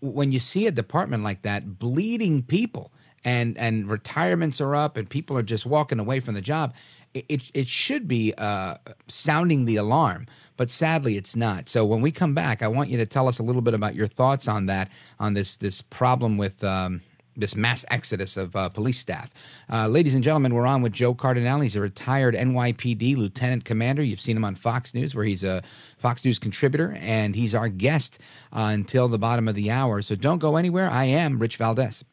When 0.01 0.31
you 0.31 0.39
see 0.39 0.67
a 0.67 0.71
department 0.71 1.25
like 1.25 1.43
that 1.43 1.79
bleeding 1.79 2.43
people 2.43 2.93
and 3.25 3.57
and 3.59 3.89
retirements 3.89 4.61
are 4.61 4.75
up 4.75 4.97
and 4.97 5.09
people 5.09 5.37
are 5.37 5.43
just 5.43 5.67
walking 5.67 5.99
away 5.99 6.21
from 6.21 6.35
the 6.35 6.41
job, 6.41 6.75
it 7.15 7.51
it, 7.55 7.69
should 7.69 8.07
be 8.07 8.35
uh, 8.39 8.77
sounding 9.07 9.65
the 9.65 9.77
alarm. 9.77 10.27
But 10.57 10.71
sadly, 10.71 11.17
it's 11.17 11.37
not. 11.37 11.69
So 11.69 11.85
when 11.85 12.01
we 12.01 12.11
come 12.11 12.35
back, 12.35 12.63
I 12.63 12.69
want 12.69 12.91
you 12.91 12.99
to 12.99 13.07
tell 13.07 13.29
us 13.29 13.39
a 13.39 13.43
little 13.43 13.63
bit 13.63 13.75
about 13.75 13.95
your 13.95 14.09
thoughts 14.09 14.49
on 14.49 14.67
that, 14.67 14.91
on 15.19 15.35
this 15.35 15.57
this 15.57 15.83
problem 15.83 16.37
with. 16.37 16.63
Um, 16.65 17.03
this 17.39 17.55
mass 17.55 17.85
exodus 17.89 18.37
of 18.37 18.57
uh, 18.57 18.69
police 18.69 18.99
staff. 18.99 19.31
Uh, 19.73 19.87
ladies 19.87 20.17
and 20.17 20.25
gentlemen, 20.25 20.53
we're 20.53 20.67
on 20.67 20.83
with 20.83 20.93
Joe 20.93 21.15
Cardinale. 21.15 21.61
He's 21.61 21.77
a 21.77 21.81
retired 21.81 22.35
NYPD 22.35 23.17
lieutenant 23.17 23.65
commander. 23.65 24.03
You've 24.03 24.21
seen 24.21 24.37
him 24.37 24.45
on 24.45 24.57
Fox 24.57 24.93
News, 24.93 25.15
where 25.15 25.25
he's 25.25 25.45
a 25.45 25.63
Fox 25.99 26.25
News 26.25 26.41
contributor, 26.41 26.99
and 27.01 27.37
he's 27.37 27.55
our 27.55 27.69
guest 27.69 28.19
uh, 28.53 28.71
until 28.73 29.07
the 29.07 29.21
bottom 29.21 29.47
of 29.47 29.55
the 29.55 29.71
hour. 29.71 30.03
So 30.03 30.17
don't 30.17 30.39
go 30.39 30.57
anywhere. 30.57 30.91
I 30.91 31.05
am 31.05 31.39
Rich 31.39 31.59
Valdez. 31.59 32.05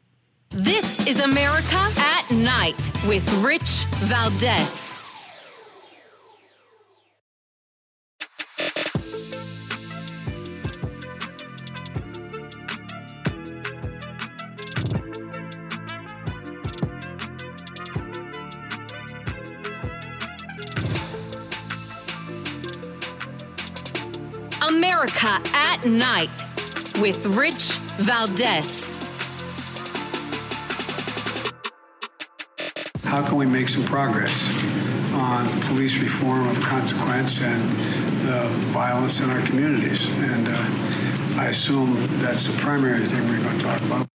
This 0.52 1.06
is 1.06 1.20
America 1.20 1.92
at 1.98 2.32
Night 2.32 2.92
with 3.08 3.28
Rich 3.44 3.86
Valdez. 4.06 5.02
America 24.68 25.40
at 25.54 25.86
Night 25.86 26.30
with 27.00 27.26
Rich 27.26 27.78
Valdez. 28.00 29.05
How 33.16 33.26
can 33.26 33.38
we 33.38 33.46
make 33.46 33.70
some 33.70 33.86
progress 33.86 34.46
on 35.14 35.48
police 35.62 35.98
reform 36.00 36.50
of 36.50 36.60
consequence 36.60 37.40
and 37.40 37.64
the 38.28 38.50
violence 38.74 39.22
in 39.22 39.30
our 39.30 39.42
communities? 39.44 40.10
And 40.10 40.46
uh, 40.50 41.40
I 41.40 41.46
assume 41.46 41.96
that's 42.20 42.46
the 42.46 42.58
primary 42.58 43.06
thing 43.06 43.26
we're 43.30 43.42
going 43.42 43.58
to 43.58 43.64
talk 43.64 43.80
about. 43.84 44.15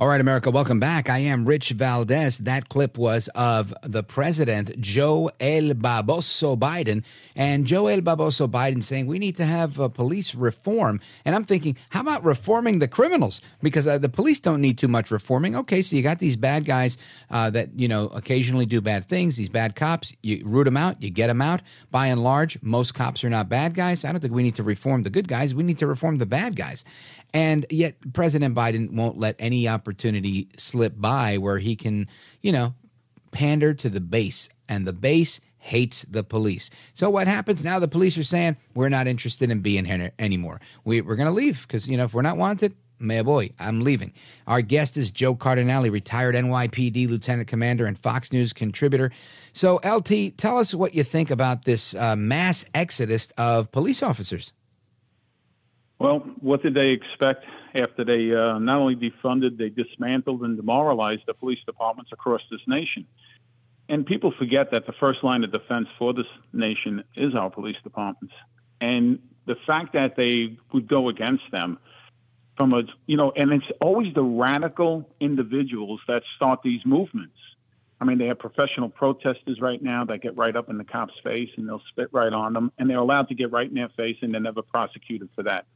All 0.00 0.08
right, 0.08 0.18
America, 0.18 0.50
welcome 0.50 0.80
back. 0.80 1.10
I 1.10 1.18
am 1.18 1.44
Rich 1.44 1.72
Valdez. 1.72 2.38
That 2.38 2.70
clip 2.70 2.96
was 2.96 3.28
of 3.34 3.74
the 3.82 4.02
president, 4.02 4.80
Joe 4.80 5.30
El 5.38 5.74
Baboso 5.74 6.58
Biden. 6.58 7.04
And 7.36 7.66
Joe 7.66 7.86
El 7.86 8.00
Baboso 8.00 8.48
Biden 8.48 8.82
saying 8.82 9.06
we 9.08 9.18
need 9.18 9.36
to 9.36 9.44
have 9.44 9.78
uh, 9.78 9.88
police 9.88 10.34
reform. 10.34 11.00
And 11.26 11.34
I'm 11.34 11.44
thinking, 11.44 11.76
how 11.90 12.00
about 12.00 12.24
reforming 12.24 12.78
the 12.78 12.88
criminals? 12.88 13.42
Because 13.62 13.86
uh, 13.86 13.98
the 13.98 14.08
police 14.08 14.40
don't 14.40 14.62
need 14.62 14.78
too 14.78 14.88
much 14.88 15.10
reforming. 15.10 15.54
Okay, 15.54 15.82
so 15.82 15.94
you 15.94 16.02
got 16.02 16.18
these 16.18 16.34
bad 16.34 16.64
guys 16.64 16.96
uh, 17.30 17.50
that, 17.50 17.78
you 17.78 17.86
know, 17.86 18.06
occasionally 18.06 18.64
do 18.64 18.80
bad 18.80 19.04
things, 19.04 19.36
these 19.36 19.50
bad 19.50 19.76
cops. 19.76 20.14
You 20.22 20.42
root 20.46 20.64
them 20.64 20.78
out, 20.78 21.02
you 21.02 21.10
get 21.10 21.26
them 21.26 21.42
out. 21.42 21.60
By 21.90 22.06
and 22.06 22.24
large, 22.24 22.56
most 22.62 22.94
cops 22.94 23.22
are 23.22 23.28
not 23.28 23.50
bad 23.50 23.74
guys. 23.74 24.06
I 24.06 24.12
don't 24.12 24.20
think 24.22 24.32
we 24.32 24.44
need 24.44 24.54
to 24.54 24.62
reform 24.62 25.02
the 25.02 25.10
good 25.10 25.28
guys. 25.28 25.54
We 25.54 25.62
need 25.62 25.76
to 25.76 25.86
reform 25.86 26.16
the 26.16 26.24
bad 26.24 26.56
guys. 26.56 26.86
And 27.34 27.66
yet, 27.68 27.96
President 28.14 28.54
Biden 28.54 28.92
won't 28.92 29.18
let 29.18 29.36
any 29.38 29.68
opportunity 29.68 29.89
slip 30.56 30.94
by 30.96 31.38
where 31.38 31.58
he 31.58 31.76
can, 31.76 32.08
you 32.40 32.52
know, 32.52 32.74
pander 33.30 33.74
to 33.74 33.88
the 33.88 34.00
base. 34.00 34.48
And 34.68 34.86
the 34.86 34.92
base 34.92 35.40
hates 35.58 36.04
the 36.04 36.24
police. 36.24 36.70
So 36.94 37.10
what 37.10 37.28
happens 37.28 37.62
now? 37.62 37.78
The 37.78 37.88
police 37.88 38.16
are 38.18 38.24
saying, 38.24 38.56
we're 38.74 38.88
not 38.88 39.06
interested 39.06 39.50
in 39.50 39.60
being 39.60 39.84
here 39.84 40.12
anymore. 40.18 40.60
We, 40.84 41.00
we're 41.00 41.16
going 41.16 41.26
to 41.26 41.32
leave 41.32 41.66
because, 41.66 41.86
you 41.88 41.96
know, 41.96 42.04
if 42.04 42.14
we're 42.14 42.22
not 42.22 42.36
wanted, 42.36 42.74
my 42.98 43.22
boy, 43.22 43.50
I'm 43.58 43.80
leaving. 43.80 44.12
Our 44.46 44.60
guest 44.62 44.96
is 44.96 45.10
Joe 45.10 45.34
Cardinale, 45.34 45.90
retired 45.90 46.34
NYPD 46.34 47.08
lieutenant 47.08 47.48
commander 47.48 47.86
and 47.86 47.98
Fox 47.98 48.32
News 48.32 48.52
contributor. 48.52 49.10
So, 49.52 49.80
LT, 49.84 50.36
tell 50.36 50.58
us 50.58 50.74
what 50.74 50.94
you 50.94 51.02
think 51.02 51.30
about 51.30 51.64
this 51.64 51.94
uh, 51.94 52.14
mass 52.16 52.64
exodus 52.74 53.32
of 53.38 53.72
police 53.72 54.02
officers. 54.02 54.52
Well, 55.98 56.18
what 56.40 56.62
did 56.62 56.74
they 56.74 56.90
expect 56.90 57.44
after 57.74 58.04
they 58.04 58.34
uh, 58.34 58.58
not 58.58 58.78
only 58.78 58.96
defunded, 58.96 59.56
they 59.56 59.68
dismantled 59.68 60.42
and 60.42 60.56
demoralized 60.56 61.22
the 61.26 61.34
police 61.34 61.60
departments 61.66 62.12
across 62.12 62.42
this 62.50 62.60
nation? 62.66 63.06
And 63.88 64.06
people 64.06 64.32
forget 64.38 64.70
that 64.70 64.86
the 64.86 64.92
first 64.92 65.24
line 65.24 65.42
of 65.42 65.50
defense 65.50 65.88
for 65.98 66.14
this 66.14 66.26
nation 66.52 67.02
is 67.16 67.34
our 67.34 67.50
police 67.50 67.76
departments. 67.82 68.34
And 68.80 69.18
the 69.46 69.56
fact 69.66 69.94
that 69.94 70.16
they 70.16 70.56
would 70.72 70.86
go 70.86 71.08
against 71.08 71.42
them 71.50 71.78
from 72.56 72.72
a, 72.72 72.82
you 73.06 73.16
know, 73.16 73.32
and 73.32 73.52
it's 73.52 73.66
always 73.80 74.14
the 74.14 74.22
radical 74.22 75.08
individuals 75.18 76.00
that 76.06 76.22
start 76.36 76.60
these 76.62 76.84
movements. 76.84 77.34
I 78.00 78.04
mean, 78.04 78.18
they 78.18 78.26
have 78.26 78.38
professional 78.38 78.88
protesters 78.88 79.60
right 79.60 79.82
now 79.82 80.04
that 80.04 80.22
get 80.22 80.36
right 80.36 80.54
up 80.54 80.70
in 80.70 80.78
the 80.78 80.84
cop's 80.84 81.14
face 81.22 81.50
and 81.56 81.68
they'll 81.68 81.82
spit 81.90 82.08
right 82.12 82.32
on 82.32 82.52
them, 82.52 82.72
and 82.78 82.88
they're 82.88 82.98
allowed 82.98 83.28
to 83.28 83.34
get 83.34 83.50
right 83.50 83.68
in 83.68 83.74
their 83.74 83.90
face 83.90 84.16
and 84.22 84.32
they're 84.32 84.40
never 84.40 84.62
prosecuted 84.62 85.28
for 85.34 85.42
that 85.42 85.66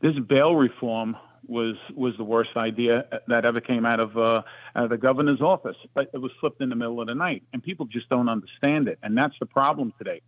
this 0.00 0.18
bail 0.18 0.54
reform 0.56 1.16
was 1.46 1.76
was 1.94 2.16
the 2.16 2.24
worst 2.24 2.56
idea 2.56 3.06
that 3.26 3.44
ever 3.44 3.60
came 3.60 3.84
out 3.84 4.00
of, 4.00 4.16
uh, 4.16 4.42
out 4.76 4.84
of 4.84 4.90
the 4.90 4.98
governor's 4.98 5.40
office. 5.40 5.76
But 5.94 6.10
it 6.12 6.18
was 6.18 6.32
slipped 6.40 6.60
in 6.60 6.68
the 6.68 6.76
middle 6.76 7.00
of 7.00 7.08
the 7.08 7.14
night, 7.14 7.42
and 7.52 7.62
people 7.62 7.86
just 7.86 8.08
don't 8.08 8.28
understand 8.28 8.88
it. 8.88 8.98
And 9.02 9.16
that's 9.16 9.34
the 9.40 9.46
problem 9.46 9.92
today. 9.98 10.22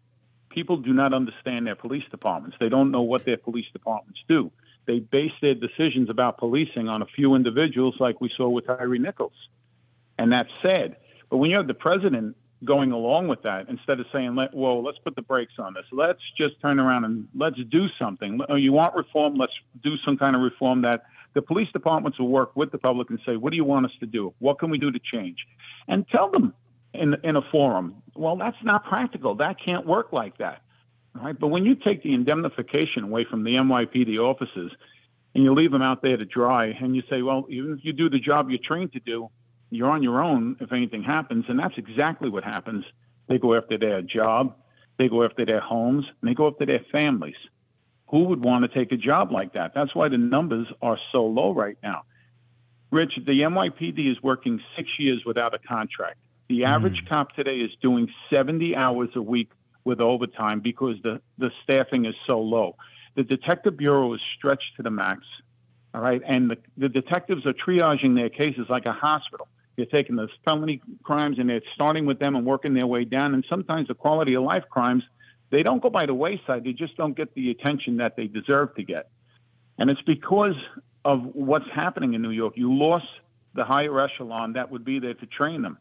People 0.50 0.76
do 0.76 0.92
not 0.92 1.14
understand 1.14 1.66
their 1.66 1.76
police 1.76 2.04
departments. 2.10 2.56
They 2.60 2.68
don't 2.68 2.90
know 2.90 3.02
what 3.02 3.24
their 3.24 3.38
police 3.38 3.66
departments 3.72 4.20
do. 4.28 4.50
They 4.84 4.98
base 4.98 5.32
their 5.40 5.54
decisions 5.54 6.10
about 6.10 6.38
policing 6.38 6.88
on 6.88 7.02
a 7.02 7.06
few 7.06 7.34
individuals, 7.34 7.94
like 8.00 8.20
we 8.20 8.30
saw 8.36 8.48
with 8.48 8.66
Tyre 8.66 8.98
Nichols, 8.98 9.48
and 10.18 10.32
that's 10.32 10.50
sad. 10.60 10.96
But 11.30 11.38
when 11.38 11.50
you 11.50 11.56
have 11.56 11.68
the 11.68 11.74
president 11.74 12.36
going 12.64 12.92
along 12.92 13.28
with 13.28 13.42
that 13.42 13.68
instead 13.68 13.98
of 14.00 14.06
saying, 14.12 14.34
Let, 14.34 14.54
"Whoa, 14.54 14.80
let's 14.80 14.98
put 14.98 15.16
the 15.16 15.22
brakes 15.22 15.54
on 15.58 15.74
this. 15.74 15.84
Let's 15.90 16.22
just 16.36 16.60
turn 16.60 16.78
around 16.78 17.04
and 17.04 17.28
let's 17.34 17.58
do 17.70 17.88
something." 17.98 18.40
Oh, 18.48 18.54
you 18.54 18.72
want 18.72 18.94
reform? 18.94 19.34
Let's 19.34 19.52
do 19.82 19.96
some 19.98 20.16
kind 20.16 20.36
of 20.36 20.42
reform 20.42 20.82
that 20.82 21.04
the 21.34 21.42
police 21.42 21.70
departments 21.72 22.18
will 22.18 22.28
work 22.28 22.54
with 22.56 22.70
the 22.70 22.78
public 22.78 23.10
and 23.10 23.18
say, 23.26 23.36
"What 23.36 23.50
do 23.50 23.56
you 23.56 23.64
want 23.64 23.86
us 23.86 23.92
to 24.00 24.06
do? 24.06 24.32
What 24.38 24.58
can 24.58 24.70
we 24.70 24.78
do 24.78 24.90
to 24.90 24.98
change?" 24.98 25.46
And 25.88 26.06
tell 26.08 26.30
them 26.30 26.54
in 26.94 27.16
in 27.24 27.36
a 27.36 27.42
forum, 27.42 27.96
"Well, 28.14 28.36
that's 28.36 28.62
not 28.62 28.84
practical. 28.84 29.34
That 29.36 29.58
can't 29.58 29.86
work 29.86 30.12
like 30.12 30.38
that." 30.38 30.62
Right? 31.14 31.38
But 31.38 31.48
when 31.48 31.64
you 31.64 31.74
take 31.74 32.02
the 32.02 32.14
indemnification 32.14 33.04
away 33.04 33.24
from 33.24 33.44
the 33.44 33.56
NYPD 33.56 34.18
offices 34.18 34.72
and 35.34 35.44
you 35.44 35.52
leave 35.52 35.70
them 35.70 35.82
out 35.82 36.00
there 36.02 36.16
to 36.16 36.24
dry, 36.24 36.66
and 36.66 36.94
you 36.94 37.02
say, 37.10 37.22
"Well, 37.22 37.46
even 37.48 37.72
if 37.72 37.84
you 37.84 37.92
do 37.92 38.08
the 38.08 38.18
job 38.18 38.50
you're 38.50 38.58
trained 38.58 38.92
to 38.92 39.00
do." 39.00 39.30
You're 39.72 39.90
on 39.90 40.02
your 40.02 40.22
own 40.22 40.56
if 40.60 40.70
anything 40.70 41.02
happens. 41.02 41.46
And 41.48 41.58
that's 41.58 41.78
exactly 41.78 42.28
what 42.28 42.44
happens. 42.44 42.84
They 43.28 43.38
go 43.38 43.54
after 43.54 43.78
their 43.78 44.02
job, 44.02 44.54
they 44.98 45.08
go 45.08 45.24
after 45.24 45.46
their 45.46 45.60
homes, 45.60 46.04
and 46.20 46.30
they 46.30 46.34
go 46.34 46.48
after 46.48 46.66
their 46.66 46.84
families. 46.92 47.36
Who 48.08 48.24
would 48.24 48.44
want 48.44 48.64
to 48.64 48.68
take 48.68 48.92
a 48.92 48.98
job 48.98 49.32
like 49.32 49.54
that? 49.54 49.72
That's 49.74 49.94
why 49.94 50.08
the 50.08 50.18
numbers 50.18 50.66
are 50.82 50.98
so 51.10 51.24
low 51.24 51.54
right 51.54 51.78
now. 51.82 52.02
Rich, 52.90 53.14
the 53.26 53.40
NYPD 53.40 54.10
is 54.10 54.22
working 54.22 54.60
six 54.76 54.90
years 54.98 55.22
without 55.24 55.54
a 55.54 55.58
contract. 55.58 56.18
The 56.48 56.60
mm. 56.60 56.68
average 56.68 57.06
cop 57.08 57.34
today 57.34 57.56
is 57.56 57.70
doing 57.80 58.12
70 58.28 58.76
hours 58.76 59.08
a 59.14 59.22
week 59.22 59.50
with 59.84 60.02
overtime 60.02 60.60
because 60.60 60.96
the, 61.02 61.22
the 61.38 61.50
staffing 61.64 62.04
is 62.04 62.14
so 62.26 62.38
low. 62.40 62.76
The 63.14 63.22
Detective 63.22 63.78
Bureau 63.78 64.12
is 64.12 64.20
stretched 64.36 64.76
to 64.76 64.82
the 64.82 64.90
max. 64.90 65.24
All 65.94 66.02
right. 66.02 66.20
And 66.26 66.50
the, 66.50 66.58
the 66.76 66.90
detectives 66.90 67.46
are 67.46 67.54
triaging 67.54 68.14
their 68.14 68.28
cases 68.28 68.66
like 68.68 68.84
a 68.84 68.92
hospital 68.92 69.48
They're 69.76 69.86
taking 69.86 70.16
those 70.16 70.30
felony 70.44 70.82
crimes 71.02 71.38
and 71.38 71.48
they're 71.48 71.62
starting 71.74 72.06
with 72.06 72.18
them 72.18 72.36
and 72.36 72.44
working 72.44 72.74
their 72.74 72.86
way 72.86 73.04
down. 73.04 73.34
And 73.34 73.44
sometimes 73.48 73.88
the 73.88 73.94
quality 73.94 74.34
of 74.34 74.42
life 74.42 74.64
crimes, 74.70 75.02
they 75.50 75.62
don't 75.62 75.82
go 75.82 75.90
by 75.90 76.06
the 76.06 76.14
wayside. 76.14 76.64
They 76.64 76.72
just 76.72 76.96
don't 76.96 77.16
get 77.16 77.34
the 77.34 77.50
attention 77.50 77.96
that 77.98 78.16
they 78.16 78.26
deserve 78.26 78.74
to 78.76 78.82
get. 78.82 79.08
And 79.78 79.90
it's 79.90 80.02
because 80.02 80.56
of 81.04 81.22
what's 81.34 81.68
happening 81.74 82.14
in 82.14 82.22
New 82.22 82.30
York. 82.30 82.54
You 82.56 82.72
lost 82.72 83.06
the 83.54 83.64
higher 83.64 83.98
echelon 84.00 84.54
that 84.54 84.70
would 84.70 84.84
be 84.84 84.98
there 84.98 85.14
to 85.14 85.26
train 85.26 85.62
them. 85.62 85.78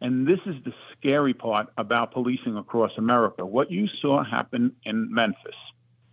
And 0.00 0.26
this 0.26 0.40
is 0.44 0.56
the 0.64 0.74
scary 0.92 1.32
part 1.32 1.68
about 1.78 2.12
policing 2.12 2.56
across 2.56 2.92
America. 2.98 3.46
What 3.46 3.70
you 3.70 3.86
saw 4.02 4.22
happen 4.22 4.72
in 4.84 5.12
Memphis, 5.12 5.54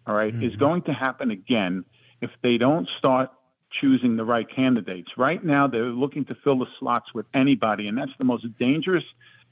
all 0.08 0.16
right, 0.16 0.34
mm-hmm. 0.34 0.44
is 0.44 0.56
going 0.56 0.84
to 0.84 0.94
happen 0.94 1.32
again 1.32 1.84
if 2.22 2.30
they 2.42 2.58
don't 2.58 2.88
start 2.98 3.30
choosing 3.80 4.16
the 4.16 4.26
right 4.26 4.48
candidates. 4.54 5.10
Right 5.18 5.44
now, 5.44 5.68
they're 5.68 5.86
looking 5.86 6.26
to 6.26 6.36
fill 6.44 6.60
the 6.60 6.68
slots 6.80 7.14
with 7.14 7.26
anybody, 7.34 7.88
and 7.88 7.98
that's 7.98 8.12
the 8.18 8.24
most 8.24 8.46
dangerous 8.60 9.04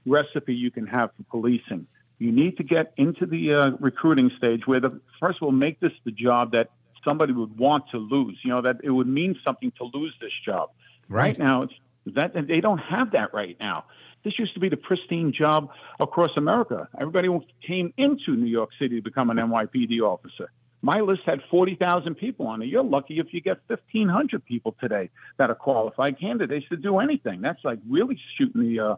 recipe 0.05 0.53
you 0.53 0.71
can 0.71 0.87
have 0.87 1.11
for 1.15 1.23
policing. 1.23 1.87
You 2.17 2.31
need 2.31 2.57
to 2.57 2.63
get 2.63 2.93
into 2.97 3.25
the 3.25 3.53
uh, 3.53 3.69
recruiting 3.79 4.31
stage 4.37 4.67
where 4.67 4.79
the 4.79 4.99
first 5.19 5.37
of 5.41 5.43
all 5.43 5.51
make 5.51 5.79
this 5.79 5.91
the 6.05 6.11
job 6.11 6.51
that 6.51 6.69
somebody 7.03 7.33
would 7.33 7.57
want 7.57 7.85
to 7.91 7.97
lose. 7.97 8.37
You 8.43 8.51
know 8.51 8.61
that 8.61 8.77
it 8.83 8.91
would 8.91 9.07
mean 9.07 9.35
something 9.43 9.71
to 9.77 9.89
lose 9.93 10.13
this 10.21 10.31
job. 10.45 10.69
Right, 11.09 11.29
right 11.29 11.39
now, 11.39 11.63
it's 11.63 11.73
that 12.07 12.33
they 12.47 12.61
don't 12.61 12.77
have 12.77 13.11
that 13.11 13.33
right 13.33 13.57
now. 13.59 13.85
This 14.23 14.37
used 14.37 14.53
to 14.53 14.59
be 14.59 14.69
the 14.69 14.77
pristine 14.77 15.33
job 15.33 15.69
across 15.99 16.31
America. 16.37 16.87
Everybody 16.99 17.27
came 17.65 17.93
into 17.97 18.35
New 18.35 18.49
York 18.49 18.69
City 18.79 18.97
to 18.97 19.01
become 19.01 19.29
an 19.31 19.37
NYPD 19.37 20.01
officer. 20.01 20.51
My 20.81 20.99
list 21.01 21.21
had 21.25 21.41
40,000 21.49 22.15
people 22.15 22.47
on 22.47 22.61
it. 22.61 22.65
You're 22.65 22.83
lucky 22.83 23.19
if 23.19 23.33
you 23.33 23.41
get 23.41 23.59
1,500 23.67 24.43
people 24.43 24.75
today 24.79 25.09
that 25.37 25.49
are 25.49 25.55
qualified 25.55 26.19
candidates 26.19 26.67
to 26.69 26.77
do 26.77 26.99
anything. 26.99 27.41
That's 27.41 27.63
like 27.63 27.79
really 27.87 28.19
shooting 28.37 28.61
the 28.61 28.79
uh, 28.79 28.95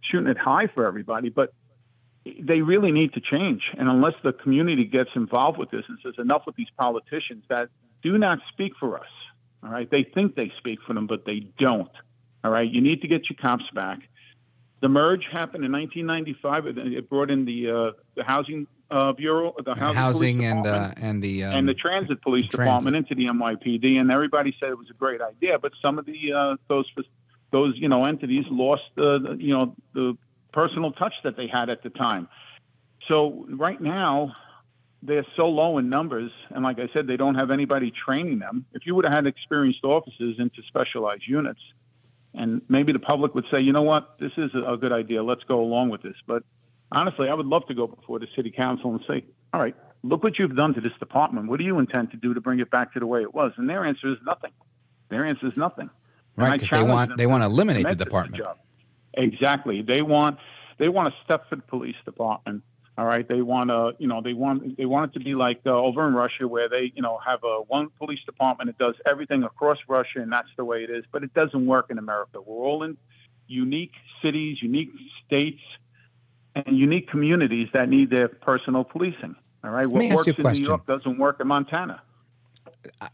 shooting 0.00 0.28
it 0.28 0.38
high 0.38 0.66
for 0.66 0.86
everybody. 0.86 1.28
But 1.28 1.52
they 2.24 2.60
really 2.60 2.92
need 2.92 3.14
to 3.14 3.20
change. 3.20 3.62
And 3.78 3.88
unless 3.88 4.14
the 4.22 4.32
community 4.32 4.84
gets 4.84 5.10
involved 5.14 5.58
with 5.58 5.70
this 5.70 5.84
and 5.88 5.98
says 6.02 6.14
enough 6.18 6.42
with 6.46 6.56
these 6.56 6.70
politicians 6.76 7.44
that 7.48 7.68
do 8.02 8.18
not 8.18 8.40
speak 8.52 8.72
for 8.78 8.98
us, 8.98 9.08
all 9.62 9.70
right, 9.70 9.90
they 9.90 10.02
think 10.02 10.34
they 10.34 10.52
speak 10.58 10.80
for 10.86 10.94
them, 10.94 11.06
but 11.06 11.24
they 11.24 11.40
don't. 11.58 11.90
All 12.42 12.50
right, 12.50 12.68
you 12.68 12.80
need 12.80 13.02
to 13.02 13.08
get 13.08 13.28
your 13.28 13.36
cops 13.40 13.68
back. 13.74 14.00
The 14.80 14.88
merge 14.88 15.26
happened 15.30 15.64
in 15.64 15.72
1995. 15.72 16.94
It 16.94 17.10
brought 17.10 17.30
in 17.30 17.44
the 17.44 17.70
uh, 17.70 17.90
the 18.14 18.24
housing 18.24 18.66
uh, 18.90 19.12
bureau, 19.12 19.54
the 19.64 19.74
housing, 19.74 19.96
housing 19.96 20.44
and 20.44 20.66
uh, 20.66 20.92
and 20.96 21.22
the 21.22 21.44
um, 21.44 21.54
and 21.54 21.68
the 21.68 21.74
transit 21.74 22.20
police 22.22 22.48
transit. 22.48 22.60
department 22.60 22.96
into 22.96 23.14
the 23.14 23.26
NYPD, 23.26 24.00
and 24.00 24.10
everybody 24.10 24.54
said 24.58 24.70
it 24.70 24.78
was 24.78 24.90
a 24.90 24.94
great 24.94 25.20
idea. 25.20 25.58
But 25.58 25.72
some 25.80 25.98
of 25.98 26.06
the 26.06 26.32
uh, 26.32 26.56
those 26.68 26.86
those 27.52 27.74
you 27.76 27.88
know 27.88 28.04
entities 28.04 28.44
lost 28.50 28.82
the 28.96 29.36
you 29.38 29.56
know 29.56 29.74
the 29.94 30.16
personal 30.52 30.92
touch 30.92 31.14
that 31.24 31.36
they 31.36 31.46
had 31.46 31.70
at 31.70 31.82
the 31.82 31.90
time. 31.90 32.28
So 33.08 33.46
right 33.48 33.80
now, 33.80 34.34
they're 35.02 35.26
so 35.36 35.48
low 35.48 35.78
in 35.78 35.88
numbers, 35.88 36.30
and 36.50 36.62
like 36.64 36.78
I 36.78 36.88
said, 36.92 37.06
they 37.06 37.16
don't 37.16 37.36
have 37.36 37.50
anybody 37.50 37.92
training 37.92 38.38
them. 38.38 38.66
If 38.72 38.86
you 38.86 38.94
would 38.94 39.04
have 39.04 39.14
had 39.14 39.26
experienced 39.26 39.84
officers 39.84 40.36
into 40.38 40.62
specialized 40.68 41.26
units, 41.26 41.60
and 42.34 42.62
maybe 42.68 42.92
the 42.92 42.98
public 42.98 43.34
would 43.34 43.46
say, 43.50 43.60
you 43.60 43.72
know 43.72 43.82
what, 43.82 44.16
this 44.18 44.32
is 44.36 44.50
a 44.54 44.76
good 44.76 44.92
idea. 44.92 45.22
Let's 45.22 45.44
go 45.44 45.60
along 45.60 45.90
with 45.90 46.02
this. 46.02 46.16
But 46.26 46.44
honestly, 46.92 47.28
I 47.28 47.34
would 47.34 47.46
love 47.46 47.66
to 47.66 47.74
go 47.74 47.86
before 47.86 48.18
the 48.18 48.26
city 48.34 48.50
council 48.50 48.90
and 48.92 49.00
say, 49.06 49.24
all 49.52 49.60
right, 49.60 49.74
look 50.02 50.22
what 50.22 50.38
you've 50.38 50.56
done 50.56 50.74
to 50.74 50.80
this 50.80 50.92
department. 50.98 51.48
What 51.48 51.58
do 51.58 51.64
you 51.64 51.78
intend 51.78 52.10
to 52.12 52.16
do 52.16 52.34
to 52.34 52.40
bring 52.40 52.60
it 52.60 52.70
back 52.70 52.92
to 52.94 53.00
the 53.00 53.06
way 53.06 53.22
it 53.22 53.34
was? 53.34 53.52
And 53.56 53.68
their 53.68 53.84
answer 53.84 54.10
is 54.10 54.18
nothing. 54.24 54.52
Their 55.08 55.24
answer 55.26 55.46
is 55.46 55.56
nothing. 55.56 55.90
Right, 56.36 56.60
because 56.60 56.70
they 56.70 56.82
want 56.82 57.16
they 57.16 57.26
want 57.26 57.42
to 57.42 57.46
eliminate 57.46 57.86
the 57.86 57.96
department. 57.96 58.42
The 58.42 59.22
exactly. 59.22 59.82
They 59.82 60.00
want 60.00 60.38
they 60.78 60.88
want 60.88 61.12
a 61.12 61.32
Stepford 61.32 61.66
Police 61.66 61.96
Department. 62.04 62.62
All 62.96 63.06
right, 63.06 63.26
they 63.26 63.40
want 63.40 63.70
to, 63.70 63.94
you 63.98 64.06
know, 64.06 64.20
they 64.20 64.32
want 64.32 64.76
they 64.76 64.84
want 64.84 65.10
it 65.10 65.18
to 65.18 65.24
be 65.24 65.34
like 65.34 65.60
uh, 65.66 65.70
over 65.70 66.06
in 66.06 66.14
Russia, 66.14 66.46
where 66.46 66.68
they, 66.68 66.92
you 66.94 67.02
know, 67.02 67.18
have 67.24 67.42
a 67.44 67.62
one 67.62 67.88
police 67.98 68.20
department 68.26 68.68
that 68.68 68.78
does 68.78 68.94
everything 69.06 69.42
across 69.42 69.78
Russia, 69.88 70.20
and 70.20 70.30
that's 70.30 70.48
the 70.56 70.64
way 70.64 70.84
it 70.84 70.90
is. 70.90 71.04
But 71.10 71.24
it 71.24 71.32
doesn't 71.34 71.66
work 71.66 71.86
in 71.90 71.98
America. 71.98 72.40
We're 72.40 72.64
all 72.64 72.82
in 72.82 72.96
unique 73.46 73.92
cities, 74.22 74.58
unique 74.62 74.90
states, 75.26 75.60
and 76.54 76.76
unique 76.76 77.08
communities 77.08 77.68
that 77.72 77.88
need 77.88 78.10
their 78.10 78.28
personal 78.28 78.84
policing. 78.84 79.36
All 79.62 79.70
right, 79.70 79.86
what 79.86 80.14
works 80.14 80.28
in 80.28 80.42
New 80.42 80.64
York 80.64 80.86
doesn't 80.86 81.18
work 81.18 81.38
in 81.40 81.48
Montana. 81.48 82.02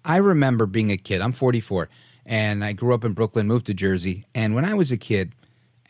I 0.04 0.18
remember 0.18 0.66
being 0.66 0.92
a 0.92 0.96
kid. 0.96 1.20
I'm 1.20 1.32
44, 1.32 1.88
and 2.24 2.64
I 2.64 2.72
grew 2.72 2.94
up 2.94 3.04
in 3.04 3.12
Brooklyn, 3.12 3.46
moved 3.46 3.66
to 3.66 3.74
Jersey, 3.74 4.26
and 4.34 4.54
when 4.54 4.64
I 4.64 4.74
was 4.74 4.92
a 4.92 4.96
kid, 4.96 5.32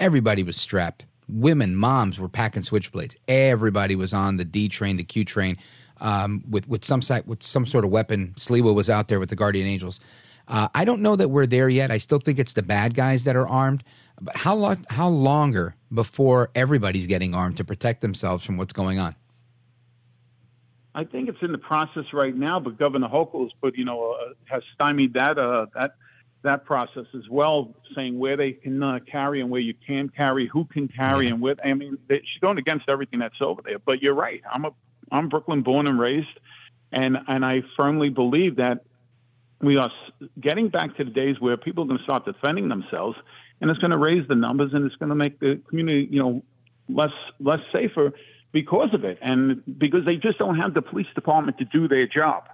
everybody 0.01 0.43
was 0.43 0.57
strapped. 0.57 1.05
Women, 1.29 1.77
moms 1.77 2.19
were 2.19 2.29
packing 2.29 2.63
switchblades. 2.63 3.17
Everybody 3.29 3.97
was 3.97 4.15
on 4.15 4.37
the 4.37 4.45
D 4.45 4.69
train, 4.69 4.97
the 4.97 5.05
Q 5.05 5.25
train, 5.25 5.57
um, 6.01 6.43
with 6.49 6.69
with 6.69 6.85
some 6.85 7.03
with 7.27 7.43
some 7.43 7.67
sort 7.67 7.85
of 7.85 7.91
weapon. 7.91 8.35
Sliwa 8.39 8.75
was 8.75 8.89
out 8.89 9.09
there 9.09 9.21
with 9.21 9.29
the 9.29 9.37
Guardian 9.37 9.67
Angels. 9.67 10.01
Uh, 10.49 10.69
I 10.75 10.85
don't 10.85 11.03
know 11.03 11.17
that 11.17 11.29
we're 11.29 11.47
there 11.47 11.69
yet. 11.69 11.91
I 11.91 11.99
still 11.99 12.21
think 12.21 12.39
it's 12.39 12.53
the 12.53 12.63
bad 12.63 12.95
guys 12.95 13.25
that 13.25 13.37
are 13.37 13.49
armed. 13.49 13.83
But 14.21 14.37
how 14.37 14.55
long? 14.55 14.87
How 14.89 15.09
longer 15.09 15.77
before 15.93 16.51
everybody's 16.55 17.07
getting 17.07 17.35
armed 17.35 17.57
to 17.59 17.65
protect 17.65 18.01
themselves 18.01 18.45
from 18.45 18.57
what's 18.57 18.73
going 18.73 18.99
on? 18.99 19.15
I 20.95 21.05
think 21.05 21.29
it's 21.29 21.43
in 21.43 21.53
the 21.53 21.59
process 21.59 22.05
right 22.15 22.35
now, 22.35 22.59
but 22.59 22.79
Governor 22.79 23.09
Hochul 23.09 23.43
has 23.43 23.53
put, 23.61 23.77
you 23.77 23.85
know, 23.85 24.13
uh, 24.13 24.33
has 24.47 24.63
stymied 24.75 25.13
that 25.13 25.39
uh, 25.39 25.67
that 25.75 25.97
that 26.43 26.65
process 26.65 27.05
as 27.15 27.29
well, 27.31 27.75
saying 27.95 28.19
where 28.19 28.37
they 28.37 28.53
can 28.53 28.83
uh, 28.83 29.01
carry 29.11 29.43
and 29.43 29.51
where 29.51 29.61
you 29.61 29.75
can 29.87 30.09
carry, 30.09 30.47
who 30.47 30.65
can 30.65 30.89
carry, 30.89 31.29
and 31.29 31.43
with. 31.43 31.59
I 31.63 31.75
mean, 31.75 31.99
they, 32.09 32.21
she's 32.21 32.41
going 32.41 32.57
against 32.57 32.89
everything 32.89 33.19
that's 33.19 33.43
over 33.43 33.61
there. 33.63 33.79
But 33.79 34.01
you're 34.01 34.15
right. 34.15 34.43
I'm 34.51 34.65
a 34.65 34.71
I'm 35.13 35.29
Brooklyn 35.29 35.63
born 35.63 35.87
and 35.87 36.01
raised, 36.01 36.41
and 36.93 37.19
and 37.29 37.45
I 37.45 37.63
firmly 37.77 38.09
believe 38.09 38.57
that 38.57 38.85
we 39.61 39.77
are 39.77 39.91
getting 40.41 40.69
back 40.69 40.97
to 40.97 41.05
the 41.05 41.11
days 41.11 41.39
where 41.41 41.59
people 41.59 41.85
are 41.85 41.87
going 41.87 41.99
to 41.99 42.05
start 42.05 42.25
defending 42.25 42.69
themselves 42.69 43.19
and 43.61 43.71
it's 43.71 43.79
going 43.79 43.91
to 43.91 43.99
raise 43.99 44.27
the 44.29 44.35
numbers 44.35 44.73
and 44.75 44.85
it's 44.85 44.97
going 44.97 45.09
to 45.09 45.15
make 45.15 45.41
the 45.41 45.61
community, 45.69 46.09
you 46.11 46.23
know, 46.23 46.43
less 46.89 47.13
less 47.41 47.61
safer 47.73 48.13
because 48.53 48.95
of 48.95 49.05
it, 49.05 49.19
and 49.21 49.63
because 49.79 50.05
they 50.05 50.17
just 50.17 50.39
don't 50.39 50.57
have 50.57 50.73
the 50.75 50.83
police 50.83 51.07
department 51.15 51.59
to 51.59 51.65
do 51.65 51.89
their 51.89 52.07
job. 52.07 52.49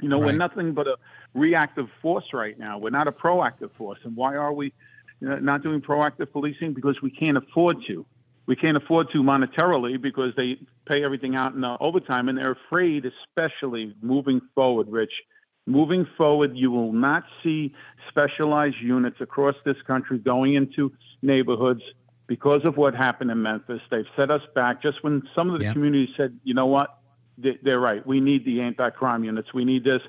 You 0.00 0.08
know, 0.08 0.20
right. 0.20 0.32
we're 0.32 0.38
nothing 0.38 0.72
but 0.72 0.86
a 0.86 0.96
reactive 1.32 1.88
force 2.02 2.26
right 2.34 2.58
now. 2.58 2.78
We're 2.78 2.90
not 2.90 3.08
a 3.08 3.12
proactive 3.12 3.70
force, 3.78 3.98
and 4.04 4.16
why 4.16 4.36
are 4.36 4.52
we 4.52 4.72
uh, 5.26 5.36
not 5.36 5.62
doing 5.62 5.80
proactive 5.80 6.32
policing? 6.32 6.74
Because 6.74 7.00
we 7.00 7.10
can't 7.10 7.36
afford 7.36 7.78
to. 7.86 8.04
We 8.46 8.56
can't 8.56 8.76
afford 8.76 9.10
to 9.12 9.22
monetarily 9.22 10.00
because 10.00 10.34
they 10.36 10.58
pay 10.86 11.02
everything 11.02 11.34
out 11.34 11.54
in 11.54 11.64
overtime, 11.64 12.28
and 12.28 12.36
they're 12.38 12.52
afraid, 12.66 13.04
especially 13.06 13.94
moving 14.02 14.40
forward, 14.54 14.88
Rich 14.88 15.12
Moving 15.66 16.06
forward, 16.16 16.56
you 16.56 16.70
will 16.70 16.92
not 16.92 17.24
see 17.42 17.74
specialized 18.08 18.76
units 18.80 19.20
across 19.20 19.56
this 19.64 19.76
country 19.86 20.18
going 20.18 20.54
into 20.54 20.92
neighborhoods 21.22 21.82
because 22.28 22.64
of 22.64 22.76
what 22.76 22.94
happened 22.94 23.30
in 23.30 23.42
Memphis. 23.42 23.80
They've 23.90 24.06
set 24.16 24.30
us 24.30 24.42
back 24.54 24.80
just 24.80 25.02
when 25.02 25.22
some 25.34 25.50
of 25.50 25.58
the 25.58 25.66
yeah. 25.66 25.72
communities 25.72 26.14
said, 26.16 26.38
you 26.44 26.54
know 26.54 26.66
what, 26.66 26.98
they're 27.38 27.80
right. 27.80 28.06
We 28.06 28.20
need 28.20 28.44
the 28.44 28.60
anti 28.60 28.90
crime 28.90 29.24
units. 29.24 29.52
We 29.52 29.64
need 29.64 29.84
this. 29.84 30.02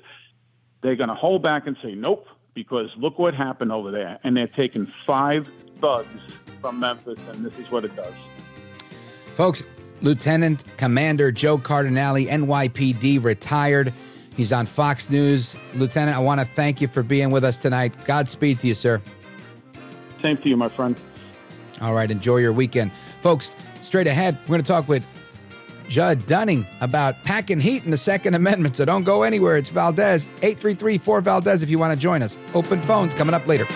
They're 0.82 0.96
going 0.96 1.08
to 1.08 1.14
hold 1.14 1.42
back 1.42 1.66
and 1.66 1.76
say, 1.82 1.94
nope, 1.94 2.26
because 2.54 2.88
look 2.96 3.18
what 3.18 3.34
happened 3.34 3.72
over 3.72 3.90
there. 3.90 4.18
And 4.24 4.36
they're 4.36 4.46
taking 4.46 4.90
five 5.06 5.46
thugs 5.80 6.08
from 6.60 6.80
Memphis, 6.80 7.18
and 7.32 7.44
this 7.44 7.52
is 7.58 7.70
what 7.70 7.84
it 7.84 7.94
does. 7.94 8.14
Folks, 9.34 9.62
Lieutenant 10.02 10.64
Commander 10.76 11.30
Joe 11.32 11.58
Cardinale, 11.58 12.26
NYPD, 12.26 13.22
retired. 13.22 13.92
He's 14.38 14.52
on 14.52 14.66
Fox 14.66 15.10
News. 15.10 15.56
Lieutenant, 15.74 16.16
I 16.16 16.20
want 16.20 16.38
to 16.38 16.46
thank 16.46 16.80
you 16.80 16.86
for 16.86 17.02
being 17.02 17.32
with 17.32 17.42
us 17.42 17.56
tonight. 17.56 17.92
Godspeed 18.04 18.58
to 18.58 18.68
you, 18.68 18.74
sir. 18.76 19.02
Same 20.22 20.36
to 20.38 20.48
you, 20.48 20.56
my 20.56 20.68
friend. 20.68 20.96
All 21.80 21.92
right, 21.92 22.08
enjoy 22.08 22.36
your 22.36 22.52
weekend. 22.52 22.92
Folks, 23.20 23.50
straight 23.80 24.06
ahead, 24.06 24.38
we're 24.42 24.54
going 24.54 24.62
to 24.62 24.66
talk 24.66 24.86
with 24.86 25.04
Judd 25.88 26.24
Dunning 26.26 26.64
about 26.80 27.24
packing 27.24 27.58
heat 27.58 27.84
in 27.84 27.90
the 27.90 27.96
Second 27.96 28.34
Amendment. 28.34 28.76
So 28.76 28.84
don't 28.84 29.02
go 29.02 29.24
anywhere. 29.24 29.56
It's 29.56 29.70
Valdez, 29.70 30.26
833 30.42 30.98
4 30.98 31.20
Valdez 31.20 31.64
if 31.64 31.68
you 31.68 31.80
want 31.80 31.92
to 31.92 31.98
join 31.98 32.22
us. 32.22 32.38
Open 32.54 32.80
phones 32.82 33.14
coming 33.14 33.34
up 33.34 33.44
later. 33.48 33.66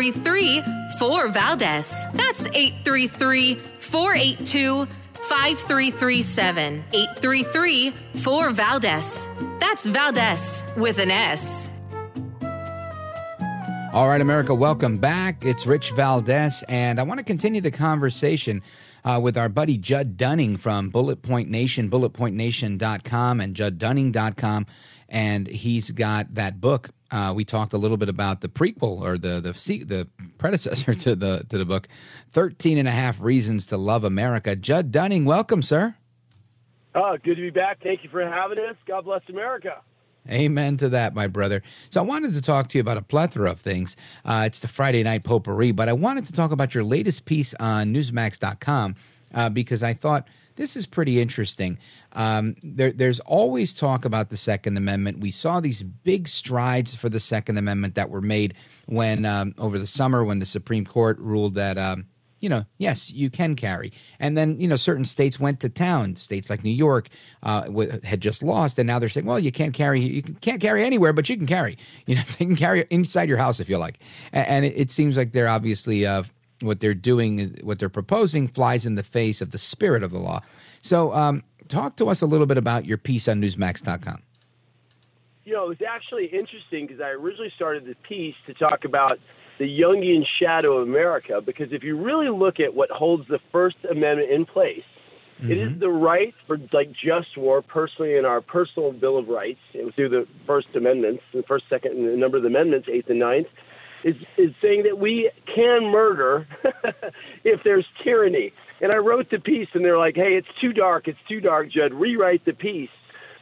833 0.00 0.62
4 0.98 1.28
Valdez. 1.28 2.06
That's 2.14 2.46
833 2.46 3.54
482 3.78 4.86
5337. 4.86 6.84
833 6.92 7.90
4 8.14 8.50
Valdez. 8.50 9.28
That's 9.58 9.86
Valdez 9.86 10.66
with 10.76 10.98
an 10.98 11.10
S. 11.10 11.70
All 13.92 14.06
right, 14.06 14.20
America, 14.20 14.54
welcome 14.54 14.98
back. 14.98 15.44
It's 15.44 15.66
Rich 15.66 15.92
Valdez, 15.92 16.62
and 16.68 17.00
I 17.00 17.02
want 17.02 17.18
to 17.18 17.24
continue 17.24 17.60
the 17.60 17.70
conversation 17.70 18.62
uh, 19.04 19.18
with 19.20 19.38
our 19.38 19.48
buddy 19.48 19.78
Judd 19.78 20.16
Dunning 20.16 20.58
from 20.58 20.90
Bullet 20.90 21.22
Point 21.22 21.48
Nation, 21.48 21.90
bulletpointnation.com 21.90 23.40
and 23.40 23.56
judddunning.com. 23.56 24.66
And 25.08 25.46
he's 25.46 25.90
got 25.90 26.34
that 26.34 26.60
book. 26.60 26.90
Uh, 27.10 27.32
we 27.34 27.44
talked 27.44 27.72
a 27.72 27.78
little 27.78 27.96
bit 27.96 28.08
about 28.08 28.40
the 28.40 28.48
prequel 28.48 29.00
or 29.00 29.16
the 29.16 29.40
the 29.40 29.52
the 29.84 30.08
predecessor 30.36 30.94
to 31.06 31.14
the 31.14 31.44
to 31.48 31.58
the 31.58 31.64
book, 31.64 31.88
13 32.30 32.78
and 32.78 32.88
a 32.88 32.92
half 32.92 33.20
reasons 33.20 33.66
to 33.66 33.76
love 33.76 34.04
America. 34.04 34.54
Judd 34.54 34.92
Dunning, 34.92 35.24
welcome, 35.24 35.62
sir. 35.62 35.94
Oh, 36.94 37.16
good 37.22 37.36
to 37.36 37.42
be 37.42 37.50
back. 37.50 37.82
Thank 37.82 38.02
you 38.02 38.10
for 38.10 38.22
having 38.22 38.58
us. 38.58 38.76
God 38.86 39.04
bless 39.04 39.22
America. 39.28 39.82
Amen 40.30 40.76
to 40.78 40.90
that, 40.90 41.14
my 41.14 41.26
brother. 41.26 41.62
So 41.90 42.00
I 42.00 42.04
wanted 42.04 42.34
to 42.34 42.42
talk 42.42 42.68
to 42.68 42.78
you 42.78 42.82
about 42.82 42.98
a 42.98 43.02
plethora 43.02 43.50
of 43.50 43.60
things. 43.60 43.96
Uh, 44.24 44.44
it's 44.46 44.60
the 44.60 44.68
Friday 44.68 45.02
night 45.02 45.24
potpourri, 45.24 45.72
but 45.72 45.88
I 45.88 45.94
wanted 45.94 46.26
to 46.26 46.32
talk 46.32 46.50
about 46.50 46.74
your 46.74 46.84
latest 46.84 47.24
piece 47.24 47.54
on 47.54 47.94
Newsmax.com 47.94 48.96
uh, 49.34 49.48
because 49.48 49.82
I 49.82 49.94
thought 49.94 50.28
this 50.58 50.76
is 50.76 50.86
pretty 50.86 51.20
interesting. 51.20 51.78
Um, 52.12 52.56
there, 52.62 52.92
there's 52.92 53.20
always 53.20 53.72
talk 53.72 54.04
about 54.04 54.28
the 54.28 54.36
Second 54.36 54.76
Amendment. 54.76 55.20
We 55.20 55.30
saw 55.30 55.60
these 55.60 55.82
big 55.82 56.28
strides 56.28 56.94
for 56.94 57.08
the 57.08 57.20
Second 57.20 57.58
Amendment 57.58 57.94
that 57.94 58.10
were 58.10 58.20
made 58.20 58.54
when 58.86 59.24
um, 59.24 59.54
over 59.56 59.78
the 59.78 59.86
summer 59.86 60.24
when 60.24 60.40
the 60.40 60.46
Supreme 60.46 60.84
Court 60.84 61.18
ruled 61.20 61.54
that. 61.54 61.78
Um, 61.78 62.06
you 62.40 62.48
know, 62.48 62.64
yes, 62.78 63.10
you 63.10 63.30
can 63.30 63.56
carry. 63.56 63.92
And 64.20 64.38
then, 64.38 64.60
you 64.60 64.68
know, 64.68 64.76
certain 64.76 65.04
states 65.04 65.40
went 65.40 65.60
to 65.60 65.68
town. 65.68 66.14
States 66.16 66.48
like 66.48 66.62
New 66.62 66.70
York 66.70 67.08
uh, 67.42 67.68
had 68.04 68.20
just 68.20 68.44
lost, 68.44 68.78
and 68.78 68.86
now 68.86 69.00
they're 69.00 69.08
saying, 69.08 69.26
well, 69.26 69.40
you 69.40 69.50
can't 69.50 69.74
carry, 69.74 70.00
you 70.00 70.22
can't 70.22 70.60
carry 70.60 70.84
anywhere, 70.84 71.12
but 71.12 71.28
you 71.28 71.36
can 71.36 71.46
carry. 71.46 71.76
You 72.06 72.14
know, 72.14 72.22
you 72.38 72.46
can 72.46 72.56
carry 72.56 72.84
inside 72.90 73.28
your 73.28 73.38
house 73.38 73.58
if 73.58 73.68
you 73.68 73.78
like. 73.78 73.98
And, 74.32 74.64
it, 74.64 74.74
it, 74.76 74.90
seems 74.92 75.16
like 75.16 75.32
they're 75.32 75.48
obviously 75.48 76.06
uh, 76.06 76.22
what 76.60 76.80
they're 76.80 76.94
doing, 76.94 77.56
what 77.62 77.78
they're 77.78 77.88
proposing, 77.88 78.48
flies 78.48 78.84
in 78.84 78.94
the 78.94 79.02
face 79.02 79.40
of 79.40 79.50
the 79.50 79.58
spirit 79.58 80.02
of 80.02 80.10
the 80.10 80.18
law. 80.18 80.40
So, 80.82 81.12
um, 81.12 81.42
talk 81.68 81.96
to 81.96 82.08
us 82.08 82.20
a 82.22 82.26
little 82.26 82.46
bit 82.46 82.58
about 82.58 82.86
your 82.86 82.98
piece 82.98 83.28
on 83.28 83.40
Newsmax.com. 83.40 84.22
You 85.44 85.54
know, 85.54 85.64
it 85.64 85.68
was 85.68 85.82
actually 85.88 86.26
interesting 86.26 86.86
because 86.86 87.00
I 87.00 87.10
originally 87.10 87.52
started 87.56 87.86
the 87.86 87.94
piece 88.06 88.34
to 88.46 88.54
talk 88.54 88.84
about 88.84 89.18
the 89.58 89.64
Jungian 89.64 90.24
shadow 90.38 90.78
of 90.78 90.88
America. 90.88 91.40
Because 91.40 91.72
if 91.72 91.82
you 91.82 91.96
really 91.96 92.28
look 92.28 92.60
at 92.60 92.74
what 92.74 92.90
holds 92.90 93.26
the 93.28 93.38
First 93.50 93.76
Amendment 93.90 94.30
in 94.30 94.46
place, 94.46 94.84
mm-hmm. 95.40 95.50
it 95.50 95.58
is 95.58 95.70
mm-hmm. 95.70 95.80
the 95.80 95.90
right 95.90 96.34
for 96.46 96.58
like 96.72 96.92
just 96.92 97.36
war, 97.36 97.62
personally 97.62 98.16
in 98.16 98.24
our 98.24 98.40
personal 98.40 98.92
Bill 98.92 99.16
of 99.16 99.28
Rights, 99.28 99.60
through 99.94 100.10
the 100.10 100.26
First 100.46 100.68
Amendments, 100.74 101.22
the 101.32 101.42
first, 101.42 101.64
second, 101.70 101.92
and 101.92 102.08
a 102.08 102.16
number 102.16 102.36
of 102.36 102.42
the 102.42 102.48
amendments, 102.48 102.88
eighth 102.90 103.08
and 103.08 103.18
ninth, 103.18 103.48
is 104.04 104.16
is 104.36 104.50
saying 104.62 104.84
that 104.84 104.98
we 104.98 105.30
can 105.54 105.90
murder 105.90 106.46
if 107.44 107.60
there's 107.64 107.86
tyranny. 108.04 108.52
And 108.80 108.92
I 108.92 108.96
wrote 108.96 109.30
the 109.30 109.40
piece, 109.40 109.68
and 109.74 109.84
they're 109.84 109.98
like, 109.98 110.16
"Hey, 110.16 110.36
it's 110.36 110.48
too 110.60 110.72
dark. 110.72 111.08
It's 111.08 111.18
too 111.28 111.40
dark, 111.40 111.70
Judd. 111.70 111.92
Rewrite 111.92 112.44
the 112.44 112.52
piece." 112.52 112.90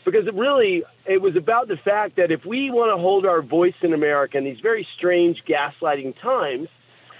because 0.07 0.27
it 0.29 0.35
really 0.35 0.85
it 1.05 1.21
was 1.21 1.37
about 1.37 1.69
the 1.69 1.77
fact 1.85 2.17
that 2.17 2.31
if 2.31 2.47
we 2.47 2.71
want 2.71 2.97
to 2.97 3.03
hold 3.03 3.27
our 3.27 3.43
voice 3.43 3.75
in 3.83 3.93
America 3.93 4.39
in 4.39 4.45
these 4.45 4.61
very 4.63 4.87
strange 4.97 5.43
gaslighting 5.47 6.15
times, 6.23 6.69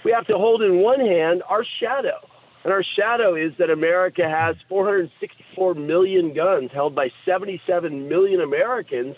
we 0.03 0.11
have 0.11 0.25
to 0.27 0.37
hold 0.37 0.63
in 0.63 0.77
one 0.77 1.01
hand 1.01 1.43
our 1.47 1.65
shadow. 1.79 2.17
And 2.63 2.73
our 2.73 2.83
shadow 2.97 3.35
is 3.35 3.51
that 3.59 3.69
America 3.69 4.27
has 4.27 4.55
464 4.67 5.75
million 5.75 6.33
guns 6.33 6.71
held 6.73 6.95
by 6.95 7.09
77 7.25 8.09
million 8.09 8.41
Americans 8.41 9.15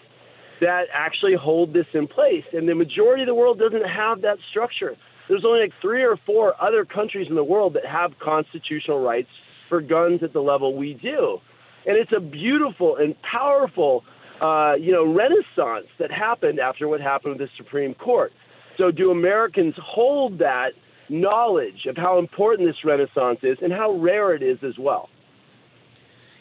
that 0.61 0.85
actually 0.93 1.35
hold 1.35 1.73
this 1.73 1.85
in 1.93 2.07
place. 2.07 2.43
And 2.53 2.67
the 2.67 2.75
majority 2.75 3.23
of 3.23 3.27
the 3.27 3.35
world 3.35 3.59
doesn't 3.59 3.87
have 3.87 4.21
that 4.21 4.37
structure. 4.49 4.95
There's 5.27 5.45
only 5.45 5.61
like 5.61 5.73
three 5.81 6.03
or 6.03 6.17
four 6.25 6.55
other 6.61 6.85
countries 6.85 7.27
in 7.29 7.35
the 7.35 7.43
world 7.43 7.73
that 7.75 7.85
have 7.85 8.17
constitutional 8.19 8.99
rights 8.99 9.29
for 9.69 9.79
guns 9.81 10.23
at 10.23 10.33
the 10.33 10.41
level 10.41 10.75
we 10.75 10.95
do. 10.95 11.39
And 11.85 11.95
it's 11.95 12.11
a 12.15 12.19
beautiful 12.19 12.97
and 12.97 13.15
powerful, 13.21 14.03
uh, 14.41 14.73
you 14.79 14.91
know, 14.91 15.05
renaissance 15.05 15.87
that 15.99 16.11
happened 16.11 16.59
after 16.59 16.87
what 16.87 16.99
happened 16.99 17.39
with 17.39 17.47
the 17.47 17.55
Supreme 17.57 17.93
Court. 17.93 18.33
So, 18.77 18.91
do 18.91 19.11
Americans 19.11 19.75
hold 19.77 20.39
that 20.39 20.69
knowledge 21.09 21.85
of 21.87 21.97
how 21.97 22.17
important 22.17 22.67
this 22.67 22.83
renaissance 22.83 23.39
is 23.43 23.57
and 23.61 23.71
how 23.71 23.91
rare 23.91 24.33
it 24.33 24.41
is 24.41 24.57
as 24.63 24.77
well? 24.77 25.09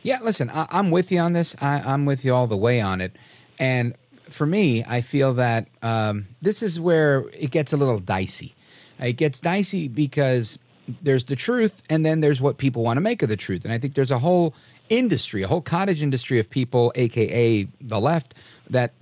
Yeah, 0.02 0.18
listen, 0.22 0.48
I, 0.50 0.66
am 0.70 0.90
with 0.90 1.10
you 1.10 1.18
on 1.18 1.32
this. 1.32 1.56
I, 1.60 1.80
I'm 1.80 2.04
with 2.04 2.24
you 2.24 2.34
all 2.34 2.46
the 2.46 2.56
way 2.56 2.80
on 2.80 3.00
it. 3.00 3.16
And 3.58 3.94
for 4.30 4.46
me, 4.46 4.84
I 4.84 5.00
feel 5.00 5.34
that 5.34 5.68
um, 5.82 6.26
this 6.42 6.62
is 6.62 6.78
where 6.78 7.24
it 7.32 7.50
gets 7.50 7.72
a 7.72 7.76
little 7.76 7.98
dicey. 7.98 8.54
It 8.98 9.14
gets 9.14 9.40
dicey 9.40 9.88
because 9.88 10.58
there's 11.02 11.24
the 11.24 11.36
truth, 11.36 11.82
and 11.88 12.04
then 12.04 12.20
there's 12.20 12.40
what 12.40 12.58
people 12.58 12.82
want 12.82 12.96
to 12.96 13.00
make 13.00 13.22
of 13.22 13.28
the 13.28 13.36
truth. 13.36 13.64
And 13.64 13.72
I 13.72 13.78
think 13.78 13.94
there's 13.94 14.10
a 14.10 14.18
whole 14.18 14.54
industry, 14.88 15.42
a 15.42 15.48
whole 15.48 15.60
cottage 15.60 16.02
industry 16.02 16.38
of 16.38 16.48
people, 16.48 16.92
aka 16.94 17.68
the 17.80 18.00
left, 18.00 18.34
that 18.70 18.92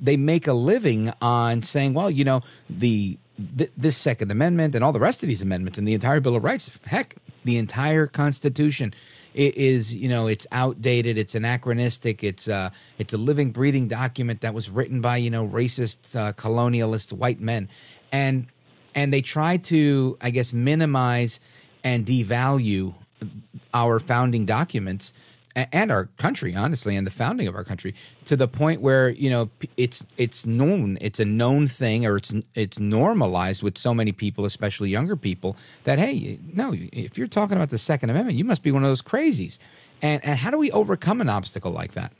they 0.00 0.16
make 0.16 0.46
a 0.46 0.52
living 0.52 1.12
on 1.20 1.62
saying, 1.62 1.94
well, 1.94 2.10
you 2.10 2.24
know, 2.24 2.42
the 2.68 3.18
th- 3.56 3.70
this 3.76 3.96
Second 3.96 4.30
Amendment 4.30 4.74
and 4.74 4.82
all 4.82 4.92
the 4.92 5.00
rest 5.00 5.22
of 5.22 5.28
these 5.28 5.42
amendments 5.42 5.78
and 5.78 5.86
the 5.86 5.94
entire 5.94 6.20
Bill 6.20 6.36
of 6.36 6.44
Rights, 6.44 6.78
heck, 6.86 7.16
the 7.44 7.56
entire 7.56 8.06
Constitution 8.06 8.92
is, 9.34 9.94
you 9.94 10.08
know, 10.08 10.26
it's 10.26 10.46
outdated, 10.52 11.18
it's 11.18 11.34
anachronistic, 11.34 12.24
it's 12.24 12.48
uh, 12.48 12.70
it's 12.98 13.12
a 13.12 13.18
living, 13.18 13.50
breathing 13.50 13.88
document 13.88 14.40
that 14.40 14.54
was 14.54 14.70
written 14.70 15.00
by 15.00 15.16
you 15.16 15.30
know 15.30 15.46
racist, 15.46 16.16
uh, 16.16 16.32
colonialist 16.32 17.12
white 17.12 17.40
men, 17.40 17.68
and 18.12 18.46
and 18.94 19.12
they 19.12 19.22
try 19.22 19.56
to, 19.56 20.16
I 20.20 20.30
guess, 20.30 20.52
minimize 20.52 21.40
and 21.84 22.04
devalue 22.04 22.94
our 23.72 24.00
founding 24.00 24.44
documents 24.44 25.12
and 25.72 25.90
our 25.90 26.06
country 26.16 26.54
honestly 26.54 26.96
and 26.96 27.06
the 27.06 27.10
founding 27.10 27.46
of 27.46 27.54
our 27.54 27.64
country 27.64 27.94
to 28.24 28.36
the 28.36 28.48
point 28.48 28.80
where 28.80 29.10
you 29.10 29.30
know 29.30 29.50
it's 29.76 30.06
it's 30.16 30.46
known 30.46 30.98
it's 31.00 31.20
a 31.20 31.24
known 31.24 31.66
thing 31.66 32.06
or 32.06 32.16
it's 32.16 32.32
it's 32.54 32.78
normalized 32.78 33.62
with 33.62 33.76
so 33.76 33.92
many 33.92 34.12
people 34.12 34.44
especially 34.44 34.88
younger 34.90 35.16
people 35.16 35.56
that 35.84 35.98
hey 35.98 36.38
no 36.54 36.72
if 36.74 37.18
you're 37.18 37.26
talking 37.26 37.56
about 37.56 37.70
the 37.70 37.78
second 37.78 38.10
amendment 38.10 38.36
you 38.36 38.44
must 38.44 38.62
be 38.62 38.72
one 38.72 38.82
of 38.82 38.88
those 38.88 39.02
crazies. 39.02 39.58
And 40.00 40.24
and 40.24 40.38
how 40.38 40.50
do 40.50 40.58
we 40.58 40.70
overcome 40.70 41.20
an 41.20 41.28
obstacle 41.28 41.72
like 41.72 41.92
that? 41.92 42.12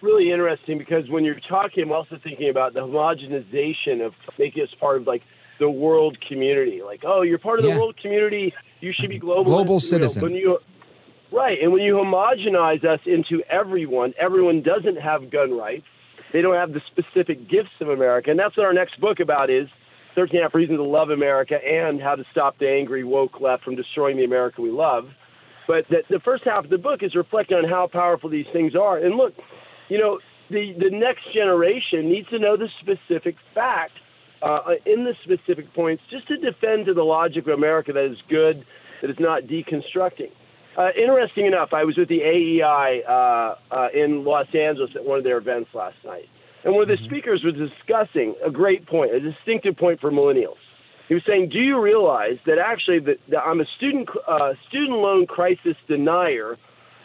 Really 0.00 0.32
interesting 0.32 0.78
because 0.78 1.08
when 1.10 1.24
you're 1.24 1.40
talking 1.48 1.84
i'm 1.84 1.92
also 1.92 2.18
thinking 2.22 2.48
about 2.48 2.74
the 2.74 2.80
homogenization 2.80 4.04
of 4.04 4.14
making 4.38 4.62
us 4.62 4.74
part 4.80 4.96
of 4.96 5.06
like 5.06 5.22
the 5.58 5.70
world 5.70 6.18
community. 6.26 6.82
Like 6.82 7.02
oh 7.04 7.22
you're 7.22 7.38
part 7.38 7.58
of 7.58 7.64
yeah. 7.64 7.74
the 7.74 7.80
world 7.80 7.96
community. 8.00 8.54
You 8.80 8.92
should 8.92 9.10
be 9.10 9.18
global 9.18 9.44
global 9.44 9.80
citizen. 9.80 10.20
know, 10.20 10.26
when 10.26 10.34
you 10.34 10.58
Right. 11.32 11.58
And 11.62 11.72
when 11.72 11.82
you 11.82 11.94
homogenize 11.94 12.84
us 12.84 13.00
into 13.06 13.42
everyone, 13.50 14.12
everyone 14.20 14.62
doesn't 14.62 15.00
have 15.00 15.30
gun 15.30 15.56
rights. 15.56 15.86
They 16.32 16.42
don't 16.42 16.54
have 16.54 16.72
the 16.72 16.82
specific 16.90 17.48
gifts 17.48 17.72
of 17.80 17.88
America. 17.88 18.30
And 18.30 18.38
that's 18.38 18.56
what 18.56 18.66
our 18.66 18.72
next 18.72 19.00
book 19.00 19.18
about 19.18 19.48
is 19.48 19.68
13 20.14 20.42
half 20.42 20.54
reasons 20.54 20.78
to 20.78 20.84
love 20.84 21.08
America 21.08 21.54
and 21.54 22.00
how 22.00 22.16
to 22.16 22.24
stop 22.30 22.58
the 22.58 22.68
angry 22.68 23.02
woke 23.02 23.40
left 23.40 23.64
from 23.64 23.76
destroying 23.76 24.18
the 24.18 24.24
America 24.24 24.60
we 24.60 24.70
love. 24.70 25.08
But 25.66 25.86
the, 25.88 26.02
the 26.10 26.20
first 26.20 26.44
half 26.44 26.64
of 26.64 26.70
the 26.70 26.78
book 26.78 27.02
is 27.02 27.14
reflecting 27.14 27.56
on 27.56 27.68
how 27.68 27.86
powerful 27.86 28.28
these 28.28 28.46
things 28.52 28.74
are. 28.74 28.98
And 28.98 29.16
look, 29.16 29.32
you 29.88 29.98
know, 29.98 30.18
the, 30.50 30.74
the 30.78 30.90
next 30.90 31.32
generation 31.32 32.10
needs 32.10 32.28
to 32.28 32.38
know 32.38 32.58
the 32.58 32.68
specific 32.80 33.36
fact 33.54 33.92
uh, 34.42 34.60
in 34.84 35.04
the 35.04 35.14
specific 35.22 35.72
points 35.72 36.02
just 36.10 36.28
to 36.28 36.36
defend 36.36 36.86
to 36.86 36.94
the 36.94 37.04
logic 37.04 37.46
of 37.46 37.54
America 37.54 37.92
that 37.92 38.04
is 38.04 38.18
good, 38.28 38.66
that 39.00 39.10
is 39.10 39.16
not 39.18 39.44
deconstructing. 39.44 40.30
Uh, 40.76 40.88
interesting 40.96 41.46
enough, 41.46 41.70
I 41.72 41.84
was 41.84 41.98
with 41.98 42.08
the 42.08 42.22
AEI 42.22 43.02
uh, 43.06 43.54
uh, 43.70 43.88
in 43.92 44.24
Los 44.24 44.46
Angeles 44.54 44.90
at 44.94 45.04
one 45.04 45.18
of 45.18 45.24
their 45.24 45.36
events 45.36 45.70
last 45.74 45.96
night, 46.04 46.28
and 46.64 46.72
one 46.72 46.82
of 46.82 46.88
the 46.88 46.94
mm-hmm. 46.94 47.04
speakers 47.04 47.44
was 47.44 47.54
discussing 47.54 48.34
a 48.44 48.50
great 48.50 48.86
point, 48.86 49.12
a 49.12 49.20
distinctive 49.20 49.76
point 49.76 50.00
for 50.00 50.10
millennials. 50.10 50.56
He 51.08 51.14
was 51.14 51.22
saying, 51.26 51.50
"Do 51.50 51.58
you 51.58 51.78
realize 51.78 52.38
that 52.46 52.58
actually 52.58 53.00
that, 53.00 53.18
that 53.28 53.40
I'm 53.40 53.60
a 53.60 53.66
student 53.76 54.08
uh, 54.26 54.54
student 54.68 54.98
loan 54.98 55.26
crisis 55.26 55.76
denier 55.88 56.56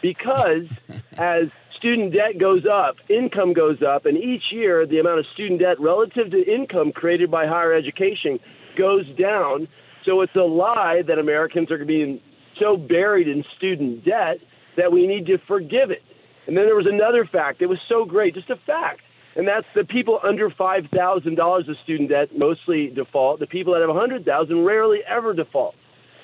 because 0.01 0.67
as 1.17 1.49
student 1.77 2.13
debt 2.13 2.39
goes 2.39 2.63
up, 2.65 2.95
income 3.09 3.51
goes 3.51 3.81
up, 3.83 4.05
and 4.05 4.17
each 4.17 4.43
year 4.51 4.87
the 4.87 4.99
amount 4.99 5.19
of 5.19 5.25
student 5.33 5.59
debt 5.59 5.77
relative 5.77 6.31
to 6.31 6.41
income 6.41 6.93
created 6.93 7.29
by 7.29 7.47
higher 7.47 7.73
education 7.73 8.39
goes 8.77 9.05
down." 9.19 9.67
So 10.05 10.21
it's 10.21 10.35
a 10.37 10.47
lie 10.47 11.01
that 11.05 11.19
Americans 11.19 11.69
are 11.69 11.83
being 11.83 12.21
so 12.59 12.77
buried 12.77 13.27
in 13.27 13.43
student 13.57 14.05
debt 14.05 14.37
that 14.77 14.91
we 14.91 15.07
need 15.07 15.25
to 15.27 15.37
forgive 15.47 15.91
it. 15.91 16.03
And 16.47 16.55
then 16.55 16.65
there 16.65 16.75
was 16.75 16.87
another 16.87 17.25
fact 17.25 17.59
that 17.59 17.67
was 17.67 17.79
so 17.89 18.05
great, 18.05 18.33
just 18.33 18.49
a 18.49 18.55
fact, 18.65 19.01
and 19.35 19.47
that's 19.47 19.67
the 19.75 19.83
people 19.83 20.19
under 20.23 20.49
five 20.49 20.85
thousand 20.95 21.35
dollars 21.35 21.67
of 21.69 21.75
student 21.83 22.09
debt 22.09 22.29
mostly 22.35 22.87
default. 22.87 23.39
The 23.39 23.47
people 23.47 23.73
that 23.73 23.81
have 23.81 23.89
a 23.89 23.99
hundred 23.99 24.25
thousand 24.25 24.65
rarely 24.65 24.99
ever 25.07 25.33
default. 25.33 25.75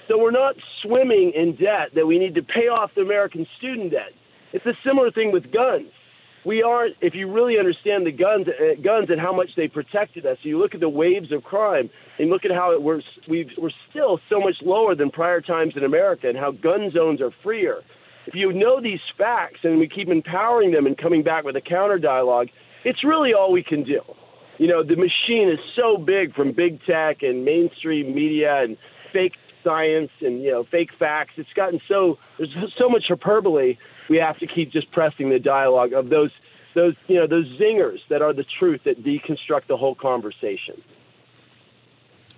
So 0.07 0.17
we're 0.17 0.31
not 0.31 0.55
swimming 0.81 1.31
in 1.35 1.55
debt 1.55 1.95
that 1.95 2.05
we 2.05 2.19
need 2.19 2.35
to 2.35 2.41
pay 2.43 2.67
off 2.67 2.91
the 2.95 3.01
American 3.01 3.45
student 3.57 3.91
debt. 3.91 4.11
It's 4.51 4.65
a 4.65 4.73
similar 4.85 5.11
thing 5.11 5.31
with 5.31 5.51
guns. 5.51 5.91
We 6.45 6.61
aren't. 6.61 6.95
If 7.01 7.13
you 7.15 7.31
really 7.31 7.57
understand 7.57 8.05
the 8.05 8.11
guns, 8.11 8.47
uh, 8.47 8.81
guns 8.81 9.09
and 9.09 9.19
how 9.19 9.33
much 9.33 9.49
they 9.55 9.67
protected 9.67 10.25
us, 10.25 10.37
you 10.41 10.59
look 10.59 10.73
at 10.73 10.79
the 10.79 10.89
waves 10.89 11.31
of 11.31 11.43
crime 11.43 11.89
and 12.19 12.29
look 12.29 12.45
at 12.45 12.51
how 12.51 12.73
it, 12.73 12.81
we're 12.81 13.01
we 13.29 13.49
we're 13.57 13.71
still 13.89 14.19
so 14.29 14.39
much 14.39 14.55
lower 14.61 14.95
than 14.95 15.09
prior 15.09 15.41
times 15.41 15.73
in 15.75 15.83
America, 15.83 16.27
and 16.27 16.37
how 16.37 16.51
gun 16.51 16.91
zones 16.93 17.21
are 17.21 17.31
freer. 17.43 17.81
If 18.25 18.35
you 18.35 18.53
know 18.53 18.81
these 18.81 19.01
facts 19.17 19.59
and 19.63 19.79
we 19.79 19.87
keep 19.87 20.07
empowering 20.07 20.71
them 20.71 20.85
and 20.85 20.97
coming 20.97 21.23
back 21.23 21.43
with 21.43 21.55
a 21.55 21.61
counter 21.61 21.99
dialogue, 21.99 22.47
it's 22.85 23.03
really 23.03 23.33
all 23.33 23.51
we 23.51 23.63
can 23.63 23.83
do. 23.83 23.99
You 24.57 24.67
know, 24.67 24.83
the 24.83 24.95
machine 24.95 25.49
is 25.49 25.59
so 25.75 25.97
big 25.97 26.33
from 26.33 26.53
big 26.53 26.79
tech 26.85 27.17
and 27.21 27.43
mainstream 27.43 28.13
media 28.13 28.61
and 28.63 28.77
fake 29.11 29.33
science 29.63 30.11
and 30.21 30.43
you 30.43 30.51
know 30.51 30.65
fake 30.69 30.89
facts. 30.99 31.33
It's 31.37 31.49
gotten 31.55 31.79
so 31.87 32.17
there's 32.37 32.53
so 32.77 32.89
much 32.89 33.05
hyperbole. 33.07 33.77
We 34.09 34.17
have 34.17 34.37
to 34.39 34.47
keep 34.47 34.71
just 34.71 34.91
pressing 34.91 35.29
the 35.29 35.39
dialogue 35.39 35.93
of 35.93 36.09
those 36.09 36.31
those 36.75 36.95
you 37.07 37.15
know 37.15 37.27
those 37.27 37.47
zingers 37.59 37.99
that 38.09 38.21
are 38.21 38.33
the 38.33 38.45
truth 38.59 38.81
that 38.85 39.03
deconstruct 39.03 39.67
the 39.67 39.77
whole 39.77 39.95
conversation. 39.95 40.81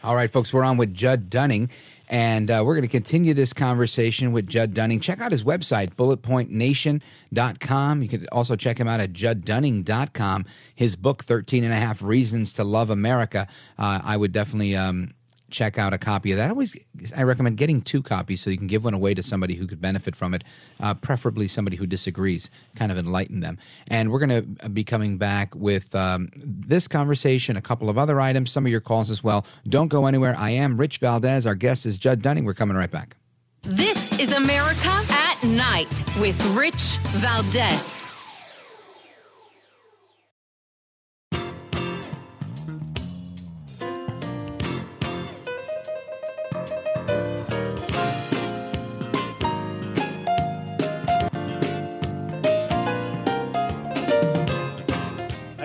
All 0.03 0.15
right, 0.15 0.29
folks, 0.29 0.53
we're 0.53 0.63
on 0.63 0.77
with 0.77 0.93
Judd 0.93 1.31
Dunning, 1.31 1.71
and 2.07 2.51
uh, 2.51 2.61
we're 2.63 2.75
going 2.75 2.83
to 2.83 2.87
continue 2.87 3.33
this 3.33 3.53
conversation 3.53 4.31
with 4.31 4.45
Judd 4.45 4.75
Dunning. 4.75 4.99
Check 4.99 5.19
out 5.19 5.31
his 5.31 5.43
website, 5.43 5.95
bulletpointnation.com. 5.95 8.03
You 8.03 8.09
can 8.09 8.27
also 8.31 8.55
check 8.55 8.77
him 8.77 8.87
out 8.87 8.99
at 8.99 9.13
judddunning.com. 9.13 10.45
His 10.75 10.95
book, 10.95 11.23
13 11.23 11.63
and 11.63 11.73
a 11.73 11.77
Half 11.77 12.03
Reasons 12.03 12.53
to 12.53 12.63
Love 12.63 12.91
America, 12.91 13.47
uh, 13.79 14.01
I 14.03 14.15
would 14.15 14.31
definitely 14.31 14.75
um, 14.75 15.15
check 15.49 15.77
out 15.77 15.93
a 15.93 15.97
copy 15.97 16.31
of 16.31 16.37
that. 16.37 16.47
I 16.47 16.49
always 16.49 16.75
I 17.15 17.23
recommend 17.23 17.57
getting 17.57 17.81
two 17.81 18.01
copies 18.01 18.41
so 18.41 18.49
you 18.49 18.57
can 18.57 18.67
give 18.67 18.83
one 18.83 18.93
away 18.93 19.13
to 19.13 19.23
somebody 19.23 19.55
who 19.55 19.67
could 19.67 19.81
benefit 19.81 20.15
from 20.15 20.33
it, 20.33 20.43
uh, 20.79 20.93
preferably 20.93 21.47
somebody 21.47 21.77
who 21.77 21.85
disagrees, 21.85 22.49
kind 22.75 22.91
of 22.91 22.97
enlighten 22.97 23.39
them. 23.39 23.57
And 23.89 24.11
we're 24.11 24.25
going 24.25 24.57
to 24.59 24.69
be 24.69 24.83
coming 24.83 25.17
back 25.17 25.55
with 25.55 25.93
um, 25.95 26.29
this 26.35 26.87
conversation, 26.87 27.55
a 27.57 27.61
couple 27.61 27.89
of 27.89 27.97
other 27.97 28.19
items, 28.19 28.51
some 28.51 28.65
of 28.65 28.71
your 28.71 28.81
calls 28.81 29.09
as 29.09 29.23
well. 29.23 29.45
Don't 29.67 29.87
go 29.87 30.05
anywhere. 30.05 30.35
I 30.37 30.51
am 30.51 30.77
Rich 30.77 30.99
Valdez. 30.99 31.45
Our 31.45 31.55
guest 31.55 31.85
is 31.85 31.97
Judd 31.97 32.21
Dunning. 32.21 32.45
We're 32.45 32.53
coming 32.53 32.77
right 32.77 32.91
back. 32.91 33.17
This 33.63 34.17
is 34.19 34.31
America 34.31 35.01
at 35.09 35.43
Night 35.43 36.05
with 36.19 36.39
Rich 36.55 36.97
Valdez. 37.13 38.13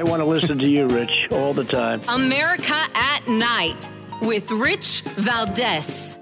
I 0.00 0.02
want 0.02 0.20
to 0.20 0.24
listen 0.24 0.56
to 0.60 0.66
you, 0.66 0.86
Rich, 0.86 1.28
all 1.30 1.52
the 1.52 1.62
time. 1.62 2.00
America 2.08 2.74
at 2.94 3.28
Night 3.28 3.90
with 4.22 4.50
Rich 4.50 5.02
Valdez. 5.02 6.19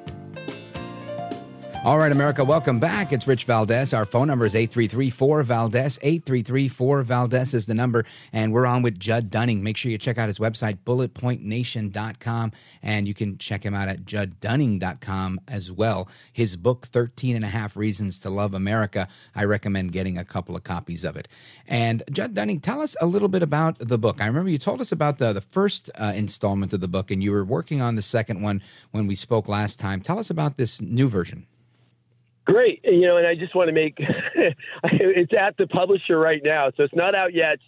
All 1.88 1.98
right, 1.98 2.12
America, 2.12 2.44
welcome 2.44 2.78
back. 2.78 3.14
It's 3.14 3.26
Rich 3.26 3.44
Valdez. 3.44 3.94
Our 3.94 4.04
phone 4.04 4.26
number 4.26 4.44
is 4.44 4.54
833 4.54 5.08
Valdez. 5.42 5.98
833 6.02 6.68
Valdez 7.02 7.54
is 7.54 7.64
the 7.64 7.72
number. 7.72 8.04
And 8.30 8.52
we're 8.52 8.66
on 8.66 8.82
with 8.82 8.98
Judd 8.98 9.30
Dunning. 9.30 9.62
Make 9.62 9.78
sure 9.78 9.90
you 9.90 9.96
check 9.96 10.18
out 10.18 10.28
his 10.28 10.38
website, 10.38 10.80
bulletpointnation.com. 10.84 12.52
And 12.82 13.08
you 13.08 13.14
can 13.14 13.38
check 13.38 13.64
him 13.64 13.72
out 13.74 13.88
at 13.88 14.04
judddunning.com 14.04 15.40
as 15.48 15.72
well. 15.72 16.10
His 16.30 16.56
book, 16.56 16.86
13 16.88 17.34
and 17.34 17.42
a 17.42 17.48
Half 17.48 17.74
Reasons 17.74 18.18
to 18.18 18.28
Love 18.28 18.52
America, 18.52 19.08
I 19.34 19.44
recommend 19.44 19.92
getting 19.92 20.18
a 20.18 20.26
couple 20.26 20.54
of 20.54 20.64
copies 20.64 21.04
of 21.04 21.16
it. 21.16 21.26
And 21.66 22.02
Judd 22.10 22.34
Dunning, 22.34 22.60
tell 22.60 22.82
us 22.82 22.96
a 23.00 23.06
little 23.06 23.28
bit 23.28 23.42
about 23.42 23.78
the 23.78 23.96
book. 23.96 24.20
I 24.20 24.26
remember 24.26 24.50
you 24.50 24.58
told 24.58 24.82
us 24.82 24.92
about 24.92 25.16
the, 25.16 25.32
the 25.32 25.40
first 25.40 25.88
uh, 25.94 26.12
installment 26.14 26.74
of 26.74 26.82
the 26.82 26.86
book, 26.86 27.10
and 27.10 27.22
you 27.22 27.32
were 27.32 27.46
working 27.46 27.80
on 27.80 27.94
the 27.94 28.02
second 28.02 28.42
one 28.42 28.60
when 28.90 29.06
we 29.06 29.16
spoke 29.16 29.48
last 29.48 29.78
time. 29.78 30.02
Tell 30.02 30.18
us 30.18 30.28
about 30.28 30.58
this 30.58 30.82
new 30.82 31.08
version. 31.08 31.46
Great. 32.48 32.80
You 32.82 33.02
know, 33.02 33.18
and 33.18 33.26
I 33.26 33.34
just 33.34 33.54
want 33.54 33.68
to 33.68 33.74
make 33.74 33.98
it's 34.84 35.32
at 35.38 35.56
the 35.58 35.66
publisher 35.66 36.18
right 36.18 36.40
now, 36.42 36.70
so 36.76 36.82
it's 36.82 36.94
not 36.94 37.14
out 37.14 37.34
yet. 37.34 37.58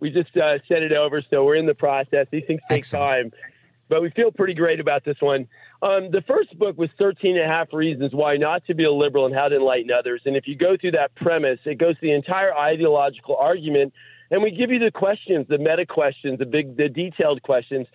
We 0.00 0.10
just 0.10 0.36
uh, 0.36 0.58
sent 0.66 0.82
it 0.82 0.92
over, 0.92 1.22
so 1.30 1.44
we're 1.44 1.54
in 1.54 1.66
the 1.66 1.74
process. 1.74 2.26
These 2.32 2.42
things 2.46 2.60
take 2.68 2.80
Excellent. 2.80 3.32
time, 3.32 3.40
but 3.88 4.02
we 4.02 4.10
feel 4.10 4.32
pretty 4.32 4.54
great 4.54 4.80
about 4.80 5.04
this 5.04 5.16
one. 5.20 5.46
Um, 5.82 6.10
the 6.10 6.22
first 6.26 6.58
book 6.58 6.76
was 6.76 6.90
13 6.98 7.36
and 7.36 7.44
a 7.44 7.48
half 7.48 7.72
reasons 7.72 8.12
why 8.12 8.36
not 8.36 8.66
to 8.66 8.74
be 8.74 8.84
a 8.84 8.92
liberal 8.92 9.24
and 9.24 9.34
how 9.34 9.48
to 9.48 9.56
enlighten 9.56 9.92
others. 9.92 10.22
And 10.24 10.36
if 10.36 10.48
you 10.48 10.56
go 10.56 10.76
through 10.80 10.92
that 10.92 11.14
premise, 11.14 11.60
it 11.64 11.78
goes 11.78 11.96
through 11.98 12.08
the 12.08 12.14
entire 12.14 12.52
ideological 12.54 13.36
argument 13.36 13.92
and 14.30 14.42
we 14.42 14.50
give 14.50 14.70
you 14.70 14.78
the 14.78 14.90
questions, 14.90 15.46
the 15.48 15.58
meta 15.58 15.86
questions, 15.86 16.38
the 16.38 16.46
big, 16.46 16.76
the 16.76 16.88
detailed 16.88 17.42
questions, 17.42 17.86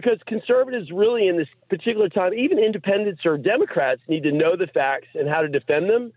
because 0.00 0.18
conservatives 0.28 0.92
really 0.92 1.26
in 1.26 1.36
this 1.36 1.48
particular 1.68 2.08
time, 2.08 2.32
even 2.32 2.60
independents 2.60 3.22
or 3.26 3.36
Democrats, 3.36 4.00
need 4.06 4.22
to 4.22 4.30
know 4.30 4.54
the 4.56 4.68
facts 4.68 5.08
and 5.14 5.28
how 5.28 5.42
to 5.42 5.48
defend 5.48 5.90
them. 5.90 6.12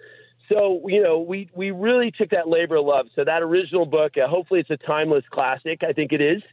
So 0.50 0.84
you 0.88 1.02
know, 1.02 1.20
we 1.20 1.50
we 1.56 1.72
really 1.72 2.12
took 2.12 2.30
that 2.30 2.48
labor 2.48 2.76
of 2.76 2.86
love. 2.86 3.08
So 3.16 3.24
that 3.24 3.42
original 3.42 3.88
book, 3.88 4.14
uh, 4.18 4.28
hopefully, 4.28 4.60
it's 4.60 4.70
a 4.70 4.78
timeless 4.78 5.24
classic. 5.32 5.82
I 5.82 5.94
think 5.94 6.12
it 6.12 6.22
is, 6.22 6.44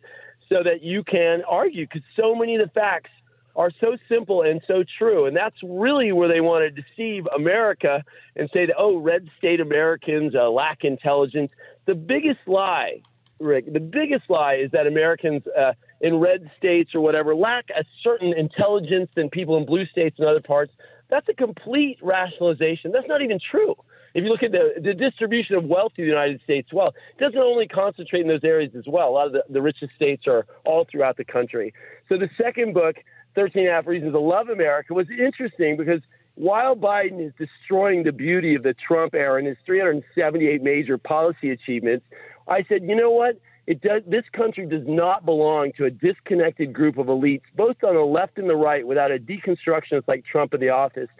so 0.49 0.63
that 0.65 0.83
you 0.83 1.05
can 1.05 1.43
argue 1.47 1.87
because 1.87 2.03
so 2.17 2.35
many 2.35 2.57
of 2.57 2.67
the 2.67 2.73
facts 2.73 3.11
are 3.57 3.71
so 3.79 3.99
simple 4.09 4.41
and 4.41 4.63
so 4.67 4.85
true. 4.99 5.27
And 5.27 5.37
that's 5.37 5.57
really 5.63 6.13
where 6.13 6.29
they 6.29 6.41
want 6.41 6.63
to 6.63 6.83
deceive 6.83 7.27
America 7.37 8.05
and 8.37 8.49
say 8.55 8.67
that, 8.67 8.75
oh, 8.79 8.97
red 8.97 9.29
state 9.37 9.61
Americans 9.61 10.35
uh, 10.35 10.49
lack 10.49 10.85
intelligence. 10.85 11.51
The 11.87 11.97
biggest 11.97 12.39
lie, 12.47 13.03
Rick, 13.41 13.73
the 13.73 13.81
biggest 13.81 14.31
lie 14.31 14.55
is 14.55 14.71
that 14.71 14.87
Americans 14.87 15.43
uh, 15.59 15.73
in 16.01 16.21
red 16.21 16.51
states 16.57 16.95
or 16.95 17.01
whatever 17.01 17.35
lack 17.35 17.67
a 17.71 17.85
certain 18.03 18.33
intelligence 18.37 19.11
than 19.15 19.31
people 19.31 19.57
in 19.57 19.67
blue 19.67 19.87
states 19.87 20.17
and 20.19 20.29
other 20.29 20.41
parts. 20.41 20.73
That's 21.11 21.29
a 21.29 21.35
complete 21.35 21.99
rationalization. 22.03 22.93
That's 22.93 23.09
not 23.09 23.23
even 23.23 23.39
true. 23.51 23.75
If 24.15 24.25
you 24.25 24.31
look 24.31 24.43
at 24.43 24.53
the, 24.53 24.81
the 24.81 24.95
distribution 24.95 25.57
of 25.57 25.65
wealth 25.65 25.93
in 25.97 26.05
the 26.05 26.11
United 26.11 26.41
States, 26.43 26.73
well, 26.73 26.89
it 26.89 27.21
doesn't 27.21 27.39
only 27.39 27.67
concentrate 27.67 28.23
in 28.23 28.29
those 28.29 28.45
areas 28.45 28.73
as 28.77 28.85
well. 28.87 29.09
A 29.09 29.11
lot 29.11 29.27
of 29.27 29.33
the, 29.33 29.45
the 29.49 29.63
richest 29.63 29.95
states 29.95 30.27
are 30.27 30.47
all 30.65 30.87
throughout 30.91 31.17
the 31.17 31.25
country. 31.25 31.75
So 32.09 32.17
the 32.19 32.29
second 32.41 32.75
book, 32.75 32.97
13 33.35 33.63
and 33.63 33.71
a 33.71 33.75
half 33.75 33.87
Reasons 33.87 34.13
to 34.13 34.21
Love 34.21 34.49
America, 34.49 34.95
was 34.95 35.07
interesting 35.11 35.77
because 35.77 36.01
while 36.35 36.77
Biden 36.77 37.25
is 37.25 37.33
destroying 37.37 38.05
the 38.05 38.13
beauty 38.13 38.55
of 38.55 38.63
the 38.63 38.75
Trump 38.75 39.15
era 39.15 39.39
and 39.39 39.47
his 39.47 39.57
378 39.67 40.63
major 40.63 40.97
policy 40.97 41.51
achievements, 41.51 42.07
I 42.47 42.65
said, 42.69 42.83
you 42.83 42.97
know 42.97 43.11
what? 43.11 43.41
It 43.69 43.83
does, 43.83 44.01
this 44.07 44.25
country 44.33 44.65
does 44.65 44.87
not 44.87 45.27
belong 45.27 45.73
to 45.77 45.85
a 45.85 45.91
disconnected 45.91 46.73
group 46.73 46.97
of 46.97 47.09
elites, 47.09 47.43
both 47.55 47.77
on 47.85 47.97
the 47.97 48.01
left 48.01 48.39
and 48.39 48.49
the 48.49 48.57
right, 48.57 48.87
without 48.87 49.13
a 49.13 49.19
deconstructionist 49.19 50.05
like 50.09 50.25
Trump 50.25 50.55
in 50.55 50.61
the 50.61 50.71
office. 50.71 51.11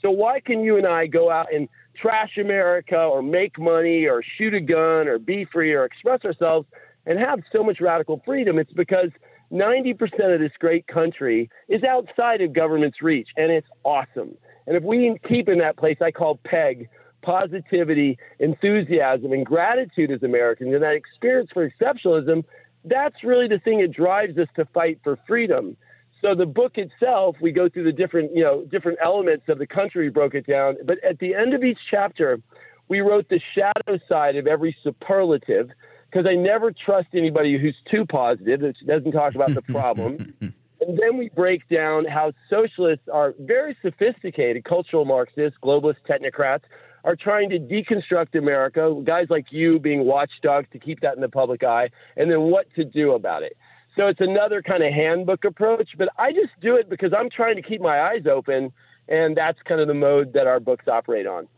So 0.00 0.10
why 0.10 0.40
can 0.40 0.64
you 0.64 0.78
and 0.78 0.86
I 0.86 1.06
go 1.06 1.30
out 1.30 1.52
and 1.52 1.68
trash 1.94 2.38
America 2.38 2.96
or 2.96 3.20
make 3.20 3.58
money 3.58 4.06
or 4.06 4.22
shoot 4.38 4.54
a 4.54 4.60
gun 4.60 5.06
or 5.06 5.18
be 5.18 5.44
free 5.52 5.74
or 5.74 5.84
express 5.84 6.24
ourselves 6.24 6.66
and 7.04 7.18
have 7.18 7.40
so 7.52 7.62
much 7.62 7.78
radical 7.78 8.22
freedom? 8.24 8.58
It's 8.58 8.72
because 8.72 9.10
90% 9.52 10.00
of 10.32 10.40
this 10.40 10.52
great 10.58 10.86
country 10.86 11.50
is 11.68 11.82
outside 11.84 12.40
of 12.40 12.54
government's 12.54 13.02
reach, 13.02 13.28
and 13.36 13.52
it's 13.52 13.68
awesome. 13.84 14.34
And 14.66 14.78
if 14.78 14.82
we 14.82 15.14
keep 15.28 15.46
in 15.46 15.58
that 15.58 15.76
place, 15.76 15.98
I 16.00 16.12
call 16.12 16.40
PEG, 16.42 16.88
positivity, 17.22 18.18
enthusiasm, 18.38 19.32
and 19.32 19.44
gratitude 19.44 20.10
as 20.10 20.22
Americans, 20.22 20.72
and 20.74 20.82
that 20.82 20.94
experience 20.94 21.50
for 21.52 21.68
exceptionalism, 21.68 22.44
that's 22.84 23.22
really 23.24 23.48
the 23.48 23.58
thing 23.58 23.80
that 23.80 23.92
drives 23.92 24.38
us 24.38 24.48
to 24.56 24.64
fight 24.66 25.00
for 25.02 25.18
freedom. 25.26 25.76
So 26.20 26.34
the 26.34 26.46
book 26.46 26.72
itself, 26.76 27.36
we 27.40 27.52
go 27.52 27.68
through 27.68 27.84
the 27.84 27.92
different, 27.92 28.34
you 28.34 28.42
know, 28.42 28.64
different 28.64 28.98
elements 29.02 29.44
of 29.48 29.58
the 29.58 29.66
country. 29.66 30.06
We 30.06 30.10
broke 30.10 30.34
it 30.34 30.46
down, 30.46 30.76
but 30.84 31.02
at 31.04 31.18
the 31.18 31.34
end 31.34 31.54
of 31.54 31.62
each 31.62 31.78
chapter, 31.90 32.40
we 32.88 33.00
wrote 33.00 33.28
the 33.28 33.40
shadow 33.54 33.98
side 34.08 34.36
of 34.36 34.46
every 34.46 34.76
superlative 34.82 35.70
because 36.10 36.26
I 36.26 36.34
never 36.34 36.72
trust 36.72 37.08
anybody 37.14 37.58
who's 37.58 37.76
too 37.90 38.04
positive 38.06 38.60
that 38.60 38.74
doesn't 38.86 39.12
talk 39.12 39.34
about 39.34 39.54
the 39.54 39.62
problem. 39.62 40.34
And 40.80 40.98
then 40.98 41.16
we 41.16 41.28
break 41.28 41.68
down 41.68 42.04
how 42.04 42.32
socialists 42.48 43.08
are 43.12 43.34
very 43.40 43.76
sophisticated, 43.82 44.64
cultural 44.64 45.04
Marxists, 45.04 45.58
globalist 45.62 45.96
technocrats, 46.08 46.62
are 47.04 47.16
trying 47.16 47.50
to 47.50 47.58
deconstruct 47.58 48.36
America, 48.36 48.94
guys 49.04 49.26
like 49.30 49.46
you 49.50 49.78
being 49.78 50.04
watchdogs 50.04 50.66
to 50.72 50.78
keep 50.78 51.00
that 51.00 51.14
in 51.14 51.20
the 51.20 51.28
public 51.28 51.62
eye, 51.62 51.90
and 52.16 52.30
then 52.30 52.42
what 52.42 52.66
to 52.74 52.84
do 52.84 53.12
about 53.12 53.42
it. 53.42 53.56
So 53.96 54.06
it's 54.06 54.20
another 54.20 54.62
kind 54.62 54.82
of 54.84 54.92
handbook 54.92 55.44
approach, 55.44 55.90
but 55.98 56.08
I 56.18 56.32
just 56.32 56.52
do 56.60 56.76
it 56.76 56.88
because 56.88 57.12
I'm 57.16 57.28
trying 57.30 57.56
to 57.56 57.62
keep 57.62 57.80
my 57.80 58.00
eyes 58.00 58.26
open, 58.30 58.72
and 59.08 59.36
that's 59.36 59.58
kind 59.66 59.80
of 59.80 59.88
the 59.88 59.94
mode 59.94 60.34
that 60.34 60.46
our 60.46 60.60
books 60.60 60.86
operate 60.86 61.26
on. 61.26 61.48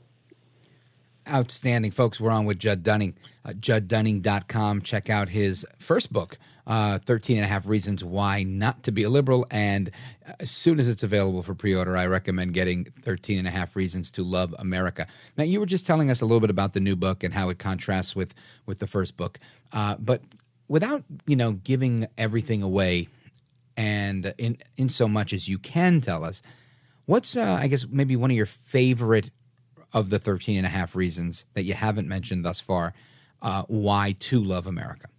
Outstanding. 1.28 1.90
Folks, 1.90 2.18
we're 2.18 2.30
on 2.30 2.46
with 2.46 2.58
Judd 2.58 2.82
Dunning, 2.82 3.14
uh, 3.44 3.50
judddunning.com. 3.50 4.82
Check 4.82 5.10
out 5.10 5.28
his 5.28 5.66
first 5.78 6.12
book, 6.12 6.38
uh, 6.70 6.98
13 6.98 7.36
and 7.36 7.44
a 7.44 7.48
half 7.48 7.66
Reasons 7.66 8.04
Why 8.04 8.44
Not 8.44 8.84
to 8.84 8.92
Be 8.92 9.02
a 9.02 9.10
Liberal. 9.10 9.44
And 9.50 9.90
as 10.38 10.52
soon 10.52 10.78
as 10.78 10.86
it's 10.86 11.02
available 11.02 11.42
for 11.42 11.52
pre 11.52 11.74
order, 11.74 11.96
I 11.96 12.06
recommend 12.06 12.54
getting 12.54 12.84
13 12.84 13.40
and 13.40 13.48
a 13.48 13.50
half 13.50 13.74
Reasons 13.74 14.08
to 14.12 14.22
Love 14.22 14.54
America. 14.56 15.08
Now, 15.36 15.42
you 15.42 15.58
were 15.58 15.66
just 15.66 15.84
telling 15.84 16.12
us 16.12 16.20
a 16.20 16.24
little 16.24 16.38
bit 16.38 16.48
about 16.48 16.72
the 16.72 16.78
new 16.78 16.94
book 16.94 17.24
and 17.24 17.34
how 17.34 17.48
it 17.48 17.58
contrasts 17.58 18.14
with, 18.14 18.34
with 18.66 18.78
the 18.78 18.86
first 18.86 19.16
book. 19.16 19.40
Uh, 19.72 19.96
but 19.98 20.22
without, 20.68 21.02
you 21.26 21.34
know, 21.34 21.52
giving 21.52 22.06
everything 22.16 22.62
away 22.62 23.08
and 23.76 24.32
in, 24.38 24.56
in 24.76 24.88
so 24.88 25.08
much 25.08 25.32
as 25.32 25.48
you 25.48 25.58
can 25.58 26.00
tell 26.00 26.22
us, 26.22 26.40
what's, 27.06 27.36
uh, 27.36 27.58
I 27.60 27.66
guess, 27.66 27.84
maybe 27.90 28.14
one 28.14 28.30
of 28.30 28.36
your 28.36 28.46
favorite 28.46 29.32
of 29.92 30.08
the 30.10 30.20
13 30.20 30.56
and 30.56 30.66
a 30.66 30.70
half 30.70 30.94
reasons 30.94 31.46
that 31.54 31.64
you 31.64 31.74
haven't 31.74 32.06
mentioned 32.06 32.44
thus 32.44 32.60
far 32.60 32.94
uh, 33.42 33.64
why 33.66 34.14
to 34.20 34.40
love 34.40 34.68
America? 34.68 35.09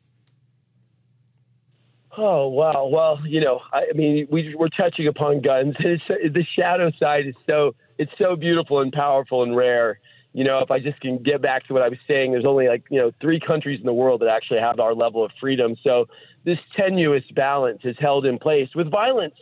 Oh 2.18 2.48
wow! 2.48 2.88
Well, 2.92 3.20
you 3.26 3.40
know, 3.40 3.62
I, 3.72 3.84
I 3.90 3.94
mean, 3.96 4.28
we, 4.30 4.56
we're 4.56 4.70
touching 4.70 5.08
upon 5.08 5.42
guns. 5.42 5.76
It's, 5.80 6.04
the 6.08 6.46
shadow 6.58 6.92
side 7.00 7.28
is 7.28 7.36
so 7.48 7.76
it's 7.98 8.12
so 8.18 8.36
beautiful 8.36 8.82
and 8.82 8.92
powerful 8.92 9.44
and 9.44 9.56
rare. 9.56 10.00
You 10.34 10.44
know, 10.44 10.60
if 10.60 10.72
I 10.72 10.80
just 10.80 11.00
can 11.02 11.22
get 11.22 11.42
back 11.42 11.68
to 11.68 11.74
what 11.74 11.82
I 11.82 11.90
was 11.90 12.00
saying, 12.08 12.32
there's 12.32 12.46
only 12.46 12.68
like 12.68 12.84
you 12.90 13.00
know 13.00 13.12
three 13.22 13.40
countries 13.40 13.80
in 13.80 13.86
the 13.86 13.94
world 13.94 14.22
that 14.22 14.30
actually 14.30 14.60
have 14.60 14.80
our 14.80 14.94
level 14.94 15.24
of 15.24 15.32
freedom. 15.40 15.76
So 15.84 16.06
this 16.44 16.60
tenuous 16.76 17.24
balance 17.36 17.82
is 17.84 17.96
held 18.00 18.26
in 18.26 18.40
place 18.40 18.70
with 18.76 18.90
violence 18.90 19.36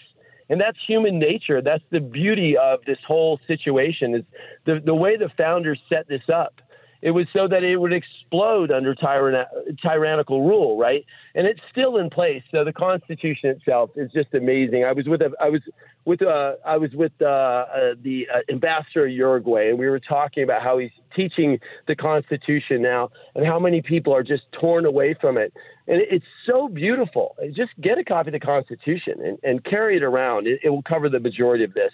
and 0.50 0.60
that's 0.60 0.78
human 0.86 1.20
nature. 1.20 1.62
That's 1.62 1.84
the 1.92 2.00
beauty 2.00 2.58
of 2.58 2.80
this 2.86 2.98
whole 3.08 3.40
situation 3.48 4.16
is 4.16 4.24
the 4.66 4.82
the 4.84 4.96
way 4.96 5.16
the 5.16 5.30
founders 5.38 5.80
set 5.88 6.08
this 6.08 6.24
up. 6.34 6.56
It 7.02 7.12
was 7.12 7.28
so 7.32 7.48
that 7.48 7.64
it 7.64 7.78
would 7.78 7.94
explode 7.94 8.72
under 8.72 8.94
tyran- 8.94 9.46
tyrannical 9.82 10.46
rule, 10.46 10.78
right? 10.78 11.06
And 11.34 11.48
it's 11.48 11.62
still 11.72 11.98
in 11.98 12.10
place. 12.10 12.44
So 12.52 12.66
the 12.66 12.74
Constitution 12.74 13.50
itself 13.52 13.92
is 13.96 14.12
just 14.12 14.34
amazing. 14.34 14.84
I 14.84 14.92
was 14.92 15.08
with 15.08 15.22
a, 15.22 15.32
I 15.40 15.50
was 15.50 15.62
with 16.06 16.22
uh, 16.22 16.54
I 16.66 16.78
was 16.78 16.92
with 16.94 17.14
uh, 17.22 17.26
uh, 17.26 17.66
the 18.02 18.28
ambassador 18.50 19.06
of 19.06 19.12
Uruguay, 19.12 19.70
and 19.70 19.80
we 19.80 19.88
were 19.88 20.00
talking 20.00 20.44
about 20.44 20.62
how 20.62 20.78
he's 20.78 20.92
teaching 21.16 21.60
the 21.88 21.96
Constitution 21.96 22.82
now, 22.82 23.10
and 23.36 23.46
how 23.46 23.60
many 23.60 23.82
people 23.82 24.14
are 24.14 24.24
just 24.24 24.44
torn 24.60 24.86
away 24.86 25.16
from 25.20 25.38
it. 25.38 25.54
And 25.88 26.02
it's 26.02 26.26
so 26.46 26.68
beautiful. 26.68 27.36
Just 27.56 27.72
get 27.82 27.98
a 27.98 28.04
copy 28.04 28.30
of 28.30 28.34
the 28.34 28.40
Constitution 28.40 29.16
and, 29.24 29.40
and 29.42 29.64
carry 29.64 29.98
it 29.98 30.04
around. 30.04 30.48
It, 30.48 30.60
it 30.64 30.70
will 30.70 30.84
cover 30.84 31.10
the 31.10 31.20
majority 31.20 31.64
of 31.64 31.74
this. 31.74 31.92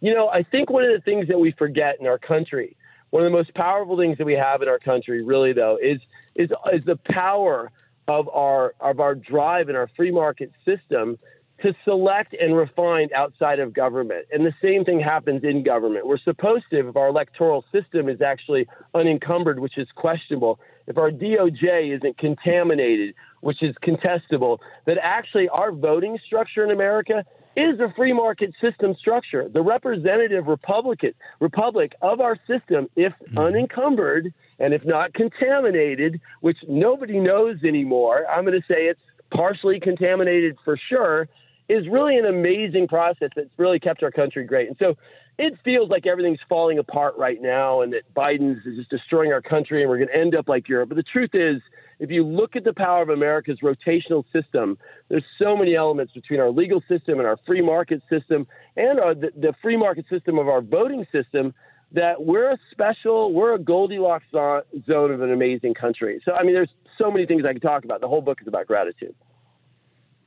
You 0.00 0.14
know, 0.14 0.28
I 0.28 0.42
think 0.42 0.70
one 0.70 0.84
of 0.84 0.90
the 0.92 1.00
things 1.00 1.28
that 1.28 1.38
we 1.38 1.52
forget 1.52 1.96
in 2.00 2.06
our 2.06 2.18
country, 2.18 2.76
one 3.10 3.24
of 3.24 3.30
the 3.30 3.36
most 3.36 3.54
powerful 3.54 3.96
things 3.96 4.18
that 4.18 4.24
we 4.24 4.34
have 4.34 4.62
in 4.62 4.68
our 4.68 4.78
country, 4.78 5.22
really 5.22 5.52
though, 5.52 5.78
is 5.80 6.00
is 6.34 6.50
is 6.72 6.84
the 6.84 6.98
power 7.10 7.70
of 8.08 8.28
our 8.28 8.74
of 8.80 9.00
our 9.00 9.14
drive 9.14 9.68
and 9.68 9.76
our 9.76 9.88
free 9.96 10.10
market 10.10 10.52
system 10.64 11.18
to 11.62 11.74
select 11.84 12.34
and 12.34 12.56
refine 12.56 13.08
outside 13.14 13.60
of 13.60 13.72
government. 13.74 14.26
And 14.32 14.46
the 14.46 14.54
same 14.62 14.84
thing 14.84 15.00
happens 15.00 15.44
in 15.44 15.62
government. 15.62 16.06
We're 16.06 16.18
supposed 16.18 16.64
to, 16.70 16.88
if 16.88 16.96
our 16.96 17.08
electoral 17.08 17.64
system 17.70 18.08
is 18.08 18.22
actually 18.22 18.66
unencumbered, 18.94 19.60
which 19.60 19.76
is 19.76 19.86
questionable, 19.94 20.58
if 20.86 20.96
our 20.96 21.10
DOJ 21.10 21.96
isn't 21.96 22.16
contaminated, 22.18 23.14
which 23.40 23.62
is 23.62 23.74
contestable, 23.82 24.58
that 24.86 24.96
actually 25.02 25.48
our 25.48 25.70
voting 25.70 26.18
structure 26.24 26.64
in 26.64 26.70
America 26.70 27.24
is 27.56 27.80
a 27.80 27.92
free 27.96 28.12
market 28.12 28.52
system 28.60 28.94
structure. 28.98 29.48
The 29.48 29.62
representative 29.62 30.46
Republican 30.46 31.12
republic 31.40 31.92
of 32.02 32.20
our 32.20 32.36
system, 32.46 32.88
if 32.96 33.12
mm-hmm. 33.12 33.38
unencumbered 33.38 34.32
and 34.58 34.74
if 34.74 34.84
not 34.84 35.14
contaminated, 35.14 36.20
which 36.40 36.58
nobody 36.68 37.18
knows 37.18 37.56
anymore, 37.64 38.26
I'm 38.26 38.44
going 38.44 38.60
to 38.60 38.66
say 38.66 38.84
it's 38.84 39.00
partially 39.32 39.80
contaminated 39.80 40.56
for 40.64 40.78
sure, 40.88 41.28
is 41.68 41.86
really 41.88 42.18
an 42.18 42.26
amazing 42.26 42.88
process 42.88 43.30
that's 43.34 43.48
really 43.56 43.78
kept 43.78 44.02
our 44.02 44.10
country 44.10 44.44
great. 44.44 44.68
And 44.68 44.76
so 44.78 44.96
it 45.38 45.54
feels 45.64 45.88
like 45.88 46.06
everything's 46.06 46.40
falling 46.48 46.78
apart 46.78 47.16
right 47.16 47.40
now 47.40 47.80
and 47.80 47.92
that 47.92 48.02
Biden's 48.14 48.66
is 48.66 48.76
just 48.76 48.90
destroying 48.90 49.32
our 49.32 49.40
country 49.40 49.80
and 49.80 49.88
we're 49.88 49.98
going 49.98 50.08
to 50.08 50.16
end 50.16 50.34
up 50.34 50.48
like 50.48 50.68
Europe. 50.68 50.90
But 50.90 50.96
the 50.96 51.04
truth 51.04 51.30
is, 51.32 51.62
if 52.00 52.10
you 52.10 52.24
look 52.24 52.56
at 52.56 52.64
the 52.64 52.72
power 52.72 53.02
of 53.02 53.10
America's 53.10 53.58
rotational 53.62 54.24
system, 54.32 54.78
there's 55.08 55.24
so 55.38 55.54
many 55.54 55.76
elements 55.76 56.14
between 56.14 56.40
our 56.40 56.50
legal 56.50 56.82
system 56.88 57.18
and 57.18 57.28
our 57.28 57.36
free 57.46 57.60
market 57.60 58.02
system 58.08 58.46
and 58.76 58.98
our, 58.98 59.14
the, 59.14 59.30
the 59.36 59.54
free 59.62 59.76
market 59.76 60.06
system 60.08 60.38
of 60.38 60.48
our 60.48 60.62
voting 60.62 61.06
system 61.12 61.54
that 61.92 62.24
we're 62.24 62.52
a 62.52 62.58
special, 62.70 63.32
we're 63.34 63.54
a 63.54 63.58
Goldilocks 63.58 64.24
zone 64.32 65.10
of 65.10 65.20
an 65.20 65.30
amazing 65.30 65.74
country. 65.74 66.22
So, 66.24 66.32
I 66.32 66.42
mean, 66.42 66.54
there's 66.54 66.70
so 66.96 67.10
many 67.10 67.26
things 67.26 67.44
I 67.44 67.52
could 67.52 67.62
talk 67.62 67.84
about. 67.84 68.00
The 68.00 68.08
whole 68.08 68.22
book 68.22 68.40
is 68.40 68.48
about 68.48 68.66
gratitude. 68.66 69.14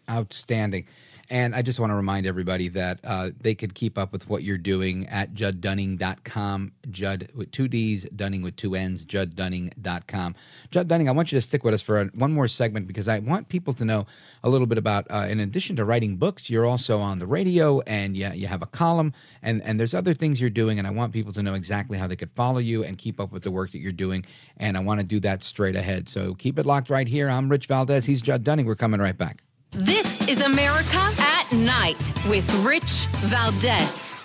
Outstanding. 0.10 0.86
And 1.30 1.56
I 1.56 1.62
just 1.62 1.80
want 1.80 1.92
to 1.92 1.96
remind 1.96 2.28
everybody 2.28 2.68
that 2.70 3.00
uh, 3.04 3.30
they 3.40 3.56
could 3.56 3.74
keep 3.74 3.98
up 3.98 4.12
with 4.12 4.28
what 4.28 4.44
you're 4.44 4.58
doing 4.58 5.08
at 5.08 5.34
judddunning.com. 5.34 6.74
Judd 6.92 7.30
with 7.34 7.52
two 7.52 7.68
D's, 7.68 8.04
Dunning 8.10 8.42
with 8.42 8.56
two 8.58 8.76
N's, 8.76 9.06
judddunning.com. 9.06 10.36
Judd 10.70 10.88
Dunning, 10.88 11.08
I 11.08 11.12
want 11.14 11.32
you 11.32 11.38
to 11.38 11.42
stick 11.42 11.64
with 11.64 11.74
us 11.74 11.82
for 11.82 12.02
a, 12.02 12.06
one 12.08 12.34
more 12.34 12.48
segment 12.48 12.88
because 12.88 13.08
I 13.08 13.20
want 13.20 13.48
people 13.48 13.74
to 13.74 13.86
know 13.86 14.06
a 14.44 14.50
little 14.50 14.68
bit 14.68 14.78
about, 14.78 15.08
uh, 15.10 15.26
in 15.30 15.40
addition 15.40 15.78
to 15.78 15.86
writing 15.86 16.18
books, 16.18 16.50
you're 16.50 16.66
also 16.66 17.00
on 17.00 17.20
the 17.20 17.28
radio 17.28 17.80
and 17.82 18.18
you, 18.18 18.30
you 18.34 18.48
have 18.48 18.62
a 18.62 18.68
column 18.68 19.14
and, 19.42 19.62
and 19.64 19.80
there's 19.80 19.94
other 19.94 20.14
things 20.14 20.42
you're 20.42 20.50
doing. 20.50 20.78
And 20.78 20.88
I 20.88 20.92
want 20.92 21.14
people 21.14 21.32
to 21.34 21.42
know 21.42 21.54
exactly 21.54 21.98
how 21.98 22.08
they 22.08 22.18
could 22.18 22.32
follow 22.32 22.60
you 22.60 22.84
and 22.84 22.98
keep 22.98 23.20
up 23.20 23.32
with 23.32 23.44
the 23.44 23.52
work 23.52 23.72
that 23.72 23.80
you're 23.80 23.94
doing. 23.94 24.26
And 24.58 24.76
I 24.76 24.82
want 24.82 25.00
to 25.00 25.06
do 25.06 25.22
that 25.22 25.44
straight 25.44 25.78
ahead. 25.78 26.10
So 26.10 26.34
keep 26.34 26.60
it 26.60 26.66
locked 26.66 26.90
right 26.90 27.08
here. 27.08 27.30
I'm 27.30 27.48
Rich 27.48 27.68
Valdez. 27.68 28.06
He's 28.06 28.22
Judd 28.22 28.44
Dunning. 28.44 28.66
We're 28.66 28.76
coming 28.76 29.00
right 29.00 29.18
back. 29.18 29.42
This 29.76 30.22
is 30.28 30.40
America 30.42 31.00
at 31.18 31.52
Night 31.52 31.98
with 32.28 32.48
Rich 32.64 33.08
Valdez. 33.24 34.22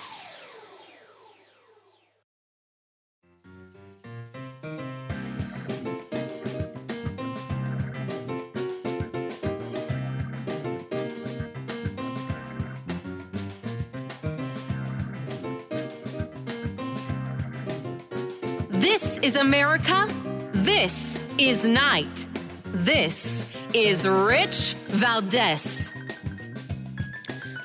This 18.68 19.16
is 19.22 19.36
America. 19.36 20.08
This 20.52 21.22
is 21.38 21.64
Night. 21.64 22.26
This 22.66 23.46
is 23.74 24.06
Rich 24.06 24.74
Valdez. 24.88 25.92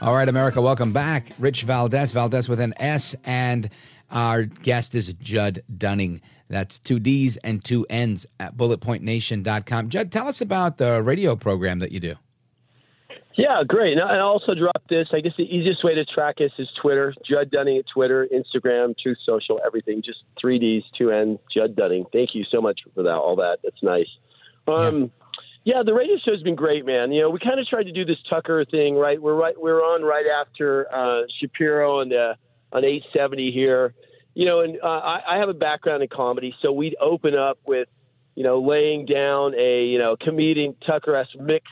All 0.02 0.16
right, 0.16 0.28
America, 0.28 0.62
welcome 0.62 0.92
back. 0.92 1.32
Rich 1.40 1.64
Valdez, 1.64 2.12
Valdez 2.12 2.50
with 2.50 2.60
an 2.60 2.74
S, 2.78 3.16
and 3.24 3.70
our 4.12 4.44
guest 4.44 4.96
is 4.96 5.14
Judd 5.14 5.64
Dunning. 5.76 6.22
That's 6.50 6.78
two 6.80 7.00
D's 7.00 7.38
and 7.38 7.64
two 7.64 7.86
N's 7.90 8.26
at 8.40 8.58
bulletpointnation.com. 8.58 9.90
Judd, 9.90 10.12
tell 10.12 10.28
us 10.28 10.42
about 10.42 10.78
the 10.78 11.02
radio 11.02 11.36
program 11.36 11.80
that 11.80 11.92
you 11.92 12.00
do. 12.00 12.16
Yeah, 13.36 13.64
great. 13.68 13.94
And 13.94 14.02
I 14.02 14.20
also 14.20 14.54
dropped 14.54 14.90
this. 14.90 15.08
I 15.12 15.22
guess 15.22 15.32
the 15.38 15.44
easiest 15.44 15.84
way 15.84 15.96
to 15.96 16.06
track 16.06 16.36
us 16.40 16.52
is 16.60 16.68
Twitter. 16.80 17.16
Judd 17.28 17.50
Dunning 17.50 17.78
at 17.78 17.86
Twitter, 17.92 18.28
Instagram, 18.32 18.96
Truth 19.02 19.18
Social, 19.26 19.60
everything. 19.66 20.04
Just 20.06 20.20
three 20.40 20.60
D's, 20.60 20.84
two 20.98 21.10
N's, 21.12 21.40
Judd 21.52 21.76
Dunning. 21.76 22.06
Thank 22.14 22.36
you 22.36 22.44
so 22.52 22.62
much 22.62 22.82
for 22.94 23.04
that. 23.04 23.16
All 23.16 23.38
that. 23.38 23.60
That's 23.64 23.82
nice. 23.82 24.08
Um, 24.68 25.02
yeah. 25.02 25.08
Yeah, 25.66 25.84
the 25.86 25.94
radio 25.94 26.18
show's 26.26 26.44
been 26.44 26.56
great, 26.56 26.86
man. 26.86 27.14
You 27.14 27.22
know, 27.22 27.30
we 27.30 27.40
kind 27.40 27.58
of 27.58 27.66
tried 27.68 27.84
to 27.84 27.94
do 27.94 28.04
this 28.04 28.18
Tucker 28.30 28.66
thing, 28.66 28.96
right? 28.96 29.22
We're 29.22 29.34
right, 29.34 29.56
we're 29.58 29.80
on 29.80 30.04
right 30.04 30.26
after 30.42 30.94
uh, 30.94 31.22
Shapiro 31.40 32.02
and 32.02 32.12
uh, 32.12 32.34
on 32.74 32.84
870 32.84 33.52
here. 33.52 33.94
You 34.34 34.46
know, 34.46 34.60
and 34.60 34.78
uh, 34.84 34.88
I, 34.88 35.36
I 35.36 35.38
have 35.38 35.48
a 35.48 35.54
background 35.54 36.04
in 36.04 36.10
comedy, 36.10 36.54
so 36.62 36.74
we'd 36.74 36.96
open 37.00 37.36
up 37.36 37.60
with, 37.66 37.88
you 38.36 38.44
know, 38.44 38.62
laying 38.62 39.06
down 39.06 39.54
a 39.58 39.86
you 39.86 40.00
know 40.00 40.18
comedian 40.20 40.76
Tucker 40.86 41.16
s 41.16 41.28
mix, 41.40 41.66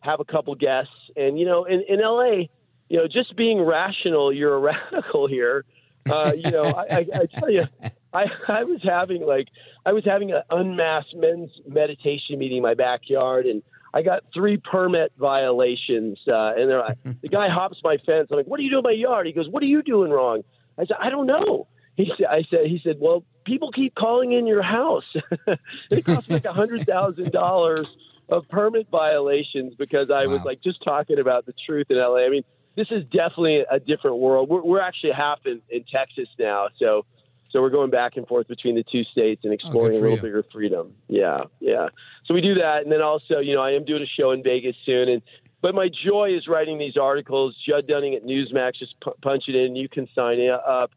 have 0.00 0.20
a 0.20 0.24
couple 0.24 0.54
guests, 0.56 0.92
and 1.16 1.38
you 1.38 1.46
know, 1.46 1.64
in 1.64 1.84
in 1.88 2.00
LA, 2.00 2.48
you 2.90 2.98
know, 2.98 3.06
just 3.06 3.36
being 3.36 3.62
rational, 3.62 4.32
you're 4.32 4.54
a 4.54 4.58
radical 4.92 5.28
here. 5.28 5.64
Uh, 6.10 6.32
you 6.36 6.50
know, 6.50 6.64
I, 6.64 6.82
I, 6.90 7.06
I 7.14 7.26
tell 7.38 7.50
you, 7.50 7.64
I, 8.12 8.24
I 8.48 8.64
was 8.64 8.80
having 8.82 9.24
like 9.24 9.48
I 9.86 9.92
was 9.92 10.04
having 10.04 10.32
an 10.32 10.42
unmasked 10.50 11.14
men's 11.14 11.50
meditation 11.66 12.38
meeting 12.38 12.58
in 12.58 12.62
my 12.62 12.74
backyard, 12.74 13.46
and 13.46 13.62
I 13.94 14.02
got 14.02 14.24
three 14.34 14.56
permit 14.56 15.12
violations. 15.18 16.18
Uh, 16.26 16.52
and 16.56 16.68
they're 16.68 16.80
like 16.80 16.98
the 17.22 17.28
guy 17.28 17.48
hops 17.48 17.78
my 17.84 17.96
fence. 17.98 18.28
I'm 18.30 18.36
like, 18.36 18.46
"What 18.46 18.60
are 18.60 18.62
you 18.62 18.70
doing 18.70 18.84
in 18.84 18.90
my 18.90 18.96
yard?" 18.96 19.26
He 19.26 19.32
goes, 19.32 19.48
"What 19.48 19.62
are 19.62 19.66
you 19.66 19.82
doing 19.82 20.10
wrong?" 20.10 20.42
I 20.78 20.86
said, 20.86 20.96
"I 21.00 21.10
don't 21.10 21.26
know." 21.26 21.68
He 21.96 22.10
said, 22.16 22.26
"I 22.26 22.42
said 22.50 22.66
he 22.66 22.80
said, 22.82 22.96
well, 22.98 23.24
people 23.44 23.70
keep 23.72 23.94
calling 23.94 24.32
in 24.32 24.46
your 24.46 24.62
house. 24.62 25.04
it 25.90 26.04
cost 26.04 26.30
like 26.30 26.44
a 26.44 26.52
hundred 26.52 26.86
thousand 26.86 27.32
dollars 27.32 27.88
of 28.28 28.48
permit 28.48 28.88
violations 28.90 29.74
because 29.74 30.10
I 30.10 30.26
wow. 30.26 30.34
was 30.34 30.44
like 30.44 30.62
just 30.62 30.82
talking 30.82 31.18
about 31.18 31.46
the 31.46 31.54
truth 31.66 31.86
in 31.90 31.96
LA. 31.96 32.24
I 32.24 32.28
mean, 32.28 32.44
this 32.76 32.88
is 32.90 33.04
definitely 33.04 33.64
a 33.70 33.80
different 33.80 34.18
world. 34.18 34.48
We're, 34.48 34.62
we're 34.62 34.80
actually 34.80 35.12
half 35.12 35.40
in, 35.46 35.60
in 35.70 35.84
Texas 35.84 36.28
now, 36.38 36.68
so." 36.78 37.04
So 37.50 37.60
we're 37.60 37.70
going 37.70 37.90
back 37.90 38.16
and 38.16 38.26
forth 38.26 38.46
between 38.48 38.76
the 38.76 38.84
two 38.84 39.04
states 39.04 39.42
and 39.44 39.52
exploring 39.52 39.96
a 39.96 39.98
for 39.98 40.02
little 40.02 40.16
you. 40.16 40.22
bigger 40.22 40.44
freedom. 40.52 40.94
Yeah, 41.08 41.44
yeah. 41.60 41.88
So 42.26 42.34
we 42.34 42.40
do 42.40 42.54
that, 42.54 42.82
and 42.82 42.92
then 42.92 43.02
also, 43.02 43.38
you 43.38 43.54
know, 43.54 43.62
I 43.62 43.72
am 43.72 43.84
doing 43.84 44.02
a 44.02 44.20
show 44.20 44.30
in 44.30 44.42
Vegas 44.42 44.76
soon, 44.86 45.08
and 45.08 45.22
but 45.62 45.74
my 45.74 45.88
joy 45.88 46.34
is 46.34 46.46
writing 46.48 46.78
these 46.78 46.96
articles. 46.96 47.56
Judd 47.68 47.86
Dunning 47.86 48.14
at 48.14 48.24
Newsmax, 48.24 48.76
just 48.78 48.98
pu- 49.00 49.14
punch 49.22 49.44
it 49.48 49.56
in. 49.56 49.76
You 49.76 49.88
can 49.88 50.08
sign 50.14 50.38
it 50.38 50.50
up. 50.50 50.92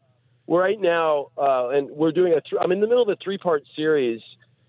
We're 0.46 0.60
right 0.60 0.80
now, 0.80 1.28
uh, 1.36 1.68
and 1.68 1.90
we're 1.90 2.12
doing 2.12 2.32
a. 2.32 2.40
Th- 2.40 2.60
I'm 2.60 2.72
in 2.72 2.80
the 2.80 2.86
middle 2.86 3.02
of 3.02 3.08
a 3.08 3.16
three-part 3.22 3.64
series, 3.74 4.20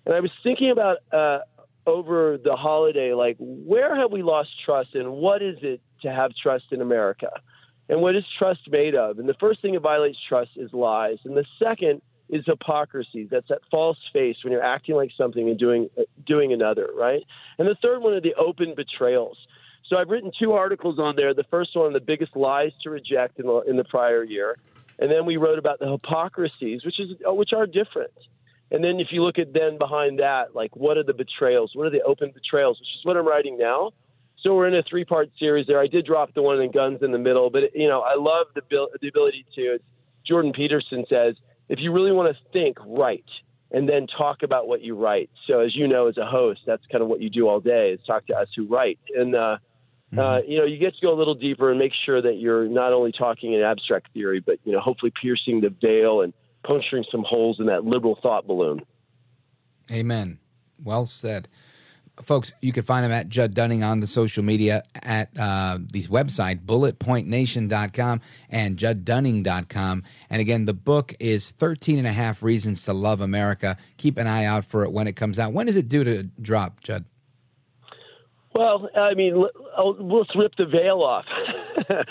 and 0.06 0.16
I 0.16 0.20
was 0.20 0.32
thinking 0.44 0.72
about 0.72 0.98
uh, 1.14 1.40
over 1.86 2.38
the 2.44 2.56
holiday, 2.56 3.14
like 3.14 3.38
where 3.40 3.96
have 3.96 4.12
we 4.12 4.24
lost 4.24 4.50
trust, 4.66 4.96
and 4.96 5.12
what 5.12 5.42
is 5.42 5.58
it 5.62 5.82
to 6.02 6.12
have 6.12 6.32
trust 6.42 6.66
in 6.72 6.82
America, 6.82 7.30
and 7.90 8.02
what 8.02 8.16
is 8.16 8.24
trust 8.38 8.62
made 8.70 8.96
of? 8.96 9.20
And 9.20 9.30
the 9.30 9.36
first 9.36 9.62
thing 9.62 9.74
that 9.74 9.82
violates 9.82 10.18
trust 10.28 10.52
is 10.56 10.74
lies, 10.74 11.18
and 11.24 11.36
the 11.38 11.46
second 11.62 12.02
is 12.30 12.44
hypocrisy. 12.46 13.28
That's 13.30 13.48
that 13.50 13.60
false 13.70 13.98
face 14.12 14.38
when 14.44 14.52
you're 14.52 14.64
acting 14.64 14.96
like 14.96 15.12
something 15.18 15.48
and 15.48 15.60
doing 15.60 15.90
doing 16.26 16.54
another, 16.54 16.90
right? 16.96 17.24
And 17.58 17.68
the 17.68 17.76
third 17.82 18.02
one 18.02 18.14
are 18.14 18.22
the 18.22 18.34
open 18.36 18.74
betrayals. 18.76 19.38
So 19.88 19.98
I've 19.98 20.10
written 20.10 20.32
two 20.38 20.54
articles 20.54 20.98
on 20.98 21.16
there. 21.16 21.34
The 21.36 21.44
first 21.52 21.76
one, 21.76 21.94
the 21.94 22.00
biggest 22.00 22.36
lies 22.36 22.72
to 22.82 22.90
reject 22.90 23.40
in 23.40 23.46
the, 23.46 23.62
in 23.68 23.78
the 23.78 23.84
prior 23.84 24.24
year, 24.24 24.58
and 24.98 25.12
then 25.12 25.26
we 25.26 25.38
wrote 25.38 25.60
about 25.60 25.80
the 25.80 25.92
hypocrisies, 25.92 26.84
which 26.84 27.00
is 27.00 27.12
uh, 27.28 27.34
which 27.34 27.54
are 27.54 27.68
different. 27.68 28.14
And 28.72 28.84
then 28.84 29.00
if 29.00 29.10
you 29.12 29.24
look 29.24 29.38
at 29.38 29.54
then 29.54 29.78
behind 29.78 30.20
that, 30.20 30.56
like 30.56 30.76
what 30.76 30.98
are 30.98 31.04
the 31.04 31.14
betrayals? 31.14 31.72
What 31.76 31.86
are 31.86 31.92
the 31.92 32.02
open 32.02 32.32
betrayals? 32.32 32.80
Which 32.80 32.90
is 33.00 33.06
what 33.06 33.16
I'm 33.16 33.28
writing 33.28 33.58
now. 33.60 33.92
So 34.46 34.54
we're 34.54 34.68
in 34.68 34.76
a 34.76 34.84
three-part 34.84 35.32
series 35.40 35.66
there. 35.66 35.80
I 35.80 35.88
did 35.88 36.06
drop 36.06 36.36
the 36.36 36.44
one 36.44 36.62
in 36.62 36.72
guns 36.72 37.00
in 37.02 37.12
the 37.12 37.18
middle, 37.18 37.50
but 37.50 37.64
you 37.74 37.88
know 37.88 38.02
I 38.02 38.14
love 38.16 38.48
the 38.54 38.62
the 39.02 39.08
ability 39.08 39.46
to. 39.56 39.80
Jordan 40.28 40.54
Peterson 40.54 41.06
says 41.10 41.36
if 41.68 41.80
you 41.80 41.92
really 41.92 42.12
want 42.12 42.36
to 42.36 42.52
think, 42.52 42.78
write, 42.86 43.26
and 43.72 43.90
then 43.90 44.08
talk 44.08 44.44
about 44.44 44.68
what 44.68 44.82
you 44.82 44.96
write. 44.96 45.30
So 45.48 45.60
as 45.60 45.76
you 45.76 45.88
know, 45.88 46.08
as 46.08 46.18
a 46.18 46.26
host, 46.26 46.62
that's 46.66 46.84
kind 46.92 47.02
of 47.02 47.08
what 47.08 47.22
you 47.22 47.30
do 47.30 47.48
all 47.48 47.60
day 47.60 47.92
is 47.92 48.00
talk 48.06 48.28
to 48.28 48.36
us 48.36 48.48
who 48.56 48.68
write. 48.68 49.00
And 49.16 49.36
uh, 49.36 49.58
uh, 50.18 50.40
you 50.48 50.60
know, 50.60 50.66
you 50.66 50.78
get 50.78 50.94
to 50.96 51.02
go 51.02 51.12
a 51.12 51.18
little 51.18 51.36
deeper 51.36 51.72
and 51.72 51.80
make 51.80 51.92
sure 52.06 52.22
that 52.22 52.36
you're 52.36 52.68
not 52.68 52.94
only 52.94 53.12
talking 53.12 53.54
in 53.54 53.62
abstract 53.62 54.14
theory, 54.14 54.40
but 54.40 54.60
you 54.64 54.72
know, 54.72 54.80
hopefully 54.80 55.12
piercing 55.22 55.62
the 55.62 55.74
veil 55.82 56.22
and 56.22 56.34
puncturing 56.64 57.04
some 57.12 57.24
holes 57.28 57.60
in 57.60 57.66
that 57.66 57.84
liberal 57.84 58.18
thought 58.22 58.46
balloon. 58.46 58.82
Amen. 59.92 60.40
Well 60.84 61.08
said. 61.08 61.48
Folks, 62.22 62.54
you 62.62 62.72
can 62.72 62.84
find 62.84 63.06
him 63.06 63.12
at 63.12 63.28
Judd 63.28 63.54
Dunning 63.54 63.84
on 63.84 64.00
the 64.00 64.08
social 64.08 64.44
media 64.44 64.84
at 64.96 65.30
uh, 65.38 65.80
the 65.92 66.04
website, 66.04 66.66
bulletpointnation.com 66.66 68.22
and 68.50 68.78
judddunning.com. 68.78 70.04
And 70.30 70.42
again, 70.42 70.66
the 70.66 70.74
book 70.74 71.14
is 71.20 71.52
13 71.52 71.98
and 71.98 72.08
a 72.08 72.14
half 72.14 72.42
Reasons 72.42 72.84
to 72.84 72.94
Love 72.94 73.20
America. 73.20 73.76
Keep 73.98 74.18
an 74.18 74.28
eye 74.28 74.46
out 74.46 74.64
for 74.64 74.84
it 74.84 74.92
when 74.92 75.08
it 75.08 75.18
comes 75.18 75.38
out. 75.40 75.52
When 75.52 75.68
is 75.68 75.76
it 75.76 75.90
due 75.90 76.06
to 76.06 76.24
drop, 76.42 76.80
Judd? 76.80 77.04
Well, 78.54 78.90
I 78.96 79.14
mean, 79.16 79.36
let's 79.42 80.34
rip 80.34 80.56
the 80.58 80.66
veil 80.66 81.02
off. 81.02 81.26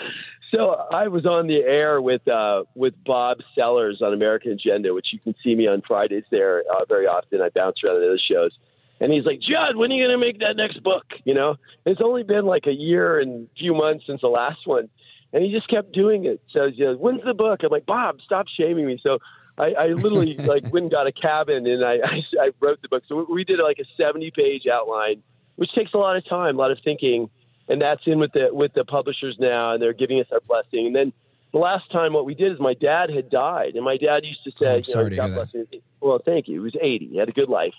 so 0.51 0.69
I 0.91 1.07
was 1.07 1.25
on 1.25 1.47
the 1.47 1.57
air 1.57 1.99
with 1.99 2.27
uh, 2.27 2.63
with 2.75 2.93
Bob 3.03 3.39
Sellers 3.55 4.03
on 4.03 4.13
American 4.13 4.51
Agenda, 4.51 4.93
which 4.93 5.07
you 5.11 5.19
can 5.19 5.33
see 5.43 5.55
me 5.55 5.67
on 5.67 5.81
Fridays 5.87 6.23
there 6.29 6.63
uh, 6.71 6.85
very 6.87 7.07
often. 7.07 7.41
I 7.41 7.49
bounce 7.49 7.77
around 7.83 7.99
the 7.99 8.05
other 8.05 8.19
shows, 8.31 8.51
and 8.99 9.11
he's 9.11 9.25
like, 9.25 9.39
"Judd, 9.39 9.75
when 9.75 9.91
are 9.91 9.95
you 9.95 10.05
going 10.05 10.19
to 10.19 10.25
make 10.25 10.39
that 10.39 10.55
next 10.55 10.81
book?" 10.83 11.05
You 11.23 11.33
know, 11.33 11.55
it's 11.85 12.01
only 12.03 12.23
been 12.23 12.45
like 12.45 12.67
a 12.67 12.73
year 12.73 13.19
and 13.19 13.47
a 13.47 13.59
few 13.59 13.73
months 13.73 14.05
since 14.07 14.21
the 14.21 14.27
last 14.27 14.65
one, 14.65 14.89
and 15.33 15.43
he 15.43 15.51
just 15.51 15.69
kept 15.69 15.91
doing 15.91 16.25
it. 16.25 16.41
So 16.51 16.69
he's 16.69 16.79
like, 16.79 16.97
"When's 16.97 17.23
the 17.23 17.33
book?" 17.33 17.61
I'm 17.63 17.69
like, 17.69 17.85
"Bob, 17.85 18.19
stop 18.23 18.47
shaming 18.47 18.85
me." 18.85 18.99
So. 19.01 19.19
I, 19.57 19.71
I 19.71 19.87
literally 19.87 20.35
like 20.37 20.63
went 20.73 20.83
and 20.83 20.91
got 20.91 21.07
a 21.07 21.13
cabin 21.13 21.65
and 21.65 21.81
I, 21.81 21.93
I, 22.03 22.21
I 22.41 22.49
wrote 22.59 22.81
the 22.81 22.89
book. 22.89 23.03
So 23.07 23.25
we- 23.29 23.45
did 23.45 23.57
like 23.59 23.79
a 23.79 23.85
70 23.95 24.31
page 24.35 24.67
outline 24.67 25.23
which 25.55 25.71
takes 25.73 25.93
a 25.93 25.97
lot 25.97 26.17
of 26.17 26.27
time, 26.27 26.55
a 26.55 26.57
lot 26.57 26.71
of 26.71 26.79
thinking, 26.83 27.29
and 27.67 27.81
that's 27.81 28.01
in 28.05 28.19
with 28.19 28.33
the 28.33 28.49
with 28.51 28.73
the 28.73 28.85
publishers 28.85 29.37
now, 29.39 29.73
and 29.73 29.81
they're 29.81 29.93
giving 29.93 30.19
us 30.19 30.27
our 30.31 30.41
blessing. 30.41 30.87
And 30.87 30.95
then 30.95 31.13
the 31.51 31.59
last 31.59 31.89
time, 31.91 32.13
what 32.13 32.25
we 32.25 32.35
did 32.35 32.51
is 32.51 32.59
my 32.59 32.73
dad 32.73 33.09
had 33.09 33.29
died, 33.29 33.75
and 33.75 33.83
my 33.83 33.97
dad 33.97 34.23
used 34.25 34.43
to 34.43 34.51
say, 34.51 34.83
Oh, 34.95 35.01
you 35.01 35.09
know, 35.09 35.15
God 35.15 35.33
bless 35.33 35.53
him. 35.53 35.67
Well, 36.01 36.19
thank 36.23 36.47
you. 36.47 36.55
He 36.55 36.59
was 36.59 36.75
80. 36.79 37.07
He 37.07 37.17
had 37.17 37.29
a 37.29 37.31
good 37.31 37.49
life. 37.49 37.73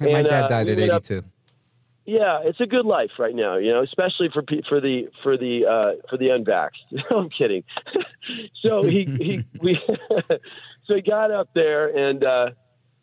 My 0.00 0.08
And, 0.08 0.28
dad 0.28 0.44
uh, 0.44 0.48
died 0.48 0.66
we 0.66 0.72
at 0.72 0.78
went 0.78 0.90
up- 0.92 1.04
82. 1.04 1.24
yeah, 2.04 2.40
it's 2.44 2.60
a 2.60 2.66
good 2.66 2.84
life 2.86 3.10
right 3.18 3.34
now, 3.34 3.56
you 3.56 3.70
know, 3.72 3.82
especially 3.82 4.28
for 4.32 4.42
for 4.68 4.80
the 4.80 5.08
for 5.22 5.36
the 5.36 5.66
uh, 5.66 5.92
for 6.10 6.16
the 6.16 6.26
unvaxxed. 6.28 7.02
I'm 7.10 7.30
kidding. 7.30 7.62
so 8.62 8.82
he 8.82 9.04
he 9.04 9.44
we 9.60 9.78
so 10.86 10.94
he 10.94 11.02
got 11.02 11.30
up 11.30 11.48
there 11.54 11.88
and 12.10 12.24
uh, 12.24 12.50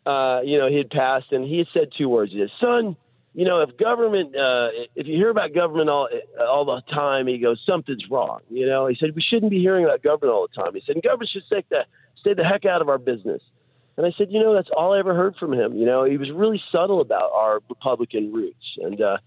uh, 0.06 0.40
you 0.42 0.58
know 0.58 0.68
he 0.68 0.76
had 0.76 0.90
passed 0.90 1.32
and 1.32 1.44
he 1.44 1.58
had 1.58 1.66
said 1.72 1.88
two 1.96 2.08
words. 2.08 2.32
He 2.32 2.38
said, 2.40 2.50
"Son, 2.60 2.96
you 3.34 3.44
know, 3.46 3.60
if 3.62 3.76
government 3.78 4.36
uh, 4.36 4.68
if 4.94 5.06
you 5.06 5.14
hear 5.16 5.30
about 5.30 5.54
government 5.54 5.88
all 5.88 6.08
all 6.38 6.64
the 6.66 6.82
time, 6.92 7.26
he 7.26 7.38
goes 7.38 7.60
something's 7.66 8.04
wrong. 8.10 8.40
You 8.50 8.66
know, 8.66 8.86
he 8.86 8.96
said 9.00 9.14
we 9.14 9.22
shouldn't 9.22 9.50
be 9.50 9.60
hearing 9.60 9.84
about 9.84 10.02
government 10.02 10.34
all 10.34 10.46
the 10.46 10.62
time. 10.62 10.74
He 10.74 10.82
said 10.86 11.02
government 11.02 11.30
should 11.32 11.44
stay 11.44 11.64
the 11.70 11.84
stay 12.18 12.34
the 12.34 12.44
heck 12.44 12.66
out 12.66 12.82
of 12.82 12.88
our 12.90 12.98
business." 12.98 13.40
And 14.00 14.10
I 14.10 14.16
said, 14.16 14.28
you 14.30 14.40
know, 14.40 14.54
that's 14.54 14.70
all 14.74 14.94
I 14.94 14.98
ever 14.98 15.14
heard 15.14 15.36
from 15.36 15.52
him. 15.52 15.76
You 15.76 15.84
know, 15.84 16.04
he 16.04 16.16
was 16.16 16.30
really 16.30 16.58
subtle 16.72 17.02
about 17.02 17.32
our 17.34 17.60
Republican 17.68 18.32
roots. 18.32 18.64
And 18.78 18.98
uh, 18.98 19.18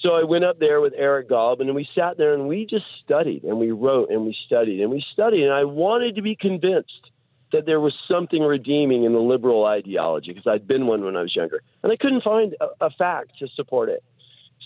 so 0.00 0.14
I 0.14 0.24
went 0.24 0.42
up 0.42 0.58
there 0.58 0.80
with 0.80 0.94
Eric 0.96 1.28
Golub, 1.28 1.60
and 1.60 1.74
we 1.74 1.86
sat 1.94 2.16
there 2.16 2.32
and 2.32 2.48
we 2.48 2.64
just 2.64 2.86
studied 3.04 3.44
and 3.44 3.58
we 3.58 3.72
wrote 3.72 4.08
and 4.08 4.24
we 4.24 4.34
studied 4.46 4.80
and 4.80 4.90
we 4.90 5.04
studied. 5.12 5.42
And 5.42 5.52
I 5.52 5.64
wanted 5.64 6.16
to 6.16 6.22
be 6.22 6.34
convinced 6.34 7.10
that 7.52 7.66
there 7.66 7.78
was 7.78 7.92
something 8.10 8.40
redeeming 8.40 9.04
in 9.04 9.12
the 9.12 9.20
liberal 9.20 9.66
ideology 9.66 10.32
because 10.32 10.46
I'd 10.46 10.66
been 10.66 10.86
one 10.86 11.04
when 11.04 11.14
I 11.14 11.20
was 11.20 11.36
younger, 11.36 11.60
and 11.82 11.92
I 11.92 11.96
couldn't 11.96 12.22
find 12.22 12.56
a, 12.58 12.86
a 12.86 12.90
fact 12.90 13.32
to 13.40 13.48
support 13.48 13.90
it. 13.90 14.02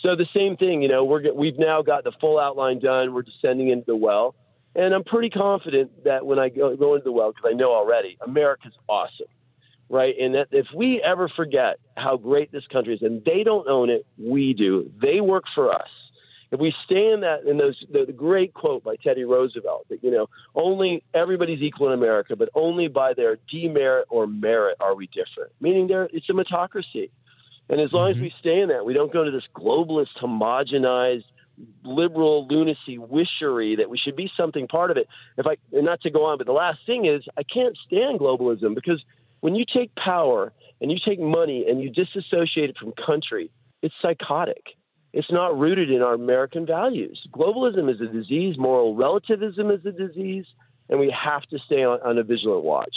So 0.00 0.14
the 0.14 0.28
same 0.32 0.56
thing, 0.56 0.82
you 0.82 0.88
know, 0.88 1.04
we're, 1.04 1.34
we've 1.34 1.58
now 1.58 1.82
got 1.82 2.04
the 2.04 2.12
full 2.20 2.38
outline 2.38 2.78
done. 2.78 3.14
We're 3.14 3.22
descending 3.22 3.70
into 3.70 3.86
the 3.86 3.96
well, 3.96 4.36
and 4.76 4.94
I'm 4.94 5.02
pretty 5.02 5.30
confident 5.30 6.04
that 6.04 6.24
when 6.24 6.38
I 6.38 6.50
go, 6.50 6.76
go 6.76 6.94
into 6.94 7.02
the 7.02 7.10
well, 7.10 7.32
because 7.32 7.50
I 7.52 7.54
know 7.54 7.72
already, 7.72 8.16
America's 8.24 8.74
awesome 8.88 9.26
right? 9.88 10.14
And 10.18 10.34
that 10.34 10.48
if 10.50 10.66
we 10.74 11.02
ever 11.02 11.28
forget 11.28 11.78
how 11.96 12.16
great 12.16 12.52
this 12.52 12.66
country 12.72 12.94
is, 12.94 13.02
and 13.02 13.24
they 13.24 13.42
don't 13.44 13.68
own 13.68 13.90
it, 13.90 14.06
we 14.18 14.54
do. 14.54 14.90
They 15.00 15.20
work 15.20 15.44
for 15.54 15.72
us. 15.72 15.88
If 16.52 16.60
we 16.60 16.72
stay 16.84 17.12
in 17.12 17.20
that, 17.20 17.44
in 17.44 17.58
those, 17.58 17.76
the, 17.90 18.04
the 18.06 18.12
great 18.12 18.54
quote 18.54 18.84
by 18.84 18.94
Teddy 18.96 19.24
Roosevelt 19.24 19.86
that 19.90 20.02
you 20.04 20.12
know, 20.12 20.28
only 20.54 21.02
everybody's 21.12 21.60
equal 21.60 21.88
in 21.88 21.92
America, 21.92 22.36
but 22.36 22.50
only 22.54 22.86
by 22.88 23.14
their 23.14 23.36
demerit 23.50 24.06
or 24.10 24.26
merit 24.26 24.76
are 24.80 24.94
we 24.94 25.08
different. 25.08 25.52
Meaning, 25.60 25.88
there, 25.88 26.08
it's 26.12 26.28
a 26.28 26.32
meritocracy. 26.32 27.10
And 27.68 27.80
as 27.80 27.92
long 27.92 28.10
as 28.10 28.16
mm-hmm. 28.16 28.24
we 28.24 28.32
stay 28.38 28.60
in 28.60 28.68
that, 28.68 28.86
we 28.86 28.94
don't 28.94 29.12
go 29.12 29.24
to 29.24 29.30
this 29.32 29.42
globalist, 29.56 30.16
homogenized, 30.22 31.24
liberal 31.82 32.46
lunacy 32.48 32.98
wishery 32.98 33.78
that 33.78 33.88
we 33.88 33.98
should 33.98 34.16
be 34.16 34.30
something 34.36 34.68
part 34.68 34.90
of 34.90 34.96
it. 34.96 35.08
If 35.36 35.46
I, 35.46 35.56
and 35.72 35.84
not 35.84 36.00
to 36.02 36.10
go 36.10 36.26
on, 36.26 36.38
but 36.38 36.46
the 36.46 36.52
last 36.52 36.78
thing 36.86 37.06
is, 37.06 37.24
I 37.36 37.42
can't 37.42 37.76
stand 37.86 38.20
globalism 38.20 38.74
because 38.74 39.02
when 39.46 39.54
you 39.54 39.64
take 39.64 39.94
power 39.94 40.52
and 40.80 40.90
you 40.90 40.98
take 41.06 41.20
money 41.20 41.66
and 41.68 41.80
you 41.80 41.88
disassociate 41.88 42.70
it 42.70 42.76
from 42.76 42.92
country, 43.06 43.48
it's 43.80 43.94
psychotic. 44.02 44.70
It's 45.12 45.30
not 45.30 45.56
rooted 45.56 45.88
in 45.88 46.02
our 46.02 46.14
American 46.14 46.66
values. 46.66 47.24
Globalism 47.32 47.88
is 47.88 48.00
a 48.00 48.12
disease, 48.12 48.58
moral 48.58 48.96
relativism 48.96 49.70
is 49.70 49.86
a 49.86 49.92
disease, 49.92 50.46
and 50.88 50.98
we 50.98 51.14
have 51.24 51.42
to 51.42 51.60
stay 51.64 51.84
on, 51.84 52.00
on 52.02 52.18
a 52.18 52.24
vigilant 52.24 52.64
watch. 52.64 52.96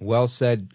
Well 0.00 0.26
said, 0.26 0.70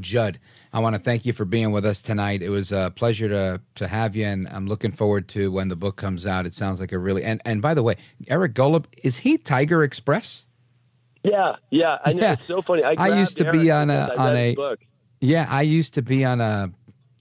Judd. 0.00 0.38
I 0.72 0.78
want 0.78 0.94
to 0.94 0.98
thank 0.98 1.26
you 1.26 1.34
for 1.34 1.44
being 1.44 1.70
with 1.70 1.84
us 1.84 2.00
tonight. 2.00 2.42
It 2.42 2.48
was 2.48 2.72
a 2.72 2.90
pleasure 2.96 3.28
to 3.28 3.60
to 3.74 3.86
have 3.86 4.16
you, 4.16 4.24
and 4.24 4.48
I'm 4.48 4.66
looking 4.66 4.92
forward 4.92 5.28
to 5.28 5.52
when 5.52 5.68
the 5.68 5.76
book 5.76 5.96
comes 5.96 6.24
out. 6.24 6.46
It 6.46 6.56
sounds 6.56 6.80
like 6.80 6.92
a 6.92 6.98
really 6.98 7.22
and 7.22 7.42
and 7.44 7.60
by 7.60 7.74
the 7.74 7.82
way, 7.82 7.96
Eric 8.28 8.54
Golub 8.54 8.86
is 9.02 9.18
he 9.18 9.36
Tygrrr 9.36 9.84
Express? 9.84 10.46
Yeah, 11.24 11.56
yeah, 11.70 11.98
I 12.04 12.12
know. 12.12 12.22
Yeah. 12.22 12.32
It's 12.34 12.46
so 12.46 12.62
funny. 12.62 12.84
I, 12.84 12.94
I 12.98 13.18
used 13.18 13.38
to 13.38 13.44
grabbed 13.44 13.58
be 13.58 13.70
on 13.70 13.90
a 13.90 14.14
on 14.16 14.36
a 14.36 14.54
book. 14.54 14.80
yeah. 15.20 15.46
I 15.48 15.62
used 15.62 15.94
to 15.94 16.02
be 16.02 16.24
on 16.24 16.40
a 16.40 16.70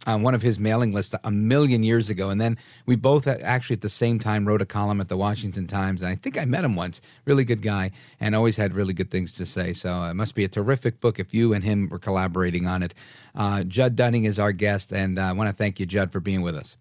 on 0.06 0.22
one 0.22 0.36
of 0.36 0.42
his 0.42 0.60
mailing 0.60 0.92
lists 0.92 1.16
a 1.24 1.32
million 1.32 1.84
years 1.84 2.10
ago, 2.10 2.30
and 2.30 2.42
then 2.42 2.58
we 2.86 2.98
both 2.98 3.28
actually 3.28 3.76
at 3.76 3.82
the 3.82 3.90
same 3.90 4.20
time 4.20 4.46
wrote 4.46 4.62
a 4.62 4.66
column 4.66 5.00
at 5.00 5.08
the 5.08 5.16
Washington 5.16 5.68
Times, 5.68 6.02
and 6.02 6.12
I 6.12 6.16
think 6.16 6.38
I 6.38 6.44
met 6.44 6.66
him 6.66 6.76
once. 6.76 7.00
Really 7.24 7.46
good 7.46 7.62
guy, 7.62 7.92
and 8.20 8.36
always 8.36 8.58
had 8.58 8.74
really 8.74 8.94
good 8.94 9.10
things 9.10 9.32
to 9.34 9.46
say. 9.46 9.72
So 9.72 10.04
it 10.04 10.16
must 10.16 10.36
be 10.36 10.44
a 10.44 10.50
terrific 10.50 11.00
book 11.00 11.20
if 11.20 11.34
you 11.34 11.54
and 11.54 11.64
him 11.64 11.88
were 11.88 12.00
collaborating 12.00 12.68
on 12.68 12.84
it. 12.84 12.94
Uh, 13.34 13.64
Judd 13.64 13.96
Dunning 13.96 14.26
is 14.26 14.38
our 14.38 14.52
guest, 14.52 14.92
and 14.92 15.18
uh, 15.18 15.22
I 15.22 15.32
want 15.32 15.50
to 15.50 15.56
thank 15.56 15.80
you, 15.80 15.86
Judd, 15.86 16.12
for 16.12 16.20
being 16.20 16.42
with 16.42 16.56
us. 16.56 16.76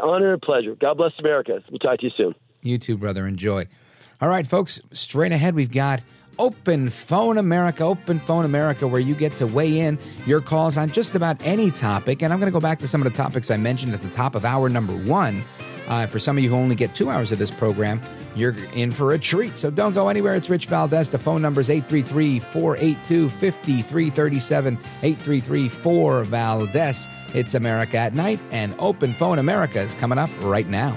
Honor 0.00 0.34
and 0.34 0.42
pleasure. 0.42 0.76
God 0.76 0.96
bless 0.96 1.12
America. 1.18 1.60
We'll 1.70 1.80
talk 1.80 1.98
to 1.98 2.06
you 2.06 2.12
soon. 2.16 2.34
You 2.62 2.78
too, 2.78 2.96
brother. 2.96 3.26
Enjoy. 3.26 3.66
All 4.20 4.28
right, 4.28 4.46
folks, 4.46 4.80
straight 4.92 5.32
ahead, 5.32 5.54
we've 5.54 5.72
got 5.72 6.02
Open 6.38 6.88
Phone 6.88 7.38
America, 7.38 7.82
Open 7.84 8.18
Phone 8.18 8.44
America, 8.44 8.86
where 8.86 9.00
you 9.00 9.14
get 9.14 9.36
to 9.36 9.46
weigh 9.46 9.80
in 9.80 9.98
your 10.26 10.40
calls 10.40 10.76
on 10.76 10.90
just 10.90 11.14
about 11.14 11.36
any 11.42 11.70
topic. 11.70 12.22
And 12.22 12.32
I'm 12.32 12.38
going 12.38 12.50
to 12.50 12.56
go 12.56 12.60
back 12.60 12.78
to 12.80 12.88
some 12.88 13.04
of 13.04 13.10
the 13.10 13.16
topics 13.16 13.50
I 13.50 13.56
mentioned 13.56 13.92
at 13.94 14.00
the 14.00 14.10
top 14.10 14.34
of 14.34 14.44
hour 14.44 14.68
number 14.68 14.96
one. 14.96 15.44
Uh, 15.88 16.06
for 16.06 16.18
some 16.18 16.36
of 16.36 16.42
you 16.42 16.50
who 16.50 16.56
only 16.56 16.74
get 16.74 16.94
two 16.94 17.08
hours 17.10 17.32
of 17.32 17.38
this 17.38 17.50
program, 17.50 18.02
you're 18.36 18.54
in 18.74 18.90
for 18.90 19.12
a 19.12 19.18
treat. 19.18 19.58
So 19.58 19.70
don't 19.70 19.94
go 19.94 20.08
anywhere. 20.08 20.34
It's 20.34 20.50
Rich 20.50 20.66
Valdez. 20.66 21.08
The 21.08 21.18
phone 21.18 21.40
number 21.40 21.62
is 21.62 21.70
833 21.70 22.40
482 22.40 23.30
5337. 23.30 24.74
833 24.74 25.68
4 25.68 26.24
Valdez. 26.24 27.08
It's 27.34 27.54
America 27.54 27.96
at 27.96 28.14
Night, 28.14 28.38
and 28.50 28.74
Open 28.78 29.12
Phone 29.12 29.38
America 29.38 29.80
is 29.80 29.94
coming 29.94 30.18
up 30.18 30.30
right 30.40 30.68
now. 30.68 30.96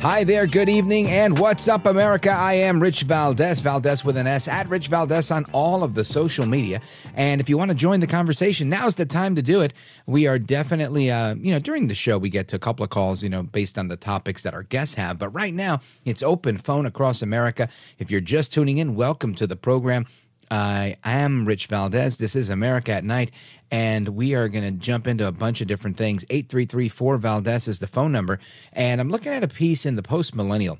Hi 0.00 0.24
there, 0.24 0.46
good 0.46 0.70
evening, 0.70 1.08
and 1.08 1.38
what's 1.38 1.68
up, 1.68 1.84
America? 1.84 2.30
I 2.30 2.54
am 2.54 2.80
Rich 2.80 3.02
Valdez, 3.02 3.60
Valdez 3.60 4.02
with 4.02 4.16
an 4.16 4.26
S, 4.26 4.48
at 4.48 4.66
Rich 4.70 4.88
Valdez 4.88 5.30
on 5.30 5.44
all 5.52 5.84
of 5.84 5.94
the 5.94 6.06
social 6.06 6.46
media. 6.46 6.80
And 7.14 7.38
if 7.38 7.50
you 7.50 7.58
want 7.58 7.70
to 7.70 7.74
join 7.74 8.00
the 8.00 8.06
conversation, 8.06 8.70
now's 8.70 8.94
the 8.94 9.04
time 9.04 9.34
to 9.34 9.42
do 9.42 9.60
it. 9.60 9.74
We 10.06 10.26
are 10.26 10.38
definitely, 10.38 11.10
uh, 11.10 11.34
you 11.34 11.52
know, 11.52 11.58
during 11.58 11.88
the 11.88 11.94
show, 11.94 12.16
we 12.16 12.30
get 12.30 12.48
to 12.48 12.56
a 12.56 12.58
couple 12.58 12.82
of 12.82 12.88
calls, 12.88 13.22
you 13.22 13.28
know, 13.28 13.42
based 13.42 13.76
on 13.76 13.88
the 13.88 13.96
topics 13.98 14.42
that 14.44 14.54
our 14.54 14.62
guests 14.62 14.94
have. 14.94 15.18
But 15.18 15.28
right 15.34 15.52
now, 15.52 15.82
it's 16.06 16.22
open 16.22 16.56
phone 16.56 16.86
across 16.86 17.20
America. 17.20 17.68
If 17.98 18.10
you're 18.10 18.22
just 18.22 18.54
tuning 18.54 18.78
in, 18.78 18.94
welcome 18.94 19.34
to 19.34 19.46
the 19.46 19.56
program. 19.56 20.06
I 20.50 20.96
am 21.04 21.44
Rich 21.44 21.68
Valdez. 21.68 22.16
This 22.16 22.34
is 22.34 22.50
America 22.50 22.92
at 22.92 23.04
Night, 23.04 23.30
and 23.70 24.08
we 24.10 24.34
are 24.34 24.48
going 24.48 24.64
to 24.64 24.72
jump 24.72 25.06
into 25.06 25.26
a 25.26 25.32
bunch 25.32 25.60
of 25.60 25.68
different 25.68 25.96
things. 25.96 26.24
8334 26.28 27.18
Valdez 27.18 27.68
is 27.68 27.78
the 27.78 27.86
phone 27.86 28.10
number, 28.10 28.40
and 28.72 29.00
I'm 29.00 29.10
looking 29.10 29.32
at 29.32 29.44
a 29.44 29.48
piece 29.48 29.86
in 29.86 29.94
the 29.94 30.02
Post 30.02 30.34
Millennial. 30.34 30.78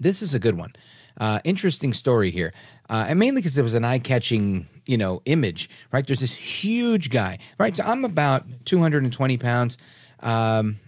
This 0.00 0.22
is 0.22 0.34
a 0.34 0.40
good 0.40 0.56
one. 0.56 0.72
Uh, 1.16 1.38
interesting 1.44 1.92
story 1.92 2.30
here, 2.30 2.52
uh, 2.90 3.06
and 3.08 3.18
mainly 3.18 3.40
because 3.40 3.56
it 3.56 3.62
was 3.62 3.74
an 3.74 3.84
eye-catching, 3.84 4.66
you 4.86 4.98
know, 4.98 5.22
image. 5.26 5.70
Right? 5.92 6.04
There's 6.04 6.20
this 6.20 6.34
huge 6.34 7.10
guy. 7.10 7.38
Right? 7.58 7.76
So 7.76 7.84
I'm 7.84 8.04
about 8.04 8.44
220 8.64 9.38
pounds. 9.38 9.78
Um, 10.18 10.80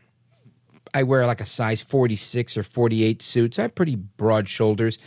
I 0.93 1.05
wear 1.05 1.25
like 1.27 1.41
a 1.41 1.47
size 1.47 1.83
46 1.83 2.57
or 2.57 2.65
48 2.65 3.23
suit, 3.23 3.55
so 3.55 3.63
I 3.63 3.65
have 3.65 3.77
pretty 3.77 3.95
broad 3.95 4.49
shoulders. 4.49 4.99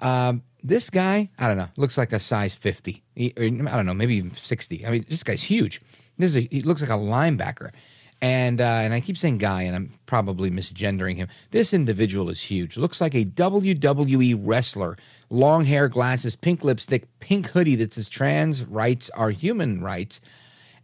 Um, 0.00 0.42
this 0.62 0.90
guy, 0.90 1.30
I 1.38 1.48
don't 1.48 1.56
know, 1.56 1.68
looks 1.76 1.98
like 1.98 2.12
a 2.12 2.20
size 2.20 2.54
50. 2.54 3.02
He, 3.14 3.32
or, 3.36 3.44
I 3.44 3.76
don't 3.76 3.86
know, 3.86 3.94
maybe 3.94 4.16
even 4.16 4.32
60. 4.32 4.86
I 4.86 4.90
mean, 4.90 5.04
this 5.08 5.22
guy's 5.22 5.42
huge. 5.42 5.80
This 6.18 6.36
is 6.36 6.44
a, 6.44 6.48
he 6.50 6.60
looks 6.60 6.80
like 6.80 6.90
a 6.90 6.94
linebacker. 6.94 7.70
And 8.20 8.60
uh, 8.60 8.64
and 8.64 8.94
I 8.94 9.00
keep 9.00 9.16
saying 9.18 9.38
guy, 9.38 9.62
and 9.62 9.74
I'm 9.74 9.94
probably 10.06 10.48
misgendering 10.48 11.16
him. 11.16 11.26
This 11.50 11.74
individual 11.74 12.30
is 12.30 12.40
huge. 12.40 12.76
Looks 12.76 13.00
like 13.00 13.16
a 13.16 13.24
WWE 13.24 14.40
wrestler. 14.40 14.96
Long 15.28 15.64
hair, 15.64 15.88
glasses, 15.88 16.36
pink 16.36 16.62
lipstick, 16.62 17.08
pink 17.18 17.48
hoodie 17.48 17.74
that 17.74 17.94
says 17.94 18.08
trans 18.08 18.64
rights 18.64 19.10
are 19.10 19.30
human 19.30 19.82
rights, 19.82 20.20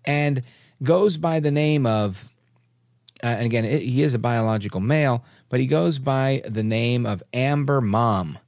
and 0.04 0.42
goes 0.82 1.16
by 1.16 1.38
the 1.38 1.52
name 1.52 1.86
of. 1.86 2.28
Uh, 3.22 3.26
and 3.26 3.46
again, 3.46 3.64
it, 3.64 3.82
he 3.82 4.02
is 4.02 4.14
a 4.14 4.18
biological 4.18 4.80
male, 4.80 5.24
but 5.48 5.60
he 5.60 5.68
goes 5.68 6.00
by 6.00 6.42
the 6.44 6.64
name 6.64 7.06
of 7.06 7.22
Amber 7.32 7.80
Mom. 7.80 8.38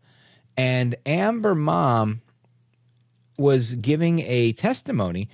And 0.60 0.94
Amber 1.06 1.54
Mom 1.54 2.20
was 3.38 3.76
giving 3.76 4.18
a 4.18 4.52
testimony 4.52 5.30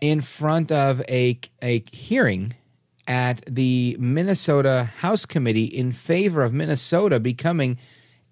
in 0.00 0.20
front 0.20 0.70
of 0.70 1.00
a, 1.08 1.40
a 1.60 1.82
hearing 1.90 2.54
at 3.08 3.44
the 3.52 3.96
Minnesota 3.98 4.84
House 4.98 5.26
Committee 5.26 5.64
in 5.64 5.90
favor 5.90 6.44
of 6.44 6.52
Minnesota 6.52 7.18
becoming 7.18 7.78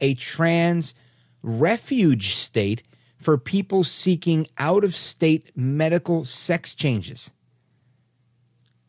a 0.01 0.15
trans 0.15 0.95
refuge 1.43 2.37
state 2.37 2.85
for 3.17 3.37
people 3.37 3.83
seeking 3.83 4.47
out 4.59 4.85
of 4.85 4.95
state 4.95 5.51
medical 5.57 6.25
sex 6.25 6.73
changes. 6.73 7.33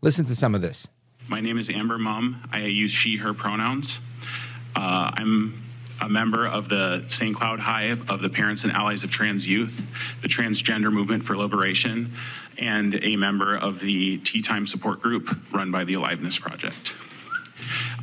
Listen 0.02 0.24
to 0.26 0.36
some 0.36 0.54
of 0.54 0.62
this. 0.62 0.88
My 1.28 1.42
name 1.42 1.58
is 1.58 1.68
Amber 1.68 1.98
Mum. 1.98 2.48
I 2.52 2.60
use 2.66 2.92
she, 2.92 3.18
her 3.18 3.34
pronouns. 3.34 4.00
Uh, 4.76 5.10
I'm 5.16 5.63
a 6.02 6.10
member 6.10 6.48
of 6.48 6.70
the 6.70 7.06
St. 7.10 7.36
Cloud 7.36 7.60
Hive 7.60 8.10
of 8.10 8.22
the 8.22 8.30
Parents 8.30 8.64
and 8.64 8.74
Allies 8.74 9.04
of 9.04 9.12
Trans 9.12 9.48
Youth, 9.48 9.88
the 10.22 10.28
Transgender 10.28 10.92
Movement 10.92 11.26
for 11.26 11.36
Liberation, 11.38 12.14
and 12.58 13.00
a 13.04 13.16
member 13.16 13.56
of 13.56 13.80
the 13.80 14.18
Tea 14.20 14.42
Time 14.42 14.68
Support 14.68 15.02
Group 15.02 15.36
run 15.52 15.72
by 15.72 15.84
the 15.84 15.94
Aliveness 15.94 16.38
Project. 16.38 16.96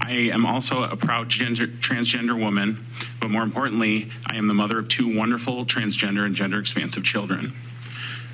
I 0.00 0.12
am 0.12 0.46
also 0.46 0.84
a 0.84 0.96
proud 0.96 1.28
gender, 1.28 1.66
transgender 1.66 2.38
woman, 2.38 2.86
but 3.20 3.30
more 3.30 3.42
importantly, 3.42 4.10
I 4.26 4.36
am 4.36 4.48
the 4.48 4.54
mother 4.54 4.78
of 4.78 4.88
two 4.88 5.14
wonderful 5.14 5.66
transgender 5.66 6.24
and 6.24 6.34
gender 6.34 6.58
expansive 6.58 7.04
children. 7.04 7.54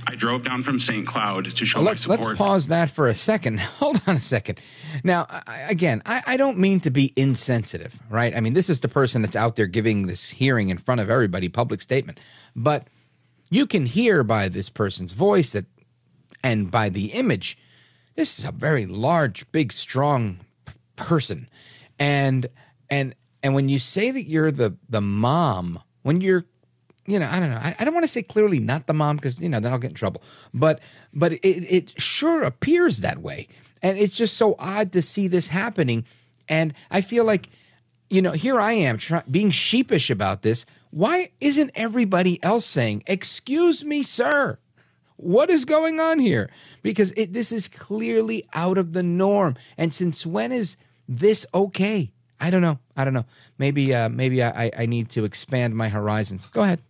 I 0.09 0.15
drove 0.15 0.45
down 0.45 0.63
from 0.63 0.79
St. 0.79 1.07
Cloud 1.07 1.57
to 1.57 1.67
show 1.67 1.79
Well, 1.79 1.85
my 1.85 1.91
let's, 1.91 2.03
support. 2.03 2.21
let's 2.21 2.39
pause 2.39 2.67
that 2.69 2.91
for 2.91 3.09
a 3.09 3.15
second. 3.15 3.59
Hold 3.81 4.01
on 4.07 4.15
a 4.17 4.21
second. 4.21 4.61
Now, 5.03 5.27
I, 5.29 5.67
again, 5.69 6.01
I, 6.07 6.23
I 6.27 6.37
don't 6.37 6.59
mean 6.59 6.79
to 6.81 6.91
be 6.91 7.13
insensitive, 7.17 8.01
right? 8.09 8.35
I 8.37 8.41
mean, 8.41 8.55
this 8.55 8.71
is 8.71 8.81
the 8.81 8.89
person 8.89 9.23
that's 9.23 9.35
out 9.37 9.57
there 9.57 9.67
giving 9.67 10.07
this 10.07 10.31
hearing 10.31 10.69
in 10.69 10.79
front 10.79 11.01
of 11.01 11.11
everybody, 11.11 11.49
public 11.49 11.81
statement. 11.83 12.21
But 12.55 12.87
you 13.51 13.67
can 13.67 13.87
hear 13.87 14.23
by 14.23 14.49
this 14.49 14.71
person's 14.71 15.13
voice 15.13 15.51
that, 15.53 15.67
and 16.43 16.71
by 16.71 16.89
the 16.89 17.07
image, 17.07 17.59
this 18.15 18.39
is 18.39 18.45
a 18.45 18.53
very 18.53 18.87
large, 18.87 19.51
big, 19.51 19.73
strong 19.73 20.39
p- 20.67 20.73
person, 20.97 21.49
and 21.99 22.47
and 22.89 23.15
and 23.43 23.55
when 23.55 23.69
you 23.69 23.79
say 23.79 24.11
that 24.11 24.23
you're 24.27 24.51
the 24.53 24.77
the 24.89 25.01
mom, 25.01 25.81
when 26.03 26.21
you're 26.21 26.45
you 27.07 27.19
know, 27.19 27.29
I 27.31 27.41
don't 27.41 27.51
know. 27.51 27.57
I, 27.57 27.77
I 27.79 27.85
don't 27.85 27.95
want 27.95 28.05
to 28.05 28.09
say 28.09 28.23
clearly 28.23 28.59
not 28.59 28.87
the 28.87 28.95
mom 28.95 29.17
because 29.17 29.41
you 29.41 29.49
know 29.49 29.61
then 29.61 29.73
I'll 29.73 29.79
get 29.79 29.91
in 29.91 29.95
trouble. 29.95 30.23
But 30.53 30.81
but 31.15 31.33
it 31.33 31.39
it 31.45 32.01
sure 32.01 32.43
appears 32.43 32.99
that 32.99 33.19
way, 33.19 33.49
and 33.83 33.99
it's 33.99 34.15
just 34.15 34.37
so 34.37 34.57
odd 34.59 34.93
to 34.93 35.03
see 35.03 35.29
this 35.29 35.49
happening. 35.49 36.05
And 36.49 36.75
I 36.91 37.01
feel 37.01 37.25
like, 37.25 37.49
you 38.09 38.23
know, 38.23 38.33
here 38.33 38.61
I 38.61 38.73
am 38.73 38.99
try, 38.99 39.23
being 39.29 39.51
sheepish 39.51 40.11
about 40.11 40.43
this. 40.43 40.65
Why 40.91 41.31
isn't 41.41 41.71
everybody 41.75 42.43
else 42.43 42.67
saying, 42.67 43.05
"Excuse 43.07 43.85
me, 43.85 44.03
sir"? 44.03 44.59
What 45.17 45.51
is 45.51 45.65
going 45.65 45.99
on 45.99 46.19
here? 46.19 46.51
Because 46.83 47.13
it, 47.17 47.33
this 47.33 47.51
is 47.51 47.69
clearly 47.69 48.45
out 48.55 48.77
of 48.77 48.93
the 48.93 49.03
norm. 49.03 49.57
And 49.79 49.93
since 49.93 50.27
when 50.27 50.53
is 50.53 50.77
this 51.09 51.47
okay? 51.55 52.13
I 52.39 52.51
don't 52.51 52.61
know. 52.61 52.79
I 52.97 53.05
don't 53.05 53.15
know. 53.15 53.25
Maybe 53.59 53.95
uh, 53.95 54.09
maybe 54.11 54.43
I, 54.43 54.71
I 54.77 54.87
need 54.87 55.09
to 55.11 55.25
expand 55.25 55.75
my 55.75 55.89
horizons. 55.89 56.47
Go 56.53 56.63
ahead. 56.63 56.83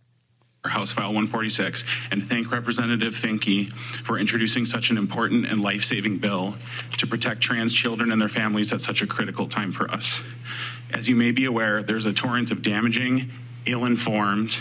House 0.67 0.91
File 0.91 1.07
146 1.13 1.83
and 2.11 2.27
thank 2.27 2.51
Representative 2.51 3.13
Finke 3.15 3.71
for 4.03 4.17
introducing 4.19 4.65
such 4.65 4.89
an 4.89 4.97
important 4.97 5.45
and 5.47 5.61
life 5.61 5.83
saving 5.83 6.17
bill 6.17 6.55
to 6.97 7.07
protect 7.07 7.41
trans 7.41 7.73
children 7.73 8.11
and 8.11 8.21
their 8.21 8.29
families 8.29 8.71
at 8.73 8.81
such 8.81 9.01
a 9.01 9.07
critical 9.07 9.47
time 9.47 9.71
for 9.71 9.89
us. 9.91 10.21
As 10.93 11.07
you 11.09 11.15
may 11.15 11.31
be 11.31 11.45
aware, 11.45 11.83
there's 11.83 12.05
a 12.05 12.13
torrent 12.13 12.51
of 12.51 12.61
damaging, 12.61 13.31
ill 13.65 13.85
informed, 13.85 14.57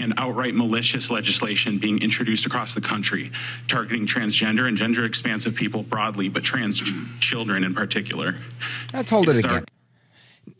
and 0.00 0.14
outright 0.16 0.54
malicious 0.54 1.10
legislation 1.10 1.78
being 1.78 2.00
introduced 2.00 2.46
across 2.46 2.72
the 2.72 2.80
country 2.80 3.32
targeting 3.66 4.06
transgender 4.06 4.68
and 4.68 4.76
gender 4.76 5.04
expansive 5.04 5.54
people 5.56 5.82
broadly, 5.82 6.28
but 6.28 6.44
trans 6.44 6.80
children 7.20 7.64
in 7.64 7.74
particular. 7.74 8.36
Let's 8.94 9.10
hold 9.10 9.28
it, 9.28 9.44
our- 9.44 9.50
again. 9.50 9.64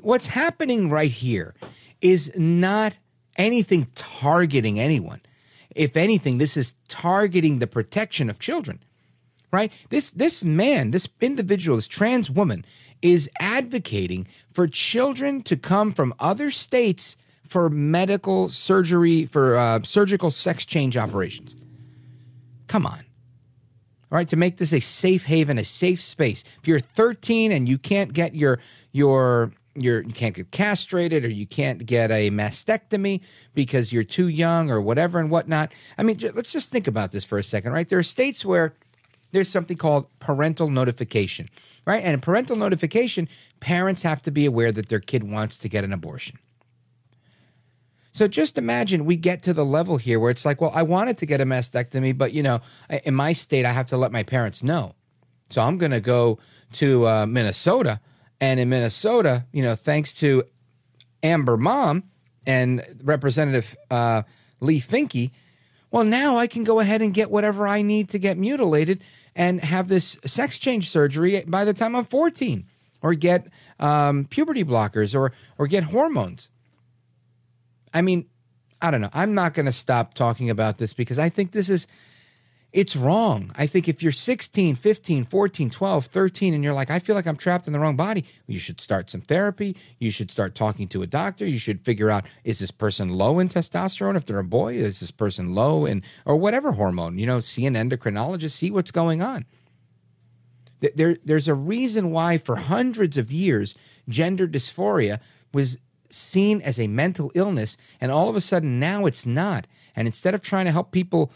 What's 0.03 0.27
happening 0.27 0.91
right 0.91 1.11
here 1.11 1.55
is 2.01 2.31
not 2.37 2.99
anything 3.39 3.89
targeting 3.95 4.79
anyone. 4.79 5.23
If 5.75 5.97
anything, 5.97 6.39
this 6.39 6.57
is 6.57 6.75
targeting 6.89 7.61
the 7.61 7.67
protection 7.67 8.29
of 8.29 8.39
children. 8.39 8.81
Right? 9.51 9.73
This 9.89 10.11
this 10.11 10.45
man, 10.45 10.91
this 10.91 11.09
individual, 11.23 11.77
this 11.79 11.89
trans 11.89 12.29
woman 12.31 12.67
is 13.01 13.31
advocating 13.41 14.27
for 14.53 14.67
children 14.67 15.41
to 15.43 15.57
come 15.57 15.93
from 15.93 16.13
other 16.19 16.51
states 16.51 17.17
for 17.47 17.71
medical 17.71 18.49
surgery 18.49 19.25
for 19.25 19.57
uh, 19.57 19.81
surgical 19.83 20.31
sex 20.31 20.67
change 20.67 20.97
operations. 20.99 21.57
Come 22.67 22.85
on. 22.85 23.05
all 24.13 24.17
right, 24.19 24.29
to 24.29 24.37
make 24.37 24.59
this 24.59 24.75
a 24.75 24.81
safe 24.81 25.25
haven, 25.25 25.57
a 25.57 25.65
safe 25.65 26.03
space. 26.03 26.45
If 26.61 26.69
you're 26.69 26.81
13 26.81 27.51
and 27.51 27.67
you 27.67 27.79
can't 27.79 28.13
get 28.13 28.35
your 28.35 28.59
your 28.93 29.53
your 29.81 30.03
you 30.03 30.13
can't 30.13 30.35
get 30.35 30.51
castrated 30.51 31.25
or 31.25 31.31
you 31.31 31.47
can't 31.47 31.85
get 31.87 32.11
a 32.11 32.31
mastectomy 32.31 33.21
because 33.55 33.93
you're 33.93 34.05
too 34.05 34.29
young 34.29 34.71
or 34.71 34.81
whatever 34.81 35.19
and 35.19 35.31
whatnot. 35.31 35.73
I 35.97 36.03
mean, 36.03 36.17
j- 36.17 36.31
let's 36.31 36.53
just 36.53 36.69
think 36.69 36.87
about 36.87 37.13
this 37.13 37.25
for 37.25 37.39
a 37.39 37.45
second, 37.45 37.73
right? 37.73 37.89
There 37.89 37.99
are 37.99 38.05
states 38.05 38.45
where 38.45 38.75
there's 39.33 39.49
something 39.49 39.77
called 39.77 40.07
parental 40.21 40.71
notification, 40.71 41.49
right? 41.85 42.03
And 42.03 42.15
in 42.15 42.21
parental 42.21 42.57
notification, 42.57 43.29
parents 43.61 44.03
have 44.03 44.23
to 44.23 44.31
be 44.31 44.47
aware 44.47 44.73
that 44.73 44.89
their 44.89 45.01
kid 45.01 45.25
wants 45.25 45.57
to 45.59 45.69
get 45.69 45.85
an 45.85 45.93
abortion. 45.93 46.39
So 48.13 48.27
just 48.27 48.59
imagine 48.59 49.05
we 49.05 49.17
get 49.17 49.43
to 49.45 49.55
the 49.55 49.65
level 49.65 49.97
here 49.97 50.19
where 50.19 50.31
it's 50.31 50.45
like, 50.45 50.61
well, 50.61 50.73
I 50.75 50.83
wanted 50.83 51.19
to 51.19 51.27
get 51.27 51.41
a 51.41 51.45
mastectomy, 51.45 52.17
but 52.17 52.33
you 52.33 52.43
know, 52.43 52.61
in 53.05 53.15
my 53.15 53.33
state, 53.33 53.65
I 53.65 53.73
have 53.73 53.87
to 53.87 53.97
let 53.97 54.11
my 54.11 54.23
parents 54.23 54.63
know. 54.63 54.95
So 55.51 55.63
I'm 55.63 55.79
going 55.79 55.93
to 55.93 56.01
go 56.01 56.39
to 56.75 57.07
uh, 57.07 57.27
Minnesota, 57.27 58.01
and 58.41 58.61
in 58.61 58.69
Minnesota, 58.69 59.47
you 59.53 59.63
know, 59.63 59.75
thanks 59.75 60.13
to 60.15 60.45
Amber 61.23 61.57
Mom 61.57 62.05
and 62.47 62.85
Representative 63.03 63.77
uh, 63.91 64.23
Leigh 64.61 64.81
Finke, 64.81 65.31
well, 65.91 66.05
now 66.05 66.37
I 66.37 66.47
can 66.47 66.65
go 66.65 66.81
ahead 66.81 67.01
and 67.03 67.15
get 67.15 67.31
whatever 67.31 67.67
I 67.67 67.83
need 67.83 68.11
to 68.11 68.19
get 68.19 68.37
mutilated 68.37 69.03
and 69.35 69.61
have 69.61 69.89
this 69.89 70.17
sex 70.25 70.59
change 70.59 70.91
surgery 70.91 71.43
by 71.47 71.65
the 71.65 71.73
time 71.73 71.97
I'm 71.97 72.05
14, 72.05 72.67
or 73.01 73.15
get 73.15 73.49
um, 73.81 74.27
puberty 74.27 74.65
blockers, 74.65 75.15
or 75.15 75.33
or 75.57 75.67
get 75.67 75.85
hormones. 75.85 76.51
I 77.95 78.03
mean, 78.03 78.27
I 78.83 78.91
don't 78.91 79.01
know. 79.01 79.11
I'm 79.15 79.35
not 79.35 79.55
going 79.55 79.67
to 79.67 79.73
stop 79.73 80.15
talking 80.15 80.51
about 80.51 80.79
this 80.79 80.93
because 80.93 81.19
I 81.19 81.31
think 81.31 81.53
this 81.53 81.71
is 81.71 81.87
it's 82.73 82.95
wrong. 82.95 83.51
I 83.57 83.67
think 83.67 83.89
if 83.89 84.03
you're 84.03 84.13
16, 84.13 84.77
15, 84.77 85.25
14, 85.25 85.71
12, 85.71 86.07
13 86.07 86.55
and 86.55 86.63
you're 86.63 86.75
like 86.75 86.91
I 86.91 86.99
feel 86.99 87.17
like 87.17 87.27
I'm 87.27 87.37
trapped 87.37 87.67
in 87.67 87.73
the 87.73 87.79
wrong 87.79 87.97
body, 87.97 88.25
you 88.47 88.59
should 88.59 88.81
start 88.81 89.09
some 89.09 89.23
therapy. 89.23 89.75
You 89.99 90.11
should 90.11 90.31
start 90.31 90.55
talking 90.55 90.87
to 90.89 91.03
a 91.03 91.07
doctor. 91.07 91.47
You 91.47 91.59
should 91.59 91.81
figure 91.81 92.11
out 92.11 92.27
is 92.45 92.59
this 92.59 92.71
person 92.71 93.09
low 93.09 93.39
in 93.39 93.49
testosterone 93.49 94.17
if 94.17 94.27
they're 94.27 94.39
a 94.39 94.45
boy? 94.45 94.75
Is 94.75 95.01
this 95.01 95.11
person 95.11 95.55
low 95.55 95.87
in 95.87 96.03
or 96.27 96.37
whatever 96.37 96.73
hormone? 96.73 97.19
You 97.19 97.27
know, 97.27 97.41
see 97.41 97.65
an 97.65 97.75
endocrinologist, 97.75 98.53
see 98.53 98.71
what's 98.71 98.91
going 98.91 99.23
on. 99.23 99.47
There, 100.95 101.17
there's 101.25 101.49
a 101.49 101.55
reason 101.55 102.13
why 102.13 102.39
for 102.39 102.57
hundreds 102.57 103.17
of 103.17 103.33
years 103.33 103.75
gender 104.09 104.47
dysphoria 104.47 105.21
was 105.53 105.79
seen 106.11 106.61
as 106.63 106.79
a 106.79 106.87
mental 106.87 107.33
illness 107.35 107.77
and 108.01 108.13
all 108.13 108.29
of 108.29 108.37
a 108.37 108.41
sudden 108.41 108.79
now 108.79 109.05
it's 109.05 109.27
not 109.27 109.67
and 109.97 110.07
instead 110.07 110.35
of 110.35 110.41
trying 110.41 110.65
to 110.65 110.71
help 110.71 110.93
people 110.93 111.33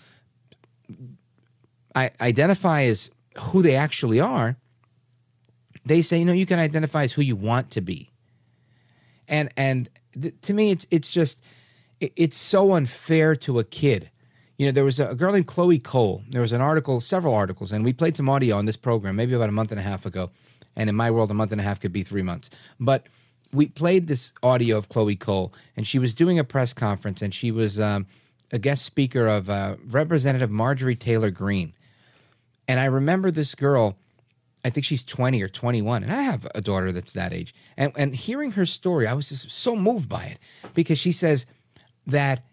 Identify 1.94 2.82
as 2.82 3.10
who 3.38 3.62
they 3.62 3.76
actually 3.76 4.20
are 4.20 4.56
they 5.84 6.02
say 6.02 6.18
you 6.18 6.24
know 6.24 6.32
you 6.32 6.46
can 6.46 6.58
identify 6.58 7.04
as 7.04 7.12
who 7.12 7.22
you 7.22 7.36
want 7.36 7.70
to 7.72 7.80
be. 7.80 8.10
And 9.28 9.50
and 9.56 9.88
th- 10.20 10.34
to 10.42 10.54
me 10.54 10.70
it's 10.70 10.86
it's 10.90 11.10
just 11.10 11.40
it, 12.00 12.12
it's 12.16 12.36
so 12.36 12.72
unfair 12.74 13.36
to 13.36 13.58
a 13.58 13.64
kid. 13.64 14.10
You 14.58 14.66
know 14.66 14.72
there 14.72 14.84
was 14.84 15.00
a, 15.00 15.10
a 15.10 15.14
girl 15.14 15.32
named 15.32 15.46
chloe 15.46 15.78
cole. 15.78 16.22
There 16.28 16.40
was 16.40 16.52
an 16.52 16.60
article 16.60 17.00
several 17.00 17.34
articles 17.34 17.72
and 17.72 17.84
we 17.84 17.92
played 17.92 18.16
some 18.16 18.28
audio 18.28 18.56
on 18.56 18.66
this 18.66 18.76
program 18.76 19.16
maybe 19.16 19.34
about 19.34 19.48
a 19.48 19.52
month 19.52 19.70
and 19.70 19.80
a 19.80 19.84
half 19.84 20.06
ago. 20.06 20.30
And 20.74 20.88
in 20.88 20.96
my 20.96 21.10
world 21.10 21.30
a 21.30 21.34
month 21.34 21.52
and 21.52 21.60
a 21.60 21.64
half 21.64 21.80
could 21.80 21.92
be 21.92 22.02
three 22.02 22.22
months. 22.22 22.48
But 22.80 23.08
we 23.52 23.66
played 23.66 24.06
this 24.06 24.32
audio 24.42 24.78
of 24.78 24.88
chloe 24.88 25.16
cole 25.16 25.52
and 25.76 25.86
she 25.86 25.98
was 25.98 26.14
doing 26.14 26.38
a 26.38 26.44
press 26.44 26.72
conference 26.72 27.20
and 27.20 27.34
she 27.34 27.50
was 27.50 27.78
um, 27.78 28.06
a 28.50 28.58
guest 28.58 28.82
speaker 28.84 29.26
of 29.26 29.50
uh, 29.50 29.76
representative 29.84 30.50
marjorie 30.50 30.96
taylor 30.96 31.30
greene 31.30 31.74
and 32.68 32.80
i 32.80 32.84
remember 32.84 33.30
this 33.30 33.54
girl 33.54 33.96
I 34.64 34.70
think 34.70 34.86
she's 34.86 35.02
20 35.02 35.42
or 35.42 35.48
21, 35.48 36.04
and 36.04 36.12
I 36.12 36.22
have 36.22 36.46
a 36.54 36.60
daughter 36.60 36.92
that's 36.92 37.12
that 37.14 37.32
age. 37.32 37.54
And, 37.76 37.92
and 37.96 38.14
hearing 38.14 38.52
her 38.52 38.64
story, 38.64 39.06
I 39.06 39.12
was 39.12 39.28
just 39.28 39.50
so 39.50 39.74
moved 39.74 40.08
by 40.08 40.24
it 40.24 40.38
because 40.72 40.98
she 40.98 41.10
says 41.10 41.46
that 42.06 42.44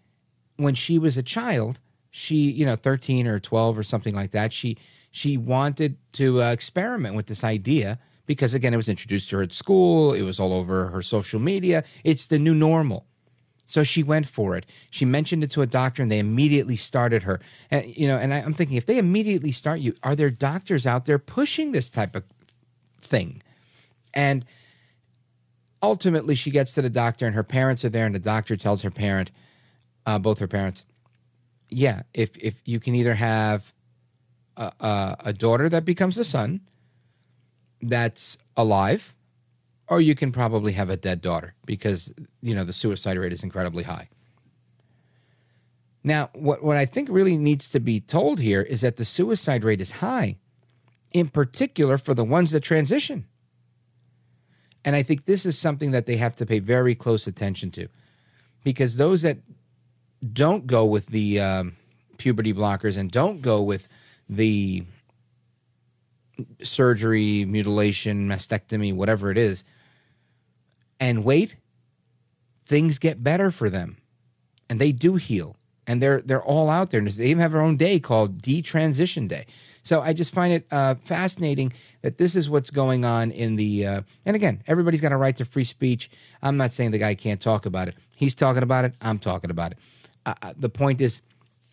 when 0.56 0.74
she 0.74 0.98
was 0.98 1.16
a 1.16 1.22
child, 1.22 1.78
she, 2.10 2.50
you 2.50 2.66
know, 2.66 2.74
13 2.74 3.26
or 3.28 3.38
12 3.38 3.78
or 3.78 3.82
something 3.82 4.14
like 4.14 4.32
that, 4.32 4.52
she 4.52 4.76
she 5.12 5.36
wanted 5.36 5.96
to 6.12 6.40
uh, 6.40 6.52
experiment 6.52 7.16
with 7.16 7.26
this 7.26 7.42
idea 7.42 7.98
because 8.26 8.54
again, 8.54 8.72
it 8.72 8.76
was 8.76 8.88
introduced 8.88 9.30
to 9.30 9.36
her 9.36 9.42
at 9.42 9.52
school, 9.52 10.12
it 10.12 10.22
was 10.22 10.38
all 10.38 10.52
over 10.52 10.88
her 10.88 11.02
social 11.02 11.40
media. 11.40 11.84
It's 12.04 12.26
the 12.26 12.38
new 12.38 12.54
normal. 12.54 13.06
So 13.70 13.84
she 13.84 14.02
went 14.02 14.26
for 14.26 14.56
it. 14.56 14.66
She 14.90 15.04
mentioned 15.04 15.44
it 15.44 15.50
to 15.52 15.62
a 15.62 15.66
doctor, 15.66 16.02
and 16.02 16.10
they 16.10 16.18
immediately 16.18 16.74
started 16.74 17.22
her. 17.22 17.40
And 17.70 17.96
you 17.96 18.08
know, 18.08 18.16
and 18.16 18.34
I, 18.34 18.38
I'm 18.38 18.52
thinking, 18.52 18.76
if 18.76 18.84
they 18.84 18.98
immediately 18.98 19.52
start 19.52 19.78
you, 19.78 19.94
are 20.02 20.16
there 20.16 20.28
doctors 20.28 20.88
out 20.88 21.04
there 21.04 21.20
pushing 21.20 21.70
this 21.70 21.88
type 21.88 22.16
of 22.16 22.24
thing? 23.00 23.42
And 24.12 24.44
ultimately, 25.80 26.34
she 26.34 26.50
gets 26.50 26.74
to 26.74 26.82
the 26.82 26.90
doctor, 26.90 27.26
and 27.26 27.36
her 27.36 27.44
parents 27.44 27.84
are 27.84 27.88
there, 27.88 28.06
and 28.06 28.14
the 28.14 28.18
doctor 28.18 28.56
tells 28.56 28.82
her 28.82 28.90
parent, 28.90 29.30
uh, 30.04 30.18
both 30.18 30.40
her 30.40 30.48
parents, 30.48 30.84
yeah, 31.68 32.02
if 32.12 32.36
if 32.38 32.60
you 32.64 32.80
can 32.80 32.96
either 32.96 33.14
have 33.14 33.72
a, 34.56 34.72
a, 34.80 35.16
a 35.26 35.32
daughter 35.32 35.68
that 35.68 35.84
becomes 35.84 36.18
a 36.18 36.24
son 36.24 36.62
that's 37.80 38.36
alive 38.56 39.14
or 39.90 40.00
you 40.00 40.14
can 40.14 40.30
probably 40.30 40.72
have 40.72 40.88
a 40.88 40.96
dead 40.96 41.20
daughter 41.20 41.54
because 41.66 42.12
you 42.40 42.54
know 42.54 42.64
the 42.64 42.72
suicide 42.72 43.18
rate 43.18 43.32
is 43.32 43.42
incredibly 43.42 43.82
high. 43.82 44.08
Now, 46.02 46.30
what 46.32 46.62
what 46.62 46.78
I 46.78 46.86
think 46.86 47.08
really 47.10 47.36
needs 47.36 47.68
to 47.70 47.80
be 47.80 48.00
told 48.00 48.38
here 48.38 48.62
is 48.62 48.80
that 48.80 48.96
the 48.96 49.04
suicide 49.04 49.64
rate 49.64 49.82
is 49.82 49.90
high, 49.90 50.36
in 51.12 51.28
particular 51.28 51.98
for 51.98 52.14
the 52.14 52.24
ones 52.24 52.52
that 52.52 52.60
transition. 52.60 53.26
And 54.82 54.96
I 54.96 55.02
think 55.02 55.26
this 55.26 55.44
is 55.44 55.58
something 55.58 55.90
that 55.90 56.06
they 56.06 56.16
have 56.16 56.34
to 56.36 56.46
pay 56.46 56.60
very 56.60 56.94
close 56.94 57.26
attention 57.26 57.70
to, 57.72 57.88
because 58.64 58.96
those 58.96 59.20
that 59.22 59.38
don't 60.32 60.66
go 60.66 60.86
with 60.86 61.08
the 61.08 61.40
um, 61.40 61.76
puberty 62.16 62.54
blockers 62.54 62.96
and 62.96 63.10
don't 63.10 63.42
go 63.42 63.60
with 63.60 63.88
the 64.28 64.84
surgery, 66.62 67.44
mutilation, 67.44 68.26
mastectomy, 68.26 68.94
whatever 68.94 69.30
it 69.30 69.36
is, 69.36 69.64
and 71.00 71.24
wait, 71.24 71.56
things 72.64 72.98
get 72.98 73.24
better 73.24 73.50
for 73.50 73.68
them, 73.68 73.96
and 74.68 74.78
they 74.78 74.92
do 74.92 75.16
heal, 75.16 75.56
and 75.86 76.00
they're 76.00 76.20
they're 76.20 76.42
all 76.42 76.70
out 76.70 76.90
there. 76.90 77.00
And 77.00 77.08
they 77.08 77.26
even 77.26 77.40
have 77.40 77.52
their 77.52 77.62
own 77.62 77.76
day 77.76 77.98
called 77.98 78.42
detransition 78.42 79.26
day. 79.26 79.46
So 79.82 80.00
I 80.02 80.12
just 80.12 80.32
find 80.32 80.52
it 80.52 80.66
uh, 80.70 80.94
fascinating 80.96 81.72
that 82.02 82.18
this 82.18 82.36
is 82.36 82.50
what's 82.50 82.70
going 82.70 83.04
on 83.04 83.32
in 83.32 83.56
the. 83.56 83.86
Uh, 83.86 84.02
and 84.26 84.36
again, 84.36 84.62
everybody's 84.66 85.00
got 85.00 85.12
a 85.12 85.16
right 85.16 85.34
to 85.36 85.44
free 85.44 85.64
speech. 85.64 86.10
I'm 86.42 86.56
not 86.56 86.72
saying 86.72 86.90
the 86.90 86.98
guy 86.98 87.14
can't 87.14 87.40
talk 87.40 87.66
about 87.66 87.88
it. 87.88 87.94
He's 88.14 88.34
talking 88.34 88.62
about 88.62 88.84
it. 88.84 88.94
I'm 89.00 89.18
talking 89.18 89.50
about 89.50 89.72
it. 89.72 89.78
Uh, 90.26 90.34
uh, 90.42 90.52
the 90.56 90.68
point 90.68 91.00
is, 91.00 91.22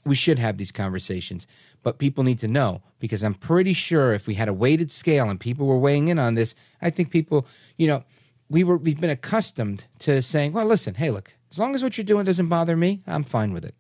we 0.06 0.16
should 0.16 0.40
have 0.40 0.58
these 0.58 0.72
conversations, 0.72 1.46
but 1.84 1.98
people 1.98 2.24
need 2.24 2.40
to 2.40 2.48
know 2.48 2.82
because 3.00 3.24
I'm 3.24 3.34
pretty 3.34 3.74
sure 3.74 4.14
if 4.14 4.26
we 4.26 4.36
had 4.36 4.48
a 4.48 4.54
weighted 4.54 4.92
scale 4.92 5.30
and 5.30 5.40
people 5.40 5.68
were 5.68 5.78
weighing 5.78 6.08
in 6.08 6.18
on 6.18 6.36
this, 6.36 6.56
I 6.82 6.90
think 6.90 7.12
people, 7.12 7.46
you 7.78 7.88
know, 7.88 8.04
we 8.50 8.64
were 8.64 8.78
we've 8.78 9.02
been 9.02 9.10
accustomed 9.10 9.86
to 10.00 10.22
saying, 10.22 10.54
well, 10.54 10.66
listen, 10.66 10.96
hey, 10.96 11.12
look, 11.12 11.34
as 11.52 11.60
long 11.60 11.76
as 11.76 11.84
what 11.84 11.98
you're 11.98 12.06
doing 12.06 12.26
doesn't 12.26 12.48
bother 12.48 12.78
me, 12.78 13.02
I'm 13.08 13.24
fine 13.24 13.54
with 13.54 13.66
it. 13.66 13.76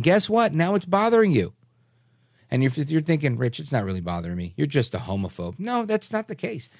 Guess 0.00 0.28
what? 0.28 0.52
Now 0.52 0.74
it's 0.74 0.84
bothering 0.84 1.32
you. 1.32 1.52
And 2.50 2.62
if 2.62 2.78
you're 2.90 3.00
thinking, 3.00 3.36
Rich, 3.36 3.60
it's 3.60 3.72
not 3.72 3.84
really 3.84 4.00
bothering 4.00 4.36
me. 4.36 4.54
You're 4.56 4.66
just 4.66 4.94
a 4.94 4.98
homophobe. 4.98 5.58
No, 5.58 5.84
that's 5.84 6.12
not 6.12 6.28
the 6.28 6.34
case. 6.34 6.70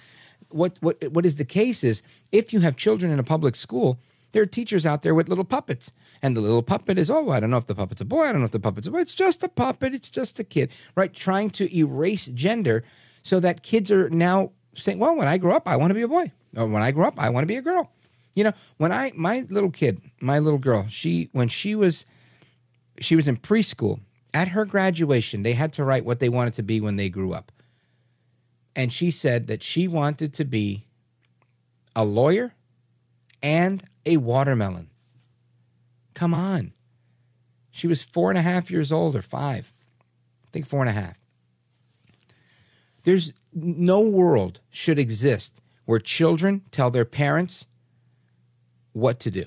What 0.49 0.79
what 0.81 1.03
what 1.11 1.27
is 1.27 1.37
the 1.37 1.45
case 1.45 1.83
is 1.83 2.03
if 2.31 2.53
you 2.53 2.61
have 2.61 2.77
children 2.77 3.11
in 3.11 3.19
a 3.19 3.25
public 3.25 3.57
school, 3.57 3.99
there 4.33 4.43
are 4.43 4.47
teachers 4.47 4.85
out 4.87 5.03
there 5.03 5.15
with 5.15 5.29
little 5.29 5.45
puppets. 5.45 5.93
And 6.23 6.37
the 6.37 6.41
little 6.41 6.63
puppet 6.63 6.99
is, 6.99 7.11
oh, 7.11 7.31
I 7.31 7.41
don't 7.41 7.51
know 7.51 7.57
if 7.57 7.67
the 7.67 7.75
puppet's 7.75 8.01
a 8.01 8.05
boy. 8.05 8.25
I 8.25 8.33
don't 8.33 8.41
know 8.41 8.47
if 8.47 8.53
the 8.53 8.61
puppet's 8.61 8.87
a 8.87 8.91
boy. 8.91 9.01
It's 9.01 9.15
just 9.15 9.43
a 9.43 9.49
puppet. 9.49 9.95
It's 9.95 10.11
just 10.11 10.39
a 10.39 10.45
kid, 10.45 10.71
right? 10.95 11.13
Trying 11.13 11.51
to 11.51 11.75
erase 11.77 12.27
gender 12.27 12.85
so 13.23 13.41
that 13.41 13.63
kids 13.63 13.91
are 13.91 14.09
now 14.09 14.53
saying, 14.75 14.99
well, 14.99 15.17
when 15.17 15.29
I 15.29 15.39
grow 15.39 15.55
up, 15.55 15.69
I 15.69 15.77
want 15.77 15.91
to 15.91 15.95
be 15.95 16.03
a 16.03 16.09
boy. 16.09 16.33
Or 16.57 16.67
when 16.67 16.83
I 16.83 16.91
grow 16.91 17.07
up, 17.07 17.21
I 17.21 17.29
want 17.29 17.43
to 17.43 17.49
be 17.49 17.57
a 17.57 17.63
girl. 17.63 17.91
You 18.35 18.45
know, 18.45 18.53
when 18.79 18.93
I, 18.93 19.13
my 19.15 19.45
little 19.51 19.71
kid, 19.71 20.01
my 20.21 20.39
little 20.39 20.59
girl, 20.59 20.87
she, 20.89 21.29
when 21.33 21.49
she 21.49 21.75
was, 21.75 22.05
she 22.99 23.15
was 23.15 23.29
in 23.29 23.37
preschool, 23.37 24.01
at 24.35 24.49
her 24.49 24.65
graduation, 24.65 25.43
they 25.43 25.53
had 25.53 25.73
to 25.75 25.85
write 25.85 26.05
what 26.05 26.19
they 26.19 26.29
wanted 26.29 26.55
to 26.55 26.63
be 26.63 26.81
when 26.81 26.97
they 26.97 27.09
grew 27.09 27.33
up. 27.33 27.53
And 28.75 28.93
she 28.93 29.11
said 29.11 29.47
that 29.47 29.63
she 29.63 29.89
wanted 29.89 30.35
to 30.35 30.45
be 30.45 30.85
a 31.95 32.05
lawyer 32.05 32.55
and 33.43 33.83
a 34.05 34.19
watermelon. 34.19 34.91
Come 36.13 36.35
on. 36.35 36.73
She 37.71 37.87
was 37.87 38.03
four 38.03 38.31
and 38.31 38.39
a 38.39 38.43
half 38.43 38.71
years 38.71 38.93
old 38.93 39.17
or 39.17 39.23
five. 39.23 39.73
I 40.47 40.51
think 40.51 40.67
four 40.67 40.81
and 40.81 40.91
a 40.91 40.93
half. 40.93 41.17
There's 43.05 43.33
no 43.55 44.01
world 44.01 44.61
should 44.71 44.99
exist 44.99 45.63
where 45.87 45.99
children 45.99 46.63
tell 46.71 46.91
their 46.91 47.05
parents 47.05 47.67
what 48.93 49.19
to 49.21 49.31
do. 49.31 49.47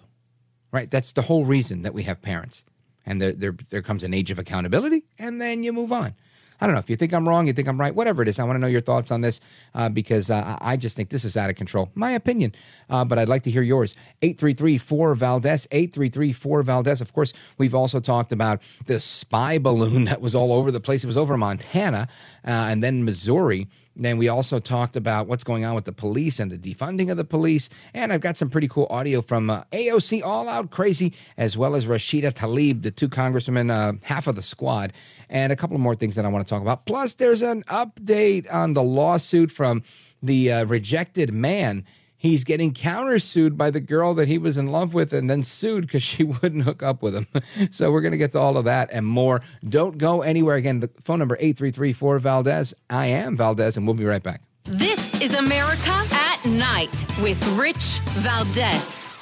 Right? 0.72 0.90
That's 0.90 1.12
the 1.12 1.24
whole 1.24 1.46
reason 1.46 1.84
that 1.84 1.94
we 1.94 2.04
have 2.04 2.22
parents. 2.22 2.64
And 3.06 3.22
there, 3.22 3.32
there, 3.32 3.56
there 3.70 3.82
comes 3.82 4.04
an 4.04 4.14
age 4.14 4.30
of 4.30 4.38
accountability, 4.38 5.04
and 5.18 5.42
then 5.42 5.64
you 5.64 5.74
move 5.74 5.92
on. 5.92 6.16
I 6.62 6.66
don't 6.66 6.76
know 6.76 6.80
if 6.80 6.90
you 6.90 6.98
think 6.98 7.14
I'm 7.14 7.28
wrong, 7.28 7.48
you 7.48 7.54
think 7.54 7.68
I'm 7.68 7.80
right, 7.80 7.96
whatever 7.96 8.22
it 8.22 8.28
is. 8.28 8.38
I 8.38 8.44
want 8.44 8.58
to 8.58 8.60
know 8.60 8.68
your 8.68 8.82
thoughts 8.82 9.12
on 9.12 9.22
this 9.22 9.40
uh, 9.74 9.88
because 9.88 10.30
uh, 10.30 10.58
I 10.60 10.76
just 10.76 10.96
think 10.96 11.10
this 11.10 11.24
is 11.24 11.38
out 11.38 11.50
of 11.50 11.56
control. 11.56 11.90
My 11.96 12.12
opinion, 12.12 12.54
uh, 12.90 13.06
but 13.06 13.18
I'd 13.18 13.30
like 13.30 13.44
to 13.44 13.52
hear 13.52 13.62
yours. 13.62 13.96
833 14.22 14.78
Valdez, 15.16 15.68
833 15.72 16.64
Valdez. 16.64 17.00
Of 17.00 17.14
course, 17.14 17.32
we've 17.58 17.76
also 17.76 18.00
talked 18.02 18.34
about 18.34 18.62
the 18.86 19.00
spy 19.00 19.58
balloon 19.58 20.04
that 20.06 20.20
was 20.20 20.36
all 20.36 20.52
over 20.52 20.70
the 20.72 20.82
place. 20.82 21.04
It 21.04 21.08
was 21.08 21.18
over 21.18 21.38
Montana 21.38 22.10
uh, 22.46 22.50
and 22.50 22.84
then 22.84 23.06
Missouri. 23.06 23.70
Then 24.00 24.18
we 24.18 24.30
also 24.30 24.60
talked 24.60 24.96
about 24.96 25.28
what's 25.28 25.44
going 25.44 25.66
on 25.66 25.76
with 25.76 25.86
the 25.86 25.92
police 25.92 26.40
and 26.40 26.50
the 26.50 26.58
defunding 26.58 27.12
of 27.12 27.18
the 27.18 27.26
police. 27.26 27.70
And 27.94 28.14
I've 28.14 28.22
got 28.22 28.38
some 28.38 28.50
pretty 28.50 28.70
cool 28.70 28.88
audio 28.90 29.22
from 29.22 29.50
uh, 29.50 29.64
AOC 29.74 30.24
All 30.24 30.48
Out 30.48 30.72
Crazy, 30.72 31.14
as 31.38 31.58
well 31.58 31.76
as 31.76 31.86
Rashida 31.86 32.32
Tlaib, 32.32 32.82
the 32.82 32.92
two 32.92 33.10
congressmen, 33.10 33.70
uh, 33.70 33.94
half 34.02 34.28
of 34.28 34.36
the 34.36 34.42
squad, 34.42 34.94
and 35.30 35.52
a 35.52 35.56
couple 35.56 35.78
more 35.78 35.96
things 35.96 36.16
that 36.16 36.26
I 36.26 36.30
want 36.30 36.46
to 36.46 36.50
talk 36.50 36.62
about. 36.62 36.86
Plus, 36.86 37.16
there's 37.16 37.42
an 37.42 37.64
update 37.64 38.52
on 38.54 38.74
the 38.74 38.84
lawsuit 38.84 39.52
from 39.52 39.84
the 40.22 40.52
uh, 40.52 40.66
rejected 40.66 41.34
man 41.34 41.86
he's 42.20 42.44
getting 42.44 42.72
countersued 42.72 43.58
by 43.58 43.72
the 43.72 43.80
girl 43.80 44.14
that 44.14 44.28
he 44.28 44.38
was 44.38 44.58
in 44.58 44.68
love 44.68 44.94
with 44.94 45.12
and 45.12 45.28
then 45.28 45.42
sued 45.42 45.88
because 45.88 46.04
she 46.04 46.24
wouldn't 46.42 46.64
hook 46.64 46.84
up 46.84 47.02
with 47.02 47.16
him. 47.16 47.28
so 47.72 47.92
we're 47.92 48.02
going 48.02 48.12
to 48.12 48.18
get 48.20 48.34
to 48.34 48.40
all 48.40 48.58
of 48.58 48.66
that 48.66 48.90
and 48.92 49.08
more. 49.08 49.42
Don't 49.68 49.98
go 49.98 50.22
anywhere. 50.22 50.56
Again, 50.56 50.82
the 50.82 50.92
phone 51.04 51.18
number 51.18 51.38
8334 51.40 52.20
Valdez. 52.20 52.76
I 52.92 53.08
am 53.08 53.36
Valdez, 53.36 53.78
and 53.78 53.88
we'll 53.88 53.96
be 53.96 54.06
right 54.06 54.22
back. 54.22 54.42
This 54.66 55.20
is 55.20 55.34
America 55.34 56.06
at 56.12 56.46
Night 56.46 57.06
with 57.22 57.44
Rich 57.58 58.00
Valdez. 58.20 59.19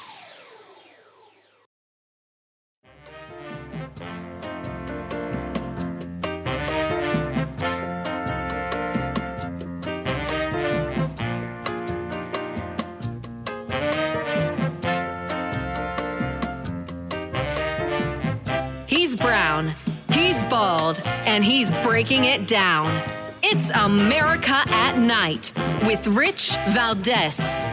He's 20.38 20.50
bald, 20.50 21.00
and 21.04 21.44
he's 21.44 21.72
breaking 21.82 22.24
it 22.24 22.46
down. 22.46 23.02
It's 23.42 23.70
America 23.70 24.62
at 24.66 24.98
Night 24.98 25.52
with 25.84 26.06
Rich 26.06 26.56
Valdez. 26.68 27.64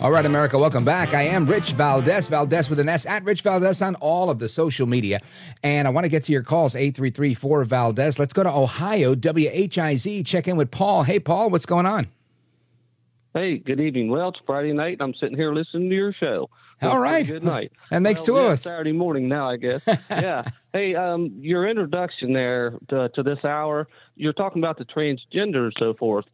All 0.00 0.10
right, 0.10 0.24
America, 0.24 0.58
welcome 0.58 0.82
back. 0.82 1.12
I 1.12 1.22
am 1.22 1.44
Rich 1.44 1.72
Valdez, 1.72 2.28
Valdez 2.28 2.70
with 2.70 2.80
an 2.80 2.88
S, 2.88 3.04
at 3.04 3.22
Rich 3.24 3.42
Valdez 3.42 3.82
on 3.82 3.96
all 3.96 4.30
of 4.30 4.38
the 4.38 4.48
social 4.48 4.86
media. 4.86 5.20
And 5.62 5.86
I 5.86 5.90
want 5.90 6.04
to 6.04 6.08
get 6.08 6.24
to 6.24 6.32
your 6.32 6.42
calls, 6.42 6.74
8334 6.74 7.64
Valdez. 7.64 8.18
Let's 8.18 8.32
go 8.32 8.42
to 8.42 8.50
Ohio, 8.50 9.14
WHIZ, 9.14 10.24
check 10.24 10.48
in 10.48 10.56
with 10.56 10.70
Paul. 10.70 11.02
Hey, 11.02 11.20
Paul, 11.20 11.50
what's 11.50 11.66
going 11.66 11.84
on? 11.84 12.06
Hey, 13.34 13.58
good 13.58 13.78
evening. 13.78 14.08
Well, 14.08 14.30
it's 14.30 14.40
Friday 14.46 14.72
night, 14.72 14.94
and 14.94 15.02
I'm 15.02 15.14
sitting 15.14 15.36
here 15.36 15.52
listening 15.52 15.90
to 15.90 15.94
your 15.94 16.14
show. 16.14 16.48
All 16.82 16.98
right. 16.98 17.26
Good 17.26 17.44
night. 17.44 17.72
That 17.90 18.00
makes 18.02 18.20
Well, 18.20 18.26
two 18.26 18.38
of 18.38 18.46
us. 18.52 18.62
Saturday 18.62 18.92
morning 18.92 19.28
now, 19.28 19.50
I 19.50 19.56
guess. 19.56 19.82
yeah. 20.10 20.44
Hey, 20.72 20.94
um, 20.94 21.32
your 21.40 21.68
introduction 21.68 22.32
there 22.32 22.78
to, 22.88 23.08
to 23.10 23.22
this 23.24 23.44
hour, 23.44 23.88
you're 24.14 24.32
talking 24.32 24.62
about 24.62 24.78
the 24.78 24.84
transgender 24.84 25.64
and 25.64 25.72
so 25.78 25.94
forth. 25.94 26.24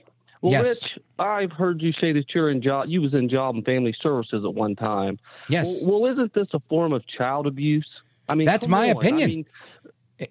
Well, 0.43 0.53
Yes. 0.53 0.83
Rich, 0.83 0.99
I've 1.19 1.53
heard 1.53 1.81
you 1.81 1.93
say 1.99 2.13
that 2.13 2.27
you're 2.35 2.51
in 2.51 2.61
job. 2.61 2.89
You 2.89 3.01
was 3.01 3.15
in 3.15 3.29
job 3.31 3.55
and 3.55 3.65
family 3.65 3.97
services 4.03 4.45
at 4.45 4.53
one 4.55 4.77
time. 4.77 5.19
Yes. 5.49 5.65
Well, 5.83 6.01
well 6.03 6.13
isn't 6.13 6.35
this 6.35 6.49
a 6.53 6.61
form 6.69 6.93
of 6.93 7.07
child 7.07 7.47
abuse? 7.47 7.89
I 8.29 8.35
mean, 8.35 8.45
That's 8.45 8.69
my 8.69 8.91
on. 8.91 8.97
I 8.97 8.99
opinion. 8.99 9.31
mean, 9.31 9.47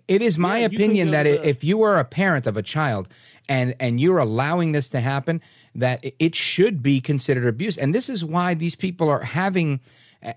It 0.08 0.22
is 0.22 0.38
my 0.38 0.60
Yeah, 0.60 0.66
opinion 0.68 1.12
that 1.12 1.24
to- 1.24 1.48
if 1.48 1.64
you 1.64 1.82
are 1.84 1.98
a 2.00 2.06
parent 2.06 2.46
of 2.48 2.56
a 2.58 2.62
child 2.64 3.08
and 3.50 3.76
and 3.80 4.00
you're 4.00 4.18
allowing 4.20 4.72
this 4.74 4.88
to 4.90 5.00
happen, 5.00 5.42
that 5.74 6.04
it 6.20 6.36
should 6.36 6.82
be 6.84 7.02
considered 7.02 7.46
abuse. 7.48 7.78
And 7.78 7.94
this 7.96 8.10
is 8.10 8.24
why 8.24 8.54
these 8.54 8.76
people 8.76 9.10
are 9.10 9.22
having 9.24 9.80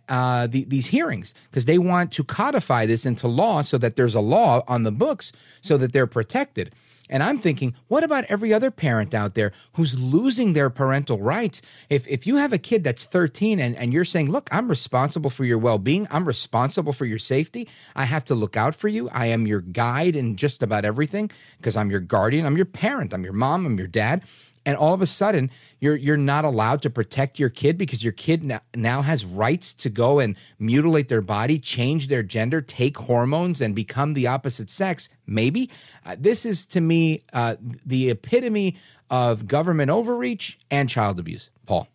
uh, 0.08 0.46
the, 0.46 0.64
these 0.64 0.88
hearings 0.88 1.34
because 1.50 1.64
they 1.64 1.78
want 1.78 2.12
to 2.12 2.24
codify 2.24 2.86
this 2.86 3.06
into 3.06 3.28
law 3.28 3.62
so 3.62 3.78
that 3.78 3.96
there's 3.96 4.14
a 4.14 4.20
law 4.20 4.62
on 4.68 4.82
the 4.82 4.92
books 4.92 5.32
so 5.60 5.76
that 5.76 5.92
they're 5.92 6.06
protected. 6.06 6.72
And 7.10 7.22
I'm 7.22 7.38
thinking, 7.38 7.74
what 7.88 8.04
about 8.04 8.24
every 8.28 8.52
other 8.52 8.70
parent 8.70 9.14
out 9.14 9.34
there 9.34 9.52
who's 9.74 9.98
losing 9.98 10.52
their 10.52 10.70
parental 10.70 11.18
rights? 11.18 11.62
If 11.88 12.06
if 12.06 12.26
you 12.26 12.36
have 12.36 12.52
a 12.52 12.58
kid 12.58 12.84
that's 12.84 13.06
13 13.06 13.58
and, 13.58 13.74
and 13.76 13.92
you're 13.92 14.04
saying, 14.04 14.30
look, 14.30 14.48
I'm 14.52 14.68
responsible 14.68 15.30
for 15.30 15.44
your 15.44 15.58
well 15.58 15.78
being, 15.78 16.06
I'm 16.10 16.26
responsible 16.26 16.92
for 16.92 17.06
your 17.06 17.18
safety, 17.18 17.68
I 17.96 18.04
have 18.04 18.24
to 18.24 18.34
look 18.34 18.56
out 18.56 18.74
for 18.74 18.88
you, 18.88 19.08
I 19.10 19.26
am 19.26 19.46
your 19.46 19.60
guide 19.60 20.16
in 20.16 20.36
just 20.36 20.62
about 20.62 20.84
everything 20.84 21.30
because 21.56 21.76
I'm 21.76 21.90
your 21.90 22.00
guardian, 22.00 22.44
I'm 22.44 22.56
your 22.56 22.66
parent, 22.66 23.14
I'm 23.14 23.24
your 23.24 23.32
mom, 23.32 23.64
I'm 23.64 23.78
your 23.78 23.88
dad. 23.88 24.22
And 24.64 24.76
all 24.76 24.94
of 24.94 25.02
a 25.02 25.06
sudden, 25.06 25.50
you're 25.80 25.96
you're 25.96 26.16
not 26.16 26.44
allowed 26.44 26.82
to 26.82 26.90
protect 26.90 27.38
your 27.38 27.48
kid 27.48 27.78
because 27.78 28.02
your 28.02 28.12
kid 28.12 28.44
now, 28.44 28.60
now 28.74 29.02
has 29.02 29.24
rights 29.24 29.74
to 29.74 29.90
go 29.90 30.18
and 30.18 30.36
mutilate 30.58 31.08
their 31.08 31.20
body, 31.20 31.58
change 31.58 32.08
their 32.08 32.22
gender, 32.22 32.60
take 32.60 32.96
hormones, 32.98 33.60
and 33.60 33.74
become 33.74 34.12
the 34.12 34.26
opposite 34.26 34.70
sex. 34.70 35.08
Maybe 35.26 35.70
uh, 36.04 36.16
this 36.18 36.44
is 36.44 36.66
to 36.66 36.80
me 36.80 37.24
uh, 37.32 37.56
the 37.84 38.10
epitome 38.10 38.76
of 39.10 39.46
government 39.46 39.90
overreach 39.90 40.58
and 40.70 40.88
child 40.88 41.18
abuse. 41.18 41.50
Paul. 41.66 41.88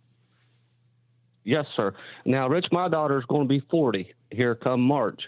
Yes, 1.44 1.66
sir. 1.76 1.94
Now, 2.26 2.48
Rich, 2.48 2.68
my 2.72 2.88
daughter 2.88 3.20
is 3.20 3.26
going 3.26 3.42
to 3.42 3.50
be 3.50 3.60
40 3.70 4.14
here 4.32 4.56
come 4.56 4.82
March. 4.82 5.24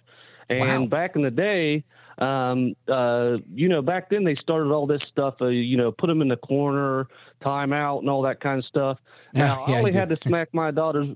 And 0.49 0.89
back 0.89 1.15
in 1.15 1.23
the 1.23 1.31
day, 1.31 1.83
um, 2.19 2.73
uh, 2.87 3.37
you 3.53 3.67
know, 3.69 3.81
back 3.81 4.09
then 4.09 4.23
they 4.23 4.35
started 4.35 4.71
all 4.71 4.87
this 4.87 5.01
stuff, 5.09 5.35
uh, 5.41 5.47
you 5.47 5.77
know, 5.77 5.91
put 5.91 6.07
them 6.07 6.21
in 6.21 6.27
the 6.29 6.37
corner, 6.37 7.07
time 7.43 7.73
out, 7.73 7.99
and 7.99 8.09
all 8.09 8.21
that 8.23 8.39
kind 8.39 8.59
of 8.59 8.65
stuff. 8.65 8.99
Now, 9.35 9.55
Yeah, 9.55 9.55
I 9.55 9.71
I 9.79 9.83
only 9.83 9.91
do. 9.91 9.93
had 9.93 10.09
to 10.09 10.17
smack 10.25 10.49
my 10.53 10.71
daughter's, 10.71 11.09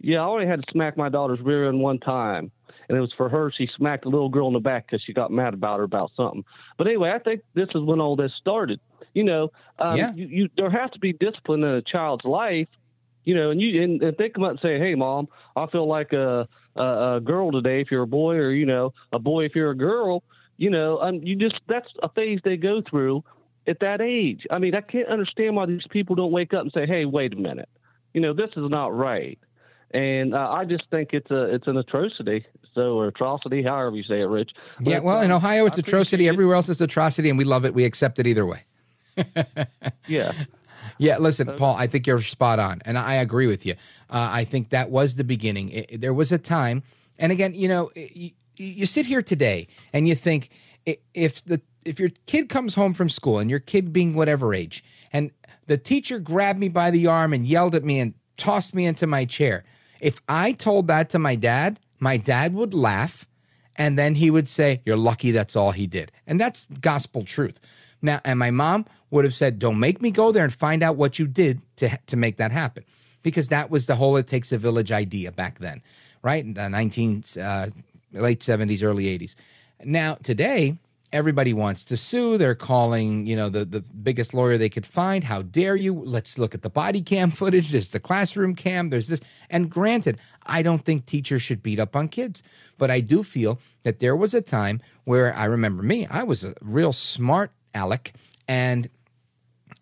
yeah, 0.00 0.20
I 0.20 0.26
only 0.26 0.46
had 0.46 0.60
to 0.62 0.70
smack 0.70 0.96
my 0.96 1.08
daughter's 1.08 1.40
rear 1.40 1.68
end 1.68 1.80
one 1.80 1.98
time. 1.98 2.52
And 2.88 2.98
it 2.98 3.00
was 3.00 3.12
for 3.16 3.28
her. 3.30 3.50
She 3.56 3.68
smacked 3.76 4.04
a 4.04 4.10
little 4.10 4.28
girl 4.28 4.46
in 4.48 4.52
the 4.52 4.60
back 4.60 4.86
because 4.86 5.02
she 5.02 5.12
got 5.14 5.30
mad 5.30 5.54
about 5.54 5.78
her 5.78 5.84
about 5.84 6.10
something. 6.14 6.44
But 6.76 6.86
anyway, 6.86 7.12
I 7.14 7.18
think 7.18 7.40
this 7.54 7.68
is 7.74 7.82
when 7.82 8.00
all 8.00 8.14
this 8.14 8.32
started. 8.38 8.78
You 9.14 9.24
know, 9.24 9.48
um, 9.78 9.98
Yeah. 9.98 10.12
you, 10.12 10.26
you, 10.26 10.48
there 10.56 10.70
has 10.70 10.90
to 10.90 10.98
be 10.98 11.12
discipline 11.14 11.62
in 11.64 11.70
a 11.70 11.82
child's 11.82 12.24
life 12.24 12.68
you 13.24 13.34
know, 13.34 13.50
and 13.50 13.60
you 13.60 13.82
and, 13.82 14.02
and 14.02 14.16
they 14.18 14.28
come 14.28 14.44
up 14.44 14.50
and 14.50 14.60
say, 14.60 14.78
"Hey, 14.78 14.94
mom, 14.94 15.28
I 15.56 15.66
feel 15.66 15.88
like 15.88 16.12
a, 16.12 16.46
a 16.76 17.16
a 17.16 17.20
girl 17.24 17.50
today 17.52 17.80
if 17.80 17.90
you're 17.90 18.02
a 18.02 18.06
boy, 18.06 18.34
or 18.34 18.50
you 18.52 18.66
know, 18.66 18.92
a 19.12 19.18
boy 19.18 19.44
if 19.46 19.54
you're 19.54 19.70
a 19.70 19.76
girl." 19.76 20.22
You 20.56 20.70
know, 20.70 20.98
um, 21.00 21.20
you 21.22 21.36
just 21.36 21.60
that's 21.68 21.88
a 22.02 22.08
phase 22.08 22.40
they 22.44 22.56
go 22.56 22.82
through 22.88 23.24
at 23.66 23.80
that 23.80 24.00
age. 24.00 24.46
I 24.50 24.58
mean, 24.58 24.74
I 24.74 24.80
can't 24.80 25.08
understand 25.08 25.56
why 25.56 25.66
these 25.66 25.86
people 25.90 26.14
don't 26.16 26.32
wake 26.32 26.54
up 26.54 26.62
and 26.62 26.72
say, 26.72 26.86
"Hey, 26.86 27.04
wait 27.04 27.32
a 27.32 27.36
minute, 27.36 27.68
you 28.12 28.20
know, 28.20 28.32
this 28.32 28.50
is 28.56 28.70
not 28.70 28.96
right." 28.96 29.38
And 29.92 30.34
uh, 30.34 30.50
I 30.50 30.64
just 30.64 30.84
think 30.90 31.10
it's 31.12 31.30
a 31.30 31.54
it's 31.54 31.66
an 31.66 31.76
atrocity. 31.76 32.46
So 32.74 32.98
or 32.98 33.06
atrocity, 33.08 33.62
however 33.62 33.96
you 33.96 34.02
say 34.02 34.20
it, 34.20 34.24
Rich. 34.24 34.50
Yeah, 34.80 34.98
well, 34.98 35.20
in 35.20 35.30
um, 35.30 35.36
Ohio, 35.36 35.66
it's 35.66 35.78
atrocity. 35.78 36.28
Everywhere 36.28 36.56
else, 36.56 36.68
it's 36.68 36.80
atrocity, 36.80 37.30
and 37.30 37.38
we 37.38 37.44
love 37.44 37.64
it. 37.64 37.74
We 37.74 37.84
accept 37.84 38.18
it 38.18 38.26
either 38.26 38.46
way. 38.46 38.62
Yeah. 40.06 40.32
Yeah, 40.98 41.18
listen, 41.18 41.48
Paul, 41.56 41.74
I 41.76 41.86
think 41.86 42.06
you're 42.06 42.20
spot 42.22 42.58
on, 42.60 42.80
and 42.84 42.96
I 42.98 43.14
agree 43.14 43.46
with 43.46 43.66
you. 43.66 43.72
Uh, 44.08 44.28
I 44.30 44.44
think 44.44 44.70
that 44.70 44.90
was 44.90 45.16
the 45.16 45.24
beginning. 45.24 45.70
It- 45.70 46.00
there 46.00 46.14
was 46.14 46.30
a 46.30 46.38
time, 46.38 46.82
and 47.18 47.32
again, 47.32 47.54
you 47.54 47.66
know, 47.68 47.90
you, 48.56 48.86
sit 48.86 49.06
here 49.06 49.22
today 49.22 49.68
and 49.92 50.08
you 50.08 50.14
think 50.14 50.50
if 51.14 51.44
the 51.44 51.60
if 51.84 52.00
your 52.00 52.10
kid 52.26 52.48
comes 52.48 52.74
home 52.74 52.94
from 52.94 53.08
school 53.10 53.38
and 53.38 53.50
your 53.50 53.58
kid 53.58 53.92
being 53.92 54.14
whatever 54.14 54.54
age, 54.54 54.82
and 55.12 55.30
the 55.66 55.76
teacher 55.76 56.18
grabbed 56.18 56.58
me 56.58 56.68
by 56.68 56.90
the 56.90 57.06
arm 57.06 57.32
and 57.32 57.46
yelled 57.46 57.74
at 57.74 57.84
me 57.84 58.00
and 58.00 58.14
tossed 58.36 58.74
me 58.74 58.86
into 58.86 59.06
my 59.06 59.24
chair, 59.24 59.64
if 60.00 60.20
I 60.28 60.52
told 60.52 60.86
that 60.88 61.10
to 61.10 61.18
my 61.18 61.36
dad, 61.36 61.78
my 62.00 62.16
dad 62.16 62.54
would 62.54 62.74
laugh 62.74 63.26
and 63.76 63.98
then 63.98 64.14
he 64.16 64.30
would 64.30 64.48
say, 64.48 64.82
You're 64.84 64.96
lucky 64.96 65.30
that's 65.30 65.56
all 65.56 65.72
he 65.72 65.86
did. 65.86 66.12
And 66.26 66.40
that's 66.40 66.66
gospel 66.80 67.24
truth. 67.24 67.60
Now, 68.02 68.20
and 68.24 68.38
my 68.38 68.50
mom 68.50 68.86
would 69.10 69.24
have 69.24 69.34
said, 69.34 69.58
Don't 69.58 69.78
make 69.78 70.02
me 70.02 70.10
go 70.10 70.32
there 70.32 70.44
and 70.44 70.52
find 70.52 70.82
out 70.82 70.96
what 70.96 71.18
you 71.18 71.26
did 71.26 71.60
to, 71.76 71.98
to 72.06 72.16
make 72.16 72.36
that 72.36 72.52
happen. 72.52 72.84
Because 73.22 73.48
that 73.48 73.70
was 73.70 73.86
the 73.86 73.96
whole 73.96 74.16
it 74.16 74.26
takes 74.26 74.52
a 74.52 74.58
village 74.58 74.92
idea 74.92 75.32
back 75.32 75.58
then, 75.58 75.82
right? 76.22 76.44
In 76.44 76.54
the 76.54 76.68
19, 76.68 77.24
uh, 77.40 77.68
late 78.14 78.40
70s, 78.40 78.82
early 78.82 79.04
80s. 79.18 79.34
Now, 79.84 80.14
today, 80.22 80.78
everybody 81.12 81.52
wants 81.52 81.84
to 81.84 81.96
sue. 81.96 82.38
They're 82.38 82.54
calling, 82.54 83.26
you 83.26 83.36
know, 83.36 83.48
the, 83.48 83.64
the 83.64 83.80
biggest 83.80 84.34
lawyer 84.34 84.56
they 84.56 84.68
could 84.68 84.86
find. 84.86 85.24
How 85.24 85.42
dare 85.42 85.76
you? 85.76 85.94
Let's 85.94 86.38
look 86.38 86.54
at 86.54 86.62
the 86.62 86.70
body 86.70 87.02
cam 87.02 87.30
footage. 87.40 87.70
There's 87.70 87.88
the 87.88 88.00
classroom 88.00 88.54
cam. 88.54 88.90
There's 88.90 89.08
this. 89.08 89.20
And 89.50 89.70
granted, 89.70 90.18
I 90.44 90.62
don't 90.62 90.84
think 90.84 91.06
teachers 91.06 91.42
should 91.42 91.62
beat 91.62 91.78
up 91.78 91.94
on 91.94 92.08
kids, 92.08 92.42
but 92.78 92.90
I 92.90 93.00
do 93.00 93.22
feel 93.22 93.60
that 93.82 94.00
there 94.00 94.16
was 94.16 94.34
a 94.34 94.42
time 94.42 94.80
where 95.04 95.34
I 95.36 95.44
remember 95.44 95.82
me, 95.82 96.06
I 96.06 96.22
was 96.22 96.44
a 96.44 96.54
real 96.60 96.92
smart 96.92 97.50
Alec, 97.74 98.14
and 98.46 98.88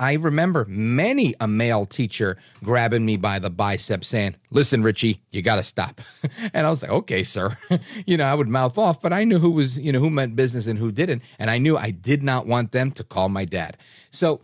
I 0.02 0.14
remember 0.14 0.66
many 0.68 1.32
a 1.38 1.46
male 1.46 1.86
teacher 1.86 2.36
grabbing 2.64 3.06
me 3.06 3.16
by 3.16 3.38
the 3.38 3.50
bicep 3.50 4.04
saying, 4.04 4.34
Listen, 4.50 4.82
Richie, 4.82 5.22
you 5.30 5.42
got 5.42 5.56
to 5.56 5.62
stop. 5.62 6.00
and 6.52 6.66
I 6.66 6.70
was 6.70 6.82
like, 6.82 6.90
Okay, 6.90 7.22
sir. 7.22 7.56
you 8.06 8.16
know, 8.16 8.24
I 8.24 8.34
would 8.34 8.48
mouth 8.48 8.76
off, 8.76 9.00
but 9.00 9.12
I 9.12 9.22
knew 9.22 9.38
who 9.38 9.52
was, 9.52 9.78
you 9.78 9.92
know, 9.92 10.00
who 10.00 10.10
meant 10.10 10.34
business 10.34 10.66
and 10.66 10.76
who 10.76 10.90
didn't. 10.90 11.22
And 11.38 11.48
I 11.50 11.58
knew 11.58 11.76
I 11.78 11.92
did 11.92 12.24
not 12.24 12.48
want 12.48 12.72
them 12.72 12.90
to 12.90 13.04
call 13.04 13.28
my 13.28 13.44
dad. 13.44 13.76
So, 14.10 14.40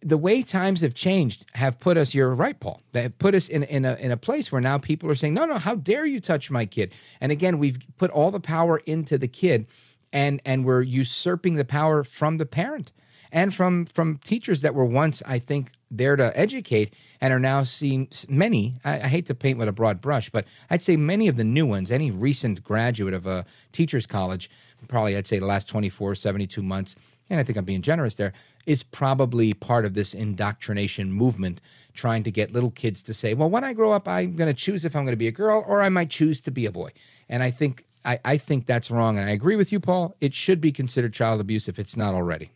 the 0.00 0.16
way 0.16 0.42
times 0.42 0.80
have 0.80 0.94
changed 0.94 1.44
have 1.54 1.80
put 1.80 1.96
us 1.96 2.14
you're 2.14 2.32
right 2.32 2.60
paul 2.60 2.80
they 2.92 3.02
have 3.02 3.18
put 3.18 3.34
us 3.34 3.48
in, 3.48 3.62
in, 3.64 3.84
a, 3.84 3.94
in 3.94 4.12
a 4.12 4.16
place 4.16 4.52
where 4.52 4.60
now 4.60 4.76
people 4.78 5.10
are 5.10 5.14
saying 5.14 5.32
no 5.32 5.46
no 5.46 5.56
how 5.56 5.74
dare 5.74 6.04
you 6.04 6.20
touch 6.20 6.50
my 6.50 6.66
kid 6.66 6.92
and 7.18 7.32
again 7.32 7.58
we've 7.58 7.78
put 7.96 8.10
all 8.10 8.30
the 8.30 8.38
power 8.38 8.78
into 8.84 9.16
the 9.16 9.26
kid 9.26 9.66
and 10.12 10.40
and 10.44 10.64
we're 10.66 10.82
usurping 10.82 11.54
the 11.54 11.64
power 11.64 12.04
from 12.04 12.36
the 12.36 12.46
parent 12.46 12.92
and 13.32 13.54
from 13.54 13.86
from 13.86 14.18
teachers 14.18 14.60
that 14.62 14.74
were 14.74 14.84
once 14.84 15.22
i 15.26 15.38
think 15.38 15.72
there 15.90 16.16
to 16.16 16.36
educate 16.38 16.92
and 17.20 17.32
are 17.32 17.38
now 17.38 17.62
seeing 17.62 18.08
many 18.28 18.76
I, 18.84 18.94
I 18.94 19.08
hate 19.08 19.26
to 19.26 19.34
paint 19.34 19.58
with 19.58 19.68
a 19.68 19.72
broad 19.72 20.00
brush 20.00 20.30
but 20.30 20.44
i'd 20.70 20.82
say 20.82 20.96
many 20.96 21.28
of 21.28 21.36
the 21.36 21.44
new 21.44 21.66
ones 21.66 21.90
any 21.90 22.10
recent 22.10 22.62
graduate 22.64 23.14
of 23.14 23.26
a 23.26 23.44
teachers 23.72 24.06
college 24.06 24.50
probably 24.88 25.16
i'd 25.16 25.26
say 25.26 25.38
the 25.38 25.46
last 25.46 25.68
24 25.68 26.14
72 26.14 26.62
months 26.62 26.96
and 27.30 27.40
i 27.40 27.42
think 27.42 27.56
i'm 27.58 27.64
being 27.64 27.82
generous 27.82 28.14
there 28.14 28.32
is 28.66 28.82
probably 28.82 29.54
part 29.54 29.84
of 29.84 29.94
this 29.94 30.12
indoctrination 30.12 31.12
movement 31.12 31.60
trying 31.94 32.22
to 32.24 32.30
get 32.30 32.52
little 32.52 32.70
kids 32.70 33.02
to 33.02 33.14
say, 33.14 33.34
well, 33.34 33.48
when 33.48 33.64
I 33.64 33.72
grow 33.72 33.92
up, 33.92 34.06
I'm 34.06 34.36
going 34.36 34.52
to 34.52 34.60
choose 34.60 34.84
if 34.84 34.94
I'm 34.94 35.04
going 35.04 35.12
to 35.12 35.16
be 35.16 35.28
a 35.28 35.32
girl 35.32 35.64
or 35.66 35.82
I 35.82 35.88
might 35.88 36.10
choose 36.10 36.40
to 36.42 36.50
be 36.50 36.66
a 36.66 36.72
boy. 36.72 36.90
And 37.28 37.42
I 37.42 37.50
think 37.50 37.84
I, 38.04 38.20
I 38.24 38.36
think 38.36 38.66
that's 38.66 38.90
wrong. 38.90 39.18
And 39.18 39.28
I 39.28 39.32
agree 39.32 39.56
with 39.56 39.72
you, 39.72 39.80
Paul. 39.80 40.14
It 40.20 40.34
should 40.34 40.60
be 40.60 40.70
considered 40.70 41.12
child 41.12 41.40
abuse 41.40 41.68
if 41.68 41.78
it's 41.78 41.96
not 41.96 42.14
already. 42.14 42.50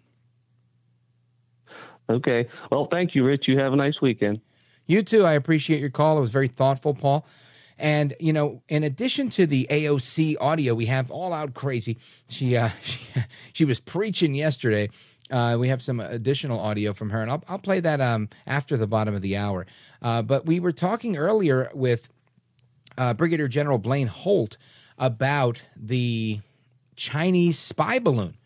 Okay. 2.11 2.49
Well, 2.71 2.89
thank 2.91 3.15
you, 3.15 3.25
Rich. 3.25 3.45
You 3.47 3.59
have 3.59 3.73
a 3.73 3.77
nice 3.77 4.01
weekend. 4.03 4.41
You 4.87 5.03
too. 5.03 5.25
I 5.25 5.33
appreciate 5.33 5.81
your 5.81 5.91
call. 5.91 6.19
It 6.19 6.23
was 6.23 6.31
very 6.31 6.49
thoughtful, 6.49 6.95
Paul. 6.95 7.25
And 7.79 8.15
you 8.21 8.33
know, 8.33 8.63
in 8.69 8.83
addition 8.83 9.31
to 9.31 9.47
the 9.47 9.67
AOC 9.71 10.37
audio, 10.41 10.75
we 10.75 10.87
have 10.87 11.11
all 11.11 11.33
out 11.33 11.55
crazy. 11.55 11.97
She 12.29 12.57
uh, 12.57 12.71
she, 12.83 13.01
she 13.53 13.65
was 13.65 13.81
preaching 13.81 14.35
yesterday 14.35 14.91
uh, 15.31 15.57
we 15.59 15.69
have 15.69 15.81
some 15.81 16.01
additional 16.01 16.59
audio 16.59 16.93
from 16.93 17.11
her, 17.11 17.23
and 17.23 17.31
I'll, 17.31 17.43
I'll 17.49 17.59
play 17.59 17.81
that 17.81 18.01
um, 18.01 18.29
after 18.47 18.77
the 18.77 18.87
bottom 18.87 19.15
of 19.15 19.23
the 19.23 19.37
hour. 19.37 19.67
Uh, 20.03 20.23
but 20.23 20.45
we 20.47 20.59
were 20.59 20.73
talking 20.73 21.17
earlier 21.17 21.71
with 21.73 22.11
uh, 22.99 23.15
Brigadier 23.15 23.49
General 23.49 23.79
Blaine 23.79 24.09
Holt 24.09 24.57
about 24.99 25.63
the 25.77 26.41
Chinese 26.97 27.59
spy 27.59 27.99
balloon. 27.99 28.37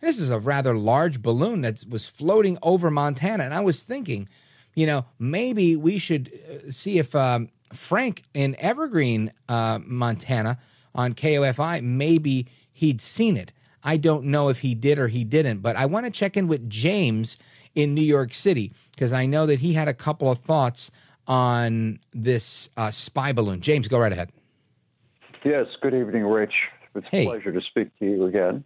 This 0.00 0.20
is 0.20 0.30
a 0.30 0.40
rather 0.40 0.74
large 0.74 1.22
balloon 1.22 1.60
that 1.62 1.84
was 1.88 2.06
floating 2.06 2.58
over 2.62 2.90
Montana. 2.90 3.44
And 3.44 3.54
I 3.54 3.60
was 3.60 3.82
thinking, 3.82 4.28
you 4.74 4.86
know, 4.86 5.04
maybe 5.18 5.76
we 5.76 5.98
should 5.98 6.32
uh, 6.32 6.70
see 6.70 6.98
if 6.98 7.14
um, 7.14 7.50
Frank 7.72 8.22
in 8.34 8.56
Evergreen, 8.58 9.32
uh, 9.48 9.78
Montana, 9.84 10.58
on 10.94 11.14
KOFI, 11.14 11.82
maybe 11.82 12.46
he'd 12.72 13.00
seen 13.00 13.36
it. 13.36 13.52
I 13.82 13.96
don't 13.96 14.24
know 14.24 14.48
if 14.48 14.60
he 14.60 14.74
did 14.74 14.98
or 14.98 15.08
he 15.08 15.24
didn't, 15.24 15.60
but 15.60 15.76
I 15.76 15.86
want 15.86 16.04
to 16.06 16.10
check 16.10 16.36
in 16.36 16.48
with 16.48 16.68
James 16.68 17.38
in 17.74 17.94
New 17.94 18.02
York 18.02 18.34
City 18.34 18.72
because 18.92 19.12
I 19.12 19.26
know 19.26 19.46
that 19.46 19.60
he 19.60 19.72
had 19.72 19.88
a 19.88 19.94
couple 19.94 20.30
of 20.30 20.38
thoughts 20.38 20.90
on 21.26 22.00
this 22.12 22.68
uh, 22.76 22.90
spy 22.90 23.32
balloon. 23.32 23.60
James, 23.60 23.88
go 23.88 23.98
right 23.98 24.12
ahead. 24.12 24.30
Yes, 25.44 25.66
good 25.80 25.94
evening, 25.94 26.24
Rich. 26.24 26.52
It's 26.94 27.06
hey. 27.10 27.24
a 27.24 27.30
pleasure 27.30 27.52
to 27.52 27.60
speak 27.60 27.96
to 28.00 28.04
you 28.04 28.26
again. 28.26 28.64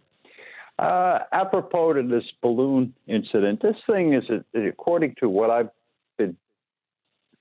Uh, 0.77 1.19
apropos 1.31 1.93
to 1.93 2.03
this 2.03 2.25
balloon 2.41 2.93
incident, 3.07 3.61
this 3.61 3.77
thing 3.89 4.13
is, 4.13 4.23
according 4.53 5.15
to 5.19 5.29
what 5.29 5.49
I've 5.49 5.69
been 6.17 6.35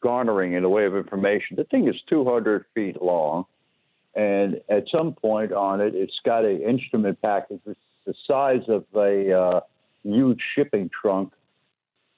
garnering 0.02 0.52
in 0.52 0.62
the 0.62 0.68
way 0.68 0.86
of 0.86 0.96
information, 0.96 1.56
the 1.56 1.64
thing 1.64 1.88
is 1.88 1.96
200 2.08 2.64
feet 2.74 3.02
long. 3.02 3.46
And 4.14 4.60
at 4.68 4.84
some 4.92 5.14
point 5.14 5.52
on 5.52 5.80
it, 5.80 5.94
it's 5.96 6.20
got 6.24 6.44
an 6.44 6.60
instrument 6.62 7.20
package 7.20 7.60
the 8.06 8.14
size 8.26 8.62
of 8.68 8.84
a 8.94 9.32
uh, 9.32 9.60
huge 10.02 10.40
shipping 10.54 10.90
trunk, 10.90 11.32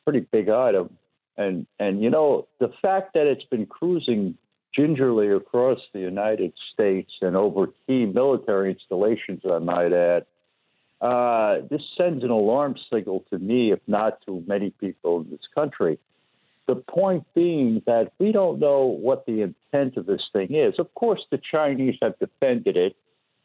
pretty 0.05 0.21
big 0.21 0.49
item. 0.49 0.99
And 1.37 1.67
and 1.79 2.03
you 2.03 2.11
know 2.11 2.49
the 2.61 2.73
fact 2.81 3.15
that 3.15 3.27
it's 3.27 3.45
been 3.45 3.67
cruising 3.67 4.37
gingerly 4.75 5.29
across 5.29 5.79
the 5.93 6.01
United 6.01 6.53
States 6.73 7.13
and 7.21 7.37
over 7.37 7.69
key 7.87 8.07
military 8.07 8.73
installations, 8.73 9.43
I 9.51 9.59
might 9.59 9.93
add, 9.93 10.27
uh, 11.01 11.59
this 11.71 11.83
sends 11.97 12.25
an 12.25 12.31
alarm 12.31 12.77
signal 12.93 13.25
to 13.31 13.39
me, 13.39 13.73
if 13.73 13.81
not 13.87 14.25
to 14.27 14.43
many 14.47 14.71
people 14.71 15.21
in 15.21 15.31
this 15.31 15.47
country. 15.55 15.99
The 16.67 16.77
point 16.77 17.25
being 17.35 17.83
that 17.87 18.13
we 18.19 18.33
don't 18.33 18.59
know 18.59 18.87
what 18.87 19.27
the 19.27 19.43
intent 19.43 19.97
of 19.97 20.07
this 20.07 20.23
thing 20.33 20.55
is. 20.55 20.75
Of 20.79 20.93
course, 20.95 21.21
the 21.31 21.39
Chinese 21.39 21.97
have 22.03 22.19
defended 22.19 22.77
it. 22.77 22.97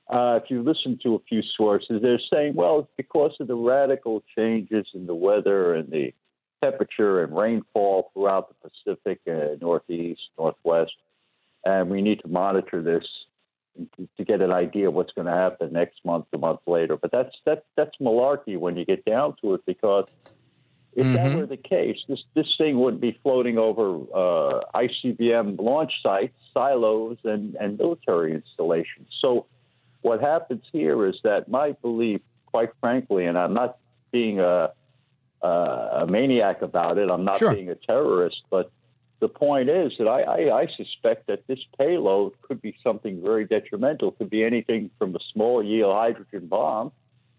Uh, 0.10 0.40
if 0.44 0.50
you 0.50 0.64
listen 0.64 1.00
to 1.04 1.16
a 1.16 1.20
few 1.30 1.42
sources, 1.56 2.02
they're 2.02 2.20
saying, 2.34 2.54
well, 2.56 2.80
it's 2.80 2.92
because 2.98 3.32
of 3.40 3.48
the 3.48 3.56
radical 3.56 4.24
changes 4.36 4.88
in 4.94 5.06
the 5.06 5.16
weather 5.16 5.76
and 5.76 5.92
the 5.92 6.14
temperature 6.64 7.24
and 7.24 7.36
rainfall 7.36 8.12
throughout 8.14 8.50
the 8.50 8.70
Pacific, 8.70 9.20
uh, 9.28 9.56
Northeast, 9.62 10.22
Northwest, 10.38 10.94
and 11.64 11.90
we 11.90 12.02
need 12.02 12.20
to 12.22 12.28
monitor 12.28 12.82
this 12.82 13.06
to 14.18 14.26
get 14.26 14.42
an 14.42 14.52
idea 14.52 14.88
of 14.88 14.94
what's 14.94 15.14
going 15.14 15.28
to 15.28 15.34
happen 15.34 15.74
next 15.74 16.04
month, 16.06 16.26
a 16.34 16.38
month 16.38 16.60
later. 16.68 16.98
But 16.98 17.12
that's 17.12 17.36
that's 17.46 17.66
that's 17.76 17.92
malarkey 18.02 18.58
when 18.58 18.78
you 18.78 18.86
get 18.86 19.06
down 19.06 19.36
to 19.42 19.54
it, 19.54 19.62
because 19.66 20.08
if 20.94 21.06
mm-hmm. 21.06 21.16
that 21.16 21.36
were 21.36 21.46
the 21.46 21.58
case, 21.58 21.98
this 22.08 22.24
this 22.36 22.48
thing 22.58 22.80
would 22.80 23.00
be 23.00 23.18
floating 23.24 23.58
over 23.58 23.96
uh, 24.14 24.62
ICBM 24.76 25.60
launch 25.60 25.94
sites, 26.04 26.36
silos, 26.54 27.18
and, 27.24 27.56
and 27.56 27.78
military 27.78 28.34
installations. 28.34 29.08
So, 29.22 29.46
what 30.02 30.20
happens 30.20 30.64
here 30.72 31.06
is 31.06 31.16
that 31.24 31.48
my 31.48 31.72
belief, 31.82 32.22
quite 32.48 32.72
frankly, 32.82 33.26
and 33.26 33.38
I'm 33.38 33.54
not 33.54 33.78
being 34.12 34.42
a, 34.42 34.72
a, 35.42 35.48
a 35.48 36.08
maniac 36.08 36.62
about 36.62 36.98
it, 36.98 37.10
I'm 37.10 37.24
not 37.24 37.40
sure. 37.40 37.54
being 37.54 37.70
a 37.70 37.76
terrorist, 37.76 38.42
but 38.50 38.70
the 39.22 39.30
point 39.30 39.70
is 39.70 39.94
that 40.00 40.08
I, 40.08 40.22
I, 40.24 40.62
I 40.62 40.68
suspect 40.76 41.28
that 41.28 41.46
this 41.48 41.60
payload 41.78 42.34
could 42.42 42.60
be 42.60 42.76
something 42.84 43.22
very 43.22 43.46
detrimental. 43.46 44.12
Could 44.12 44.32
be 44.32 44.44
anything 44.44 44.90
from 44.98 45.16
a 45.16 45.20
small 45.32 45.64
yield 45.64 45.94
hydrogen 45.94 46.48
bomb 46.48 46.92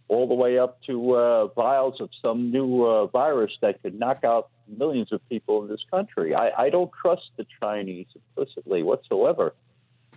all 0.07 0.29
the 0.29 0.35
way 0.35 0.59
up 0.59 0.81
to 0.85 1.15
uh, 1.17 1.47
vials 1.49 2.01
of 2.01 2.09
some 2.23 2.53
new 2.53 2.85
uh, 2.85 3.07
virus 3.07 3.51
that 3.63 3.83
could 3.83 3.99
knock 3.99 4.23
out 4.23 4.49
millions 4.79 5.13
of 5.13 5.29
people 5.29 5.63
in 5.63 5.69
this 5.69 5.85
country. 5.91 6.35
I, 6.37 6.51
I 6.51 6.71
don't 6.71 6.91
trust 7.01 7.31
the 7.37 7.47
Chinese 7.61 8.07
implicitly 8.15 8.85
whatsoever. 8.85 9.53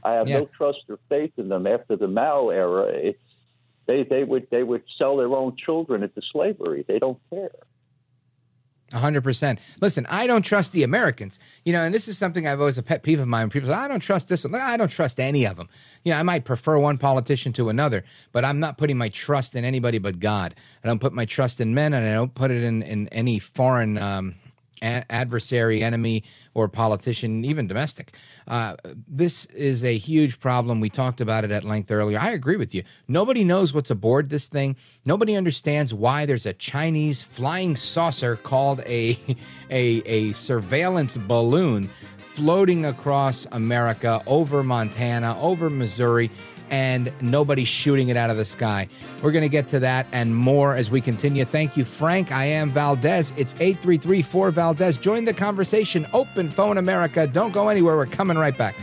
I 0.03 0.13
have 0.13 0.27
yeah. 0.27 0.41
no 0.41 0.49
trust 0.55 0.83
or 0.87 0.99
faith 1.09 1.31
in 1.37 1.49
them 1.49 1.65
after 1.65 1.95
the 1.95 2.07
Mao 2.07 2.49
era. 2.49 2.85
It's 2.93 3.19
they, 3.87 4.03
they 4.03 4.23
would 4.23 4.47
they 4.51 4.61
would 4.61 4.83
sell 4.99 5.17
their 5.17 5.33
own 5.33 5.55
children 5.57 6.03
into 6.03 6.21
slavery. 6.31 6.85
They 6.87 6.99
don't 6.99 7.19
care 7.31 7.49
hundred 8.93 9.23
percent. 9.23 9.59
Listen, 9.81 10.05
I 10.09 10.27
don't 10.27 10.43
trust 10.43 10.71
the 10.71 10.83
Americans. 10.83 11.39
You 11.63 11.73
know, 11.73 11.81
and 11.81 11.93
this 11.93 12.07
is 12.07 12.17
something 12.17 12.47
I've 12.47 12.59
always 12.59 12.77
a 12.77 12.83
pet 12.83 13.03
peeve 13.03 13.19
of 13.19 13.27
mine. 13.27 13.49
People 13.49 13.69
say, 13.69 13.75
I 13.75 13.87
don't 13.87 13.99
trust 13.99 14.27
this 14.27 14.43
one. 14.43 14.55
I 14.55 14.77
don't 14.77 14.91
trust 14.91 15.19
any 15.19 15.45
of 15.45 15.57
them. 15.57 15.69
You 16.03 16.13
know, 16.13 16.19
I 16.19 16.23
might 16.23 16.45
prefer 16.45 16.77
one 16.77 16.97
politician 16.97 17.51
to 17.53 17.69
another, 17.69 18.03
but 18.31 18.45
I'm 18.45 18.59
not 18.59 18.77
putting 18.77 18.97
my 18.97 19.09
trust 19.09 19.55
in 19.55 19.65
anybody 19.65 19.97
but 19.97 20.19
God. 20.19 20.55
I 20.83 20.87
don't 20.87 20.99
put 20.99 21.13
my 21.13 21.25
trust 21.25 21.59
in 21.59 21.73
men, 21.73 21.93
and 21.93 22.05
I 22.07 22.13
don't 22.13 22.33
put 22.35 22.51
it 22.51 22.63
in 22.63 22.83
in 22.83 23.07
any 23.09 23.39
foreign 23.39 23.97
um, 23.97 24.35
a- 24.81 25.11
adversary, 25.11 25.81
enemy, 25.81 26.23
or 26.55 26.67
politician, 26.67 27.45
even 27.45 27.67
domestic. 27.67 28.13
Uh, 28.47 28.75
this 29.07 29.45
is 29.47 29.83
a 29.83 29.97
huge 29.97 30.39
problem. 30.39 30.79
We 30.79 30.89
talked 30.89 31.21
about 31.21 31.43
it 31.43 31.51
at 31.51 31.63
length 31.63 31.91
earlier. 31.91 32.17
I 32.17 32.31
agree 32.31 32.55
with 32.55 32.73
you. 32.73 32.81
Nobody 33.07 33.43
knows 33.43 33.73
what's 33.73 33.91
aboard 33.91 34.29
this 34.29 34.47
thing. 34.47 34.77
Nobody 35.03 35.35
understands 35.35 35.93
why 35.93 36.25
there's 36.25 36.45
a 36.45 36.53
Chinese 36.53 37.21
flying 37.21 37.75
saucer 37.75 38.37
called 38.37 38.79
a 38.87 39.19
a, 39.69 40.01
a 40.05 40.31
surveillance 40.31 41.17
balloon 41.17 41.89
floating 42.33 42.85
across 42.85 43.45
America 43.51 44.21
over 44.25 44.63
Montana, 44.63 45.39
over 45.39 45.69
Missouri 45.69 46.31
and 46.69 47.11
nobody 47.21 47.63
shooting 47.63 48.09
it 48.09 48.17
out 48.17 48.29
of 48.29 48.37
the 48.37 48.45
sky. 48.45 48.87
We're 49.21 49.31
going 49.31 49.43
to 49.43 49.49
get 49.49 49.67
to 49.67 49.79
that 49.79 50.07
and 50.11 50.35
more 50.35 50.75
as 50.75 50.89
we 50.89 51.01
continue. 51.01 51.45
Thank 51.45 51.77
you, 51.77 51.85
Frank. 51.85 52.31
I 52.31 52.45
am 52.45 52.71
Valdez. 52.71 53.33
It's 53.37 53.53
833 53.55 54.21
4 54.21 54.51
Valdez. 54.51 54.97
Join 54.97 55.25
the 55.25 55.33
conversation. 55.33 56.05
Open 56.13 56.49
Phone 56.49 56.77
America. 56.77 57.27
Don't 57.27 57.51
go 57.51 57.69
anywhere. 57.69 57.95
We're 57.95 58.05
coming 58.05 58.37
right 58.37 58.57
back. 58.57 58.75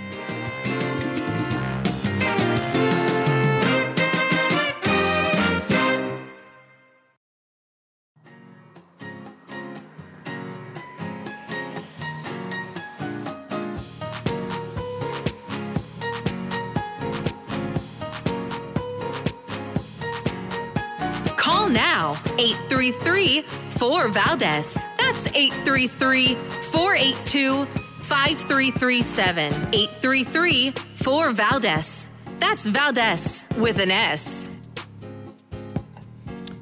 833 23.23 23.43
4 23.79 24.09
Valdez. 24.09 24.89
That's 24.99 25.27
833 25.29 26.35
482 26.35 27.65
5337. 27.65 29.53
833 29.73 30.71
4 30.71 31.31
Valdez. 31.31 32.11
That's 32.39 32.67
Valdez 32.67 33.47
with 33.59 33.79
an 33.79 33.93
S. 33.93 34.59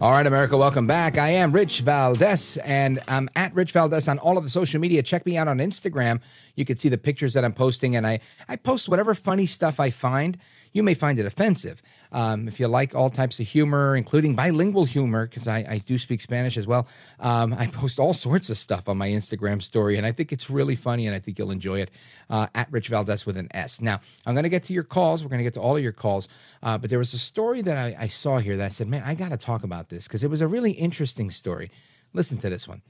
All 0.03 0.13
right, 0.13 0.27
America, 0.27 0.57
welcome 0.57 0.87
back. 0.87 1.19
I 1.19 1.29
am 1.31 1.53
Rich 1.53 1.81
Valdez, 1.81 2.57
and 2.59 3.01
I'm 3.07 3.29
at 3.37 3.55
Rich 3.55 3.73
Valdez 3.73 4.09
on 4.09 4.19
all 4.19 4.39
of 4.39 4.45
the 4.45 4.51
social 4.51 4.81
media. 4.81 5.03
Check 5.03 5.27
me 5.27 5.37
out 5.37 5.47
on 5.47 5.59
Instagram. 5.59 6.21
You 6.57 6.65
can 6.65 6.79
see 6.79 6.89
the 6.89 6.97
pictures 6.99 7.35
that 7.35 7.45
I'm 7.45 7.53
posting, 7.53 7.97
and 7.97 8.07
I, 8.07 8.21
I 8.49 8.57
post 8.57 8.89
whatever 8.89 9.15
funny 9.15 9.45
stuff 9.45 9.79
I 9.79 9.91
find. 9.91 10.39
You 10.73 10.83
may 10.83 10.95
find 10.95 11.19
it 11.19 11.27
offensive. 11.27 11.83
Um, 12.13 12.47
if 12.47 12.61
you 12.61 12.69
like 12.69 12.95
all 12.95 13.11
types 13.11 13.41
of 13.41 13.49
humor, 13.49 13.97
including 13.97 14.37
bilingual 14.37 14.85
humor, 14.85 15.27
because 15.27 15.49
I, 15.49 15.59
I, 15.69 15.79
do 15.79 15.99
speak 15.99 16.21
Spanish 16.21 16.57
as 16.57 16.67
well, 16.67 16.87
um, 17.19 17.53
I 17.59 17.67
post 17.67 17.99
all 17.99 18.15
sorts 18.29 18.51
of 18.51 18.59
stuff 18.59 18.89
on 18.89 18.97
my 18.97 19.09
Instagram 19.09 19.63
story, 19.63 19.97
and 19.97 20.07
I 20.07 20.13
think 20.13 20.33
it's 20.33 20.49
really 20.49 20.77
funny, 20.77 21.07
and 21.07 21.17
I 21.17 21.19
think 21.19 21.39
you'll 21.39 21.51
enjoy 21.51 21.81
it. 21.81 21.91
Uh, 22.29 22.47
at 22.55 22.71
Rich 22.71 22.89
Valdez 22.89 23.27
with 23.27 23.37
an 23.37 23.49
S. 23.53 23.81
Now, 23.81 24.01
I'm 24.25 24.35
going 24.35 24.45
to 24.45 24.49
get 24.49 24.63
to 24.65 24.73
your 24.73 24.85
calls. 24.85 25.25
We're 25.25 25.31
going 25.31 25.39
to 25.39 25.45
get 25.45 25.55
to 25.55 25.61
all 25.61 25.77
of 25.77 25.83
your 25.83 25.91
calls, 25.91 26.29
uh, 26.63 26.79
but 26.79 26.89
there 26.89 26.99
was 27.01 27.13
a 27.15 27.19
story 27.19 27.61
that 27.63 27.77
I, 27.77 28.05
I 28.05 28.07
saw 28.07 28.39
here 28.39 28.57
that 28.57 28.67
I 28.67 28.69
said, 28.69 28.89
man, 28.89 29.03
I 29.05 29.15
got 29.15 29.31
to 29.33 29.37
talk 29.37 29.65
about 29.65 29.89
this 29.89 30.07
because 30.07 30.23
it 30.23 30.31
was 30.31 30.41
a 30.41 30.47
really 30.47 30.73
interesting 30.73 31.33
story. 31.33 31.73
Listen 32.13 32.39
to 32.39 32.49
this 32.49 32.69
one. 32.69 32.83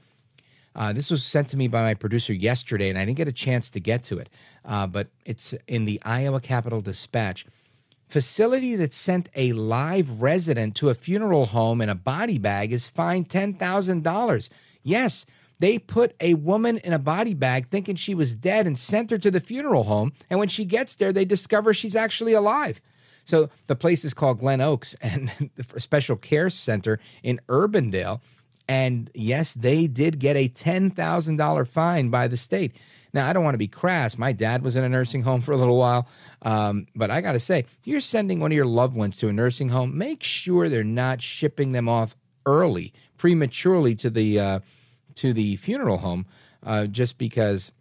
Uh, 0.75 0.93
this 0.93 1.11
was 1.11 1.23
sent 1.23 1.49
to 1.49 1.57
me 1.57 1.67
by 1.67 1.81
my 1.81 1.93
producer 1.93 2.33
yesterday, 2.33 2.89
and 2.89 2.97
I 2.97 3.05
didn't 3.05 3.17
get 3.17 3.27
a 3.27 3.33
chance 3.33 3.69
to 3.71 3.79
get 3.79 4.03
to 4.03 4.19
it. 4.19 4.29
Uh, 4.63 4.87
but 4.87 5.07
it's 5.25 5.53
in 5.67 5.85
the 5.85 5.99
Iowa 6.03 6.39
Capital 6.39 6.81
Dispatch. 6.81 7.45
Facility 8.11 8.75
that 8.75 8.93
sent 8.93 9.29
a 9.37 9.53
live 9.53 10.21
resident 10.21 10.75
to 10.75 10.89
a 10.89 10.93
funeral 10.93 11.45
home 11.45 11.79
in 11.79 11.87
a 11.87 11.95
body 11.95 12.37
bag 12.37 12.73
is 12.73 12.89
fined 12.89 13.29
$10,000. 13.29 14.49
Yes, 14.83 15.25
they 15.59 15.79
put 15.79 16.13
a 16.19 16.33
woman 16.33 16.77
in 16.79 16.91
a 16.91 16.99
body 16.99 17.33
bag 17.33 17.69
thinking 17.69 17.95
she 17.95 18.13
was 18.13 18.35
dead 18.35 18.67
and 18.67 18.77
sent 18.77 19.11
her 19.11 19.17
to 19.17 19.31
the 19.31 19.39
funeral 19.39 19.85
home. 19.85 20.11
And 20.29 20.39
when 20.39 20.49
she 20.49 20.65
gets 20.65 20.93
there, 20.95 21.13
they 21.13 21.23
discover 21.23 21.73
she's 21.73 21.95
actually 21.95 22.33
alive. 22.33 22.81
So 23.23 23.49
the 23.67 23.77
place 23.77 24.03
is 24.03 24.13
called 24.13 24.41
Glen 24.41 24.59
Oaks 24.59 24.93
and 25.01 25.31
the 25.55 25.79
Special 25.79 26.17
Care 26.17 26.49
Center 26.49 26.99
in 27.23 27.39
Urbandale. 27.47 28.19
And 28.67 29.09
yes, 29.13 29.53
they 29.53 29.87
did 29.87 30.19
get 30.19 30.35
a 30.35 30.49
$10,000 30.49 31.67
fine 31.67 32.09
by 32.09 32.27
the 32.27 32.37
state. 32.37 32.75
Now, 33.13 33.27
I 33.27 33.33
don't 33.33 33.43
want 33.43 33.53
to 33.53 33.59
be 33.59 33.67
crass. 33.67 34.17
My 34.17 34.31
dad 34.31 34.63
was 34.63 34.75
in 34.75 34.83
a 34.83 34.89
nursing 34.89 35.23
home 35.23 35.41
for 35.41 35.51
a 35.51 35.57
little 35.57 35.77
while. 35.77 36.07
Um, 36.43 36.87
but 36.95 37.11
I 37.11 37.21
got 37.21 37.33
to 37.33 37.39
say, 37.39 37.59
if 37.59 37.85
you're 37.87 38.01
sending 38.01 38.39
one 38.39 38.51
of 38.51 38.55
your 38.55 38.65
loved 38.65 38.95
ones 38.95 39.17
to 39.19 39.27
a 39.27 39.33
nursing 39.33 39.69
home, 39.69 39.97
make 39.97 40.23
sure 40.23 40.69
they're 40.69 40.83
not 40.83 41.21
shipping 41.21 41.71
them 41.71 41.87
off 41.87 42.15
early, 42.45 42.93
prematurely 43.17 43.95
to 43.95 44.09
the 44.09 44.39
uh, 44.39 44.59
to 45.15 45.33
the 45.33 45.55
funeral 45.57 45.99
home, 45.99 46.25
uh, 46.63 46.87
just 46.87 47.17
because 47.17 47.71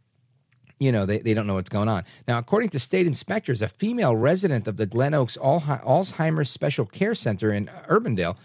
you 0.78 0.92
know 0.92 1.06
they, 1.06 1.18
they 1.18 1.32
don't 1.32 1.46
know 1.46 1.54
what's 1.54 1.70
going 1.70 1.88
on. 1.88 2.04
Now, 2.28 2.38
according 2.38 2.68
to 2.70 2.78
state 2.78 3.06
inspectors, 3.06 3.62
a 3.62 3.68
female 3.68 4.14
resident 4.14 4.68
of 4.68 4.76
the 4.76 4.86
Glen 4.86 5.14
Oaks 5.14 5.38
Alzheimer's 5.38 6.50
Special 6.50 6.84
Care 6.84 7.14
Center 7.14 7.52
in 7.52 7.66
Urbandale 7.88 8.36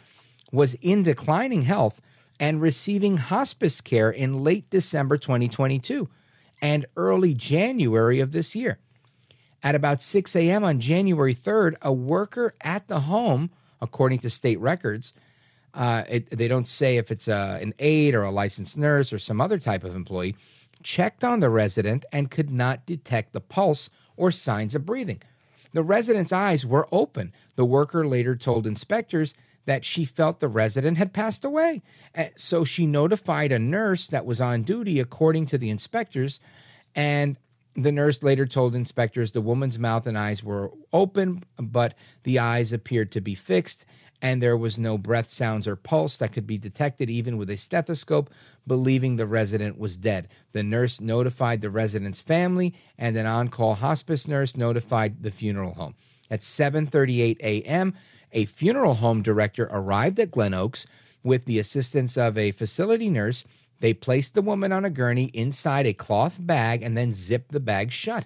was 0.51 0.75
in 0.75 1.03
declining 1.03 1.63
health 1.63 1.99
and 2.39 2.61
receiving 2.61 3.17
hospice 3.17 3.81
care 3.81 4.09
in 4.09 4.43
late 4.43 4.69
December 4.69 5.17
2022 5.17 6.09
and 6.61 6.85
early 6.95 7.33
January 7.33 8.19
of 8.19 8.31
this 8.31 8.55
year. 8.55 8.79
At 9.65 9.73
about 9.73 10.03
6 10.03 10.35
a.m. 10.35 10.63
on 10.63 10.79
January 10.79 11.33
3rd, 11.33 11.73
a 11.81 11.91
worker 11.91 12.53
at 12.61 12.87
the 12.87 12.99
home, 12.99 13.49
according 13.81 14.19
to 14.19 14.29
state 14.29 14.59
records, 14.59 15.11
uh, 15.73 16.03
it, 16.07 16.29
they 16.29 16.47
don't 16.47 16.67
say 16.67 16.97
if 16.97 17.09
it's 17.09 17.27
a, 17.27 17.57
an 17.63 17.73
aide 17.79 18.13
or 18.13 18.21
a 18.21 18.29
licensed 18.29 18.77
nurse 18.77 19.11
or 19.11 19.17
some 19.17 19.41
other 19.41 19.57
type 19.57 19.83
of 19.83 19.95
employee, 19.95 20.35
checked 20.83 21.23
on 21.23 21.39
the 21.39 21.49
resident 21.49 22.05
and 22.13 22.29
could 22.29 22.51
not 22.51 22.85
detect 22.85 23.33
the 23.33 23.41
pulse 23.41 23.89
or 24.15 24.31
signs 24.31 24.75
of 24.75 24.85
breathing. 24.85 25.23
The 25.73 25.81
resident's 25.81 26.31
eyes 26.31 26.63
were 26.63 26.87
open. 26.91 27.33
The 27.55 27.65
worker 27.65 28.05
later 28.05 28.35
told 28.35 28.67
inspectors 28.67 29.33
that 29.65 29.83
she 29.83 30.05
felt 30.05 30.41
the 30.41 30.47
resident 30.47 30.99
had 30.99 31.11
passed 31.11 31.43
away. 31.43 31.81
So 32.35 32.65
she 32.65 32.85
notified 32.85 33.51
a 33.51 33.57
nurse 33.57 34.05
that 34.09 34.27
was 34.27 34.39
on 34.39 34.61
duty, 34.61 34.99
according 34.99 35.47
to 35.47 35.57
the 35.57 35.71
inspectors, 35.71 36.39
and 36.95 37.35
the 37.75 37.91
nurse 37.91 38.23
later 38.23 38.45
told 38.45 38.73
inspectors 38.75 39.31
the 39.31 39.41
woman's 39.41 39.77
mouth 39.77 40.07
and 40.07 40.17
eyes 40.17 40.43
were 40.43 40.71
open, 40.93 41.43
but 41.57 41.93
the 42.23 42.39
eyes 42.39 42.71
appeared 42.71 43.11
to 43.11 43.21
be 43.21 43.35
fixed, 43.35 43.85
and 44.21 44.41
there 44.41 44.55
was 44.55 44.79
no 44.79 44.97
breath 44.97 45.31
sounds 45.31 45.67
or 45.67 45.75
pulse 45.75 46.15
that 46.17 46.31
could 46.31 46.47
be 46.47 46.57
detected 46.57 47.09
even 47.09 47.37
with 47.37 47.49
a 47.49 47.57
stethoscope, 47.57 48.29
believing 48.65 49.17
the 49.17 49.27
resident 49.27 49.77
was 49.77 49.97
dead. 49.97 50.29
The 50.53 50.63
nurse 50.63 51.01
notified 51.01 51.61
the 51.61 51.69
resident's 51.69 52.21
family, 52.21 52.73
and 52.97 53.17
an 53.17 53.25
on-call 53.25 53.75
hospice 53.75 54.27
nurse 54.27 54.55
notified 54.55 55.21
the 55.21 55.31
funeral 55.31 55.73
home. 55.73 55.95
At 56.31 56.41
7:38 56.41 57.39
a.m., 57.41 57.93
a 58.31 58.45
funeral 58.45 58.95
home 58.95 59.21
director 59.21 59.67
arrived 59.69 60.19
at 60.19 60.31
Glen 60.31 60.53
Oaks 60.53 60.87
with 61.23 61.45
the 61.45 61.59
assistance 61.59 62.17
of 62.17 62.37
a 62.37 62.51
facility 62.51 63.09
nurse 63.09 63.43
they 63.79 63.93
placed 63.93 64.33
the 64.33 64.41
woman 64.41 64.71
on 64.71 64.85
a 64.85 64.89
gurney 64.89 65.25
inside 65.33 65.85
a 65.85 65.93
cloth 65.93 66.37
bag 66.39 66.83
and 66.83 66.97
then 66.97 67.13
zipped 67.13 67.51
the 67.51 67.59
bag 67.59 67.91
shut. 67.91 68.25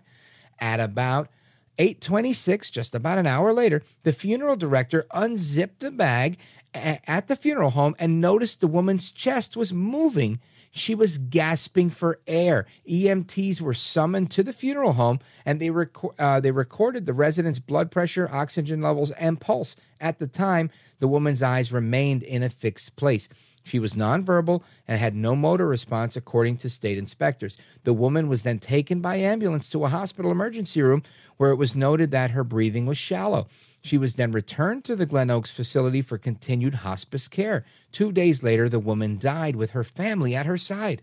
At 0.60 0.80
about 0.80 1.30
8:26, 1.78 2.70
just 2.70 2.94
about 2.94 3.18
an 3.18 3.26
hour 3.26 3.54
later, 3.54 3.82
the 4.04 4.12
funeral 4.12 4.58
director 4.58 5.06
unzipped 5.14 5.80
the 5.80 5.92
bag 5.92 6.38
at 6.74 7.28
the 7.28 7.36
funeral 7.36 7.72
home 7.72 7.96
and 7.98 8.22
noticed 8.22 8.60
the 8.60 8.68
woman's 8.68 9.12
chest 9.12 9.58
was 9.58 9.74
moving. 9.74 10.40
She 10.72 10.94
was 10.94 11.18
gasping 11.18 11.90
for 11.90 12.20
air. 12.28 12.68
EMTs 12.88 13.60
were 13.60 13.74
summoned 13.74 14.30
to 14.32 14.44
the 14.44 14.54
funeral 14.54 14.94
home 14.94 15.20
and 15.46 15.60
they, 15.60 15.72
uh, 16.20 16.40
they 16.40 16.52
recorded 16.52 17.06
the 17.06 17.14
resident's 17.14 17.60
blood 17.60 17.90
pressure, 17.90 18.30
oxygen 18.32 18.82
levels, 18.82 19.12
and 19.12 19.42
pulse. 19.42 19.76
At 20.00 20.20
the 20.20 20.28
time, 20.28 20.70
the 21.00 21.08
woman's 21.08 21.42
eyes 21.42 21.72
remained 21.72 22.22
in 22.22 22.44
a 22.44 22.50
fixed 22.50 22.96
place. 22.96 23.28
She 23.70 23.80
was 23.80 23.94
nonverbal 23.94 24.64
and 24.88 25.00
had 25.00 25.16
no 25.16 25.36
motor 25.36 25.68
response, 25.68 26.16
according 26.16 26.58
to 26.58 26.70
state 26.70 26.98
inspectors. 26.98 27.56
The 27.84 27.94
woman 27.94 28.28
was 28.28 28.44
then 28.44 28.60
taken 28.60 29.00
by 29.00 29.18
ambulance 29.18 29.70
to 29.70 29.86
a 29.86 29.90
hospital 29.90 30.32
emergency 30.32 30.82
room 30.82 31.04
where 31.38 31.52
it 31.52 31.58
was 31.58 31.76
noted 31.76 32.12
that 32.12 32.32
her 32.32 32.44
breathing 32.44 32.86
was 32.86 32.98
shallow. 32.98 33.48
She 33.82 33.98
was 33.98 34.16
then 34.16 34.32
returned 34.32 34.84
to 34.86 34.96
the 34.96 35.06
Glen 35.06 35.30
Oaks 35.30 35.52
facility 35.52 36.02
for 36.02 36.18
continued 36.18 36.76
hospice 36.76 37.28
care. 37.28 37.64
Two 37.92 38.12
days 38.12 38.44
later, 38.44 38.68
the 38.68 38.80
woman 38.80 39.18
died 39.18 39.56
with 39.56 39.72
her 39.72 39.84
family 39.84 40.36
at 40.36 40.46
her 40.46 40.58
side. 40.58 41.02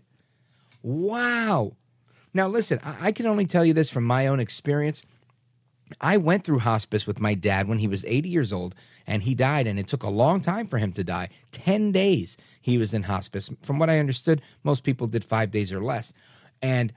Wow. 0.83 1.73
Now, 2.33 2.47
listen, 2.47 2.79
I, 2.83 3.11
can 3.11 3.25
only 3.25 3.45
tell 3.45 3.65
you 3.65 3.73
this 3.73 3.89
from 3.89 4.03
my 4.03 4.27
own 4.27 4.39
experience. 4.39 5.01
I 6.01 6.17
went 6.17 6.43
through 6.43 6.59
hospice 6.59 7.07
with 7.07 7.19
my 7.19 7.33
dad 7.33 7.67
when 7.67 7.79
he 7.79 7.87
was 7.87 8.05
80 8.05 8.29
years 8.29 8.53
old 8.53 8.75
and 9.07 9.23
he 9.23 9.33
died, 9.33 9.67
and 9.67 9.79
it 9.79 9.87
took 9.87 10.03
a 10.03 10.09
long 10.09 10.41
time 10.41 10.67
for 10.67 10.77
him 10.77 10.91
to 10.93 11.03
die 11.03 11.29
10 11.51 11.91
days 11.91 12.37
he 12.67 12.77
was 12.77 12.93
in 12.93 13.03
hospice. 13.03 13.49
From 13.61 13.79
what 13.79 13.89
I 13.89 13.97
understood, 13.97 14.41
most 14.61 14.83
people 14.83 15.07
did 15.07 15.23
five 15.23 15.51
days 15.51 15.71
or 15.71 15.81
less. 15.81 16.11
And 16.61 16.91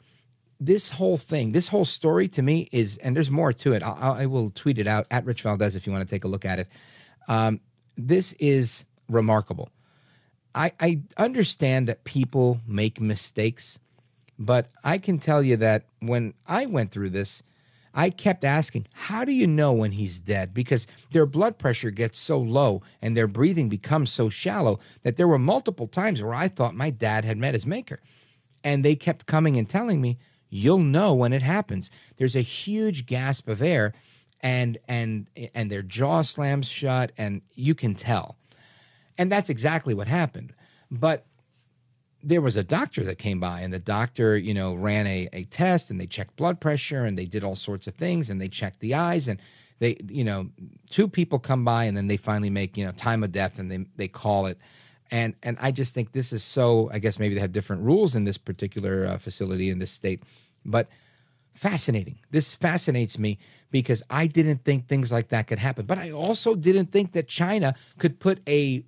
this 0.59 0.91
whole 0.91 1.17
thing, 1.17 1.53
this 1.53 1.69
whole 1.69 1.85
story 1.85 2.27
to 2.31 2.43
me 2.43 2.69
is, 2.73 2.97
and 2.97 3.15
there's 3.15 3.31
more 3.31 3.53
to 3.53 3.73
it. 3.73 3.81
I'll, 3.85 4.15
I 4.15 4.27
will 4.27 4.51
tweet 4.51 4.79
it 4.79 4.89
out 4.89 5.07
at 5.13 5.25
Rich 5.25 5.43
Valdez 5.43 5.77
if 5.77 5.87
you 5.87 5.93
want 5.93 6.07
to 6.07 6.13
take 6.13 6.25
a 6.25 6.29
look 6.29 6.45
at 6.45 6.59
it. 6.59 6.69
Um, 7.29 7.61
this 7.97 8.33
is 8.41 8.85
remarkable. 9.09 9.71
I, 10.57 10.73
I 10.81 11.03
understand 11.17 11.87
that 11.87 12.03
people 12.03 12.61
make 12.67 13.01
mistakes, 13.01 13.79
but 14.41 14.71
I 14.83 14.99
can 14.99 15.21
tell 15.21 15.41
you 15.41 15.57
that 15.59 15.85
when 16.01 16.35
I 16.49 16.67
went 16.67 16.91
through 16.91 17.11
this, 17.11 17.45
I 17.93 18.11
kept 18.11 18.45
asking, 18.45 18.87
how 18.93 19.25
do 19.25 19.33
you 19.33 19.47
know 19.47 19.73
when 19.73 19.93
he's 19.93 20.21
dead? 20.21 20.55
Because 20.55 20.87
their 21.11 21.27
blood 21.27 21.59
pressure 21.59 21.91
gets 21.91 22.19
so 22.19 22.39
low 22.39 22.83
and 23.03 23.17
their 23.17 23.27
breathing 23.27 23.69
becomes 23.69 24.13
so 24.13 24.29
shallow 24.29 24.79
that 25.03 25.17
there 25.17 25.29
were 25.29 25.39
multiple 25.39 25.89
times 25.89 26.23
where 26.23 26.35
I 26.35 26.49
thought 26.49 26.75
my 26.75 26.91
dad 26.91 27.25
had 27.25 27.39
met 27.39 27.55
his 27.55 27.67
maker. 27.67 28.01
And 28.63 28.85
they 28.85 28.95
kept 28.95 29.27
coming 29.27 29.57
and 29.57 29.69
telling 29.69 30.01
me, 30.01 30.19
you'll 30.51 30.79
know 30.79 31.15
when 31.15 31.33
it 31.33 31.43
happens. 31.43 31.91
There's 32.17 32.37
a 32.37 32.43
huge 32.43 33.07
gasp 33.07 33.49
of 33.49 33.63
air 33.63 33.95
and 34.43 34.79
and 34.89 35.29
and 35.55 35.71
their 35.71 35.83
jaw 35.83 36.23
slams 36.23 36.69
shut 36.69 37.13
and 37.19 37.43
you 37.55 37.75
can 37.75 37.95
tell. 37.95 38.37
And 39.19 39.31
that's 39.31 39.51
exactly 39.51 39.95
what 39.95 40.09
happened. 40.09 40.55
But 40.91 41.27
there 42.23 42.41
was 42.41 42.57
a 42.57 42.63
doctor 42.63 43.03
that 43.05 43.19
came 43.19 43.41
by 43.41 43.61
and 43.61 43.73
the 43.73 43.79
doctor 43.79 44.37
you 44.37 44.55
know 44.55 44.75
ran 44.75 45.07
a, 45.07 45.29
a 45.33 45.45
test 45.45 45.91
and 45.91 46.01
they 46.01 46.07
checked 46.07 46.37
blood 46.37 46.61
pressure 46.61 47.05
and 47.05 47.19
they 47.19 47.27
did 47.27 47.45
all 47.45 47.57
sorts 47.57 47.87
of 47.87 47.95
things 47.95 48.31
and 48.31 48.41
they 48.41 48.49
checked 48.49 48.81
the 48.81 48.95
eyes 48.95 49.29
and 49.29 49.41
they 49.79 49.97
you 50.09 50.25
know 50.25 50.51
two 50.91 51.09
people 51.09 51.39
come 51.39 51.65
by 51.65 51.85
and 51.85 51.97
then 51.97 52.07
they 52.07 52.17
finally 52.17 52.51
make 52.51 52.77
you 52.77 52.85
know 52.85 52.93
time 52.93 53.23
of 53.23 53.33
death 53.33 53.59
and 53.59 53.71
they 53.71 53.79
they 53.97 54.09
call 54.09 54.47
it. 54.47 54.59
And 55.11 55.35
and 55.43 55.57
i 55.61 55.73
just 55.73 55.93
think 55.93 56.13
this 56.13 56.33
is 56.33 56.45
so 56.45 56.89
i 56.93 56.99
guess 56.99 57.19
maybe 57.19 57.35
they 57.35 57.41
have 57.41 57.53
different 57.53 57.83
rules 57.83 58.15
in 58.15 58.25
this 58.25 58.39
particular 58.39 59.07
uh, 59.07 59.19
facility 59.19 59.69
in 59.69 59.79
this 59.79 59.91
state 59.91 60.23
but 60.65 60.89
fascinating. 61.55 62.19
This 62.31 62.55
fascinates 62.55 63.19
me 63.19 63.39
because 63.71 64.03
i 64.09 64.27
didn't 64.27 64.65
think 64.65 64.87
things 64.87 65.11
like 65.11 65.29
that 65.29 65.47
could 65.47 65.59
happen. 65.59 65.87
But 65.87 65.99
i 65.99 66.11
also 66.11 66.55
didn't 66.55 66.93
think 66.93 67.13
that 67.13 67.29
china 67.29 67.75
could 67.99 68.21
put 68.21 68.41
a 68.49 68.85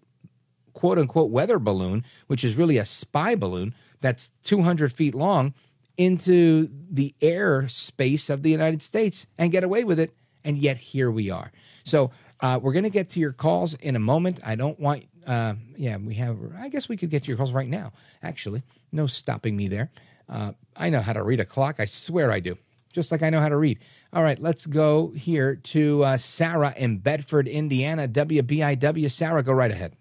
quote 0.72 0.98
unquote 0.98 1.30
weather 1.30 1.58
balloon, 1.58 2.04
which 2.26 2.44
is 2.44 2.56
really 2.56 2.78
a 2.78 2.84
spy 2.84 3.34
balloon, 3.34 3.74
that's 4.00 4.32
200 4.42 4.92
feet 4.92 5.14
long 5.14 5.54
into 5.96 6.68
the 6.90 7.14
air 7.20 7.68
space 7.68 8.30
of 8.30 8.42
the 8.42 8.50
United 8.50 8.82
States 8.82 9.26
and 9.38 9.52
get 9.52 9.64
away 9.64 9.84
with 9.84 9.98
it. 10.00 10.14
And 10.44 10.58
yet 10.58 10.76
here 10.76 11.10
we 11.10 11.30
are. 11.30 11.52
So 11.84 12.10
uh, 12.40 12.58
we're 12.60 12.72
going 12.72 12.84
to 12.84 12.90
get 12.90 13.08
to 13.10 13.20
your 13.20 13.32
calls 13.32 13.74
in 13.74 13.94
a 13.94 14.00
moment. 14.00 14.40
I 14.44 14.56
don't 14.56 14.78
want, 14.80 15.06
uh, 15.26 15.54
yeah, 15.76 15.96
we 15.96 16.14
have, 16.14 16.38
I 16.58 16.68
guess 16.68 16.88
we 16.88 16.96
could 16.96 17.10
get 17.10 17.22
to 17.24 17.28
your 17.28 17.36
calls 17.36 17.52
right 17.52 17.68
now, 17.68 17.92
actually. 18.22 18.64
No 18.90 19.06
stopping 19.06 19.56
me 19.56 19.68
there. 19.68 19.90
Uh, 20.28 20.52
I 20.76 20.90
know 20.90 21.00
how 21.00 21.12
to 21.12 21.22
read 21.22 21.40
a 21.40 21.44
clock. 21.44 21.76
I 21.78 21.84
swear 21.84 22.32
I 22.32 22.40
do, 22.40 22.58
just 22.92 23.12
like 23.12 23.22
I 23.22 23.30
know 23.30 23.40
how 23.40 23.48
to 23.48 23.56
read. 23.56 23.78
All 24.12 24.22
right, 24.22 24.40
let's 24.40 24.66
go 24.66 25.10
here 25.10 25.54
to 25.54 26.04
uh, 26.04 26.16
Sarah 26.16 26.74
in 26.76 26.98
Bedford, 26.98 27.46
Indiana, 27.46 28.08
WBIW. 28.08 29.10
Sarah, 29.10 29.42
go 29.42 29.52
right 29.52 29.70
ahead. 29.70 29.94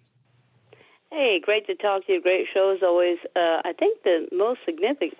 Hey, 1.12 1.42
great 1.44 1.66
to 1.66 1.74
talk 1.74 2.06
to 2.06 2.12
you. 2.14 2.22
Great 2.22 2.46
show 2.54 2.72
as 2.74 2.82
always. 2.82 3.18
Uh, 3.36 3.60
I 3.68 3.74
think 3.78 4.02
the 4.02 4.28
most 4.32 4.60
significant 4.64 5.12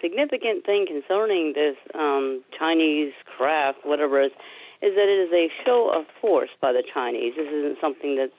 significant 0.00 0.64
thing 0.64 0.86
concerning 0.88 1.52
this 1.52 1.76
um, 1.94 2.42
Chinese 2.58 3.12
craft, 3.36 3.84
whatever 3.84 4.22
it 4.22 4.32
is, 4.32 4.32
is 4.80 4.96
that 4.96 5.04
it 5.04 5.28
is 5.28 5.32
a 5.36 5.52
show 5.62 5.92
of 5.94 6.06
force 6.18 6.48
by 6.62 6.72
the 6.72 6.82
Chinese. 6.82 7.34
This 7.36 7.52
isn't 7.52 7.76
something 7.78 8.16
that's 8.16 8.32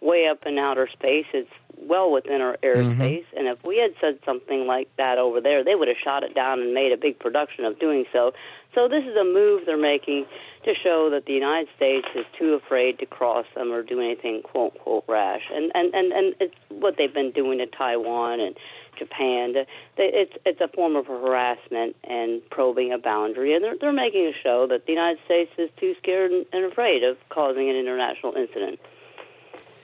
way 0.00 0.28
up 0.30 0.44
in 0.46 0.58
outer 0.58 0.88
space. 0.92 1.26
It's 1.32 1.50
well 1.80 2.10
within 2.10 2.40
our 2.40 2.56
airspace. 2.62 3.24
Mm-hmm. 3.26 3.38
And 3.38 3.48
if 3.48 3.64
we 3.64 3.78
had 3.78 3.92
said 4.00 4.18
something 4.24 4.66
like 4.66 4.88
that 4.96 5.18
over 5.18 5.40
there, 5.40 5.64
they 5.64 5.74
would 5.74 5.88
have 5.88 5.96
shot 6.02 6.22
it 6.22 6.34
down 6.34 6.60
and 6.60 6.74
made 6.74 6.92
a 6.92 6.96
big 6.96 7.18
production 7.18 7.64
of 7.64 7.78
doing 7.78 8.04
so. 8.12 8.32
So 8.74 8.88
this 8.88 9.04
is 9.04 9.16
a 9.16 9.24
move 9.24 9.62
they're 9.66 9.76
making 9.76 10.26
to 10.64 10.74
show 10.74 11.08
that 11.10 11.24
the 11.26 11.32
United 11.32 11.68
States 11.76 12.06
is 12.14 12.26
too 12.38 12.54
afraid 12.54 12.98
to 12.98 13.06
cross 13.06 13.46
them 13.54 13.72
or 13.72 13.82
do 13.82 14.00
anything 14.00 14.42
quote 14.42 14.74
unquote 14.74 15.04
rash. 15.08 15.42
And 15.52 15.72
and 15.74 15.94
and 15.94 16.12
and 16.12 16.34
it's 16.40 16.54
what 16.68 16.96
they've 16.98 17.12
been 17.12 17.32
doing 17.32 17.58
to 17.58 17.66
Taiwan 17.66 18.40
and 18.40 18.56
Japan. 18.98 19.54
It's 19.96 20.32
it's 20.44 20.60
a 20.60 20.68
form 20.68 20.96
of 20.96 21.06
harassment 21.06 21.96
and 22.04 22.42
probing 22.50 22.92
a 22.92 22.98
boundary, 22.98 23.54
and 23.54 23.64
they're 23.64 23.76
they're 23.80 23.92
making 23.92 24.26
a 24.26 24.36
show 24.42 24.66
that 24.68 24.86
the 24.86 24.92
United 24.92 25.18
States 25.24 25.50
is 25.56 25.70
too 25.78 25.94
scared 26.02 26.30
and 26.30 26.64
afraid 26.64 27.04
of 27.04 27.16
causing 27.30 27.70
an 27.70 27.76
international 27.76 28.34
incident. 28.34 28.80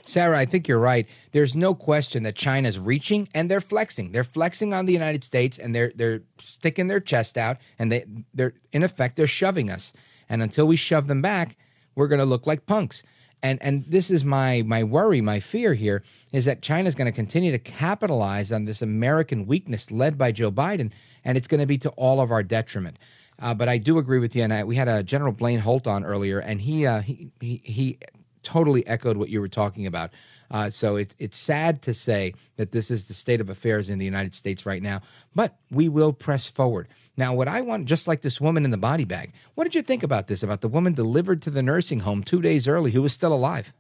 Sarah, 0.07 0.39
I 0.39 0.45
think 0.45 0.69
you're 0.69 0.79
right. 0.79 1.09
There's 1.33 1.55
no 1.55 1.75
question 1.75 2.23
that 2.25 2.35
China's 2.35 2.79
reaching 2.79 3.29
and 3.35 3.51
they're 3.51 3.61
flexing. 3.61 4.13
They're 4.13 4.25
flexing 4.25 4.75
on 4.75 4.87
the 4.87 4.93
United 4.93 5.25
States 5.25 5.59
and 5.59 5.75
they're 5.75 5.93
they're 5.95 6.23
sticking 6.39 6.89
their 6.89 7.01
chest 7.01 7.37
out 7.37 7.59
and 7.79 7.91
they 7.91 8.05
they're 8.33 8.55
in 8.73 8.83
effect 8.83 9.17
they're 9.17 9.27
shoving 9.27 9.71
us. 9.71 9.93
And 10.29 10.43
until 10.43 10.67
we 10.67 10.77
shove 10.77 11.07
them 11.07 11.23
back, 11.23 11.57
we're 11.95 12.09
going 12.09 12.19
to 12.19 12.25
look 12.25 12.47
like 12.47 12.67
punks. 12.67 13.03
And 13.43 13.63
and 13.63 13.85
this 13.87 14.11
is 14.11 14.25
my 14.25 14.63
my 14.63 14.83
worry, 14.85 15.21
my 15.21 15.41
fear 15.41 15.75
here 15.75 16.03
is 16.33 16.45
that 16.47 16.63
China's 16.63 16.95
going 16.95 17.07
to 17.07 17.13
continue 17.13 17.53
to 17.53 17.59
capitalize 17.59 18.51
on 18.51 18.65
this 18.65 18.83
American 18.83 19.47
weakness 19.47 19.91
led 19.91 20.17
by 20.17 20.33
Joe 20.33 20.51
Biden, 20.51 20.91
and 21.25 21.37
it's 21.37 21.49
going 21.49 21.61
to 21.61 21.67
be 21.67 21.79
to 21.79 21.91
all 21.91 22.21
of 22.21 22.31
our 22.31 22.43
detriment. 22.43 22.99
Uh, 23.41 23.53
but 23.53 23.69
I 23.69 23.79
do 23.79 23.99
agree 23.99 24.19
with 24.19 24.35
you, 24.37 24.43
and 24.45 24.53
I, 24.53 24.65
we 24.65 24.77
had 24.77 24.89
a 24.89 25.03
General 25.03 25.33
Blaine 25.33 25.59
Holt 25.59 25.87
on 25.87 26.05
earlier, 26.05 26.39
and 26.39 26.61
he 26.61 26.87
uh, 26.87 27.03
he, 27.03 27.31
he 27.41 27.61
he 27.65 27.99
totally 28.45 28.87
echoed 28.87 29.17
what 29.17 29.29
you 29.29 29.41
were 29.41 29.49
talking 29.49 29.87
about. 29.87 30.11
Uh, 30.51 30.71
so 30.71 30.97
it, 30.97 31.15
it's 31.19 31.39
sad 31.39 31.83
to 31.83 31.95
say 31.95 32.35
that 32.57 32.71
this 32.71 32.91
is 32.91 33.09
the 33.09 33.15
state 33.15 33.41
of 33.41 33.51
affairs 33.51 33.89
in 33.89 33.99
the 33.99 34.05
United 34.05 34.35
States 34.35 34.65
right 34.65 34.83
now, 34.83 35.01
but 35.35 35.57
we 35.71 35.89
will 35.89 36.13
press 36.13 36.47
forward. 36.47 36.87
Now, 37.17 37.35
what 37.35 37.49
I 37.49 37.61
want, 37.61 37.87
just 37.87 38.07
like 38.07 38.23
this 38.23 38.41
woman 38.41 38.65
in 38.65 38.71
the 38.71 38.77
body 38.77 39.05
bag, 39.05 39.33
what 39.55 39.65
did 39.65 39.75
you 39.75 39.83
think 39.83 40.03
about 40.03 40.27
this? 40.27 40.43
About 40.43 40.61
the 40.61 40.69
woman 40.69 40.93
delivered 40.93 41.43
to 41.43 41.51
the 41.51 41.63
nursing 41.63 42.01
home 42.01 42.23
two 42.23 42.43
days 42.43 42.69
early 42.69 42.91
who 42.91 43.03
was 43.03 43.13
still 43.13 43.33
alive? 43.33 43.73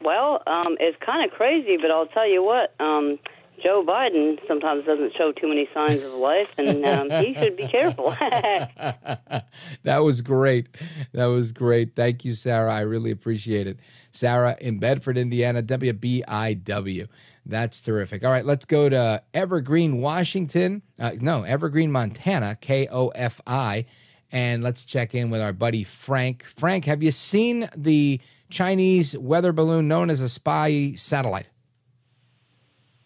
Well, 0.00 0.42
um, 0.46 0.76
it's 0.80 0.96
kind 1.04 1.24
of 1.24 1.36
crazy, 1.36 1.76
but 1.76 1.90
I'll 1.90 2.06
tell 2.06 2.28
you 2.28 2.42
what. 2.42 2.74
Um, 2.80 3.18
Joe 3.62 3.84
Biden 3.86 4.38
sometimes 4.48 4.84
doesn't 4.84 5.12
show 5.16 5.32
too 5.32 5.48
many 5.48 5.68
signs 5.72 6.02
of 6.02 6.14
life, 6.14 6.48
and 6.58 6.84
um, 6.84 7.10
he 7.24 7.34
should 7.34 7.56
be 7.56 7.68
careful. 7.68 8.10
that 9.84 9.98
was 9.98 10.20
great. 10.20 10.68
That 11.12 11.26
was 11.26 11.52
great. 11.52 11.94
Thank 11.94 12.24
you, 12.24 12.34
Sarah. 12.34 12.74
I 12.74 12.80
really 12.80 13.10
appreciate 13.10 13.66
it. 13.66 13.78
Sarah 14.10 14.56
in 14.60 14.78
Bedford, 14.78 15.16
Indiana, 15.16 15.62
WBIW. 15.62 17.08
That's 17.46 17.80
terrific. 17.80 18.24
All 18.24 18.30
right, 18.30 18.44
let's 18.44 18.64
go 18.64 18.88
to 18.88 19.22
Evergreen, 19.34 20.00
Washington. 20.00 20.82
Uh, 20.98 21.12
no, 21.20 21.42
Evergreen, 21.42 21.92
Montana, 21.92 22.56
KOFI. 22.60 23.86
And 24.30 24.62
let's 24.62 24.84
check 24.84 25.14
in 25.14 25.30
with 25.30 25.42
our 25.42 25.52
buddy 25.52 25.84
Frank. 25.84 26.42
Frank, 26.42 26.86
have 26.86 27.02
you 27.02 27.12
seen 27.12 27.68
the 27.76 28.20
Chinese 28.50 29.16
weather 29.18 29.52
balloon 29.52 29.88
known 29.88 30.08
as 30.08 30.20
a 30.20 30.28
spy 30.28 30.94
satellite? 30.96 31.46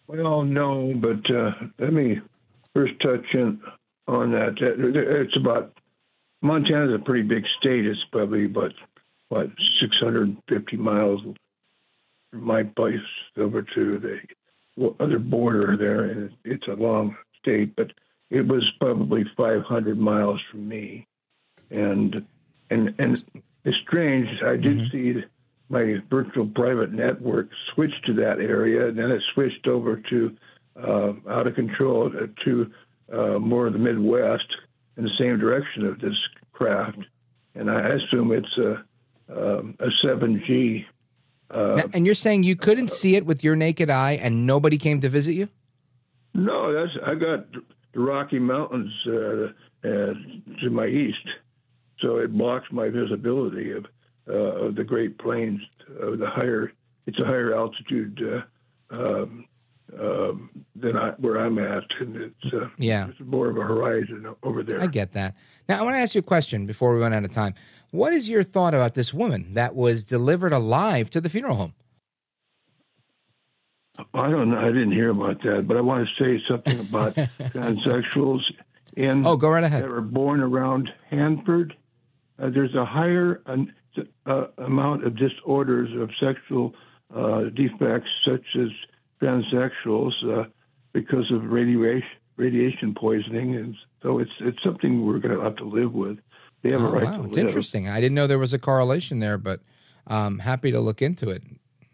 Well, 0.07 0.43
no, 0.43 0.93
but 0.95 1.29
uh, 1.33 1.51
let 1.79 1.91
me 1.91 2.21
first 2.73 2.93
touch 3.01 3.25
in 3.33 3.59
on 4.07 4.31
that. 4.31 4.55
It's 4.59 5.35
about 5.35 5.77
Montana's 6.41 6.93
a 6.95 7.03
pretty 7.03 7.27
big 7.27 7.43
state. 7.59 7.85
It's 7.85 7.99
probably 8.11 8.45
about 8.45 8.73
what 9.29 9.47
650 9.81 10.77
miles 10.77 11.21
from 12.31 12.43
my 12.43 12.63
place 12.63 12.99
over 13.37 13.61
to 13.61 13.99
the 13.99 14.95
other 14.99 15.19
border 15.19 15.75
there, 15.75 16.05
and 16.05 16.31
it's 16.45 16.67
a 16.67 16.73
long 16.73 17.17
state. 17.41 17.75
But 17.75 17.91
it 18.29 18.47
was 18.47 18.63
probably 18.79 19.25
500 19.35 19.97
miles 19.97 20.39
from 20.49 20.67
me, 20.67 21.05
and 21.69 22.25
and 22.69 22.95
and 22.97 23.23
it's 23.65 23.77
strange. 23.85 24.29
I 24.41 24.55
did 24.55 24.77
mm-hmm. 24.77 24.91
see 24.91 25.23
my 25.69 25.95
virtual 26.09 26.47
private 26.47 26.93
network 26.93 27.49
switched 27.73 28.05
to 28.05 28.13
that 28.13 28.39
area, 28.39 28.87
and 28.87 28.97
then 28.97 29.11
it 29.11 29.21
switched 29.33 29.67
over 29.67 30.01
to 30.09 30.35
uh, 30.81 31.13
out 31.29 31.47
of 31.47 31.55
control 31.55 32.11
uh, 32.15 32.27
to 32.45 32.71
uh, 33.11 33.39
more 33.39 33.67
of 33.67 33.73
the 33.73 33.79
Midwest 33.79 34.47
in 34.95 35.03
the 35.03 35.11
same 35.19 35.39
direction 35.39 35.85
of 35.85 35.99
this 35.99 36.15
craft. 36.53 36.99
And 37.55 37.69
I 37.69 37.95
assume 37.95 38.31
it's 38.31 38.57
a, 38.57 38.83
um, 39.29 39.75
a 39.79 39.87
7G. 40.05 40.85
Uh, 41.49 41.75
now, 41.77 41.83
and 41.93 42.05
you're 42.05 42.15
saying 42.15 42.43
you 42.43 42.55
couldn't 42.55 42.91
see 42.91 43.15
it 43.15 43.25
with 43.25 43.43
your 43.43 43.55
naked 43.55 43.89
eye, 43.89 44.19
and 44.21 44.45
nobody 44.45 44.77
came 44.77 45.01
to 45.01 45.09
visit 45.09 45.33
you? 45.33 45.49
No, 46.33 46.71
that's 46.73 46.91
I 47.05 47.15
got 47.15 47.51
the 47.51 47.99
Rocky 47.99 48.37
Mountains 48.37 48.93
uh, 49.07 49.47
to 49.83 50.69
my 50.69 50.85
east, 50.85 51.27
so 51.99 52.17
it 52.17 52.31
blocks 52.31 52.67
my 52.71 52.89
visibility 52.89 53.71
of 53.71 53.85
uh, 53.85 53.87
of 54.27 54.75
the 54.75 54.83
Great 54.83 55.17
Plains, 55.17 55.61
uh, 56.01 56.15
the 56.15 56.29
higher 56.29 56.71
it's 57.07 57.19
a 57.19 57.25
higher 57.25 57.55
altitude 57.55 58.21
uh, 58.91 58.95
um, 58.95 59.45
um, 59.97 60.49
than 60.75 60.97
I, 60.97 61.11
where 61.11 61.37
I'm 61.37 61.57
at, 61.57 61.83
and 61.99 62.17
it's 62.17 62.53
uh, 62.53 62.67
yeah, 62.77 63.07
it's 63.07 63.19
more 63.21 63.49
of 63.49 63.57
a 63.57 63.61
horizon 63.61 64.35
over 64.43 64.61
there. 64.61 64.81
I 64.81 64.87
get 64.87 65.13
that. 65.13 65.35
Now 65.69 65.79
I 65.79 65.81
want 65.83 65.95
to 65.95 65.99
ask 65.99 66.13
you 66.13 66.19
a 66.19 66.23
question 66.23 66.65
before 66.65 66.93
we 66.93 67.01
run 67.01 67.13
out 67.13 67.23
of 67.23 67.31
time. 67.31 67.53
What 67.91 68.13
is 68.13 68.29
your 68.29 68.43
thought 68.43 68.73
about 68.73 68.93
this 68.93 69.13
woman 69.13 69.53
that 69.53 69.73
was 69.73 70.03
delivered 70.03 70.51
alive 70.51 71.09
to 71.11 71.21
the 71.21 71.29
funeral 71.29 71.55
home? 71.55 71.73
I 74.13 74.29
don't 74.29 74.51
know. 74.51 74.59
I 74.59 74.67
didn't 74.67 74.91
hear 74.91 75.09
about 75.09 75.41
that, 75.43 75.67
but 75.67 75.77
I 75.77 75.81
want 75.81 76.07
to 76.07 76.23
say 76.23 76.43
something 76.47 76.79
about 76.79 77.15
transsexuals 77.15 78.41
in 78.95 79.25
oh, 79.25 79.37
go 79.37 79.49
right 79.49 79.63
ahead. 79.63 79.83
that 79.83 79.89
were 79.89 80.01
born 80.01 80.41
around 80.41 80.89
Hanford. 81.09 81.75
Uh, 82.37 82.49
there's 82.49 82.75
a 82.75 82.85
higher 82.85 83.41
uh, 84.25 84.47
amount 84.57 85.05
of 85.05 85.15
disorders 85.17 85.89
of 85.99 86.09
sexual 86.19 86.73
uh, 87.15 87.43
defects, 87.55 88.09
such 88.25 88.45
as 88.59 88.69
transsexuals, 89.21 90.13
uh, 90.25 90.45
because 90.93 91.31
of 91.31 91.43
radiation 91.45 92.07
radiation 92.37 92.93
poisoning, 92.93 93.55
and 93.55 93.75
so 94.01 94.19
it's 94.19 94.31
it's 94.39 94.61
something 94.63 95.05
we're 95.05 95.19
going 95.19 95.35
to 95.35 95.41
have 95.41 95.55
to 95.57 95.65
live 95.65 95.93
with. 95.93 96.17
They 96.61 96.71
have 96.71 96.83
oh, 96.83 96.87
a 96.87 96.91
right 96.91 97.03
wow. 97.03 97.15
to 97.17 97.21
live. 97.23 97.29
It's 97.29 97.37
interesting. 97.37 97.89
I 97.89 97.99
didn't 97.99 98.15
know 98.15 98.27
there 98.27 98.39
was 98.39 98.53
a 98.53 98.59
correlation 98.59 99.19
there, 99.19 99.37
but 99.37 99.61
I'm 100.05 100.39
happy 100.39 100.71
to 100.71 100.79
look 100.79 101.01
into 101.01 101.29
it. 101.29 101.43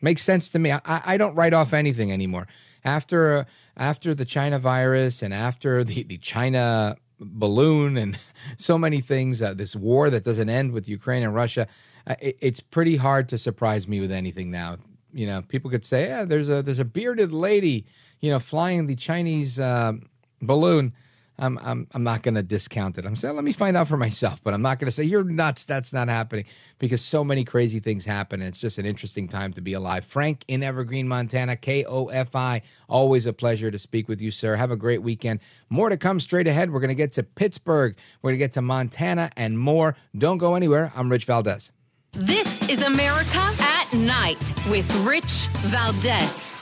Makes 0.02 0.24
sense 0.24 0.50
to 0.50 0.60
me. 0.60 0.72
I, 0.72 0.80
I 0.86 1.18
don't 1.18 1.36
write 1.36 1.54
off 1.54 1.74
anything 1.74 2.12
anymore. 2.12 2.48
After 2.84 3.38
uh, 3.38 3.44
after 3.78 4.14
the 4.14 4.26
China 4.26 4.60
virus 4.60 5.22
and 5.22 5.34
after 5.34 5.84
the, 5.84 6.04
the 6.04 6.18
China 6.18 6.98
balloon 7.20 7.98
and 7.98 8.20
so 8.58 8.78
many 8.78 9.02
things, 9.02 9.42
uh, 9.42 9.54
this 9.54 9.76
war 9.76 10.10
that 10.10 10.24
doesn't 10.24 10.50
end 10.50 10.74
with 10.74 10.90
Ukraine 10.90 11.24
and 11.24 11.34
Russia, 11.34 11.68
it, 12.08 12.38
it's 12.42 12.60
pretty 12.60 12.98
hard 12.98 13.30
to 13.30 13.38
surprise 13.38 13.88
me 13.88 14.00
with 14.00 14.12
anything 14.12 14.52
now. 14.52 14.78
You 15.14 15.28
know, 15.28 15.42
people 15.42 15.70
could 15.70 15.86
say, 15.86 16.08
"Yeah, 16.08 16.26
there's 16.26 16.50
a 16.50 16.62
there's 16.62 16.80
a 16.80 16.86
bearded 16.86 17.32
lady, 17.32 17.86
you 18.20 18.32
know, 18.32 18.40
flying 18.40 18.88
the 18.88 18.96
Chinese 18.96 19.60
uh, 19.60 19.94
balloon." 20.42 20.94
I'm 21.40 21.58
I'm 21.64 21.88
I'm 21.94 22.04
not 22.04 22.22
going 22.22 22.36
to 22.36 22.44
discount 22.44 22.98
it. 22.98 23.06
I'm 23.06 23.16
saying 23.16 23.36
let 23.36 23.44
me 23.44 23.52
find 23.52 23.76
out 23.76 23.88
for 23.88 23.98
myself, 23.98 24.44
but 24.44 24.54
I'm 24.54 24.62
not 24.62 24.80
going 24.80 24.86
to 24.86 24.92
say 24.92 25.04
you're 25.04 25.24
nuts. 25.24 25.64
That's 25.64 25.92
not 25.92 26.08
happening 26.08 26.46
because 26.78 27.04
so 27.04 27.24
many 27.24 27.44
crazy 27.44 27.80
things 27.80 28.06
happen. 28.06 28.42
It's 28.42 28.60
just 28.60 28.78
an 28.78 28.86
interesting 28.86 29.28
time 29.28 29.52
to 29.54 29.62
be 29.62 29.74
alive. 29.74 30.06
Frank 30.06 30.44
in 30.48 30.62
Evergreen, 30.62 31.08
Montana, 31.08 31.56
KOFI. 31.56 32.62
Always 32.88 33.26
a 33.26 33.34
pleasure 33.34 33.72
to 33.72 33.80
speak 33.80 34.08
with 34.08 34.22
you, 34.22 34.30
sir. 34.30 34.56
Have 34.56 34.72
a 34.72 34.78
great 34.78 35.02
weekend. 35.02 35.40
More 35.70 35.90
to 35.90 35.98
come 35.98 36.20
straight 36.20 36.48
ahead. 36.48 36.72
We're 36.72 36.80
going 36.80 36.90
to 36.90 36.96
get 36.96 37.14
to 37.14 37.24
Pittsburgh. 37.24 37.98
We're 38.22 38.32
going 38.32 38.40
to 38.40 38.46
get 38.46 38.52
to 38.54 38.62
Montana 38.62 39.32
and 39.36 39.58
more. 39.58 39.96
Don't 40.16 40.38
go 40.38 40.54
anywhere. 40.54 40.92
I'm 40.96 41.10
Rich 41.10 41.26
Valdez. 41.26 41.72
This 42.16 42.70
is 42.70 42.84
America 42.84 43.40
at 43.60 43.92
Night 43.92 44.54
with 44.70 44.86
Rich 44.98 45.48
Valdez. 45.64 46.62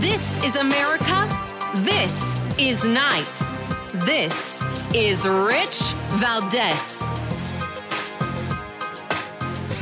This 0.00 0.44
is 0.44 0.56
America. 0.56 1.26
This 1.76 2.42
is 2.58 2.84
night. 2.84 3.42
This 4.04 4.63
is 4.94 5.26
Rich 5.26 5.92
Valdez. 6.20 7.02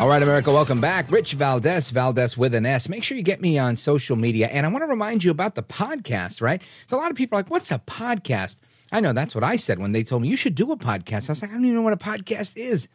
All 0.01 0.09
right, 0.09 0.23
America, 0.23 0.51
welcome 0.51 0.81
back. 0.81 1.11
Rich 1.11 1.35
Valdez, 1.35 1.91
Valdez 1.91 2.39
with 2.39 2.55
an 2.55 2.65
S. 2.65 2.89
Make 2.89 3.05
sure 3.05 3.19
you 3.19 3.23
get 3.23 3.43
me 3.43 3.59
on 3.59 3.77
social 3.77 4.17
media. 4.17 4.47
And 4.47 4.65
I 4.65 4.71
want 4.71 4.85
to 4.85 4.87
remind 4.87 5.23
you 5.23 5.31
about 5.31 5.55
the 5.55 5.63
podcast, 5.63 6.41
right? 6.41 6.63
So 6.87 6.97
a 6.97 6.99
lot 6.99 7.11
of 7.11 7.17
people 7.19 7.37
are 7.37 7.41
like, 7.41 7.51
what's 7.51 7.71
a 7.71 7.79
podcast? 7.81 8.57
I 8.91 9.01
know 9.01 9.13
that's 9.13 9.35
what 9.35 9.45
I 9.45 9.57
said 9.57 9.79
when 9.79 9.93
they 9.93 10.03
told 10.03 10.23
me 10.23 10.29
you 10.29 10.37
should 10.37 10.55
do 10.55 10.73
a 10.73 10.79
podcast. 10.79 11.29
I 11.29 11.33
was 11.33 11.43
like, 11.43 11.51
I 11.51 11.55
don't 11.55 11.65
even 11.67 11.77
know 11.77 11.83
what 11.83 11.93
a 11.93 11.99
podcast 11.99 12.57
is. 12.57 12.89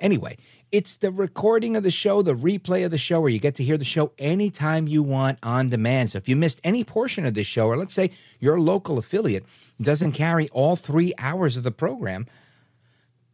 Anyway, 0.00 0.38
it's 0.72 0.96
the 0.96 1.10
recording 1.10 1.76
of 1.76 1.82
the 1.82 1.90
show, 1.90 2.22
the 2.22 2.34
replay 2.34 2.86
of 2.86 2.90
the 2.90 2.98
show, 2.98 3.20
where 3.20 3.30
you 3.30 3.38
get 3.38 3.56
to 3.56 3.64
hear 3.64 3.76
the 3.76 3.84
show 3.84 4.12
anytime 4.18 4.88
you 4.88 5.02
want 5.02 5.38
on 5.42 5.68
demand. 5.68 6.10
So 6.10 6.18
if 6.18 6.26
you 6.26 6.36
missed 6.36 6.60
any 6.64 6.84
portion 6.84 7.26
of 7.26 7.34
this 7.34 7.46
show, 7.46 7.66
or 7.66 7.76
let's 7.76 7.94
say 7.94 8.12
your 8.40 8.58
local 8.58 8.96
affiliate 8.96 9.44
doesn't 9.80 10.12
carry 10.12 10.48
all 10.50 10.76
three 10.76 11.12
hours 11.18 11.56
of 11.56 11.62
the 11.62 11.70
program, 11.70 12.26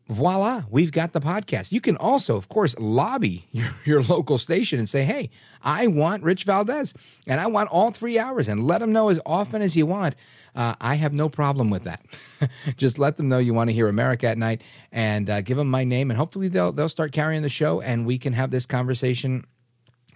voila, 0.08 0.64
we've 0.70 0.92
got 0.92 1.12
the 1.12 1.20
podcast. 1.20 1.72
You 1.72 1.80
can 1.80 1.96
also, 1.96 2.36
of 2.36 2.48
course, 2.48 2.74
lobby 2.78 3.46
your, 3.52 3.74
your, 3.84 4.02
local 4.02 4.36
station 4.38 4.78
and 4.78 4.88
say, 4.88 5.02
hey, 5.04 5.30
I 5.62 5.86
want 5.86 6.22
Rich 6.22 6.44
Valdez 6.44 6.92
and 7.26 7.40
I 7.40 7.46
want 7.46 7.70
all 7.70 7.90
three 7.90 8.18
hours 8.18 8.48
and 8.48 8.66
let 8.66 8.80
them 8.80 8.92
know 8.92 9.08
as 9.08 9.20
often 9.24 9.62
as 9.62 9.76
you 9.76 9.86
want. 9.86 10.14
Uh, 10.54 10.74
I 10.80 10.96
have 10.96 11.14
no 11.14 11.28
problem 11.28 11.70
with 11.70 11.84
that. 11.84 12.04
Just 12.76 12.98
let 12.98 13.16
them 13.16 13.28
know 13.28 13.38
you 13.38 13.54
want 13.54 13.70
to 13.70 13.74
hear 13.74 13.88
America 13.88 14.28
at 14.28 14.38
night 14.38 14.62
and 14.92 15.28
uh, 15.30 15.40
give 15.40 15.56
them 15.56 15.70
my 15.70 15.84
name 15.84 16.10
and 16.10 16.18
hopefully 16.18 16.48
they'll, 16.48 16.72
they'll 16.72 16.88
start 16.88 17.12
carrying 17.12 17.42
the 17.42 17.48
show 17.48 17.80
and 17.80 18.06
we 18.06 18.18
can 18.18 18.34
have 18.34 18.50
this 18.50 18.66
conversation 18.66 19.44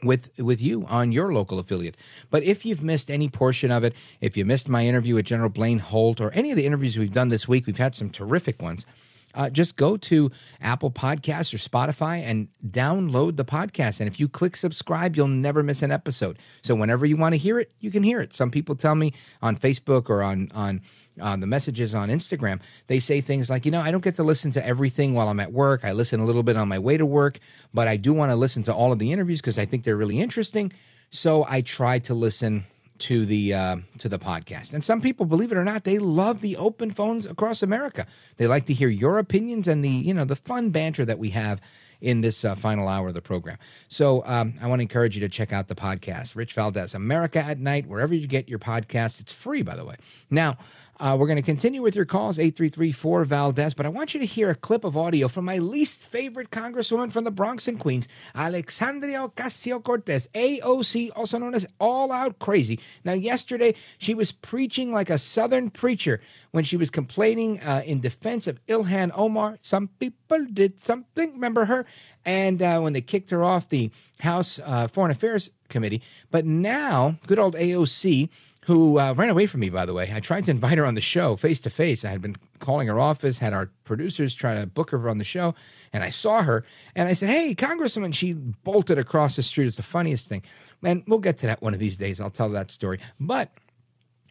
with 0.02 0.30
with 0.38 0.60
you 0.60 0.84
on 0.86 1.12
your 1.12 1.32
local 1.32 1.58
affiliate. 1.58 1.96
But 2.30 2.42
if 2.42 2.64
you've 2.64 2.82
missed 2.82 3.10
any 3.10 3.28
portion 3.28 3.70
of 3.70 3.84
it, 3.84 3.94
if 4.20 4.36
you 4.36 4.44
missed 4.44 4.68
my 4.68 4.86
interview 4.86 5.14
with 5.14 5.26
General 5.26 5.50
Blaine 5.50 5.78
Holt 5.78 6.20
or 6.20 6.30
any 6.32 6.50
of 6.50 6.56
the 6.56 6.66
interviews 6.66 6.96
we've 6.96 7.12
done 7.12 7.28
this 7.28 7.48
week, 7.48 7.66
we've 7.66 7.78
had 7.78 7.96
some 7.96 8.10
terrific 8.10 8.62
ones 8.62 8.86
uh, 9.34 9.50
just 9.50 9.76
go 9.76 9.96
to 9.96 10.30
Apple 10.60 10.90
Podcasts 10.90 11.52
or 11.54 11.58
Spotify 11.58 12.22
and 12.22 12.48
download 12.66 13.36
the 13.36 13.44
podcast. 13.44 14.00
And 14.00 14.08
if 14.08 14.18
you 14.18 14.28
click 14.28 14.56
subscribe, 14.56 15.16
you'll 15.16 15.28
never 15.28 15.62
miss 15.62 15.82
an 15.82 15.90
episode. 15.90 16.38
So 16.62 16.74
whenever 16.74 17.06
you 17.06 17.16
want 17.16 17.34
to 17.34 17.38
hear 17.38 17.58
it, 17.58 17.70
you 17.78 17.90
can 17.90 18.02
hear 18.02 18.20
it. 18.20 18.34
Some 18.34 18.50
people 18.50 18.74
tell 18.74 18.94
me 18.94 19.12
on 19.42 19.56
Facebook 19.56 20.08
or 20.08 20.22
on 20.22 20.50
on 20.54 20.80
uh, 21.20 21.36
the 21.36 21.46
messages 21.46 21.94
on 21.94 22.08
Instagram, 22.08 22.60
they 22.86 23.00
say 23.00 23.20
things 23.20 23.50
like, 23.50 23.64
you 23.64 23.70
know, 23.70 23.80
I 23.80 23.90
don't 23.90 24.04
get 24.04 24.16
to 24.16 24.22
listen 24.22 24.50
to 24.52 24.66
everything 24.66 25.14
while 25.14 25.28
I'm 25.28 25.40
at 25.40 25.52
work. 25.52 25.84
I 25.84 25.92
listen 25.92 26.20
a 26.20 26.24
little 26.24 26.42
bit 26.42 26.56
on 26.56 26.68
my 26.68 26.78
way 26.78 26.96
to 26.96 27.06
work, 27.06 27.38
but 27.72 27.88
I 27.88 27.96
do 27.96 28.12
want 28.12 28.30
to 28.30 28.36
listen 28.36 28.62
to 28.64 28.74
all 28.74 28.92
of 28.92 28.98
the 28.98 29.12
interviews 29.12 29.40
because 29.40 29.58
I 29.58 29.64
think 29.64 29.84
they're 29.84 29.96
really 29.96 30.20
interesting. 30.20 30.72
So 31.10 31.46
I 31.48 31.62
try 31.62 31.98
to 32.00 32.14
listen 32.14 32.64
to 32.98 33.24
the 33.24 33.54
uh, 33.54 33.76
to 33.98 34.08
the 34.08 34.18
podcast. 34.18 34.72
And 34.72 34.84
some 34.84 35.00
people, 35.00 35.26
believe 35.26 35.52
it 35.52 35.58
or 35.58 35.64
not, 35.64 35.84
they 35.84 35.98
love 35.98 36.40
the 36.40 36.56
open 36.56 36.90
phones 36.90 37.26
across 37.26 37.62
America. 37.62 38.06
They 38.36 38.46
like 38.46 38.66
to 38.66 38.74
hear 38.74 38.88
your 38.88 39.18
opinions 39.18 39.68
and 39.68 39.84
the 39.84 39.90
you 39.90 40.12
know 40.12 40.24
the 40.24 40.36
fun 40.36 40.70
banter 40.70 41.04
that 41.04 41.18
we 41.18 41.30
have 41.30 41.60
in 42.00 42.20
this 42.20 42.44
uh, 42.44 42.54
final 42.54 42.88
hour 42.88 43.08
of 43.08 43.14
the 43.14 43.22
program. 43.22 43.58
So 43.88 44.22
um, 44.24 44.54
I 44.62 44.68
want 44.68 44.78
to 44.78 44.82
encourage 44.82 45.16
you 45.16 45.20
to 45.20 45.28
check 45.28 45.52
out 45.52 45.66
the 45.66 45.74
podcast, 45.74 46.36
Rich 46.36 46.54
Valdez, 46.54 46.94
America 46.94 47.40
at 47.40 47.58
Night, 47.58 47.86
wherever 47.86 48.14
you 48.14 48.26
get 48.26 48.48
your 48.48 48.60
podcast. 48.60 49.20
It's 49.20 49.32
free, 49.32 49.62
by 49.62 49.76
the 49.76 49.84
way. 49.84 49.96
Now. 50.30 50.58
Uh, 51.00 51.16
we're 51.18 51.28
going 51.28 51.36
to 51.36 51.42
continue 51.42 51.80
with 51.80 51.94
your 51.94 52.04
calls, 52.04 52.40
833 52.40 53.24
Valdez, 53.24 53.72
but 53.72 53.86
I 53.86 53.88
want 53.88 54.14
you 54.14 54.20
to 54.20 54.26
hear 54.26 54.50
a 54.50 54.54
clip 54.56 54.82
of 54.82 54.96
audio 54.96 55.28
from 55.28 55.44
my 55.44 55.58
least 55.58 56.10
favorite 56.10 56.50
Congresswoman 56.50 57.12
from 57.12 57.22
the 57.22 57.30
Bronx 57.30 57.68
and 57.68 57.78
Queens, 57.78 58.08
Alexandria 58.34 59.28
Ocasio 59.28 59.80
Cortez, 59.80 60.28
AOC, 60.34 61.10
also 61.14 61.38
known 61.38 61.54
as 61.54 61.66
All 61.78 62.10
Out 62.10 62.40
Crazy. 62.40 62.80
Now, 63.04 63.12
yesterday, 63.12 63.76
she 63.98 64.12
was 64.12 64.32
preaching 64.32 64.90
like 64.90 65.08
a 65.08 65.18
Southern 65.18 65.70
preacher 65.70 66.20
when 66.50 66.64
she 66.64 66.76
was 66.76 66.90
complaining 66.90 67.60
uh, 67.60 67.82
in 67.86 68.00
defense 68.00 68.48
of 68.48 68.58
Ilhan 68.66 69.12
Omar. 69.14 69.58
Some 69.60 69.90
people 70.00 70.46
did 70.52 70.80
something, 70.80 71.32
remember 71.34 71.66
her? 71.66 71.86
And 72.24 72.60
uh, 72.60 72.80
when 72.80 72.92
they 72.92 73.02
kicked 73.02 73.30
her 73.30 73.44
off 73.44 73.68
the 73.68 73.92
House 74.20 74.58
uh, 74.64 74.88
Foreign 74.88 75.12
Affairs 75.12 75.50
Committee. 75.68 76.02
But 76.30 76.44
now, 76.44 77.18
good 77.26 77.38
old 77.38 77.54
AOC 77.54 78.28
who 78.68 78.98
uh, 78.98 79.14
ran 79.14 79.30
away 79.30 79.46
from 79.46 79.60
me, 79.60 79.70
by 79.70 79.86
the 79.86 79.94
way. 79.94 80.12
I 80.14 80.20
tried 80.20 80.44
to 80.44 80.50
invite 80.50 80.76
her 80.76 80.84
on 80.84 80.94
the 80.94 81.00
show 81.00 81.36
face 81.36 81.58
to 81.62 81.70
face. 81.70 82.04
I 82.04 82.10
had 82.10 82.20
been 82.20 82.36
calling 82.58 82.86
her 82.88 83.00
office, 83.00 83.38
had 83.38 83.54
our 83.54 83.70
producers 83.84 84.34
try 84.34 84.60
to 84.60 84.66
book 84.66 84.90
her 84.90 85.08
on 85.08 85.16
the 85.16 85.24
show, 85.24 85.54
and 85.90 86.04
I 86.04 86.10
saw 86.10 86.42
her 86.42 86.66
and 86.94 87.08
I 87.08 87.14
said, 87.14 87.30
Hey, 87.30 87.54
Congresswoman. 87.54 88.12
She 88.12 88.34
bolted 88.34 88.98
across 88.98 89.36
the 89.36 89.42
street. 89.42 89.68
It's 89.68 89.76
the 89.76 89.82
funniest 89.82 90.26
thing. 90.26 90.42
And 90.82 91.02
we'll 91.06 91.18
get 91.18 91.38
to 91.38 91.46
that 91.46 91.62
one 91.62 91.72
of 91.72 91.80
these 91.80 91.96
days. 91.96 92.20
I'll 92.20 92.28
tell 92.28 92.50
that 92.50 92.70
story. 92.70 93.00
But 93.18 93.50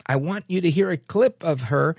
I 0.06 0.18
want 0.18 0.46
you 0.48 0.62
to 0.62 0.70
hear 0.70 0.92
a 0.92 0.98
clip 0.98 1.44
of 1.44 1.62
her 1.62 1.96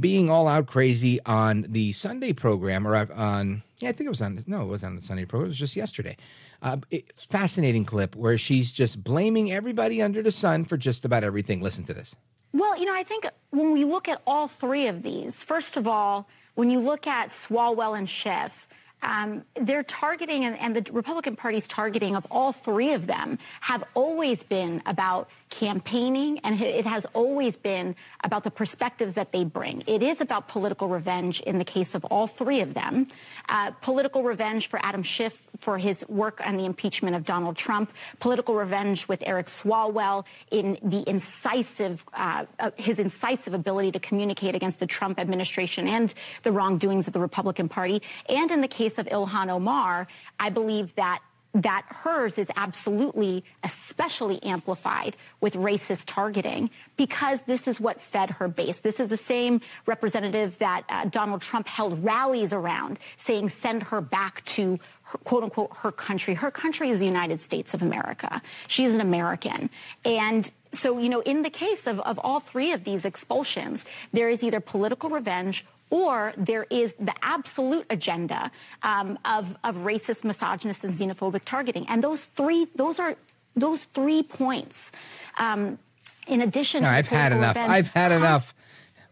being 0.00 0.30
all 0.30 0.48
out 0.48 0.66
crazy 0.66 1.20
on 1.26 1.66
the 1.68 1.92
Sunday 1.92 2.32
program 2.32 2.88
or 2.88 2.96
on, 2.96 3.62
yeah, 3.80 3.90
I 3.90 3.92
think 3.92 4.06
it 4.06 4.10
was 4.10 4.22
on, 4.22 4.42
no, 4.46 4.62
it 4.62 4.68
was 4.68 4.82
on 4.82 4.96
the 4.96 5.02
Sunday 5.02 5.26
program. 5.26 5.48
It 5.48 5.48
was 5.48 5.58
just 5.58 5.76
yesterday. 5.76 6.16
Uh, 6.62 6.76
it, 6.90 7.12
fascinating 7.16 7.84
clip 7.84 8.14
where 8.14 8.38
she's 8.38 8.70
just 8.70 9.02
blaming 9.02 9.50
everybody 9.50 10.00
under 10.00 10.22
the 10.22 10.30
sun 10.30 10.64
for 10.64 10.76
just 10.76 11.04
about 11.04 11.24
everything. 11.24 11.60
Listen 11.60 11.82
to 11.84 11.92
this. 11.92 12.14
Well, 12.52 12.78
you 12.78 12.84
know, 12.84 12.94
I 12.94 13.02
think 13.02 13.26
when 13.50 13.72
we 13.72 13.84
look 13.84 14.08
at 14.08 14.22
all 14.26 14.46
three 14.46 14.86
of 14.86 15.02
these, 15.02 15.42
first 15.42 15.76
of 15.76 15.88
all, 15.88 16.28
when 16.54 16.70
you 16.70 16.78
look 16.78 17.06
at 17.06 17.30
Swalwell 17.30 17.98
and 17.98 18.08
Schiff, 18.08 18.68
um, 19.02 19.44
their 19.60 19.82
targeting 19.82 20.44
and, 20.44 20.58
and, 20.58 20.76
the 20.76 20.92
Republican 20.92 21.34
Party's 21.34 21.66
targeting 21.66 22.14
of 22.14 22.26
all 22.30 22.52
three 22.52 22.92
of 22.92 23.06
them 23.06 23.38
have 23.60 23.82
always 23.94 24.42
been 24.44 24.80
about 24.86 25.28
campaigning, 25.50 26.38
and 26.40 26.60
it 26.60 26.86
has 26.86 27.04
always 27.12 27.56
been 27.56 27.96
about 28.22 28.44
the 28.44 28.50
perspectives 28.50 29.14
that 29.14 29.32
they 29.32 29.44
bring. 29.44 29.82
It 29.86 30.02
is 30.02 30.20
about 30.20 30.48
political 30.48 30.88
revenge 30.88 31.40
in 31.40 31.58
the 31.58 31.64
case 31.64 31.94
of 31.94 32.04
all 32.06 32.26
three 32.26 32.60
of 32.60 32.74
them. 32.74 33.08
Uh, 33.48 33.72
political 33.82 34.22
revenge 34.22 34.68
for 34.68 34.78
Adam 34.82 35.02
Schiff 35.02 35.42
for 35.60 35.78
his 35.78 36.04
work 36.08 36.40
on 36.44 36.56
the 36.56 36.64
impeachment 36.64 37.16
of 37.16 37.24
Donald 37.24 37.56
Trump. 37.56 37.92
Political 38.20 38.54
revenge 38.54 39.08
with 39.08 39.22
Eric 39.26 39.48
Swalwell 39.48 40.24
in 40.50 40.78
the 40.82 41.08
incisive, 41.08 42.04
uh, 42.14 42.46
uh, 42.58 42.70
his 42.76 42.98
incisive 42.98 43.52
ability 43.52 43.92
to 43.92 44.00
communicate 44.00 44.54
against 44.54 44.80
the 44.80 44.86
Trump 44.86 45.18
administration 45.18 45.86
and 45.86 46.14
the 46.44 46.52
wrongdoings 46.52 47.06
of 47.06 47.12
the 47.12 47.20
Republican 47.20 47.68
Party. 47.68 48.00
And 48.28 48.50
in 48.50 48.60
the 48.60 48.68
case 48.68 48.91
of 48.98 49.06
Ilhan 49.06 49.48
Omar, 49.48 50.06
I 50.38 50.50
believe 50.50 50.94
that 50.96 51.20
that 51.54 51.84
hers 51.88 52.38
is 52.38 52.50
absolutely 52.56 53.44
especially 53.62 54.42
amplified 54.42 55.16
with 55.40 55.54
racist 55.54 56.04
targeting 56.06 56.70
because 56.96 57.40
this 57.46 57.68
is 57.68 57.78
what 57.78 58.00
fed 58.00 58.30
her 58.30 58.48
base. 58.48 58.80
This 58.80 58.98
is 58.98 59.08
the 59.08 59.18
same 59.18 59.60
representative 59.84 60.58
that 60.58 60.84
uh, 60.88 61.04
Donald 61.06 61.42
Trump 61.42 61.68
held 61.68 62.02
rallies 62.02 62.52
around 62.52 62.98
saying 63.18 63.50
send 63.50 63.82
her 63.84 64.00
back 64.00 64.44
to 64.46 64.78
her, 65.02 65.18
quote 65.18 65.44
unquote 65.44 65.76
her 65.76 65.92
country. 65.92 66.34
Her 66.34 66.50
country 66.50 66.88
is 66.88 67.00
the 67.00 67.06
United 67.06 67.40
States 67.40 67.74
of 67.74 67.82
America. 67.82 68.40
She 68.66 68.84
is 68.84 68.94
an 68.94 69.02
American. 69.02 69.68
And 70.06 70.50
so, 70.72 70.98
you 70.98 71.10
know, 71.10 71.20
in 71.20 71.42
the 71.42 71.50
case 71.50 71.86
of, 71.86 72.00
of 72.00 72.18
all 72.20 72.40
three 72.40 72.72
of 72.72 72.84
these 72.84 73.04
expulsions, 73.04 73.84
there 74.12 74.30
is 74.30 74.42
either 74.42 74.60
political 74.60 75.10
revenge 75.10 75.66
or 75.92 76.32
there 76.38 76.66
is 76.70 76.94
the 76.98 77.12
absolute 77.20 77.84
agenda 77.90 78.50
um, 78.82 79.18
of, 79.26 79.54
of 79.62 79.76
racist, 79.76 80.24
misogynist, 80.24 80.82
and 80.84 80.94
xenophobic 80.94 81.42
targeting. 81.44 81.86
And 81.86 82.02
those 82.02 82.24
three, 82.34 82.66
those 82.74 82.98
are 82.98 83.14
those 83.54 83.84
three 83.84 84.22
points. 84.22 84.90
Um, 85.36 85.78
in 86.26 86.40
addition, 86.40 86.82
no, 86.82 86.88
to 86.88 86.94
I've 86.94 87.08
had 87.08 87.32
enough. 87.32 87.56
Event, 87.56 87.70
I've 87.70 87.88
had 87.88 88.10
enough. 88.10 88.54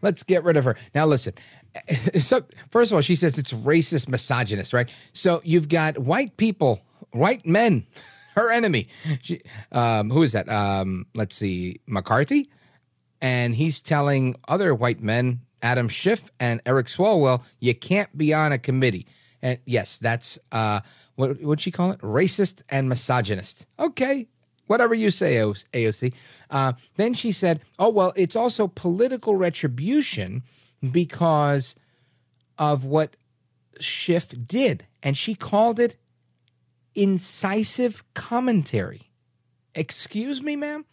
Let's 0.01 0.23
get 0.23 0.43
rid 0.43 0.57
of 0.57 0.65
her. 0.65 0.75
Now, 0.93 1.05
listen. 1.05 1.33
So, 2.19 2.43
first 2.69 2.91
of 2.91 2.97
all, 2.97 3.01
she 3.01 3.15
says 3.15 3.37
it's 3.37 3.53
racist, 3.53 4.09
misogynist, 4.09 4.73
right? 4.73 4.91
So 5.13 5.39
you've 5.45 5.69
got 5.69 5.97
white 5.99 6.35
people, 6.35 6.81
white 7.11 7.45
men, 7.45 7.85
her 8.35 8.51
enemy. 8.51 8.87
She, 9.21 9.39
um, 9.71 10.09
who 10.09 10.21
is 10.23 10.33
that? 10.33 10.49
Um, 10.49 11.05
let's 11.15 11.37
see, 11.37 11.79
McCarthy, 11.87 12.49
and 13.21 13.55
he's 13.55 13.79
telling 13.79 14.35
other 14.49 14.75
white 14.75 15.01
men 15.01 15.41
Adam 15.61 15.87
Schiff 15.87 16.31
and 16.39 16.61
Eric 16.65 16.87
Swalwell, 16.87 17.43
you 17.59 17.73
can't 17.75 18.15
be 18.17 18.33
on 18.33 18.51
a 18.51 18.57
committee. 18.57 19.07
And 19.41 19.59
yes, 19.65 19.97
that's 19.97 20.37
uh, 20.51 20.81
what 21.15 21.41
what'd 21.41 21.61
she 21.61 21.71
call 21.71 21.91
it? 21.91 21.99
Racist 21.99 22.61
and 22.69 22.87
misogynist. 22.87 23.65
Okay, 23.79 24.27
whatever 24.67 24.93
you 24.93 25.11
say, 25.11 25.35
AOC. 25.35 26.13
Uh, 26.49 26.73
then 26.97 27.13
she 27.13 27.31
said, 27.31 27.61
"Oh 27.79 27.89
well, 27.89 28.13
it's 28.15 28.35
also 28.35 28.67
political 28.67 29.35
retribution 29.35 30.43
because 30.91 31.75
of 32.57 32.85
what 32.85 33.15
Schiff 33.79 34.33
did," 34.45 34.85
and 35.01 35.17
she 35.17 35.33
called 35.33 35.79
it 35.79 35.95
incisive 36.93 38.03
commentary. 38.13 39.09
Excuse 39.73 40.41
me, 40.41 40.55
ma'am, 40.55 40.85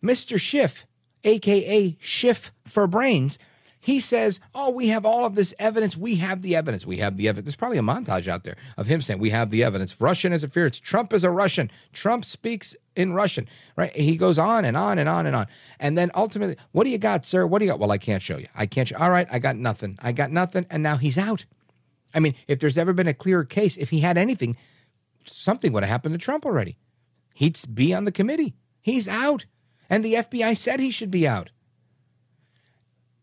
Mister 0.00 0.36
Schiff, 0.36 0.84
aka 1.22 1.96
Schiff 2.00 2.52
for 2.66 2.88
brains 2.88 3.38
He 3.84 3.98
says, 3.98 4.38
Oh, 4.54 4.70
we 4.70 4.88
have 4.88 5.04
all 5.04 5.26
of 5.26 5.34
this 5.34 5.52
evidence. 5.58 5.96
We 5.96 6.14
have 6.14 6.40
the 6.42 6.54
evidence. 6.54 6.86
We 6.86 6.98
have 6.98 7.16
the 7.16 7.26
evidence. 7.26 7.46
There's 7.46 7.56
probably 7.56 7.78
a 7.78 7.82
montage 7.82 8.28
out 8.28 8.44
there 8.44 8.56
of 8.76 8.86
him 8.86 9.02
saying, 9.02 9.18
We 9.18 9.30
have 9.30 9.50
the 9.50 9.64
evidence. 9.64 10.00
Russian 10.00 10.32
interference. 10.32 10.78
Trump 10.78 11.12
is 11.12 11.24
a 11.24 11.30
Russian. 11.32 11.68
Trump 11.92 12.24
speaks 12.24 12.76
in 12.94 13.12
Russian, 13.12 13.48
right? 13.76 13.90
He 13.94 14.16
goes 14.16 14.38
on 14.38 14.64
and 14.64 14.76
on 14.76 15.00
and 15.00 15.08
on 15.08 15.26
and 15.26 15.34
on. 15.34 15.48
And 15.80 15.98
then 15.98 16.12
ultimately, 16.14 16.56
what 16.70 16.84
do 16.84 16.90
you 16.90 16.98
got, 16.98 17.26
sir? 17.26 17.44
What 17.44 17.58
do 17.58 17.64
you 17.64 17.72
got? 17.72 17.80
Well, 17.80 17.90
I 17.90 17.98
can't 17.98 18.22
show 18.22 18.36
you. 18.36 18.46
I 18.54 18.66
can't. 18.66 18.86
Show- 18.86 18.98
all 18.98 19.10
right, 19.10 19.26
I 19.32 19.40
got 19.40 19.56
nothing. 19.56 19.98
I 20.00 20.12
got 20.12 20.30
nothing. 20.30 20.64
And 20.70 20.80
now 20.80 20.96
he's 20.96 21.18
out. 21.18 21.44
I 22.14 22.20
mean, 22.20 22.36
if 22.46 22.60
there's 22.60 22.78
ever 22.78 22.92
been 22.92 23.08
a 23.08 23.14
clearer 23.14 23.44
case, 23.44 23.76
if 23.76 23.90
he 23.90 23.98
had 23.98 24.16
anything, 24.16 24.56
something 25.24 25.72
would 25.72 25.82
have 25.82 25.90
happened 25.90 26.14
to 26.14 26.18
Trump 26.18 26.46
already. 26.46 26.76
He'd 27.34 27.58
be 27.74 27.92
on 27.92 28.04
the 28.04 28.12
committee. 28.12 28.54
He's 28.80 29.08
out. 29.08 29.46
And 29.90 30.04
the 30.04 30.14
FBI 30.14 30.56
said 30.56 30.78
he 30.78 30.90
should 30.90 31.10
be 31.10 31.26
out. 31.26 31.50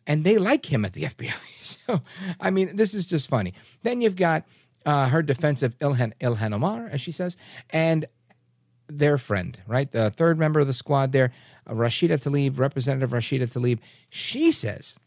And 0.10 0.24
they 0.24 0.40
like 0.40 0.66
him 0.66 0.84
at 0.84 0.94
the 0.94 1.04
FBI. 1.14 1.34
So, 1.62 2.02
I 2.40 2.50
mean, 2.50 2.76
this 2.76 2.94
is 2.94 3.06
just 3.06 3.30
funny. 3.30 3.54
Then 3.84 4.02
you've 4.02 4.16
got 4.16 4.44
uh, 4.86 5.08
her 5.10 5.22
defense 5.22 5.62
of 5.62 5.78
Ilhan, 5.78 6.14
Ilhan 6.20 6.54
Omar, 6.54 6.90
as 6.92 7.00
she 7.00 7.12
says, 7.12 7.38
and 7.70 8.08
their 8.88 9.20
friend, 9.20 9.58
right? 9.68 9.92
The 9.92 10.10
third 10.10 10.40
member 10.40 10.60
of 10.60 10.68
the 10.68 10.74
squad 10.74 11.12
there, 11.12 11.32
Rashida 11.68 12.18
Tlaib, 12.18 12.58
Representative 12.58 13.12
Rashida 13.12 13.44
Tlaib. 13.44 13.80
She 14.10 14.52
says, 14.52 14.98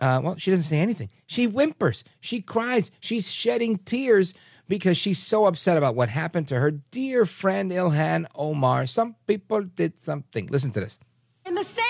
uh, 0.00 0.20
well, 0.24 0.36
she 0.38 0.50
doesn't 0.50 0.64
say 0.64 0.78
anything. 0.78 1.10
She 1.26 1.46
whimpers. 1.46 2.02
She 2.20 2.40
cries. 2.40 2.90
She's 3.00 3.30
shedding 3.30 3.78
tears 3.78 4.32
because 4.66 4.96
she's 4.96 5.18
so 5.18 5.44
upset 5.44 5.76
about 5.76 5.94
what 5.94 6.08
happened 6.08 6.48
to 6.48 6.58
her 6.58 6.70
dear 6.70 7.26
friend 7.26 7.70
Ilhan 7.70 8.24
Omar. 8.34 8.86
Some 8.86 9.16
people 9.26 9.62
did 9.62 9.98
something. 9.98 10.46
Listen 10.46 10.70
to 10.72 10.80
this. 10.80 10.98
In 11.44 11.54
the 11.54 11.64
same 11.64 11.89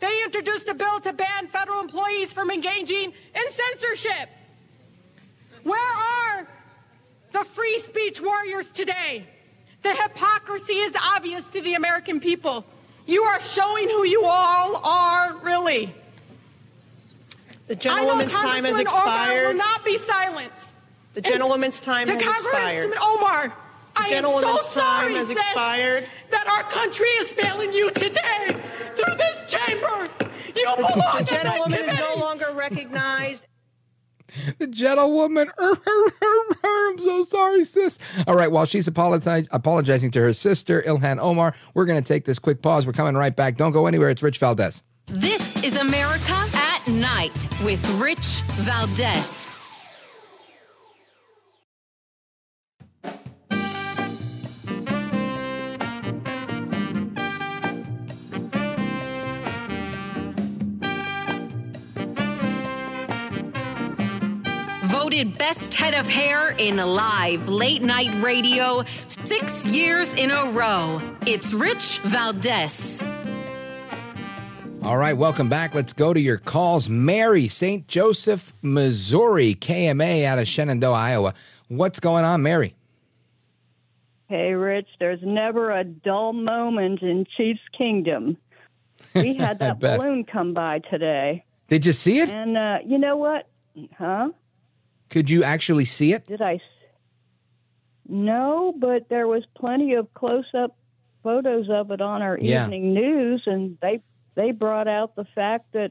they 0.00 0.22
introduced 0.24 0.68
a 0.68 0.74
bill 0.74 1.00
to 1.00 1.12
ban 1.12 1.48
federal 1.48 1.80
employees 1.80 2.32
from 2.32 2.50
engaging 2.50 3.12
in 3.34 3.42
censorship. 3.52 4.28
Where 5.62 5.78
are 5.78 6.48
the 7.32 7.44
free 7.44 7.78
speech 7.80 8.20
warriors 8.20 8.66
today? 8.70 9.26
The 9.82 9.94
hypocrisy 9.94 10.74
is 10.74 10.94
obvious 11.14 11.46
to 11.48 11.60
the 11.60 11.74
American 11.74 12.20
people. 12.20 12.64
You 13.06 13.22
are 13.22 13.40
showing 13.40 13.88
who 13.88 14.04
you 14.04 14.24
all 14.24 14.76
are, 14.76 15.36
really. 15.38 15.94
The 17.66 17.76
gentlewoman's 17.76 18.32
time 18.32 18.64
has 18.64 18.76
Congresswoman 18.76 18.78
Omar 18.78 18.82
expired. 18.82 19.46
will 19.46 19.54
not 19.54 19.84
be 19.84 19.98
silenced. 19.98 20.72
The 21.14 21.20
gentlewoman's 21.20 21.80
time 21.80 22.08
has 22.08 22.20
expired. 22.20 22.94
Congressman 22.94 22.98
Omar, 23.02 23.56
I 23.96 24.08
am 24.08 24.24
so 24.24 24.40
time 24.40 24.62
sorry, 24.72 25.14
has 25.14 25.30
expired. 25.30 26.08
that 26.30 26.46
our 26.46 26.62
country 26.64 27.08
is 27.08 27.28
failing 27.28 27.72
you 27.72 27.90
today 27.90 28.56
through 28.96 29.16
this 29.16 29.39
chamber. 29.50 30.08
You 30.56 30.66
belong 30.76 31.18
The 31.18 31.24
gentlewoman 31.24 31.80
is 31.80 31.96
no 31.96 32.14
longer 32.16 32.52
recognized. 32.54 33.46
The 34.58 34.66
gentlewoman. 34.68 35.48
er, 35.48 35.72
er, 35.72 35.76
er, 35.76 36.06
er, 36.22 36.90
I'm 36.90 36.98
so 36.98 37.24
sorry, 37.24 37.64
sis. 37.64 37.98
All 38.26 38.36
right, 38.36 38.50
while 38.50 38.64
she's 38.64 38.88
apologi- 38.88 39.48
apologizing 39.50 40.12
to 40.12 40.20
her 40.20 40.32
sister, 40.32 40.82
Ilhan 40.82 41.18
Omar, 41.18 41.54
we're 41.74 41.84
going 41.86 42.00
to 42.00 42.06
take 42.06 42.24
this 42.24 42.38
quick 42.38 42.62
pause. 42.62 42.86
We're 42.86 42.92
coming 42.92 43.14
right 43.14 43.34
back. 43.34 43.56
Don't 43.56 43.72
go 43.72 43.86
anywhere. 43.86 44.08
It's 44.08 44.22
Rich 44.22 44.38
Valdez. 44.38 44.82
This 45.06 45.62
is 45.64 45.76
America 45.76 46.46
at 46.54 46.86
Night 46.86 47.48
with 47.64 47.84
Rich 48.00 48.42
Valdez. 48.58 49.49
Voted 65.10 65.36
best 65.38 65.74
head 65.74 65.94
of 65.94 66.08
hair 66.08 66.54
in 66.56 66.76
live 66.76 67.48
late 67.48 67.82
night 67.82 68.10
radio 68.22 68.84
six 69.08 69.66
years 69.66 70.14
in 70.14 70.30
a 70.30 70.44
row. 70.50 71.02
It's 71.26 71.52
Rich 71.52 71.98
Valdez. 72.04 73.02
All 74.84 74.96
right, 74.96 75.16
welcome 75.16 75.48
back. 75.48 75.74
Let's 75.74 75.92
go 75.92 76.14
to 76.14 76.20
your 76.20 76.36
calls. 76.36 76.88
Mary, 76.88 77.48
St. 77.48 77.88
Joseph, 77.88 78.52
Missouri, 78.62 79.56
KMA 79.56 80.26
out 80.26 80.38
of 80.38 80.46
Shenandoah, 80.46 80.94
Iowa. 80.94 81.34
What's 81.66 81.98
going 81.98 82.24
on, 82.24 82.44
Mary? 82.44 82.76
Hey, 84.28 84.52
Rich, 84.52 84.90
there's 85.00 85.22
never 85.24 85.72
a 85.72 85.82
dull 85.82 86.32
moment 86.32 87.02
in 87.02 87.26
Chiefs 87.36 87.62
Kingdom. 87.76 88.36
We 89.16 89.34
had 89.34 89.58
that 89.58 89.80
balloon 89.80 90.22
come 90.22 90.54
by 90.54 90.78
today. 90.88 91.44
Did 91.66 91.84
you 91.84 91.94
see 91.94 92.20
it? 92.20 92.30
And 92.30 92.56
uh, 92.56 92.78
you 92.86 92.98
know 92.98 93.16
what? 93.16 93.48
Huh? 93.98 94.30
Could 95.10 95.28
you 95.28 95.44
actually 95.44 95.84
see 95.84 96.12
it? 96.12 96.26
Did 96.26 96.40
I? 96.40 96.60
No, 98.08 98.74
but 98.76 99.08
there 99.08 99.26
was 99.28 99.44
plenty 99.56 99.94
of 99.94 100.12
close-up 100.14 100.76
photos 101.22 101.68
of 101.70 101.90
it 101.90 102.00
on 102.00 102.22
our 102.22 102.38
Yeah. 102.40 102.64
evening 102.64 102.94
news, 102.94 103.42
and 103.46 103.76
they 103.82 104.00
they 104.36 104.52
brought 104.52 104.88
out 104.88 105.16
the 105.16 105.24
fact 105.34 105.72
that 105.72 105.90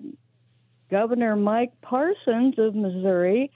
Governor 0.90 1.36
Mike 1.36 1.72
Parsons 1.82 2.58
of 2.58 2.74
Missouri 2.74 3.52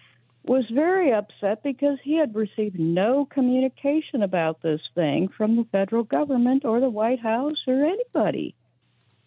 was 0.45 0.65
very 0.69 1.11
upset 1.11 1.63
because 1.63 1.97
he 2.03 2.15
had 2.17 2.35
received 2.35 2.77
no 2.77 3.25
communication 3.25 4.21
about 4.21 4.61
this 4.61 4.81
thing 4.93 5.29
from 5.29 5.55
the 5.55 5.63
federal 5.71 6.03
government 6.03 6.65
or 6.65 6.79
the 6.81 6.89
White 6.89 7.21
House 7.21 7.63
or 7.65 7.85
anybody. 7.85 8.53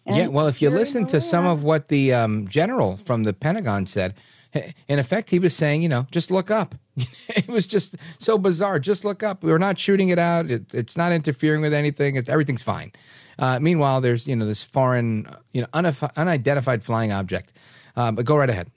yeah, 0.05 0.27
well, 0.27 0.47
if 0.47 0.61
you 0.61 0.69
listen 0.69 1.05
to 1.07 1.19
some 1.19 1.45
of 1.45 1.63
what 1.63 1.89
the 1.89 2.13
um, 2.13 2.47
general 2.47 2.95
from 2.97 3.23
the 3.23 3.33
Pentagon 3.33 3.87
said, 3.87 4.13
in 4.53 4.99
effect, 4.99 5.29
he 5.29 5.39
was 5.39 5.55
saying, 5.55 5.81
you 5.81 5.89
know, 5.89 6.07
just 6.11 6.31
look 6.31 6.49
up. 6.49 6.75
it 6.97 7.47
was 7.47 7.67
just 7.67 7.95
so 8.19 8.37
bizarre. 8.37 8.79
Just 8.79 9.05
look 9.05 9.23
up. 9.23 9.43
We're 9.43 9.57
not 9.57 9.77
shooting 9.79 10.09
it 10.09 10.19
out. 10.19 10.49
It, 10.49 10.73
it's 10.73 10.97
not 10.97 11.11
interfering 11.11 11.61
with 11.61 11.73
anything. 11.73 12.15
It's, 12.15 12.29
everything's 12.29 12.63
fine. 12.63 12.91
Uh, 13.39 13.59
meanwhile, 13.59 14.01
there's 14.01 14.27
you 14.27 14.35
know 14.35 14.45
this 14.45 14.63
foreign, 14.63 15.27
you 15.53 15.61
know, 15.61 15.67
unif- 15.73 16.15
unidentified 16.15 16.83
flying 16.83 17.11
object. 17.11 17.53
Uh, 17.95 18.11
but 18.11 18.25
go 18.25 18.35
right 18.35 18.49
ahead. 18.49 18.71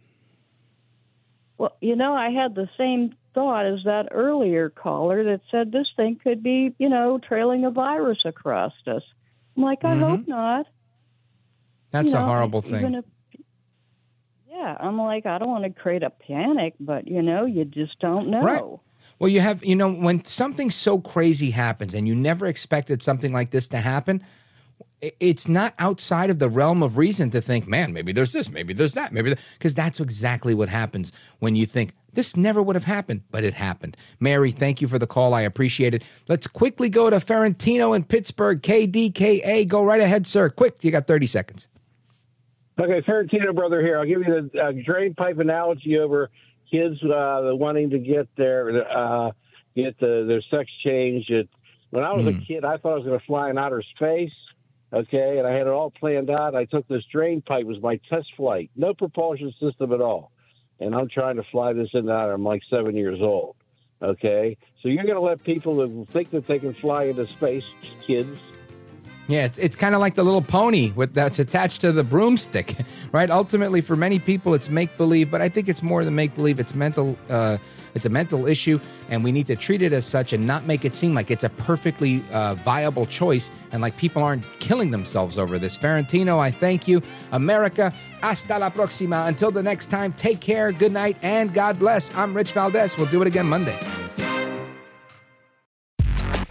Well, 1.56 1.76
you 1.80 1.96
know, 1.96 2.14
I 2.14 2.30
had 2.30 2.54
the 2.54 2.68
same 2.78 3.14
thought 3.34 3.66
as 3.66 3.80
that 3.84 4.08
earlier 4.10 4.70
caller 4.70 5.24
that 5.24 5.40
said 5.50 5.72
this 5.72 5.86
thing 5.96 6.16
could 6.22 6.42
be, 6.42 6.74
you 6.78 6.88
know, 6.88 7.18
trailing 7.18 7.64
a 7.64 7.70
virus 7.70 8.18
across 8.24 8.72
us. 8.86 9.02
I'm 9.56 9.62
like, 9.62 9.84
I 9.84 9.96
hope 9.96 10.26
not. 10.26 10.66
That's 11.90 12.12
You 12.12 12.18
a 12.18 12.20
know, 12.20 12.26
horrible 12.26 12.62
thing. 12.62 13.02
Yeah, 14.60 14.76
I'm 14.80 14.98
like, 14.98 15.26
I 15.26 15.38
don't 15.38 15.48
want 15.48 15.64
to 15.64 15.70
create 15.70 16.02
a 16.02 16.10
panic, 16.10 16.74
but 16.80 17.08
you 17.08 17.22
know, 17.22 17.46
you 17.46 17.64
just 17.64 17.98
don't 18.00 18.28
know. 18.28 18.42
Right. 18.42 18.62
Well, 19.18 19.28
you 19.28 19.40
have, 19.40 19.64
you 19.64 19.76
know, 19.76 19.92
when 19.92 20.24
something 20.24 20.70
so 20.70 20.98
crazy 20.98 21.50
happens 21.50 21.94
and 21.94 22.08
you 22.08 22.14
never 22.14 22.46
expected 22.46 23.02
something 23.02 23.32
like 23.32 23.50
this 23.50 23.66
to 23.68 23.78
happen, 23.78 24.24
it's 25.02 25.48
not 25.48 25.74
outside 25.78 26.30
of 26.30 26.38
the 26.38 26.48
realm 26.48 26.82
of 26.82 26.96
reason 26.96 27.30
to 27.30 27.40
think, 27.40 27.66
man, 27.66 27.92
maybe 27.92 28.12
there's 28.12 28.32
this, 28.32 28.50
maybe 28.50 28.72
there's 28.72 28.92
that, 28.92 29.12
maybe 29.12 29.34
because 29.58 29.74
that's 29.74 30.00
exactly 30.00 30.54
what 30.54 30.68
happens 30.68 31.12
when 31.38 31.54
you 31.54 31.66
think 31.66 31.94
this 32.12 32.36
never 32.36 32.62
would 32.62 32.76
have 32.76 32.84
happened, 32.84 33.22
but 33.30 33.44
it 33.44 33.54
happened. 33.54 33.96
Mary, 34.18 34.50
thank 34.50 34.80
you 34.80 34.88
for 34.88 34.98
the 34.98 35.06
call. 35.06 35.32
I 35.32 35.42
appreciate 35.42 35.94
it. 35.94 36.02
Let's 36.28 36.46
quickly 36.46 36.88
go 36.88 37.08
to 37.08 37.16
Ferentino 37.16 37.94
in 37.96 38.04
Pittsburgh, 38.04 38.60
KDKA. 38.60 39.68
Go 39.68 39.84
right 39.84 40.00
ahead, 40.00 40.26
sir. 40.26 40.48
Quick, 40.50 40.82
you 40.82 40.90
got 40.90 41.06
30 41.06 41.26
seconds. 41.26 41.68
Okay, 42.80 43.02
Ferentino 43.06 43.54
brother 43.54 43.82
here. 43.82 43.98
I'll 43.98 44.06
give 44.06 44.20
you 44.26 44.48
the 44.50 44.58
uh, 44.58 44.72
drain 44.86 45.12
pipe 45.14 45.38
analogy 45.38 45.98
over 45.98 46.30
kids 46.70 46.94
uh, 47.02 47.50
wanting 47.52 47.90
to 47.90 47.98
get 47.98 48.26
their 48.38 48.70
uh, 48.90 49.32
get 49.76 49.98
the, 50.00 50.24
their 50.26 50.40
sex 50.50 50.70
changed. 50.82 51.30
It, 51.30 51.50
when 51.90 52.04
I 52.04 52.14
was 52.14 52.24
Hmm. 52.24 52.40
a 52.40 52.46
kid, 52.46 52.64
I 52.64 52.78
thought 52.78 52.92
I 52.92 52.96
was 52.96 53.04
going 53.04 53.18
to 53.18 53.26
fly 53.26 53.50
in 53.50 53.58
outer 53.58 53.82
space. 53.94 54.32
Okay, 54.92 55.36
and 55.38 55.46
I 55.46 55.52
had 55.52 55.66
it 55.66 55.72
all 55.72 55.90
planned 55.90 56.30
out. 56.30 56.54
I 56.54 56.64
took 56.64 56.88
this 56.88 57.04
drain 57.12 57.42
pipe 57.42 57.66
as 57.70 57.80
my 57.82 58.00
test 58.08 58.28
flight, 58.36 58.70
no 58.74 58.94
propulsion 58.94 59.52
system 59.60 59.92
at 59.92 60.00
all, 60.00 60.32
and 60.80 60.94
I'm 60.94 61.08
trying 61.08 61.36
to 61.36 61.44
fly 61.52 61.74
this 61.74 61.90
in 61.92 62.00
and 62.00 62.10
out. 62.10 62.30
I'm 62.30 62.44
like 62.44 62.62
seven 62.70 62.96
years 62.96 63.20
old. 63.20 63.56
Okay, 64.02 64.56
so 64.82 64.88
you're 64.88 65.04
going 65.04 65.16
to 65.16 65.20
let 65.20 65.44
people 65.44 65.76
that 65.76 66.12
think 66.12 66.30
that 66.30 66.46
they 66.46 66.58
can 66.58 66.72
fly 66.74 67.04
into 67.04 67.26
space, 67.26 67.64
kids, 68.06 68.40
Yeah, 69.30 69.44
it's, 69.44 69.58
it's 69.58 69.76
kind 69.76 69.94
of 69.94 70.00
like 70.00 70.16
the 70.16 70.24
little 70.24 70.42
pony 70.42 70.90
with 70.90 71.14
that's 71.14 71.38
attached 71.38 71.82
to 71.82 71.92
the 71.92 72.02
broomstick, 72.02 72.74
right? 73.12 73.30
Ultimately, 73.30 73.80
for 73.80 73.94
many 73.94 74.18
people, 74.18 74.54
it's 74.54 74.68
make 74.68 74.96
believe, 74.96 75.30
but 75.30 75.40
I 75.40 75.48
think 75.48 75.68
it's 75.68 75.84
more 75.84 76.04
than 76.04 76.16
make 76.16 76.34
believe. 76.34 76.58
It's 76.58 76.74
mental. 76.74 77.16
Uh, 77.28 77.58
it's 77.94 78.04
a 78.04 78.08
mental 78.08 78.48
issue, 78.48 78.80
and 79.08 79.22
we 79.22 79.30
need 79.30 79.46
to 79.46 79.54
treat 79.54 79.82
it 79.82 79.92
as 79.92 80.04
such 80.04 80.32
and 80.32 80.46
not 80.46 80.66
make 80.66 80.84
it 80.84 80.96
seem 80.96 81.14
like 81.14 81.30
it's 81.30 81.44
a 81.44 81.48
perfectly 81.48 82.24
uh, 82.32 82.56
viable 82.56 83.06
choice 83.06 83.52
and 83.70 83.80
like 83.80 83.96
people 83.96 84.22
aren't 84.22 84.44
killing 84.58 84.90
themselves 84.90 85.38
over 85.38 85.60
this. 85.60 85.78
Ferentino, 85.78 86.40
I 86.40 86.50
thank 86.50 86.88
you. 86.88 87.00
America, 87.30 87.92
hasta 88.22 88.58
la 88.58 88.70
próxima. 88.70 89.28
Until 89.28 89.52
the 89.52 89.62
next 89.62 89.90
time, 89.90 90.12
take 90.14 90.40
care, 90.40 90.72
good 90.72 90.92
night, 90.92 91.16
and 91.22 91.54
God 91.54 91.78
bless. 91.78 92.12
I'm 92.16 92.34
Rich 92.34 92.50
Valdez. 92.52 92.98
We'll 92.98 93.06
do 93.06 93.22
it 93.22 93.28
again 93.28 93.46
Monday. 93.46 93.78